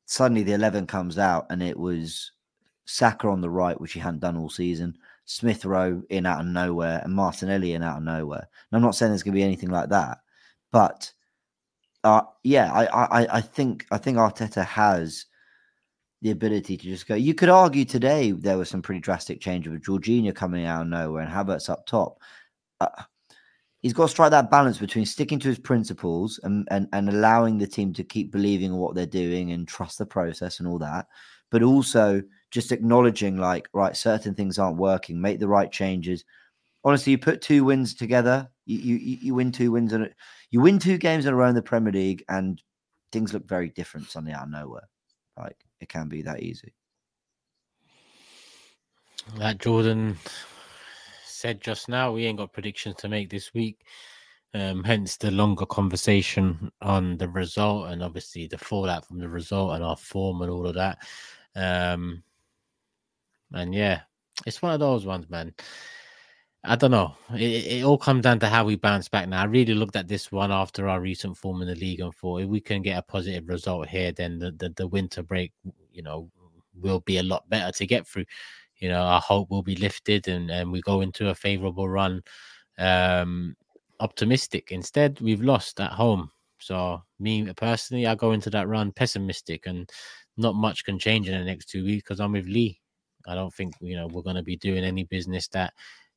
suddenly 0.06 0.42
the 0.42 0.52
11 0.52 0.86
comes 0.86 1.18
out 1.18 1.46
and 1.50 1.62
it 1.62 1.78
was 1.78 2.32
Saka 2.86 3.28
on 3.28 3.40
the 3.40 3.50
right, 3.50 3.78
which 3.80 3.92
he 3.92 4.00
hadn't 4.00 4.20
done 4.20 4.36
all 4.36 4.48
season, 4.48 4.96
Smith 5.26 5.64
Rowe 5.64 6.02
in 6.08 6.24
out 6.24 6.40
of 6.40 6.46
nowhere, 6.46 7.02
and 7.04 7.12
Martinelli 7.12 7.74
in 7.74 7.82
out 7.82 7.98
of 7.98 8.04
nowhere. 8.04 8.48
And 8.70 8.76
I'm 8.76 8.82
not 8.82 8.94
saying 8.94 9.12
there's 9.12 9.22
going 9.22 9.34
to 9.34 9.38
be 9.38 9.44
anything 9.44 9.70
like 9.70 9.90
that, 9.90 10.18
but 10.72 11.12
uh, 12.04 12.22
yeah, 12.44 12.72
I, 12.72 12.86
I 12.86 13.36
I 13.36 13.40
think 13.40 13.86
I 13.90 13.98
think 13.98 14.16
Arteta 14.16 14.64
has 14.64 15.26
the 16.22 16.30
ability 16.30 16.76
to 16.76 16.84
just 16.84 17.06
go. 17.06 17.14
You 17.14 17.34
could 17.34 17.48
argue 17.48 17.84
today 17.84 18.30
there 18.30 18.58
was 18.58 18.70
some 18.70 18.82
pretty 18.82 19.00
drastic 19.00 19.40
change 19.40 19.68
with 19.68 19.82
Jorginho 19.82 20.34
coming 20.34 20.64
out 20.64 20.82
of 20.82 20.88
nowhere 20.88 21.22
and 21.22 21.32
Havertz 21.32 21.68
up 21.68 21.86
top. 21.86 22.18
Uh, 22.80 22.88
he's 23.80 23.92
got 23.92 24.04
to 24.04 24.08
strike 24.08 24.30
that 24.30 24.50
balance 24.50 24.78
between 24.78 25.04
sticking 25.04 25.38
to 25.40 25.48
his 25.48 25.58
principles 25.58 26.40
and, 26.42 26.66
and, 26.70 26.88
and 26.92 27.08
allowing 27.08 27.58
the 27.58 27.66
team 27.66 27.92
to 27.92 28.02
keep 28.02 28.32
believing 28.32 28.72
in 28.72 28.76
what 28.76 28.94
they're 28.94 29.06
doing 29.06 29.52
and 29.52 29.68
trust 29.68 29.98
the 29.98 30.06
process 30.06 30.58
and 30.58 30.68
all 30.68 30.78
that, 30.78 31.06
but 31.50 31.62
also 31.62 32.22
just 32.56 32.72
acknowledging 32.72 33.36
like, 33.36 33.68
right, 33.74 33.94
certain 33.94 34.34
things 34.34 34.58
aren't 34.58 34.78
working, 34.78 35.20
make 35.20 35.38
the 35.38 35.46
right 35.46 35.70
changes. 35.70 36.24
Honestly, 36.84 37.10
you 37.10 37.18
put 37.18 37.42
two 37.42 37.64
wins 37.64 37.94
together, 37.94 38.48
you 38.64 38.78
you, 38.78 39.18
you 39.20 39.34
win 39.34 39.52
two 39.52 39.70
wins 39.72 39.92
and 39.92 40.10
you 40.50 40.62
win 40.62 40.78
two 40.78 40.96
games 40.96 41.26
in 41.26 41.34
a 41.34 41.36
row 41.36 41.50
in 41.50 41.54
the 41.54 41.60
Premier 41.60 41.92
League, 41.92 42.24
and 42.30 42.62
things 43.12 43.34
look 43.34 43.46
very 43.46 43.68
different 43.68 44.08
suddenly 44.08 44.32
out 44.32 44.44
of 44.44 44.50
nowhere. 44.50 44.88
Like 45.38 45.58
it 45.82 45.90
can 45.90 46.08
be 46.08 46.22
that 46.22 46.42
easy. 46.42 46.72
Like 49.36 49.58
Jordan 49.58 50.16
said 51.26 51.60
just 51.60 51.90
now, 51.90 52.10
we 52.10 52.24
ain't 52.24 52.38
got 52.38 52.54
predictions 52.54 52.96
to 52.96 53.08
make 53.10 53.28
this 53.28 53.52
week. 53.52 53.84
Um, 54.54 54.82
hence 54.82 55.18
the 55.18 55.30
longer 55.30 55.66
conversation 55.66 56.72
on 56.80 57.18
the 57.18 57.28
result 57.28 57.90
and 57.90 58.02
obviously 58.02 58.46
the 58.46 58.56
fallout 58.56 59.06
from 59.06 59.18
the 59.18 59.28
result 59.28 59.74
and 59.74 59.84
our 59.84 59.98
form 59.98 60.40
and 60.40 60.50
all 60.50 60.66
of 60.66 60.74
that. 60.76 60.98
Um, 61.54 62.22
and 63.52 63.74
yeah, 63.74 64.02
it's 64.46 64.62
one 64.62 64.72
of 64.72 64.80
those 64.80 65.06
ones, 65.06 65.28
man. 65.28 65.54
I 66.64 66.74
don't 66.74 66.90
know. 66.90 67.14
It, 67.34 67.66
it, 67.66 67.84
all 67.84 67.98
comes 67.98 68.22
down 68.22 68.40
to 68.40 68.48
how 68.48 68.64
we 68.64 68.74
bounce 68.74 69.08
back 69.08 69.28
now. 69.28 69.42
I 69.42 69.44
really 69.44 69.74
looked 69.74 69.94
at 69.94 70.08
this 70.08 70.32
one 70.32 70.50
after 70.50 70.88
our 70.88 71.00
recent 71.00 71.36
form 71.36 71.62
in 71.62 71.68
the 71.68 71.76
league 71.76 72.00
and 72.00 72.12
thought 72.12 72.42
if 72.42 72.48
we 72.48 72.60
can 72.60 72.82
get 72.82 72.98
a 72.98 73.02
positive 73.02 73.48
result 73.48 73.88
here, 73.88 74.10
then 74.10 74.40
the, 74.40 74.50
the, 74.50 74.70
the 74.70 74.88
winter 74.88 75.22
break, 75.22 75.52
you 75.92 76.02
know, 76.02 76.28
will 76.74 77.00
be 77.00 77.18
a 77.18 77.22
lot 77.22 77.48
better 77.48 77.70
to 77.70 77.86
get 77.86 78.06
through. 78.06 78.24
You 78.78 78.88
know, 78.88 79.00
our 79.00 79.20
hope 79.20 79.48
will 79.48 79.62
be 79.62 79.76
lifted 79.76 80.26
and, 80.26 80.50
and 80.50 80.72
we 80.72 80.80
go 80.80 81.02
into 81.02 81.28
a 81.28 81.34
favorable 81.34 81.88
run 81.88 82.22
um 82.78 83.56
optimistic. 84.00 84.72
Instead, 84.72 85.20
we've 85.20 85.42
lost 85.42 85.80
at 85.80 85.92
home. 85.92 86.30
So 86.58 87.02
me 87.20 87.50
personally, 87.54 88.06
I 88.06 88.14
go 88.14 88.32
into 88.32 88.50
that 88.50 88.68
run 88.68 88.92
pessimistic 88.92 89.66
and 89.66 89.88
not 90.36 90.54
much 90.54 90.84
can 90.84 90.98
change 90.98 91.28
in 91.28 91.38
the 91.38 91.44
next 91.44 91.66
two 91.66 91.84
weeks 91.84 92.02
because 92.02 92.20
I'm 92.20 92.32
with 92.32 92.46
Lee. 92.46 92.80
I 93.26 93.34
don't 93.34 93.52
think 93.52 93.74
you 93.80 93.96
know 93.96 94.06
we're 94.06 94.22
going 94.22 94.36
to 94.36 94.42
be 94.42 94.56
doing 94.56 94.84
any 94.84 95.04
business 95.04 95.48
that 95.48 95.72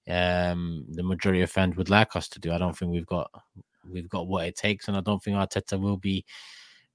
um, 0.09 0.85
the 0.89 1.03
majority 1.03 1.41
of 1.41 1.51
fans 1.51 1.75
would 1.75 1.89
like 1.89 2.15
us 2.15 2.27
to 2.29 2.39
do. 2.39 2.51
I 2.51 2.57
don't 2.57 2.77
think 2.77 2.91
we've 2.91 3.05
got 3.05 3.29
we've 3.89 4.09
got 4.09 4.27
what 4.27 4.45
it 4.45 4.55
takes, 4.55 4.87
and 4.87 4.97
I 4.97 5.01
don't 5.01 5.21
think 5.23 5.37
Arteta 5.37 5.79
will 5.79 5.97
be 5.97 6.25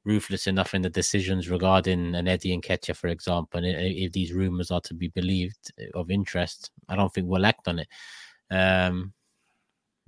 ruthless 0.05 0.47
enough 0.47 0.74
in 0.74 0.82
the 0.82 0.91
decisions 0.91 1.49
regarding 1.49 2.15
an 2.15 2.28
Eddie 2.28 2.57
Nketiah, 2.59 2.97
for 2.97 3.09
example. 3.09 3.65
And 3.65 3.66
if 3.66 4.12
these 4.12 4.32
rumors 4.32 4.70
are 4.70 4.82
to 4.82 4.95
be 4.95 5.09
believed 5.09 5.73
eh, 5.78 5.86
of 5.95 6.11
interest, 6.11 6.70
I 6.89 6.97
don't 6.97 7.12
think 7.12 7.27
we'll 7.27 7.47
act 7.47 7.69
on 7.69 7.78
it. 7.81 7.89
Um, 8.51 9.12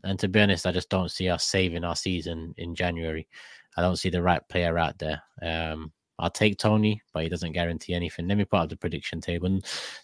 and 0.04 0.18
to 0.18 0.28
be 0.28 0.40
honest, 0.40 0.66
I 0.66 0.72
just 0.72 0.90
don't 0.90 1.10
see 1.10 1.28
us 1.28 1.44
saving 1.44 1.84
our 1.84 1.96
season 1.96 2.54
in 2.58 2.74
January. 2.74 3.26
I 3.76 3.82
don't 3.82 3.96
see 3.96 4.10
the 4.10 4.22
right 4.22 4.46
player 4.48 4.78
out 4.78 4.98
there. 4.98 5.22
Um, 5.42 5.92
I'll 6.18 6.30
take 6.30 6.58
Toney, 6.58 7.02
but 7.12 7.22
he 7.22 7.28
doesn't 7.28 7.52
guarantee 7.52 7.94
anything. 7.94 8.28
Let 8.28 8.38
me 8.38 8.44
put 8.44 8.60
up 8.60 8.68
the 8.70 8.76
prediction 8.76 9.20
table. 9.20 9.58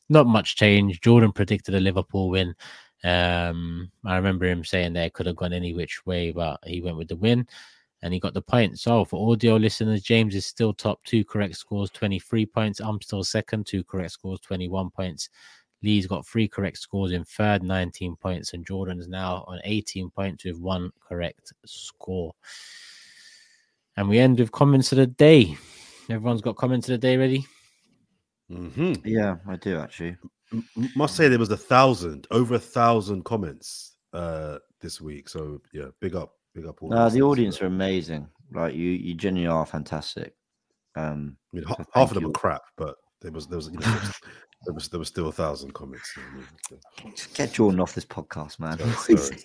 Not 0.08 0.26
much 0.26 0.56
change. 0.56 1.00
Jordan 1.00 1.32
predicted 1.32 1.74
a 1.74 1.80
Liverpool 1.80 2.30
win. 2.30 2.54
Um, 3.04 3.90
I 4.04 4.16
remember 4.16 4.46
him 4.46 4.64
saying 4.64 4.92
that 4.92 5.06
it 5.06 5.12
could 5.14 5.26
have 5.26 5.36
gone 5.36 5.52
any 5.52 5.74
which 5.74 6.04
way, 6.06 6.30
but 6.30 6.60
he 6.64 6.80
went 6.80 6.96
with 6.96 7.08
the 7.08 7.16
win 7.16 7.46
and 8.02 8.12
he 8.12 8.20
got 8.20 8.34
the 8.34 8.42
point. 8.42 8.78
So 8.78 9.04
for 9.04 9.32
audio 9.32 9.56
listeners, 9.56 10.02
James 10.02 10.34
is 10.34 10.46
still 10.46 10.72
top 10.72 11.02
two 11.04 11.24
correct 11.24 11.56
scores, 11.56 11.90
23 11.90 12.46
points. 12.46 12.80
I'm 12.80 13.00
still 13.00 13.24
second, 13.24 13.66
two 13.66 13.84
correct 13.84 14.12
scores, 14.12 14.40
21 14.40 14.90
points. 14.90 15.28
Lee's 15.82 16.06
got 16.06 16.26
three 16.26 16.46
correct 16.46 16.78
scores 16.78 17.12
in 17.12 17.24
third, 17.24 17.62
19 17.62 18.16
points, 18.16 18.52
and 18.52 18.64
Jordan's 18.64 19.08
now 19.08 19.44
on 19.48 19.60
18 19.64 20.10
points 20.10 20.44
with 20.44 20.58
one 20.58 20.90
correct 21.00 21.52
score. 21.66 22.32
And 23.96 24.08
we 24.08 24.18
end 24.18 24.38
with 24.38 24.52
comments 24.52 24.92
of 24.92 24.98
the 24.98 25.06
day. 25.06 25.56
Everyone's 26.12 26.40
got 26.42 26.56
comments 26.56 26.88
of 26.88 26.92
the 26.92 26.98
day 26.98 27.16
ready. 27.16 27.46
Mm-hmm. 28.50 28.94
Yeah, 29.04 29.36
I 29.48 29.56
do 29.56 29.78
actually. 29.78 30.16
M- 30.52 30.68
must 30.94 31.16
say 31.16 31.28
there 31.28 31.38
was 31.38 31.50
a 31.50 31.56
thousand, 31.56 32.26
over 32.30 32.54
a 32.54 32.58
thousand 32.58 33.24
comments 33.24 33.96
uh 34.12 34.58
this 34.80 35.00
week. 35.00 35.28
So 35.28 35.60
yeah, 35.72 35.86
big 36.00 36.14
up, 36.14 36.34
big 36.54 36.66
up. 36.66 36.82
All 36.82 36.92
uh, 36.92 37.08
the 37.08 37.22
audience 37.22 37.62
are 37.62 37.66
amazing. 37.66 38.28
Like 38.52 38.74
you, 38.74 38.90
you 38.90 39.14
genuinely 39.14 39.48
are 39.48 39.64
fantastic. 39.64 40.34
Um, 40.94 41.36
I 41.52 41.56
mean, 41.56 41.64
so 41.66 41.84
half 41.94 42.10
of 42.10 42.14
them 42.14 42.24
you. 42.24 42.30
are 42.30 42.32
crap, 42.32 42.62
but 42.76 42.96
there 43.22 43.32
was 43.32 43.46
there 43.46 43.56
was 43.56 43.66
you 43.72 43.78
know, 43.78 44.00
there 44.64 44.74
was 44.74 44.88
there 44.88 44.98
was 44.98 45.08
still 45.08 45.28
a 45.28 45.32
thousand 45.32 45.72
comments. 45.72 46.14
Just 47.16 47.34
get 47.34 47.52
Jordan 47.52 47.80
off 47.80 47.94
this 47.94 48.04
podcast, 48.04 48.60
man. 48.60 48.78
Sorry, 48.78 49.38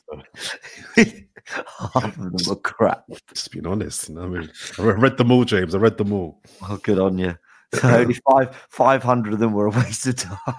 sorry, 0.95 1.29
half 1.93 2.17
of 2.17 2.17
them 2.17 2.51
are 2.51 2.55
crap. 2.55 3.05
Just 3.33 3.51
being 3.51 3.67
honest. 3.67 4.09
I 4.09 4.27
mean, 4.27 4.51
I 4.77 4.81
read 4.81 5.17
them 5.17 5.31
all, 5.31 5.45
James. 5.45 5.73
I 5.73 5.77
read 5.77 5.97
them 5.97 6.11
all. 6.11 6.41
Oh, 6.63 6.77
good 6.77 6.99
on 6.99 7.17
you. 7.17 7.37
So 7.73 7.89
only 7.89 8.15
five 8.31 8.55
five 8.69 9.03
hundred 9.03 9.33
of 9.33 9.39
them 9.39 9.51
were 9.51 9.65
a 9.65 9.71
waste 9.71 10.07
of 10.07 10.15
time. 10.15 10.55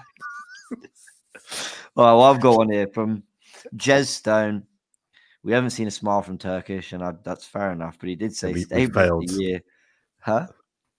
well, 1.95 2.21
I've 2.21 2.39
got 2.39 2.57
one 2.57 2.69
here 2.69 2.85
from 2.85 3.23
Jez 3.75 4.05
Stone. 4.05 4.61
We 5.41 5.51
haven't 5.51 5.71
seen 5.71 5.87
a 5.87 5.91
smile 5.91 6.21
from 6.21 6.37
Turkish, 6.37 6.93
and 6.93 7.01
I, 7.01 7.13
that's 7.23 7.45
fair 7.45 7.71
enough. 7.71 7.97
But 7.99 8.09
he 8.09 8.15
did 8.15 8.35
say 8.35 8.53
we, 8.53 8.63
we 8.71 8.85
failed. 8.85 9.27
the 9.27 9.43
year, 9.43 9.61
huh? 10.19 10.49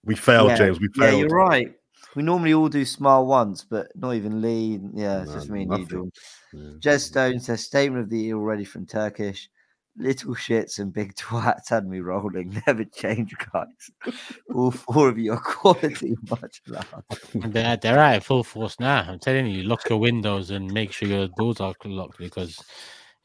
We 0.03 0.17
failed, 0.17 0.49
yeah, 0.49 0.57
James. 0.57 0.81
We 0.81 0.89
failed. 0.89 1.13
Yeah, 1.13 1.19
you're 1.19 1.29
right. 1.29 1.73
We 2.13 2.23
normally 2.23 2.53
all 2.53 2.67
do 2.67 2.83
smile 2.83 3.25
once, 3.25 3.63
but 3.63 3.87
not 3.95 4.13
even 4.15 4.41
Lee. 4.41 4.81
Yeah, 4.93 5.21
it's 5.21 5.29
no, 5.29 5.35
just 5.37 5.49
me 5.49 5.61
and 5.63 5.89
you, 5.89 6.11
Yeah. 6.51 6.59
Jez 6.79 7.07
Stone 7.07 7.39
says 7.39 7.63
statement 7.63 8.03
of 8.03 8.09
the 8.09 8.19
year 8.19 8.35
already 8.35 8.65
from 8.65 8.85
Turkish 8.85 9.49
little 9.97 10.35
shits 10.35 10.79
and 10.79 10.93
big 10.93 11.15
twats 11.15 11.69
had 11.69 11.87
me 11.87 11.99
rolling. 11.99 12.61
Never 12.67 12.83
change, 12.85 13.33
guys. 13.53 14.15
All 14.53 14.71
four 14.71 15.09
of 15.09 15.17
you 15.17 15.33
are 15.33 15.41
quality. 15.41 16.15
Much 16.29 16.61
love. 16.67 17.03
They're, 17.33 17.77
they're 17.77 17.99
at 17.99 18.23
full 18.23 18.43
force 18.43 18.79
now. 18.79 19.05
I'm 19.07 19.19
telling 19.19 19.47
you, 19.47 19.63
lock 19.63 19.89
your 19.89 19.99
windows 19.99 20.51
and 20.51 20.71
make 20.71 20.91
sure 20.91 21.07
your 21.07 21.27
doors 21.37 21.59
are 21.59 21.73
locked 21.85 22.17
because 22.17 22.63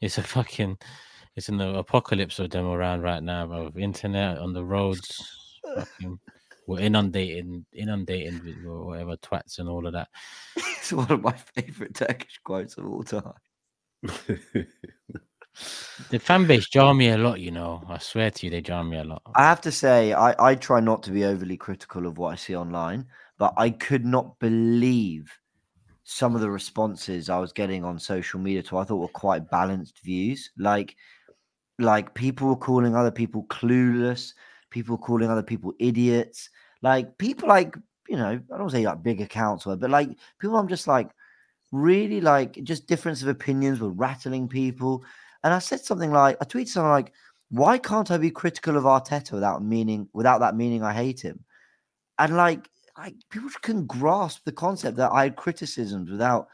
it's 0.01 0.17
a 0.17 0.23
fucking 0.23 0.77
it's 1.37 1.49
an 1.49 1.61
apocalypse 1.61 2.39
of 2.39 2.49
them 2.49 2.65
around 2.65 3.03
right 3.03 3.21
now, 3.21 3.51
of 3.51 3.77
internet 3.77 4.39
on 4.39 4.53
the 4.53 4.65
roads. 4.65 5.59
Fucking, 5.75 6.19
we're 6.65 6.79
inundated, 6.79 7.63
inundated 7.73 8.43
with 8.43 8.55
whatever 8.65 9.15
twats 9.17 9.59
and 9.59 9.69
all 9.69 9.85
of 9.85 9.93
that. 9.93 10.07
It's 10.79 10.93
one 10.93 11.11
of 11.11 11.21
my 11.21 11.33
favorite 11.33 11.95
Turkish 11.95 12.39
quotes 12.43 12.77
of 12.77 12.87
all 12.87 13.03
time. 13.03 13.33
The 16.09 16.19
fan 16.19 16.45
base 16.45 16.67
jar 16.69 16.93
me 16.93 17.09
a 17.09 17.17
lot, 17.17 17.39
you 17.39 17.51
know. 17.51 17.83
I 17.87 17.97
swear 17.97 18.29
to 18.29 18.45
you, 18.45 18.49
they 18.51 18.61
jar 18.61 18.83
me 18.83 18.97
a 18.97 19.03
lot. 19.03 19.21
I 19.35 19.43
have 19.43 19.61
to 19.61 19.71
say, 19.71 20.13
I, 20.13 20.35
I 20.39 20.55
try 20.55 20.79
not 20.79 21.03
to 21.03 21.11
be 21.11 21.25
overly 21.25 21.57
critical 21.57 22.05
of 22.05 22.17
what 22.17 22.33
I 22.33 22.35
see 22.35 22.55
online, 22.55 23.05
but 23.37 23.53
I 23.57 23.71
could 23.71 24.05
not 24.05 24.37
believe 24.39 25.31
some 26.03 26.35
of 26.35 26.41
the 26.41 26.49
responses 26.49 27.29
I 27.29 27.37
was 27.37 27.51
getting 27.51 27.83
on 27.83 27.99
social 27.99 28.39
media 28.39 28.63
to 28.63 28.77
I 28.77 28.85
thought 28.85 28.97
were 29.01 29.09
quite 29.09 29.49
balanced 29.49 29.99
views. 30.03 30.51
Like 30.57 30.95
like 31.79 32.13
people 32.13 32.47
were 32.47 32.55
calling 32.55 32.95
other 32.95 33.11
people 33.11 33.45
clueless, 33.49 34.33
people 34.69 34.97
calling 34.97 35.29
other 35.29 35.43
people 35.43 35.73
idiots, 35.79 36.49
like 36.81 37.17
people 37.17 37.49
like 37.49 37.75
you 38.07 38.15
know, 38.15 38.39
I 38.53 38.57
don't 38.57 38.69
say 38.69 38.85
like 38.85 39.03
big 39.03 39.19
accounts, 39.19 39.67
or 39.67 39.75
but 39.75 39.89
like 39.89 40.09
people 40.39 40.55
I'm 40.55 40.69
just 40.69 40.87
like 40.87 41.09
really 41.73 42.21
like 42.21 42.63
just 42.63 42.87
difference 42.87 43.21
of 43.21 43.27
opinions 43.27 43.81
were 43.81 43.91
rattling 43.91 44.47
people. 44.47 45.03
And 45.47 45.53
I 45.53 45.59
said 45.59 45.79
something 45.79 46.11
like 46.11 46.35
I 46.41 46.43
tweeted 46.43 46.67
something 46.67 46.89
like, 46.89 47.13
why 47.51 47.77
can't 47.77 48.11
I 48.11 48.17
be 48.17 48.29
critical 48.29 48.75
of 48.75 48.83
Arteta 48.83 49.31
without 49.31 49.63
meaning 49.63 50.09
without 50.11 50.39
that 50.39 50.57
meaning 50.57 50.83
I 50.83 50.91
hate 50.91 51.21
him? 51.21 51.39
And 52.19 52.35
like 52.35 52.69
like 52.97 53.15
people 53.29 53.49
can 53.61 53.85
grasp 53.85 54.43
the 54.43 54.51
concept 54.51 54.97
that 54.97 55.13
I 55.13 55.23
had 55.23 55.37
criticisms 55.37 56.11
without 56.11 56.49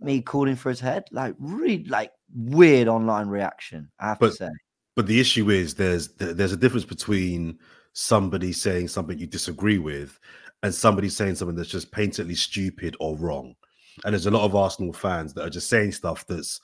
me 0.00 0.20
calling 0.20 0.54
for 0.54 0.68
his 0.68 0.80
head. 0.80 1.04
Like 1.12 1.34
really 1.38 1.84
like 1.84 2.12
weird 2.34 2.88
online 2.88 3.28
reaction, 3.28 3.88
I 3.98 4.08
have 4.08 4.18
But- 4.18 4.32
to 4.32 4.36
say. 4.36 4.50
But 4.96 5.06
the 5.06 5.18
issue 5.18 5.48
is 5.48 5.72
there's 5.72 6.08
there's 6.18 6.52
a 6.52 6.58
difference 6.58 6.84
between 6.84 7.58
somebody 7.94 8.52
saying 8.52 8.88
something 8.88 9.18
you 9.18 9.26
disagree 9.26 9.78
with 9.78 10.20
and 10.62 10.74
somebody 10.74 11.08
saying 11.08 11.36
something 11.36 11.56
that's 11.56 11.70
just 11.70 11.90
painfully 11.90 12.34
stupid 12.34 12.98
or 13.00 13.16
wrong. 13.16 13.54
And 14.04 14.12
there's 14.12 14.26
a 14.26 14.30
lot 14.30 14.44
of 14.44 14.54
Arsenal 14.54 14.92
fans 14.92 15.32
that 15.32 15.46
are 15.46 15.48
just 15.48 15.70
saying 15.70 15.92
stuff 15.92 16.26
that's 16.26 16.60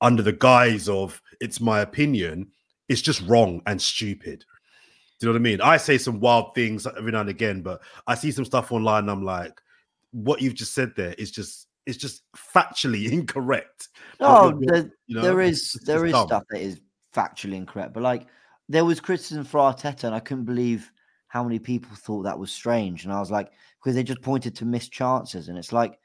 under 0.00 0.22
the 0.22 0.32
guise 0.32 0.88
of 0.88 1.20
it's 1.40 1.60
my 1.60 1.80
opinion, 1.80 2.50
it's 2.88 3.02
just 3.02 3.22
wrong 3.22 3.62
and 3.66 3.80
stupid. 3.80 4.44
Do 5.18 5.26
you 5.26 5.32
know 5.32 5.32
what 5.32 5.40
I 5.40 5.50
mean? 5.50 5.60
I 5.60 5.76
say 5.78 5.96
some 5.98 6.20
wild 6.20 6.54
things 6.54 6.86
every 6.86 7.12
now 7.12 7.20
and 7.20 7.30
again, 7.30 7.62
but 7.62 7.80
I 8.06 8.14
see 8.14 8.30
some 8.30 8.44
stuff 8.44 8.72
online 8.72 9.04
and 9.04 9.10
I'm 9.10 9.24
like, 9.24 9.60
what 10.10 10.42
you've 10.42 10.54
just 10.54 10.74
said 10.74 10.92
there 10.96 11.14
is 11.14 11.30
just 11.30 11.68
it's 11.86 11.96
just 11.96 12.22
factually 12.36 13.10
incorrect. 13.12 13.88
What 14.18 14.28
oh, 14.28 14.48
you're- 14.50 14.66
there, 14.66 14.92
you 15.06 15.16
know, 15.16 15.22
there 15.22 15.40
it's 15.40 15.72
there 15.84 16.04
it's 16.04 16.10
is 16.10 16.12
dumb. 16.12 16.26
stuff 16.28 16.42
that 16.50 16.60
is 16.60 16.80
factually 17.14 17.54
incorrect, 17.54 17.94
but 17.94 18.02
like 18.02 18.26
there 18.68 18.84
was 18.84 19.00
criticism 19.00 19.44
for 19.44 19.58
Arteta, 19.60 20.04
and 20.04 20.14
I 20.14 20.20
couldn't 20.20 20.44
believe 20.44 20.90
how 21.28 21.42
many 21.42 21.58
people 21.58 21.94
thought 21.96 22.22
that 22.22 22.38
was 22.38 22.52
strange. 22.52 23.04
And 23.04 23.12
I 23.12 23.20
was 23.20 23.30
like, 23.30 23.52
because 23.78 23.94
they 23.94 24.02
just 24.02 24.22
pointed 24.22 24.54
to 24.56 24.64
missed 24.64 24.92
chances, 24.92 25.48
and 25.48 25.56
it's 25.56 25.72
like, 25.72 25.98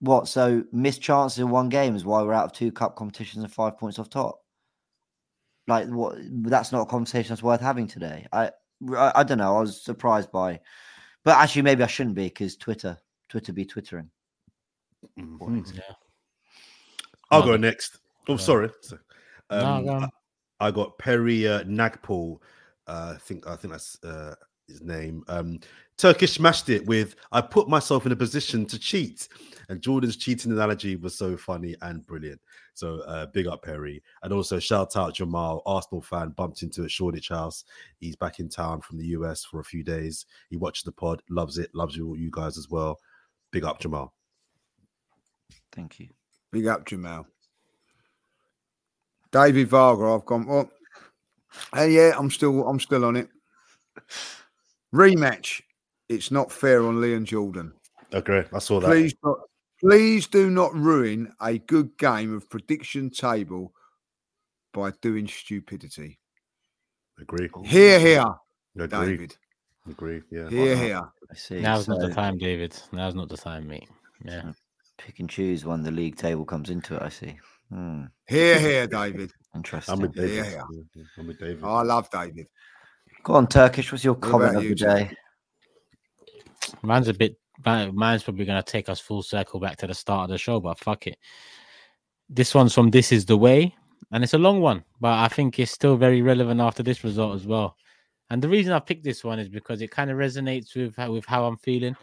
what? 0.00 0.28
So 0.28 0.64
missed 0.72 1.00
chances 1.02 1.38
in 1.38 1.50
one 1.50 1.68
game 1.68 1.94
is 1.94 2.04
why 2.04 2.22
we're 2.22 2.32
out 2.32 2.46
of 2.46 2.52
two 2.52 2.72
cup 2.72 2.96
competitions 2.96 3.44
and 3.44 3.52
five 3.52 3.78
points 3.78 3.98
off 3.98 4.10
top. 4.10 4.40
Like 5.68 5.88
what? 5.88 6.16
That's 6.18 6.72
not 6.72 6.82
a 6.82 6.86
conversation 6.86 7.28
that's 7.28 7.42
worth 7.42 7.60
having 7.60 7.86
today. 7.86 8.26
I 8.32 8.50
I, 8.96 9.12
I 9.16 9.22
don't 9.24 9.38
know. 9.38 9.56
I 9.56 9.60
was 9.60 9.82
surprised 9.82 10.32
by, 10.32 10.60
but 11.24 11.36
actually 11.36 11.62
maybe 11.62 11.82
I 11.82 11.86
shouldn't 11.86 12.16
be 12.16 12.24
because 12.24 12.56
Twitter 12.56 12.96
Twitter 13.28 13.52
be 13.52 13.64
twittering. 13.64 14.10
Mhm. 15.18 15.74
Yeah. 15.76 15.82
I'll 17.30 17.40
No, 17.40 17.46
go 17.46 17.52
the- 17.52 17.58
next. 17.58 17.98
Oh, 18.28 18.36
sorry. 18.36 18.70
So, 18.80 18.98
No, 19.50 19.58
Um, 19.58 19.84
go 19.84 19.92
on. 19.94 20.04
I, 20.04 20.66
I 20.66 20.70
got 20.70 20.98
Perry 20.98 21.46
uh, 21.48 21.62
Nagpal. 21.64 22.38
Uh, 22.86 23.12
I 23.14 23.18
think 23.18 23.46
I 23.46 23.56
think 23.56 23.72
that's 23.72 24.02
uh, 24.02 24.34
his 24.70 24.82
name. 24.82 25.24
Um, 25.28 25.60
Turkish 25.98 26.32
smashed 26.32 26.70
it 26.70 26.86
with 26.86 27.16
"I 27.32 27.40
put 27.40 27.68
myself 27.68 28.06
in 28.06 28.12
a 28.12 28.16
position 28.16 28.64
to 28.66 28.78
cheat," 28.78 29.28
and 29.68 29.82
Jordan's 29.82 30.16
cheating 30.16 30.52
analogy 30.52 30.96
was 30.96 31.16
so 31.16 31.36
funny 31.36 31.76
and 31.82 32.06
brilliant. 32.06 32.40
So 32.74 33.00
uh, 33.00 33.26
big 33.26 33.46
up 33.46 33.62
Perry, 33.62 34.02
and 34.22 34.32
also 34.32 34.58
shout 34.58 34.96
out 34.96 35.14
Jamal, 35.14 35.62
Arsenal 35.66 36.00
fan, 36.00 36.30
bumped 36.30 36.62
into 36.62 36.84
at 36.84 36.90
Shoreditch 36.90 37.28
House. 37.28 37.64
He's 37.98 38.16
back 38.16 38.40
in 38.40 38.48
town 38.48 38.80
from 38.80 38.96
the 38.96 39.06
US 39.08 39.44
for 39.44 39.60
a 39.60 39.64
few 39.64 39.82
days. 39.82 40.24
He 40.48 40.56
watches 40.56 40.84
the 40.84 40.92
pod, 40.92 41.22
loves 41.28 41.58
it, 41.58 41.70
loves 41.74 41.94
you, 41.96 42.14
you 42.16 42.30
guys 42.32 42.56
as 42.56 42.70
well. 42.70 42.98
Big 43.50 43.64
up 43.64 43.80
Jamal. 43.80 44.14
Thank 45.72 46.00
you. 46.00 46.08
Big 46.50 46.66
up 46.66 46.86
Jamal. 46.86 47.26
David 49.30 49.68
Varga, 49.68 50.14
I've 50.14 50.24
gone. 50.24 50.46
Well, 50.46 50.70
hey, 51.74 51.92
yeah, 51.92 52.14
I'm 52.18 52.30
still, 52.30 52.66
I'm 52.66 52.80
still 52.80 53.04
on 53.04 53.16
it. 53.16 53.28
Rematch. 54.94 55.62
It's 56.08 56.30
not 56.30 56.50
fair 56.50 56.84
on 56.84 57.00
Leon 57.00 57.24
Jordan. 57.24 57.72
Agree. 58.12 58.42
I 58.52 58.58
saw 58.58 58.80
that. 58.80 58.88
Please, 58.88 59.14
not, 59.22 59.38
please 59.80 60.26
do 60.26 60.50
not 60.50 60.74
ruin 60.74 61.32
a 61.40 61.58
good 61.58 61.96
game 61.98 62.34
of 62.34 62.48
prediction 62.50 63.10
table 63.10 63.72
by 64.72 64.92
doing 65.02 65.28
stupidity. 65.28 66.18
Agree. 67.20 67.48
Here, 67.64 68.00
here, 68.00 68.24
Agree. 68.76 68.88
David. 68.88 69.36
Agree. 69.88 70.22
Yeah. 70.30 70.48
Here, 70.48 70.76
here. 70.76 71.00
I 71.30 71.34
see. 71.34 71.60
Now's 71.60 71.86
not 71.86 72.00
the 72.00 72.12
time, 72.12 72.38
David. 72.38 72.76
Now's 72.92 73.14
not 73.14 73.28
the 73.28 73.36
time, 73.36 73.68
mate. 73.68 73.88
Yeah. 74.24 74.52
pick 74.98 75.20
and 75.20 75.30
choose 75.30 75.64
when 75.64 75.82
the 75.82 75.90
league 75.90 76.16
table 76.16 76.44
comes 76.44 76.70
into 76.70 76.96
it. 76.96 77.02
I 77.02 77.08
see. 77.08 77.38
Hmm, 77.70 78.04
Here, 78.26 78.58
here, 78.58 78.86
David. 78.86 79.32
interesting. 79.54 79.94
I'm 79.94 80.00
with 80.00 80.14
David. 80.14 80.36
Yeah, 80.36 80.50
yeah. 80.50 80.62
Yeah, 80.94 81.02
I'm 81.18 81.26
with 81.28 81.38
David. 81.38 81.62
I 81.64 81.82
love 81.82 82.10
David. 82.10 82.46
Go 83.22 83.34
on, 83.34 83.46
Turkish. 83.46 83.92
What's 83.92 84.04
your 84.04 84.14
What 84.14 84.22
comment 84.30 84.50
about 84.50 84.58
of 84.58 84.64
you, 84.64 84.70
the 84.70 84.84
day? 84.84 85.16
Mine's 86.82 87.08
a 87.08 87.14
bit. 87.14 87.36
mi- 87.64 87.90
Mine's 87.90 88.22
probably 88.22 88.44
going 88.44 88.62
to 88.62 88.70
take 88.72 88.88
us 88.88 89.00
full 89.00 89.22
circle 89.22 89.60
back 89.60 89.76
to 89.78 89.86
the 89.86 89.94
start 89.94 90.24
of 90.24 90.30
the 90.30 90.38
show, 90.38 90.60
but 90.60 90.78
fuck 90.78 91.06
it. 91.06 91.18
This 92.28 92.54
one's 92.54 92.74
from 92.74 92.90
This 92.90 93.12
Is 93.12 93.26
the 93.26 93.36
Way, 93.36 93.74
and 94.12 94.22
it's 94.22 94.34
a 94.34 94.38
long 94.38 94.60
one, 94.60 94.84
but 95.00 95.12
I 95.18 95.28
think 95.28 95.58
it's 95.58 95.72
still 95.72 95.96
very 95.96 96.22
relevant 96.22 96.60
after 96.60 96.82
this 96.82 97.04
result 97.04 97.34
as 97.34 97.46
well. 97.46 97.76
And 98.30 98.40
the 98.40 98.48
reason 98.48 98.72
I 98.72 98.78
picked 98.78 99.02
this 99.02 99.24
one 99.24 99.40
is 99.40 99.48
because 99.48 99.82
it 99.82 99.90
kind 99.90 100.10
of 100.10 100.16
resonates 100.16 100.76
with 100.76 100.94
how, 100.96 101.10
with 101.12 101.26
how 101.26 101.44
I'm 101.44 101.56
feeling. 101.58 101.96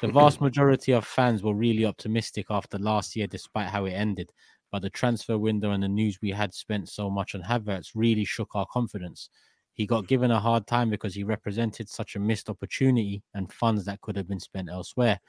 The 0.00 0.08
vast 0.08 0.40
majority 0.40 0.92
of 0.92 1.06
fans 1.06 1.42
were 1.42 1.54
really 1.54 1.84
optimistic 1.84 2.46
after 2.50 2.78
last 2.78 3.14
year, 3.14 3.26
despite 3.26 3.68
how 3.68 3.84
it 3.84 3.92
ended. 3.92 4.32
But 4.72 4.82
the 4.82 4.90
transfer 4.90 5.38
window 5.38 5.70
and 5.70 5.82
the 5.82 5.88
news 5.88 6.18
we 6.20 6.30
had 6.30 6.52
spent 6.52 6.88
so 6.88 7.08
much 7.08 7.34
on 7.34 7.42
Havertz 7.42 7.90
really 7.94 8.24
shook 8.24 8.50
our 8.54 8.66
confidence. 8.66 9.28
He 9.74 9.86
got 9.86 10.06
given 10.06 10.30
a 10.30 10.40
hard 10.40 10.66
time 10.66 10.88
because 10.88 11.14
he 11.14 11.24
represented 11.24 11.88
such 11.88 12.14
a 12.14 12.20
missed 12.20 12.48
opportunity 12.48 13.22
and 13.34 13.52
funds 13.52 13.84
that 13.84 14.00
could 14.00 14.16
have 14.16 14.28
been 14.28 14.40
spent 14.40 14.70
elsewhere. 14.70 15.20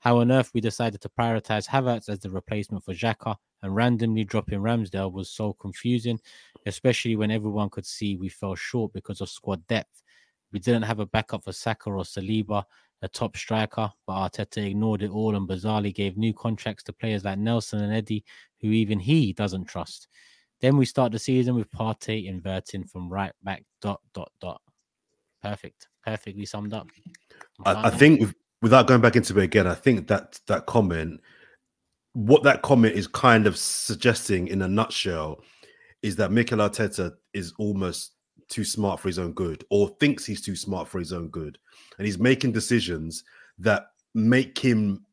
How 0.00 0.18
on 0.18 0.30
earth 0.30 0.50
we 0.52 0.60
decided 0.60 1.00
to 1.00 1.08
prioritize 1.08 1.66
Havertz 1.66 2.08
as 2.08 2.18
the 2.18 2.28
replacement 2.28 2.84
for 2.84 2.92
Xhaka 2.92 3.36
and 3.62 3.74
randomly 3.74 4.24
dropping 4.24 4.58
Ramsdale 4.60 5.12
was 5.12 5.30
so 5.30 5.54
confusing, 5.54 6.20
especially 6.66 7.16
when 7.16 7.30
everyone 7.30 7.70
could 7.70 7.86
see 7.86 8.16
we 8.16 8.28
fell 8.28 8.54
short 8.54 8.92
because 8.92 9.20
of 9.20 9.30
squad 9.30 9.66
depth. 9.68 10.02
We 10.52 10.58
didn't 10.58 10.82
have 10.82 11.00
a 11.00 11.06
backup 11.06 11.44
for 11.44 11.52
Saka 11.52 11.88
or 11.90 12.02
Saliba, 12.02 12.64
a 13.00 13.08
top 13.08 13.36
striker, 13.36 13.90
but 14.06 14.32
Arteta 14.32 14.66
ignored 14.66 15.02
it 15.02 15.10
all 15.10 15.36
and 15.36 15.48
bizarrely 15.48 15.94
gave 15.94 16.16
new 16.16 16.34
contracts 16.34 16.82
to 16.84 16.92
players 16.92 17.24
like 17.24 17.38
Nelson 17.38 17.82
and 17.82 17.92
Eddie, 17.92 18.24
who 18.60 18.68
even 18.72 18.98
he 18.98 19.32
doesn't 19.32 19.66
trust. 19.66 20.08
Then 20.64 20.78
we 20.78 20.86
start 20.86 21.12
the 21.12 21.18
season 21.18 21.56
with 21.56 21.70
Partey 21.70 22.26
inverting 22.26 22.84
from 22.84 23.10
right 23.10 23.32
back 23.42 23.62
dot 23.82 24.00
dot 24.14 24.32
dot. 24.40 24.62
Perfect. 25.42 25.88
Perfectly 26.02 26.46
summed 26.46 26.72
up. 26.72 26.86
I, 27.66 27.88
I 27.88 27.90
think 27.90 28.20
with, 28.20 28.34
without 28.62 28.86
going 28.86 29.02
back 29.02 29.14
into 29.14 29.38
it 29.38 29.44
again, 29.44 29.66
I 29.66 29.74
think 29.74 30.08
that 30.08 30.40
that 30.46 30.64
comment, 30.64 31.20
what 32.14 32.44
that 32.44 32.62
comment 32.62 32.94
is 32.94 33.06
kind 33.06 33.46
of 33.46 33.58
suggesting 33.58 34.48
in 34.48 34.62
a 34.62 34.66
nutshell, 34.66 35.42
is 36.00 36.16
that 36.16 36.32
Mikel 36.32 36.60
Arteta 36.60 37.12
is 37.34 37.52
almost 37.58 38.12
too 38.48 38.64
smart 38.64 39.00
for 39.00 39.08
his 39.08 39.18
own 39.18 39.34
good, 39.34 39.66
or 39.68 39.90
thinks 40.00 40.24
he's 40.24 40.40
too 40.40 40.56
smart 40.56 40.88
for 40.88 40.98
his 40.98 41.12
own 41.12 41.28
good, 41.28 41.58
and 41.98 42.06
he's 42.06 42.18
making 42.18 42.52
decisions 42.52 43.22
that 43.58 43.88
make 44.14 44.56
him 44.56 45.04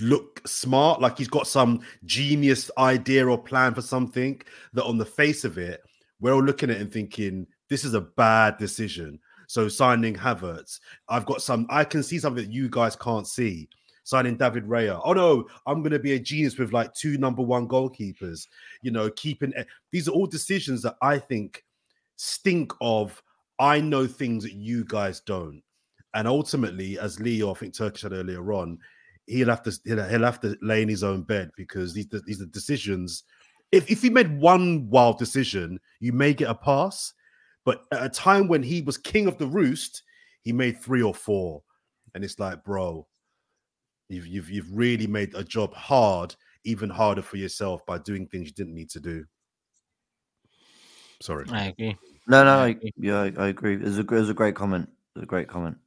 look 0.00 0.46
smart, 0.46 1.00
like 1.00 1.18
he's 1.18 1.28
got 1.28 1.46
some 1.46 1.80
genius 2.04 2.70
idea 2.78 3.26
or 3.26 3.38
plan 3.38 3.74
for 3.74 3.82
something 3.82 4.40
that, 4.72 4.84
on 4.84 4.98
the 4.98 5.04
face 5.04 5.44
of 5.44 5.58
it, 5.58 5.82
we're 6.20 6.32
all 6.32 6.42
looking 6.42 6.70
at 6.70 6.80
and 6.80 6.92
thinking 6.92 7.46
this 7.68 7.84
is 7.84 7.94
a 7.94 8.00
bad 8.00 8.58
decision. 8.58 9.18
So 9.46 9.68
signing 9.68 10.14
Havertz, 10.14 10.80
I've 11.08 11.26
got 11.26 11.42
some. 11.42 11.66
I 11.70 11.84
can 11.84 12.02
see 12.02 12.18
something 12.18 12.44
that 12.44 12.52
you 12.52 12.68
guys 12.68 12.96
can't 12.96 13.26
see. 13.26 13.68
Signing 14.04 14.36
David 14.36 14.64
Raya. 14.64 15.00
Oh 15.04 15.12
no, 15.12 15.48
I'm 15.66 15.80
going 15.80 15.92
to 15.92 15.98
be 15.98 16.12
a 16.12 16.18
genius 16.18 16.58
with 16.58 16.72
like 16.72 16.92
two 16.94 17.16
number 17.18 17.42
one 17.42 17.68
goalkeepers. 17.68 18.46
You 18.82 18.90
know, 18.90 19.10
keeping 19.10 19.52
these 19.92 20.08
are 20.08 20.12
all 20.12 20.26
decisions 20.26 20.82
that 20.82 20.96
I 21.02 21.18
think 21.18 21.64
stink 22.16 22.72
of. 22.80 23.22
I 23.58 23.80
know 23.80 24.06
things 24.06 24.42
that 24.44 24.54
you 24.54 24.84
guys 24.84 25.20
don't, 25.20 25.62
and 26.14 26.26
ultimately, 26.26 26.98
as 26.98 27.20
Leo, 27.20 27.52
I 27.52 27.54
think 27.54 27.74
Turkish 27.74 28.02
said 28.02 28.12
earlier 28.12 28.52
on, 28.52 28.78
he'll 29.26 29.48
have 29.48 29.62
to 29.62 29.78
he'll, 29.84 30.04
he'll 30.08 30.24
have 30.24 30.40
to 30.40 30.56
lay 30.62 30.82
in 30.82 30.88
his 30.88 31.02
own 31.02 31.22
bed 31.22 31.50
because 31.56 31.92
these 31.94 32.06
these 32.26 32.42
are 32.42 32.46
decisions. 32.46 33.24
If 33.72 33.90
if 33.90 34.02
he 34.02 34.10
made 34.10 34.38
one 34.38 34.88
wild 34.88 35.18
decision, 35.18 35.80
you 36.00 36.12
may 36.12 36.34
get 36.34 36.50
a 36.50 36.54
pass. 36.54 37.12
But 37.64 37.84
at 37.92 38.04
a 38.04 38.10
time 38.10 38.46
when 38.48 38.62
he 38.62 38.82
was 38.82 38.98
king 38.98 39.26
of 39.26 39.38
the 39.38 39.46
roost, 39.46 40.02
he 40.42 40.52
made 40.52 40.80
three 40.80 41.02
or 41.02 41.14
four, 41.14 41.62
and 42.14 42.22
it's 42.22 42.38
like, 42.38 42.62
bro, 42.62 43.06
you've 44.08 44.26
you've 44.26 44.50
you've 44.50 44.76
really 44.76 45.06
made 45.06 45.34
a 45.34 45.42
job 45.42 45.72
hard, 45.72 46.36
even 46.64 46.90
harder 46.90 47.22
for 47.22 47.38
yourself 47.38 47.84
by 47.86 47.98
doing 47.98 48.26
things 48.26 48.48
you 48.48 48.54
didn't 48.54 48.74
need 48.74 48.90
to 48.90 49.00
do. 49.00 49.24
Sorry. 51.22 51.46
I 51.50 51.68
agree. 51.68 51.96
No, 52.26 52.44
no, 52.44 52.50
I 52.50 52.64
I, 52.64 52.68
agree. 52.68 52.92
yeah, 52.98 53.20
I, 53.22 53.32
I 53.38 53.48
agree. 53.48 53.74
It 53.74 53.82
was, 53.82 53.98
a, 53.98 54.02
it 54.02 54.10
was 54.10 54.30
a 54.30 54.34
great 54.34 54.54
comment. 54.54 54.88
It 55.14 55.20
was 55.20 55.22
a 55.22 55.26
great 55.26 55.48
comment. 55.48 55.78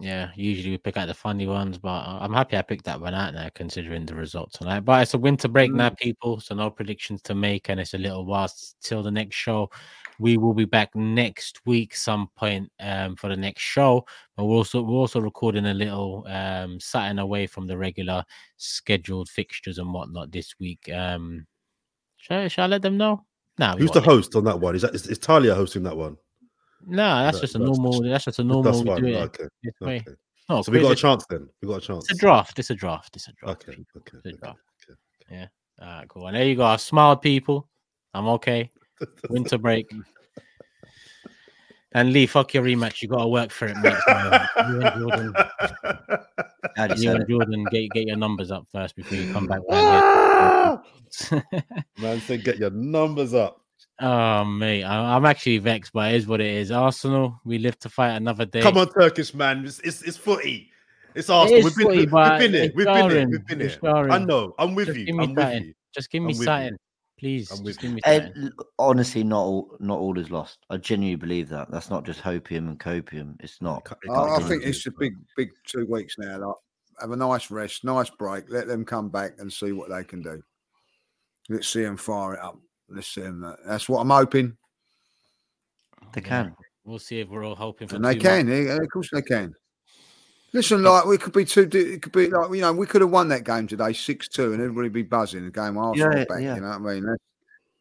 Yeah, 0.00 0.30
usually 0.36 0.70
we 0.70 0.78
pick 0.78 0.96
out 0.96 1.08
the 1.08 1.14
funny 1.14 1.46
ones, 1.46 1.76
but 1.76 1.88
I'm 1.88 2.32
happy 2.32 2.56
I 2.56 2.62
picked 2.62 2.84
that 2.84 3.00
one 3.00 3.14
out 3.14 3.34
now, 3.34 3.48
considering 3.52 4.06
the 4.06 4.14
results 4.14 4.58
tonight. 4.58 4.80
But 4.80 5.02
it's 5.02 5.14
a 5.14 5.18
winter 5.18 5.48
break 5.48 5.72
now, 5.72 5.90
people, 5.90 6.38
so 6.38 6.54
no 6.54 6.70
predictions 6.70 7.20
to 7.22 7.34
make, 7.34 7.68
and 7.68 7.80
it's 7.80 7.94
a 7.94 7.98
little 7.98 8.24
while 8.24 8.48
till 8.80 9.02
the 9.02 9.10
next 9.10 9.34
show. 9.34 9.70
We 10.20 10.36
will 10.36 10.54
be 10.54 10.66
back 10.66 10.94
next 10.94 11.60
week, 11.66 11.96
some 11.96 12.28
point, 12.36 12.70
um, 12.78 13.16
for 13.16 13.28
the 13.28 13.36
next 13.36 13.62
show. 13.62 14.06
But 14.36 14.44
we're 14.44 14.56
also 14.56 14.82
we're 14.82 14.94
also 14.94 15.20
recording 15.20 15.66
a 15.66 15.74
little 15.74 16.24
um 16.28 16.78
something 16.78 17.18
away 17.18 17.48
from 17.48 17.66
the 17.66 17.76
regular 17.76 18.24
scheduled 18.58 19.28
fixtures 19.30 19.78
and 19.78 19.92
whatnot 19.92 20.30
this 20.30 20.54
week. 20.60 20.88
Um, 20.94 21.46
shall 22.18 22.42
I, 22.42 22.48
shall 22.48 22.64
I 22.64 22.68
let 22.68 22.82
them 22.82 22.96
know? 22.96 23.24
No, 23.58 23.74
Who's 23.76 23.90
the 23.90 24.00
host 24.00 24.36
on 24.36 24.44
that 24.44 24.60
one? 24.60 24.76
Is 24.76 24.82
that 24.82 24.94
is, 24.94 25.08
is 25.08 25.18
Talia 25.18 25.56
hosting 25.56 25.82
that 25.82 25.96
one? 25.96 26.16
No, 26.86 27.22
that's 27.24 27.36
That- 27.36 27.40
just 27.42 27.54
a 27.54 27.58
that's- 27.58 27.78
normal. 27.78 28.02
That's 28.02 28.24
just 28.24 28.38
a 28.38 28.42
That's 28.42 28.52
normal. 28.52 28.72
We 28.82 28.86
fine. 28.88 29.00
do 29.02 29.06
it 29.08 29.14
eh, 29.14 29.22
Okay. 29.22 29.44
okay. 29.82 30.04
No, 30.48 30.62
So 30.62 30.72
we 30.72 30.80
got 30.80 30.92
a 30.92 30.96
chance 30.96 31.24
then. 31.30 31.48
We 31.62 31.68
got 31.68 31.76
a 31.82 31.86
chance. 31.86 32.04
It's 32.10 32.18
a 32.18 32.20
draft. 32.20 32.58
It's 32.58 32.70
a 32.70 32.74
draft. 32.74 33.16
It's 33.16 33.28
a 33.28 33.32
draft. 33.32 33.64
Okay. 33.68 33.78
Okay. 33.96 34.16
A 34.24 34.28
okay, 34.28 34.36
draft. 34.38 34.58
All 35.80 35.88
right, 35.88 36.08
cool. 36.08 36.26
And 36.26 36.36
there 36.36 36.44
you 36.44 36.56
go. 36.56 36.64
I 36.64 36.76
smiled, 36.76 37.22
people. 37.22 37.68
I'm 38.14 38.26
okay. 38.28 38.70
Winter 39.30 39.58
break. 39.58 39.90
And 41.94 42.12
Lee, 42.12 42.26
fuck 42.26 42.54
your 42.54 42.62
rematch. 42.62 43.02
You 43.02 43.08
got 43.08 43.22
to 43.22 43.28
work 43.28 43.50
for 43.50 43.66
it, 43.66 43.76
mate. 43.78 43.94
You 44.06 44.80
and 44.80 45.00
Jordan, 45.00 45.34
you 46.98 47.10
and? 47.10 47.28
Jordan, 47.28 47.64
get 47.70 47.90
get 47.90 48.06
your 48.06 48.16
numbers 48.16 48.50
up 48.50 48.66
first 48.72 48.96
before 48.96 49.18
you 49.18 49.32
come 49.32 49.46
back. 49.46 49.60
Man 51.98 52.20
said, 52.20 52.44
get 52.44 52.58
your 52.58 52.70
numbers 52.70 53.34
up. 53.34 53.61
Oh, 54.00 54.44
mate, 54.44 54.84
I, 54.84 55.16
I'm 55.16 55.24
actually 55.24 55.58
vexed, 55.58 55.92
but 55.92 56.12
it 56.12 56.16
is 56.16 56.26
what 56.26 56.40
it 56.40 56.46
is. 56.46 56.70
Arsenal, 56.70 57.40
we 57.44 57.58
live 57.58 57.78
to 57.80 57.88
fight 57.88 58.10
another 58.16 58.44
day. 58.46 58.60
Come 58.62 58.78
on, 58.78 58.88
Turkish 58.90 59.34
man. 59.34 59.64
It's, 59.64 59.78
it's, 59.80 60.02
it's 60.02 60.16
footy. 60.16 60.70
It's 61.14 61.28
Arsenal. 61.30 61.58
is 61.58 61.64
We've 61.64 61.76
been, 61.76 61.86
footy, 61.86 61.98
we've 62.00 62.38
been 62.38 62.52
here. 62.52 62.72
We've 62.74 62.86
been 62.86 62.94
here. 62.94 63.08
jarring. 63.10 63.30
We've 63.30 63.46
been 63.46 63.60
It's 63.60 63.74
here. 63.74 63.80
jarring. 63.92 64.12
I 64.12 64.18
know. 64.18 64.54
I'm 64.58 64.74
with 64.74 64.86
Just 64.88 64.98
you. 64.98 65.04
give 65.06 65.14
me 65.16 65.24
I'm 65.24 65.34
with 65.34 65.38
something. 65.44 65.64
you. 65.64 65.74
Just 65.94 66.10
give 66.10 66.22
me 66.22 66.26
I'm 66.32 66.38
with 66.38 66.38
you. 66.40 66.44
something, 66.44 66.76
please. 67.18 67.50
I'm 67.50 67.64
Just 67.66 67.80
give 67.80 67.92
me 67.92 68.00
And 68.06 68.22
eh, 68.22 68.26
something. 68.26 68.50
honestly, 68.78 69.24
not 69.24 69.40
all 69.42 69.76
not 69.78 69.98
all 69.98 70.18
is 70.18 70.30
lost. 70.30 70.58
I 70.70 70.78
genuinely 70.78 71.16
believe 71.16 71.48
that. 71.50 71.70
That's 71.70 71.90
not 71.90 72.04
just 72.06 72.22
hopium 72.22 72.68
and 72.68 72.80
copium. 72.80 73.34
It's 73.40 73.60
not. 73.60 73.86
It 74.02 74.10
I, 74.10 74.36
I 74.36 74.40
think 74.40 74.64
it's 74.64 74.86
a 74.86 74.90
big, 74.98 75.14
big 75.36 75.50
two 75.66 75.86
weeks 75.90 76.14
now. 76.18 76.38
Like, 76.38 76.56
have 77.00 77.10
a 77.10 77.16
nice 77.16 77.50
rest, 77.50 77.84
nice 77.84 78.08
break. 78.08 78.44
Let 78.48 78.66
them 78.66 78.84
come 78.84 79.10
back 79.10 79.32
and 79.38 79.52
see 79.52 79.72
what 79.72 79.90
they 79.90 80.04
can 80.04 80.22
do. 80.22 80.40
Let's 81.50 81.68
see 81.68 81.82
them 81.82 81.96
fire 81.98 82.34
it 82.34 82.40
up. 82.40 82.58
Let's 82.92 83.08
see 83.08 83.22
them. 83.22 83.44
Uh, 83.44 83.54
that's 83.66 83.88
what 83.88 84.00
I'm 84.00 84.10
hoping, 84.10 84.56
They 86.12 86.20
Yeah, 86.20 86.28
can. 86.28 86.56
We'll 86.84 86.98
see 86.98 87.20
if 87.20 87.28
we're 87.28 87.44
all 87.44 87.54
hoping 87.54 87.88
for 87.88 87.96
and 87.96 88.04
they 88.04 88.16
can. 88.16 88.48
yeah, 88.48 88.76
of 88.76 88.90
course, 88.90 89.08
they 89.12 89.22
can. 89.22 89.54
Listen, 90.52 90.82
like 90.82 91.06
we 91.06 91.16
could 91.16 91.32
be 91.32 91.44
two. 91.46 91.68
It 91.72 92.02
could 92.02 92.12
be 92.12 92.28
like 92.28 92.50
you 92.50 92.60
know 92.60 92.72
we 92.72 92.86
could 92.86 93.00
have 93.00 93.10
won 93.10 93.28
that 93.28 93.44
game 93.44 93.66
today, 93.66 93.92
six 93.94 94.28
two, 94.28 94.52
and 94.52 94.60
everybody 94.60 94.90
be 94.90 95.02
buzzing. 95.02 95.44
The 95.44 95.50
game 95.50 95.78
Arsenal 95.78 96.18
Yeah, 96.18 96.24
back. 96.28 96.42
yeah. 96.42 96.56
You 96.56 96.60
know 96.60 96.68
what 96.78 96.90
I 96.90 96.94
mean? 96.94 97.06
That's, 97.06 97.22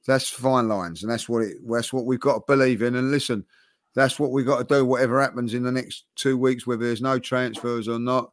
that's 0.07 0.29
fine 0.29 0.69
lines, 0.69 1.03
and 1.03 1.11
that's 1.11 1.27
what 1.27 1.43
it. 1.43 1.57
That's 1.67 1.91
what 1.91 2.05
we've 2.05 2.19
got 2.19 2.35
to 2.35 2.43
believe 2.47 2.81
in. 2.81 2.95
And 2.95 3.11
listen, 3.11 3.45
that's 3.93 4.19
what 4.19 4.31
we've 4.31 4.45
got 4.45 4.59
to 4.59 4.75
do. 4.75 4.85
Whatever 4.85 5.21
happens 5.21 5.53
in 5.53 5.63
the 5.63 5.71
next 5.71 6.05
two 6.15 6.37
weeks, 6.37 6.65
whether 6.65 6.85
there's 6.85 7.01
no 7.01 7.19
transfers 7.19 7.89
or 7.89 7.99
not, 7.99 8.31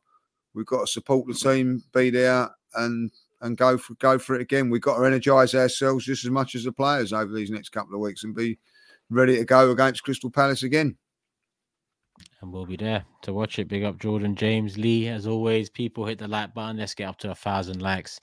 we've 0.54 0.66
got 0.66 0.82
to 0.82 0.86
support 0.86 1.26
the 1.26 1.34
team, 1.34 1.82
be 1.92 2.10
there, 2.10 2.48
and 2.74 3.10
and 3.40 3.56
go 3.56 3.78
for 3.78 3.94
go 3.94 4.18
for 4.18 4.34
it 4.34 4.42
again. 4.42 4.70
We've 4.70 4.82
got 4.82 4.98
to 4.98 5.04
energise 5.04 5.54
ourselves 5.54 6.04
just 6.04 6.24
as 6.24 6.30
much 6.30 6.54
as 6.54 6.64
the 6.64 6.72
players 6.72 7.12
over 7.12 7.32
these 7.32 7.50
next 7.50 7.70
couple 7.70 7.94
of 7.94 8.00
weeks, 8.00 8.24
and 8.24 8.34
be 8.34 8.58
ready 9.10 9.36
to 9.36 9.44
go 9.44 9.70
against 9.70 10.02
Crystal 10.02 10.30
Palace 10.30 10.62
again. 10.62 10.96
and 12.40 12.52
we'll 12.52 12.66
be 12.66 12.76
there 12.76 13.04
to 13.22 13.32
watch 13.32 13.58
it. 13.58 13.68
Big 13.68 13.84
up 13.84 13.98
Jordan, 13.98 14.34
James, 14.36 14.76
Lee, 14.78 15.08
as 15.08 15.26
always. 15.26 15.70
People 15.70 16.04
hit 16.04 16.18
the 16.18 16.28
like 16.28 16.54
button. 16.54 16.76
Let's 16.76 16.94
get 16.94 17.08
up 17.08 17.18
to 17.18 17.30
a 17.30 17.34
thousand 17.34 17.80
likes. 17.80 18.20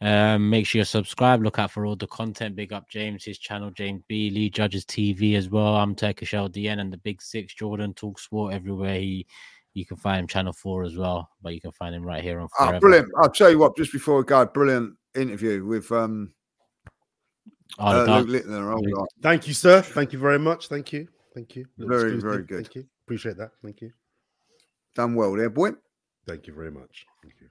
Um, 0.00 0.50
make 0.50 0.66
sure 0.66 0.80
you 0.80 0.84
subscribe. 0.84 1.42
Look 1.42 1.58
out 1.58 1.70
for 1.70 1.86
all 1.86 1.96
the 1.96 2.06
content. 2.08 2.56
Big 2.56 2.72
up 2.72 2.90
James, 2.90 3.24
his 3.24 3.38
channel, 3.38 3.70
James 3.70 4.02
B. 4.08 4.28
Lee 4.30 4.50
Judges 4.50 4.84
TV 4.84 5.36
as 5.36 5.48
well. 5.48 5.76
I'm 5.76 5.94
Turkish 5.94 6.32
LDN 6.32 6.80
and 6.80 6.92
the 6.92 6.98
Big 6.98 7.22
Six. 7.22 7.54
Jordan 7.54 7.94
Talk 7.94 8.18
Sport 8.18 8.52
everywhere. 8.52 8.98
He, 8.98 9.26
you 9.74 9.84
can 9.84 9.96
find 9.96 10.20
him 10.20 10.26
Channel 10.26 10.52
Four 10.52 10.84
as 10.84 10.96
well, 10.96 11.28
but 11.42 11.54
you 11.54 11.60
can 11.60 11.72
find 11.72 11.94
him 11.94 12.02
right 12.02 12.22
here 12.22 12.40
on. 12.40 12.48
Oh, 12.58 12.78
brilliant! 12.78 13.08
I'll 13.18 13.30
tell 13.30 13.50
you 13.50 13.58
what. 13.58 13.76
Just 13.76 13.92
before 13.92 14.18
we 14.18 14.24
go, 14.24 14.44
brilliant 14.46 14.94
interview 15.14 15.64
with 15.64 15.92
um 15.92 16.32
Oh, 17.78 18.02
uh, 18.02 18.20
Luke 18.20 18.28
Littler. 18.28 18.72
Oh, 18.72 18.78
Luke. 18.78 18.94
God. 18.94 19.06
Thank 19.22 19.48
you, 19.48 19.54
sir. 19.54 19.82
Thank 19.82 20.12
you 20.12 20.18
very 20.18 20.38
much. 20.38 20.68
Thank 20.68 20.92
you. 20.92 21.08
Thank 21.34 21.56
you. 21.56 21.66
Little 21.76 21.96
Very, 21.96 22.14
exclusive. 22.14 22.30
very 22.30 22.42
good. 22.44 22.64
Thank 22.66 22.74
you. 22.76 22.86
Appreciate 23.06 23.36
that. 23.38 23.50
Thank 23.62 23.80
you. 23.80 23.90
done 24.94 25.14
well 25.14 25.32
there, 25.32 25.50
boy. 25.50 25.70
Thank 26.26 26.46
you 26.46 26.54
very 26.54 26.70
much. 26.70 27.04
Thank 27.22 27.34
you. 27.40 27.48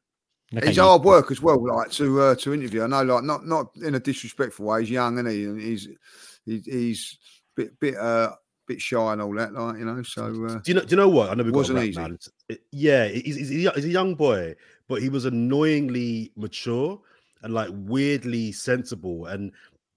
Look 0.53 0.63
He's 0.65 0.77
at 0.77 0.83
hard 0.83 1.03
work 1.03 1.31
as 1.31 1.41
well, 1.41 1.63
like 1.65 1.91
to 1.91 2.21
uh, 2.21 2.35
to 2.35 2.53
interview. 2.53 2.83
I 2.83 2.87
know, 2.87 3.03
like 3.03 3.23
not 3.23 3.45
not 3.45 3.67
in 3.83 3.95
a 3.95 3.99
disrespectful 3.99 4.65
way. 4.65 4.81
He's 4.81 4.91
young, 4.91 5.19
and 5.19 5.27
he 5.27 5.45
and 5.45 5.59
he's 5.59 5.87
he, 6.45 6.59
he's 6.59 7.17
bit 7.55 7.79
bit 7.79 7.95
uh 7.95 8.31
bit 8.67 8.81
shy 8.81 9.13
and 9.13 9.21
all 9.21 9.33
that, 9.35 9.53
like 9.53 9.77
you 9.77 9.85
know. 9.85 10.01
So 10.03 10.25
uh, 10.25 10.59
Do 10.59 10.61
you 10.65 10.73
know? 10.75 10.81
Do 10.81 10.87
you 10.89 10.97
know 10.97 11.09
what? 11.09 11.29
I 11.29 11.33
know 11.35 11.43
we 11.43 11.51
Wasn't 11.51 11.79
easy. 11.79 12.01
It- 12.49 12.63
yeah, 12.71 13.07
he's, 13.07 13.35
he's, 13.35 13.49
he's 13.49 13.85
a 13.85 13.89
young 13.89 14.15
boy, 14.15 14.55
but 14.87 15.01
he 15.01 15.09
was 15.09 15.25
annoyingly 15.25 16.31
mature 16.35 16.99
and 17.43 17.53
like 17.53 17.69
weirdly 17.71 18.51
sensible. 18.51 19.25
And 19.27 19.51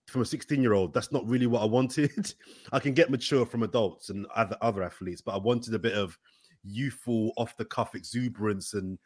from 0.09 0.23
a 0.23 0.25
16 0.27 0.63
year 0.63 0.73
old, 0.73 0.95
that's 0.95 1.13
not 1.13 1.27
really 1.27 1.47
what 1.47 1.63
I 1.63 1.67
wanted. 1.67 2.35
I 2.73 2.79
can 2.79 2.95
get 2.95 3.11
mature 3.11 3.47
from 3.47 3.63
adults 3.63 4.11
and 4.11 4.27
other 4.35 4.57
other 4.61 4.83
athletes, 4.83 5.21
but 5.21 5.35
I 5.35 5.39
wanted 5.39 5.75
a 5.75 5.79
bit 5.79 5.95
of 5.95 6.19
youthful, 6.65 7.33
off 7.37 7.57
the 7.57 7.65
cuff 7.65 7.95
exuberance 7.95 8.75
and 8.75 8.99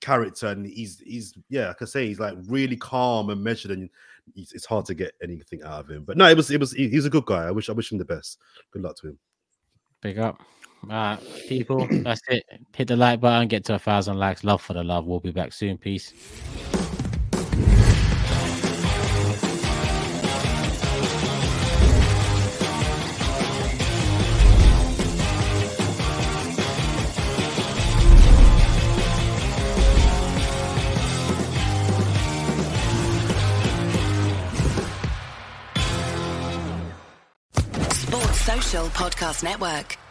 character. 0.00 0.48
And 0.48 0.66
he's 0.66 1.00
he's 1.00 1.34
yeah, 1.48 1.68
like 1.68 1.82
I 1.82 1.84
say, 1.84 2.06
he's 2.06 2.20
like 2.20 2.34
really 2.46 2.76
calm 2.76 3.30
and 3.30 3.42
measured, 3.42 3.72
and 3.72 3.88
it's, 4.34 4.66
hard 4.66 4.84
to 4.86 4.94
get 4.94 5.12
anything 5.22 5.62
out 5.62 5.80
of 5.80 5.90
him. 5.90 6.04
But 6.04 6.16
no, 6.16 6.28
it 6.28 6.36
was 6.36 6.50
it 6.50 6.60
was 6.60 6.72
he- 6.72 6.88
he's 6.88 7.06
a 7.06 7.10
good 7.10 7.26
guy. 7.26 7.46
I 7.46 7.50
wish 7.50 7.68
I 7.68 7.72
wish 7.72 7.92
him 7.92 7.98
the 7.98 8.04
best. 8.04 8.38
Good 8.72 8.82
luck 8.82 8.96
to 8.96 9.08
him. 9.08 9.18
Big 10.00 10.18
up. 10.18 10.40
All 10.84 10.90
right, 10.90 11.18
people. 11.48 11.86
That's 11.90 12.20
it. 12.28 12.44
Hit 12.76 12.88
the 12.88 12.96
like 12.96 13.20
button, 13.20 13.48
get 13.48 13.64
to 13.64 13.74
a 13.74 13.78
thousand 13.78 14.18
likes. 14.18 14.44
Love 14.44 14.62
for 14.62 14.74
the 14.74 14.84
love. 14.84 15.06
We'll 15.06 15.20
be 15.20 15.32
back 15.32 15.52
soon. 15.52 15.76
Peace. 15.76 16.12
Podcast 38.68 39.42
Network. 39.42 40.07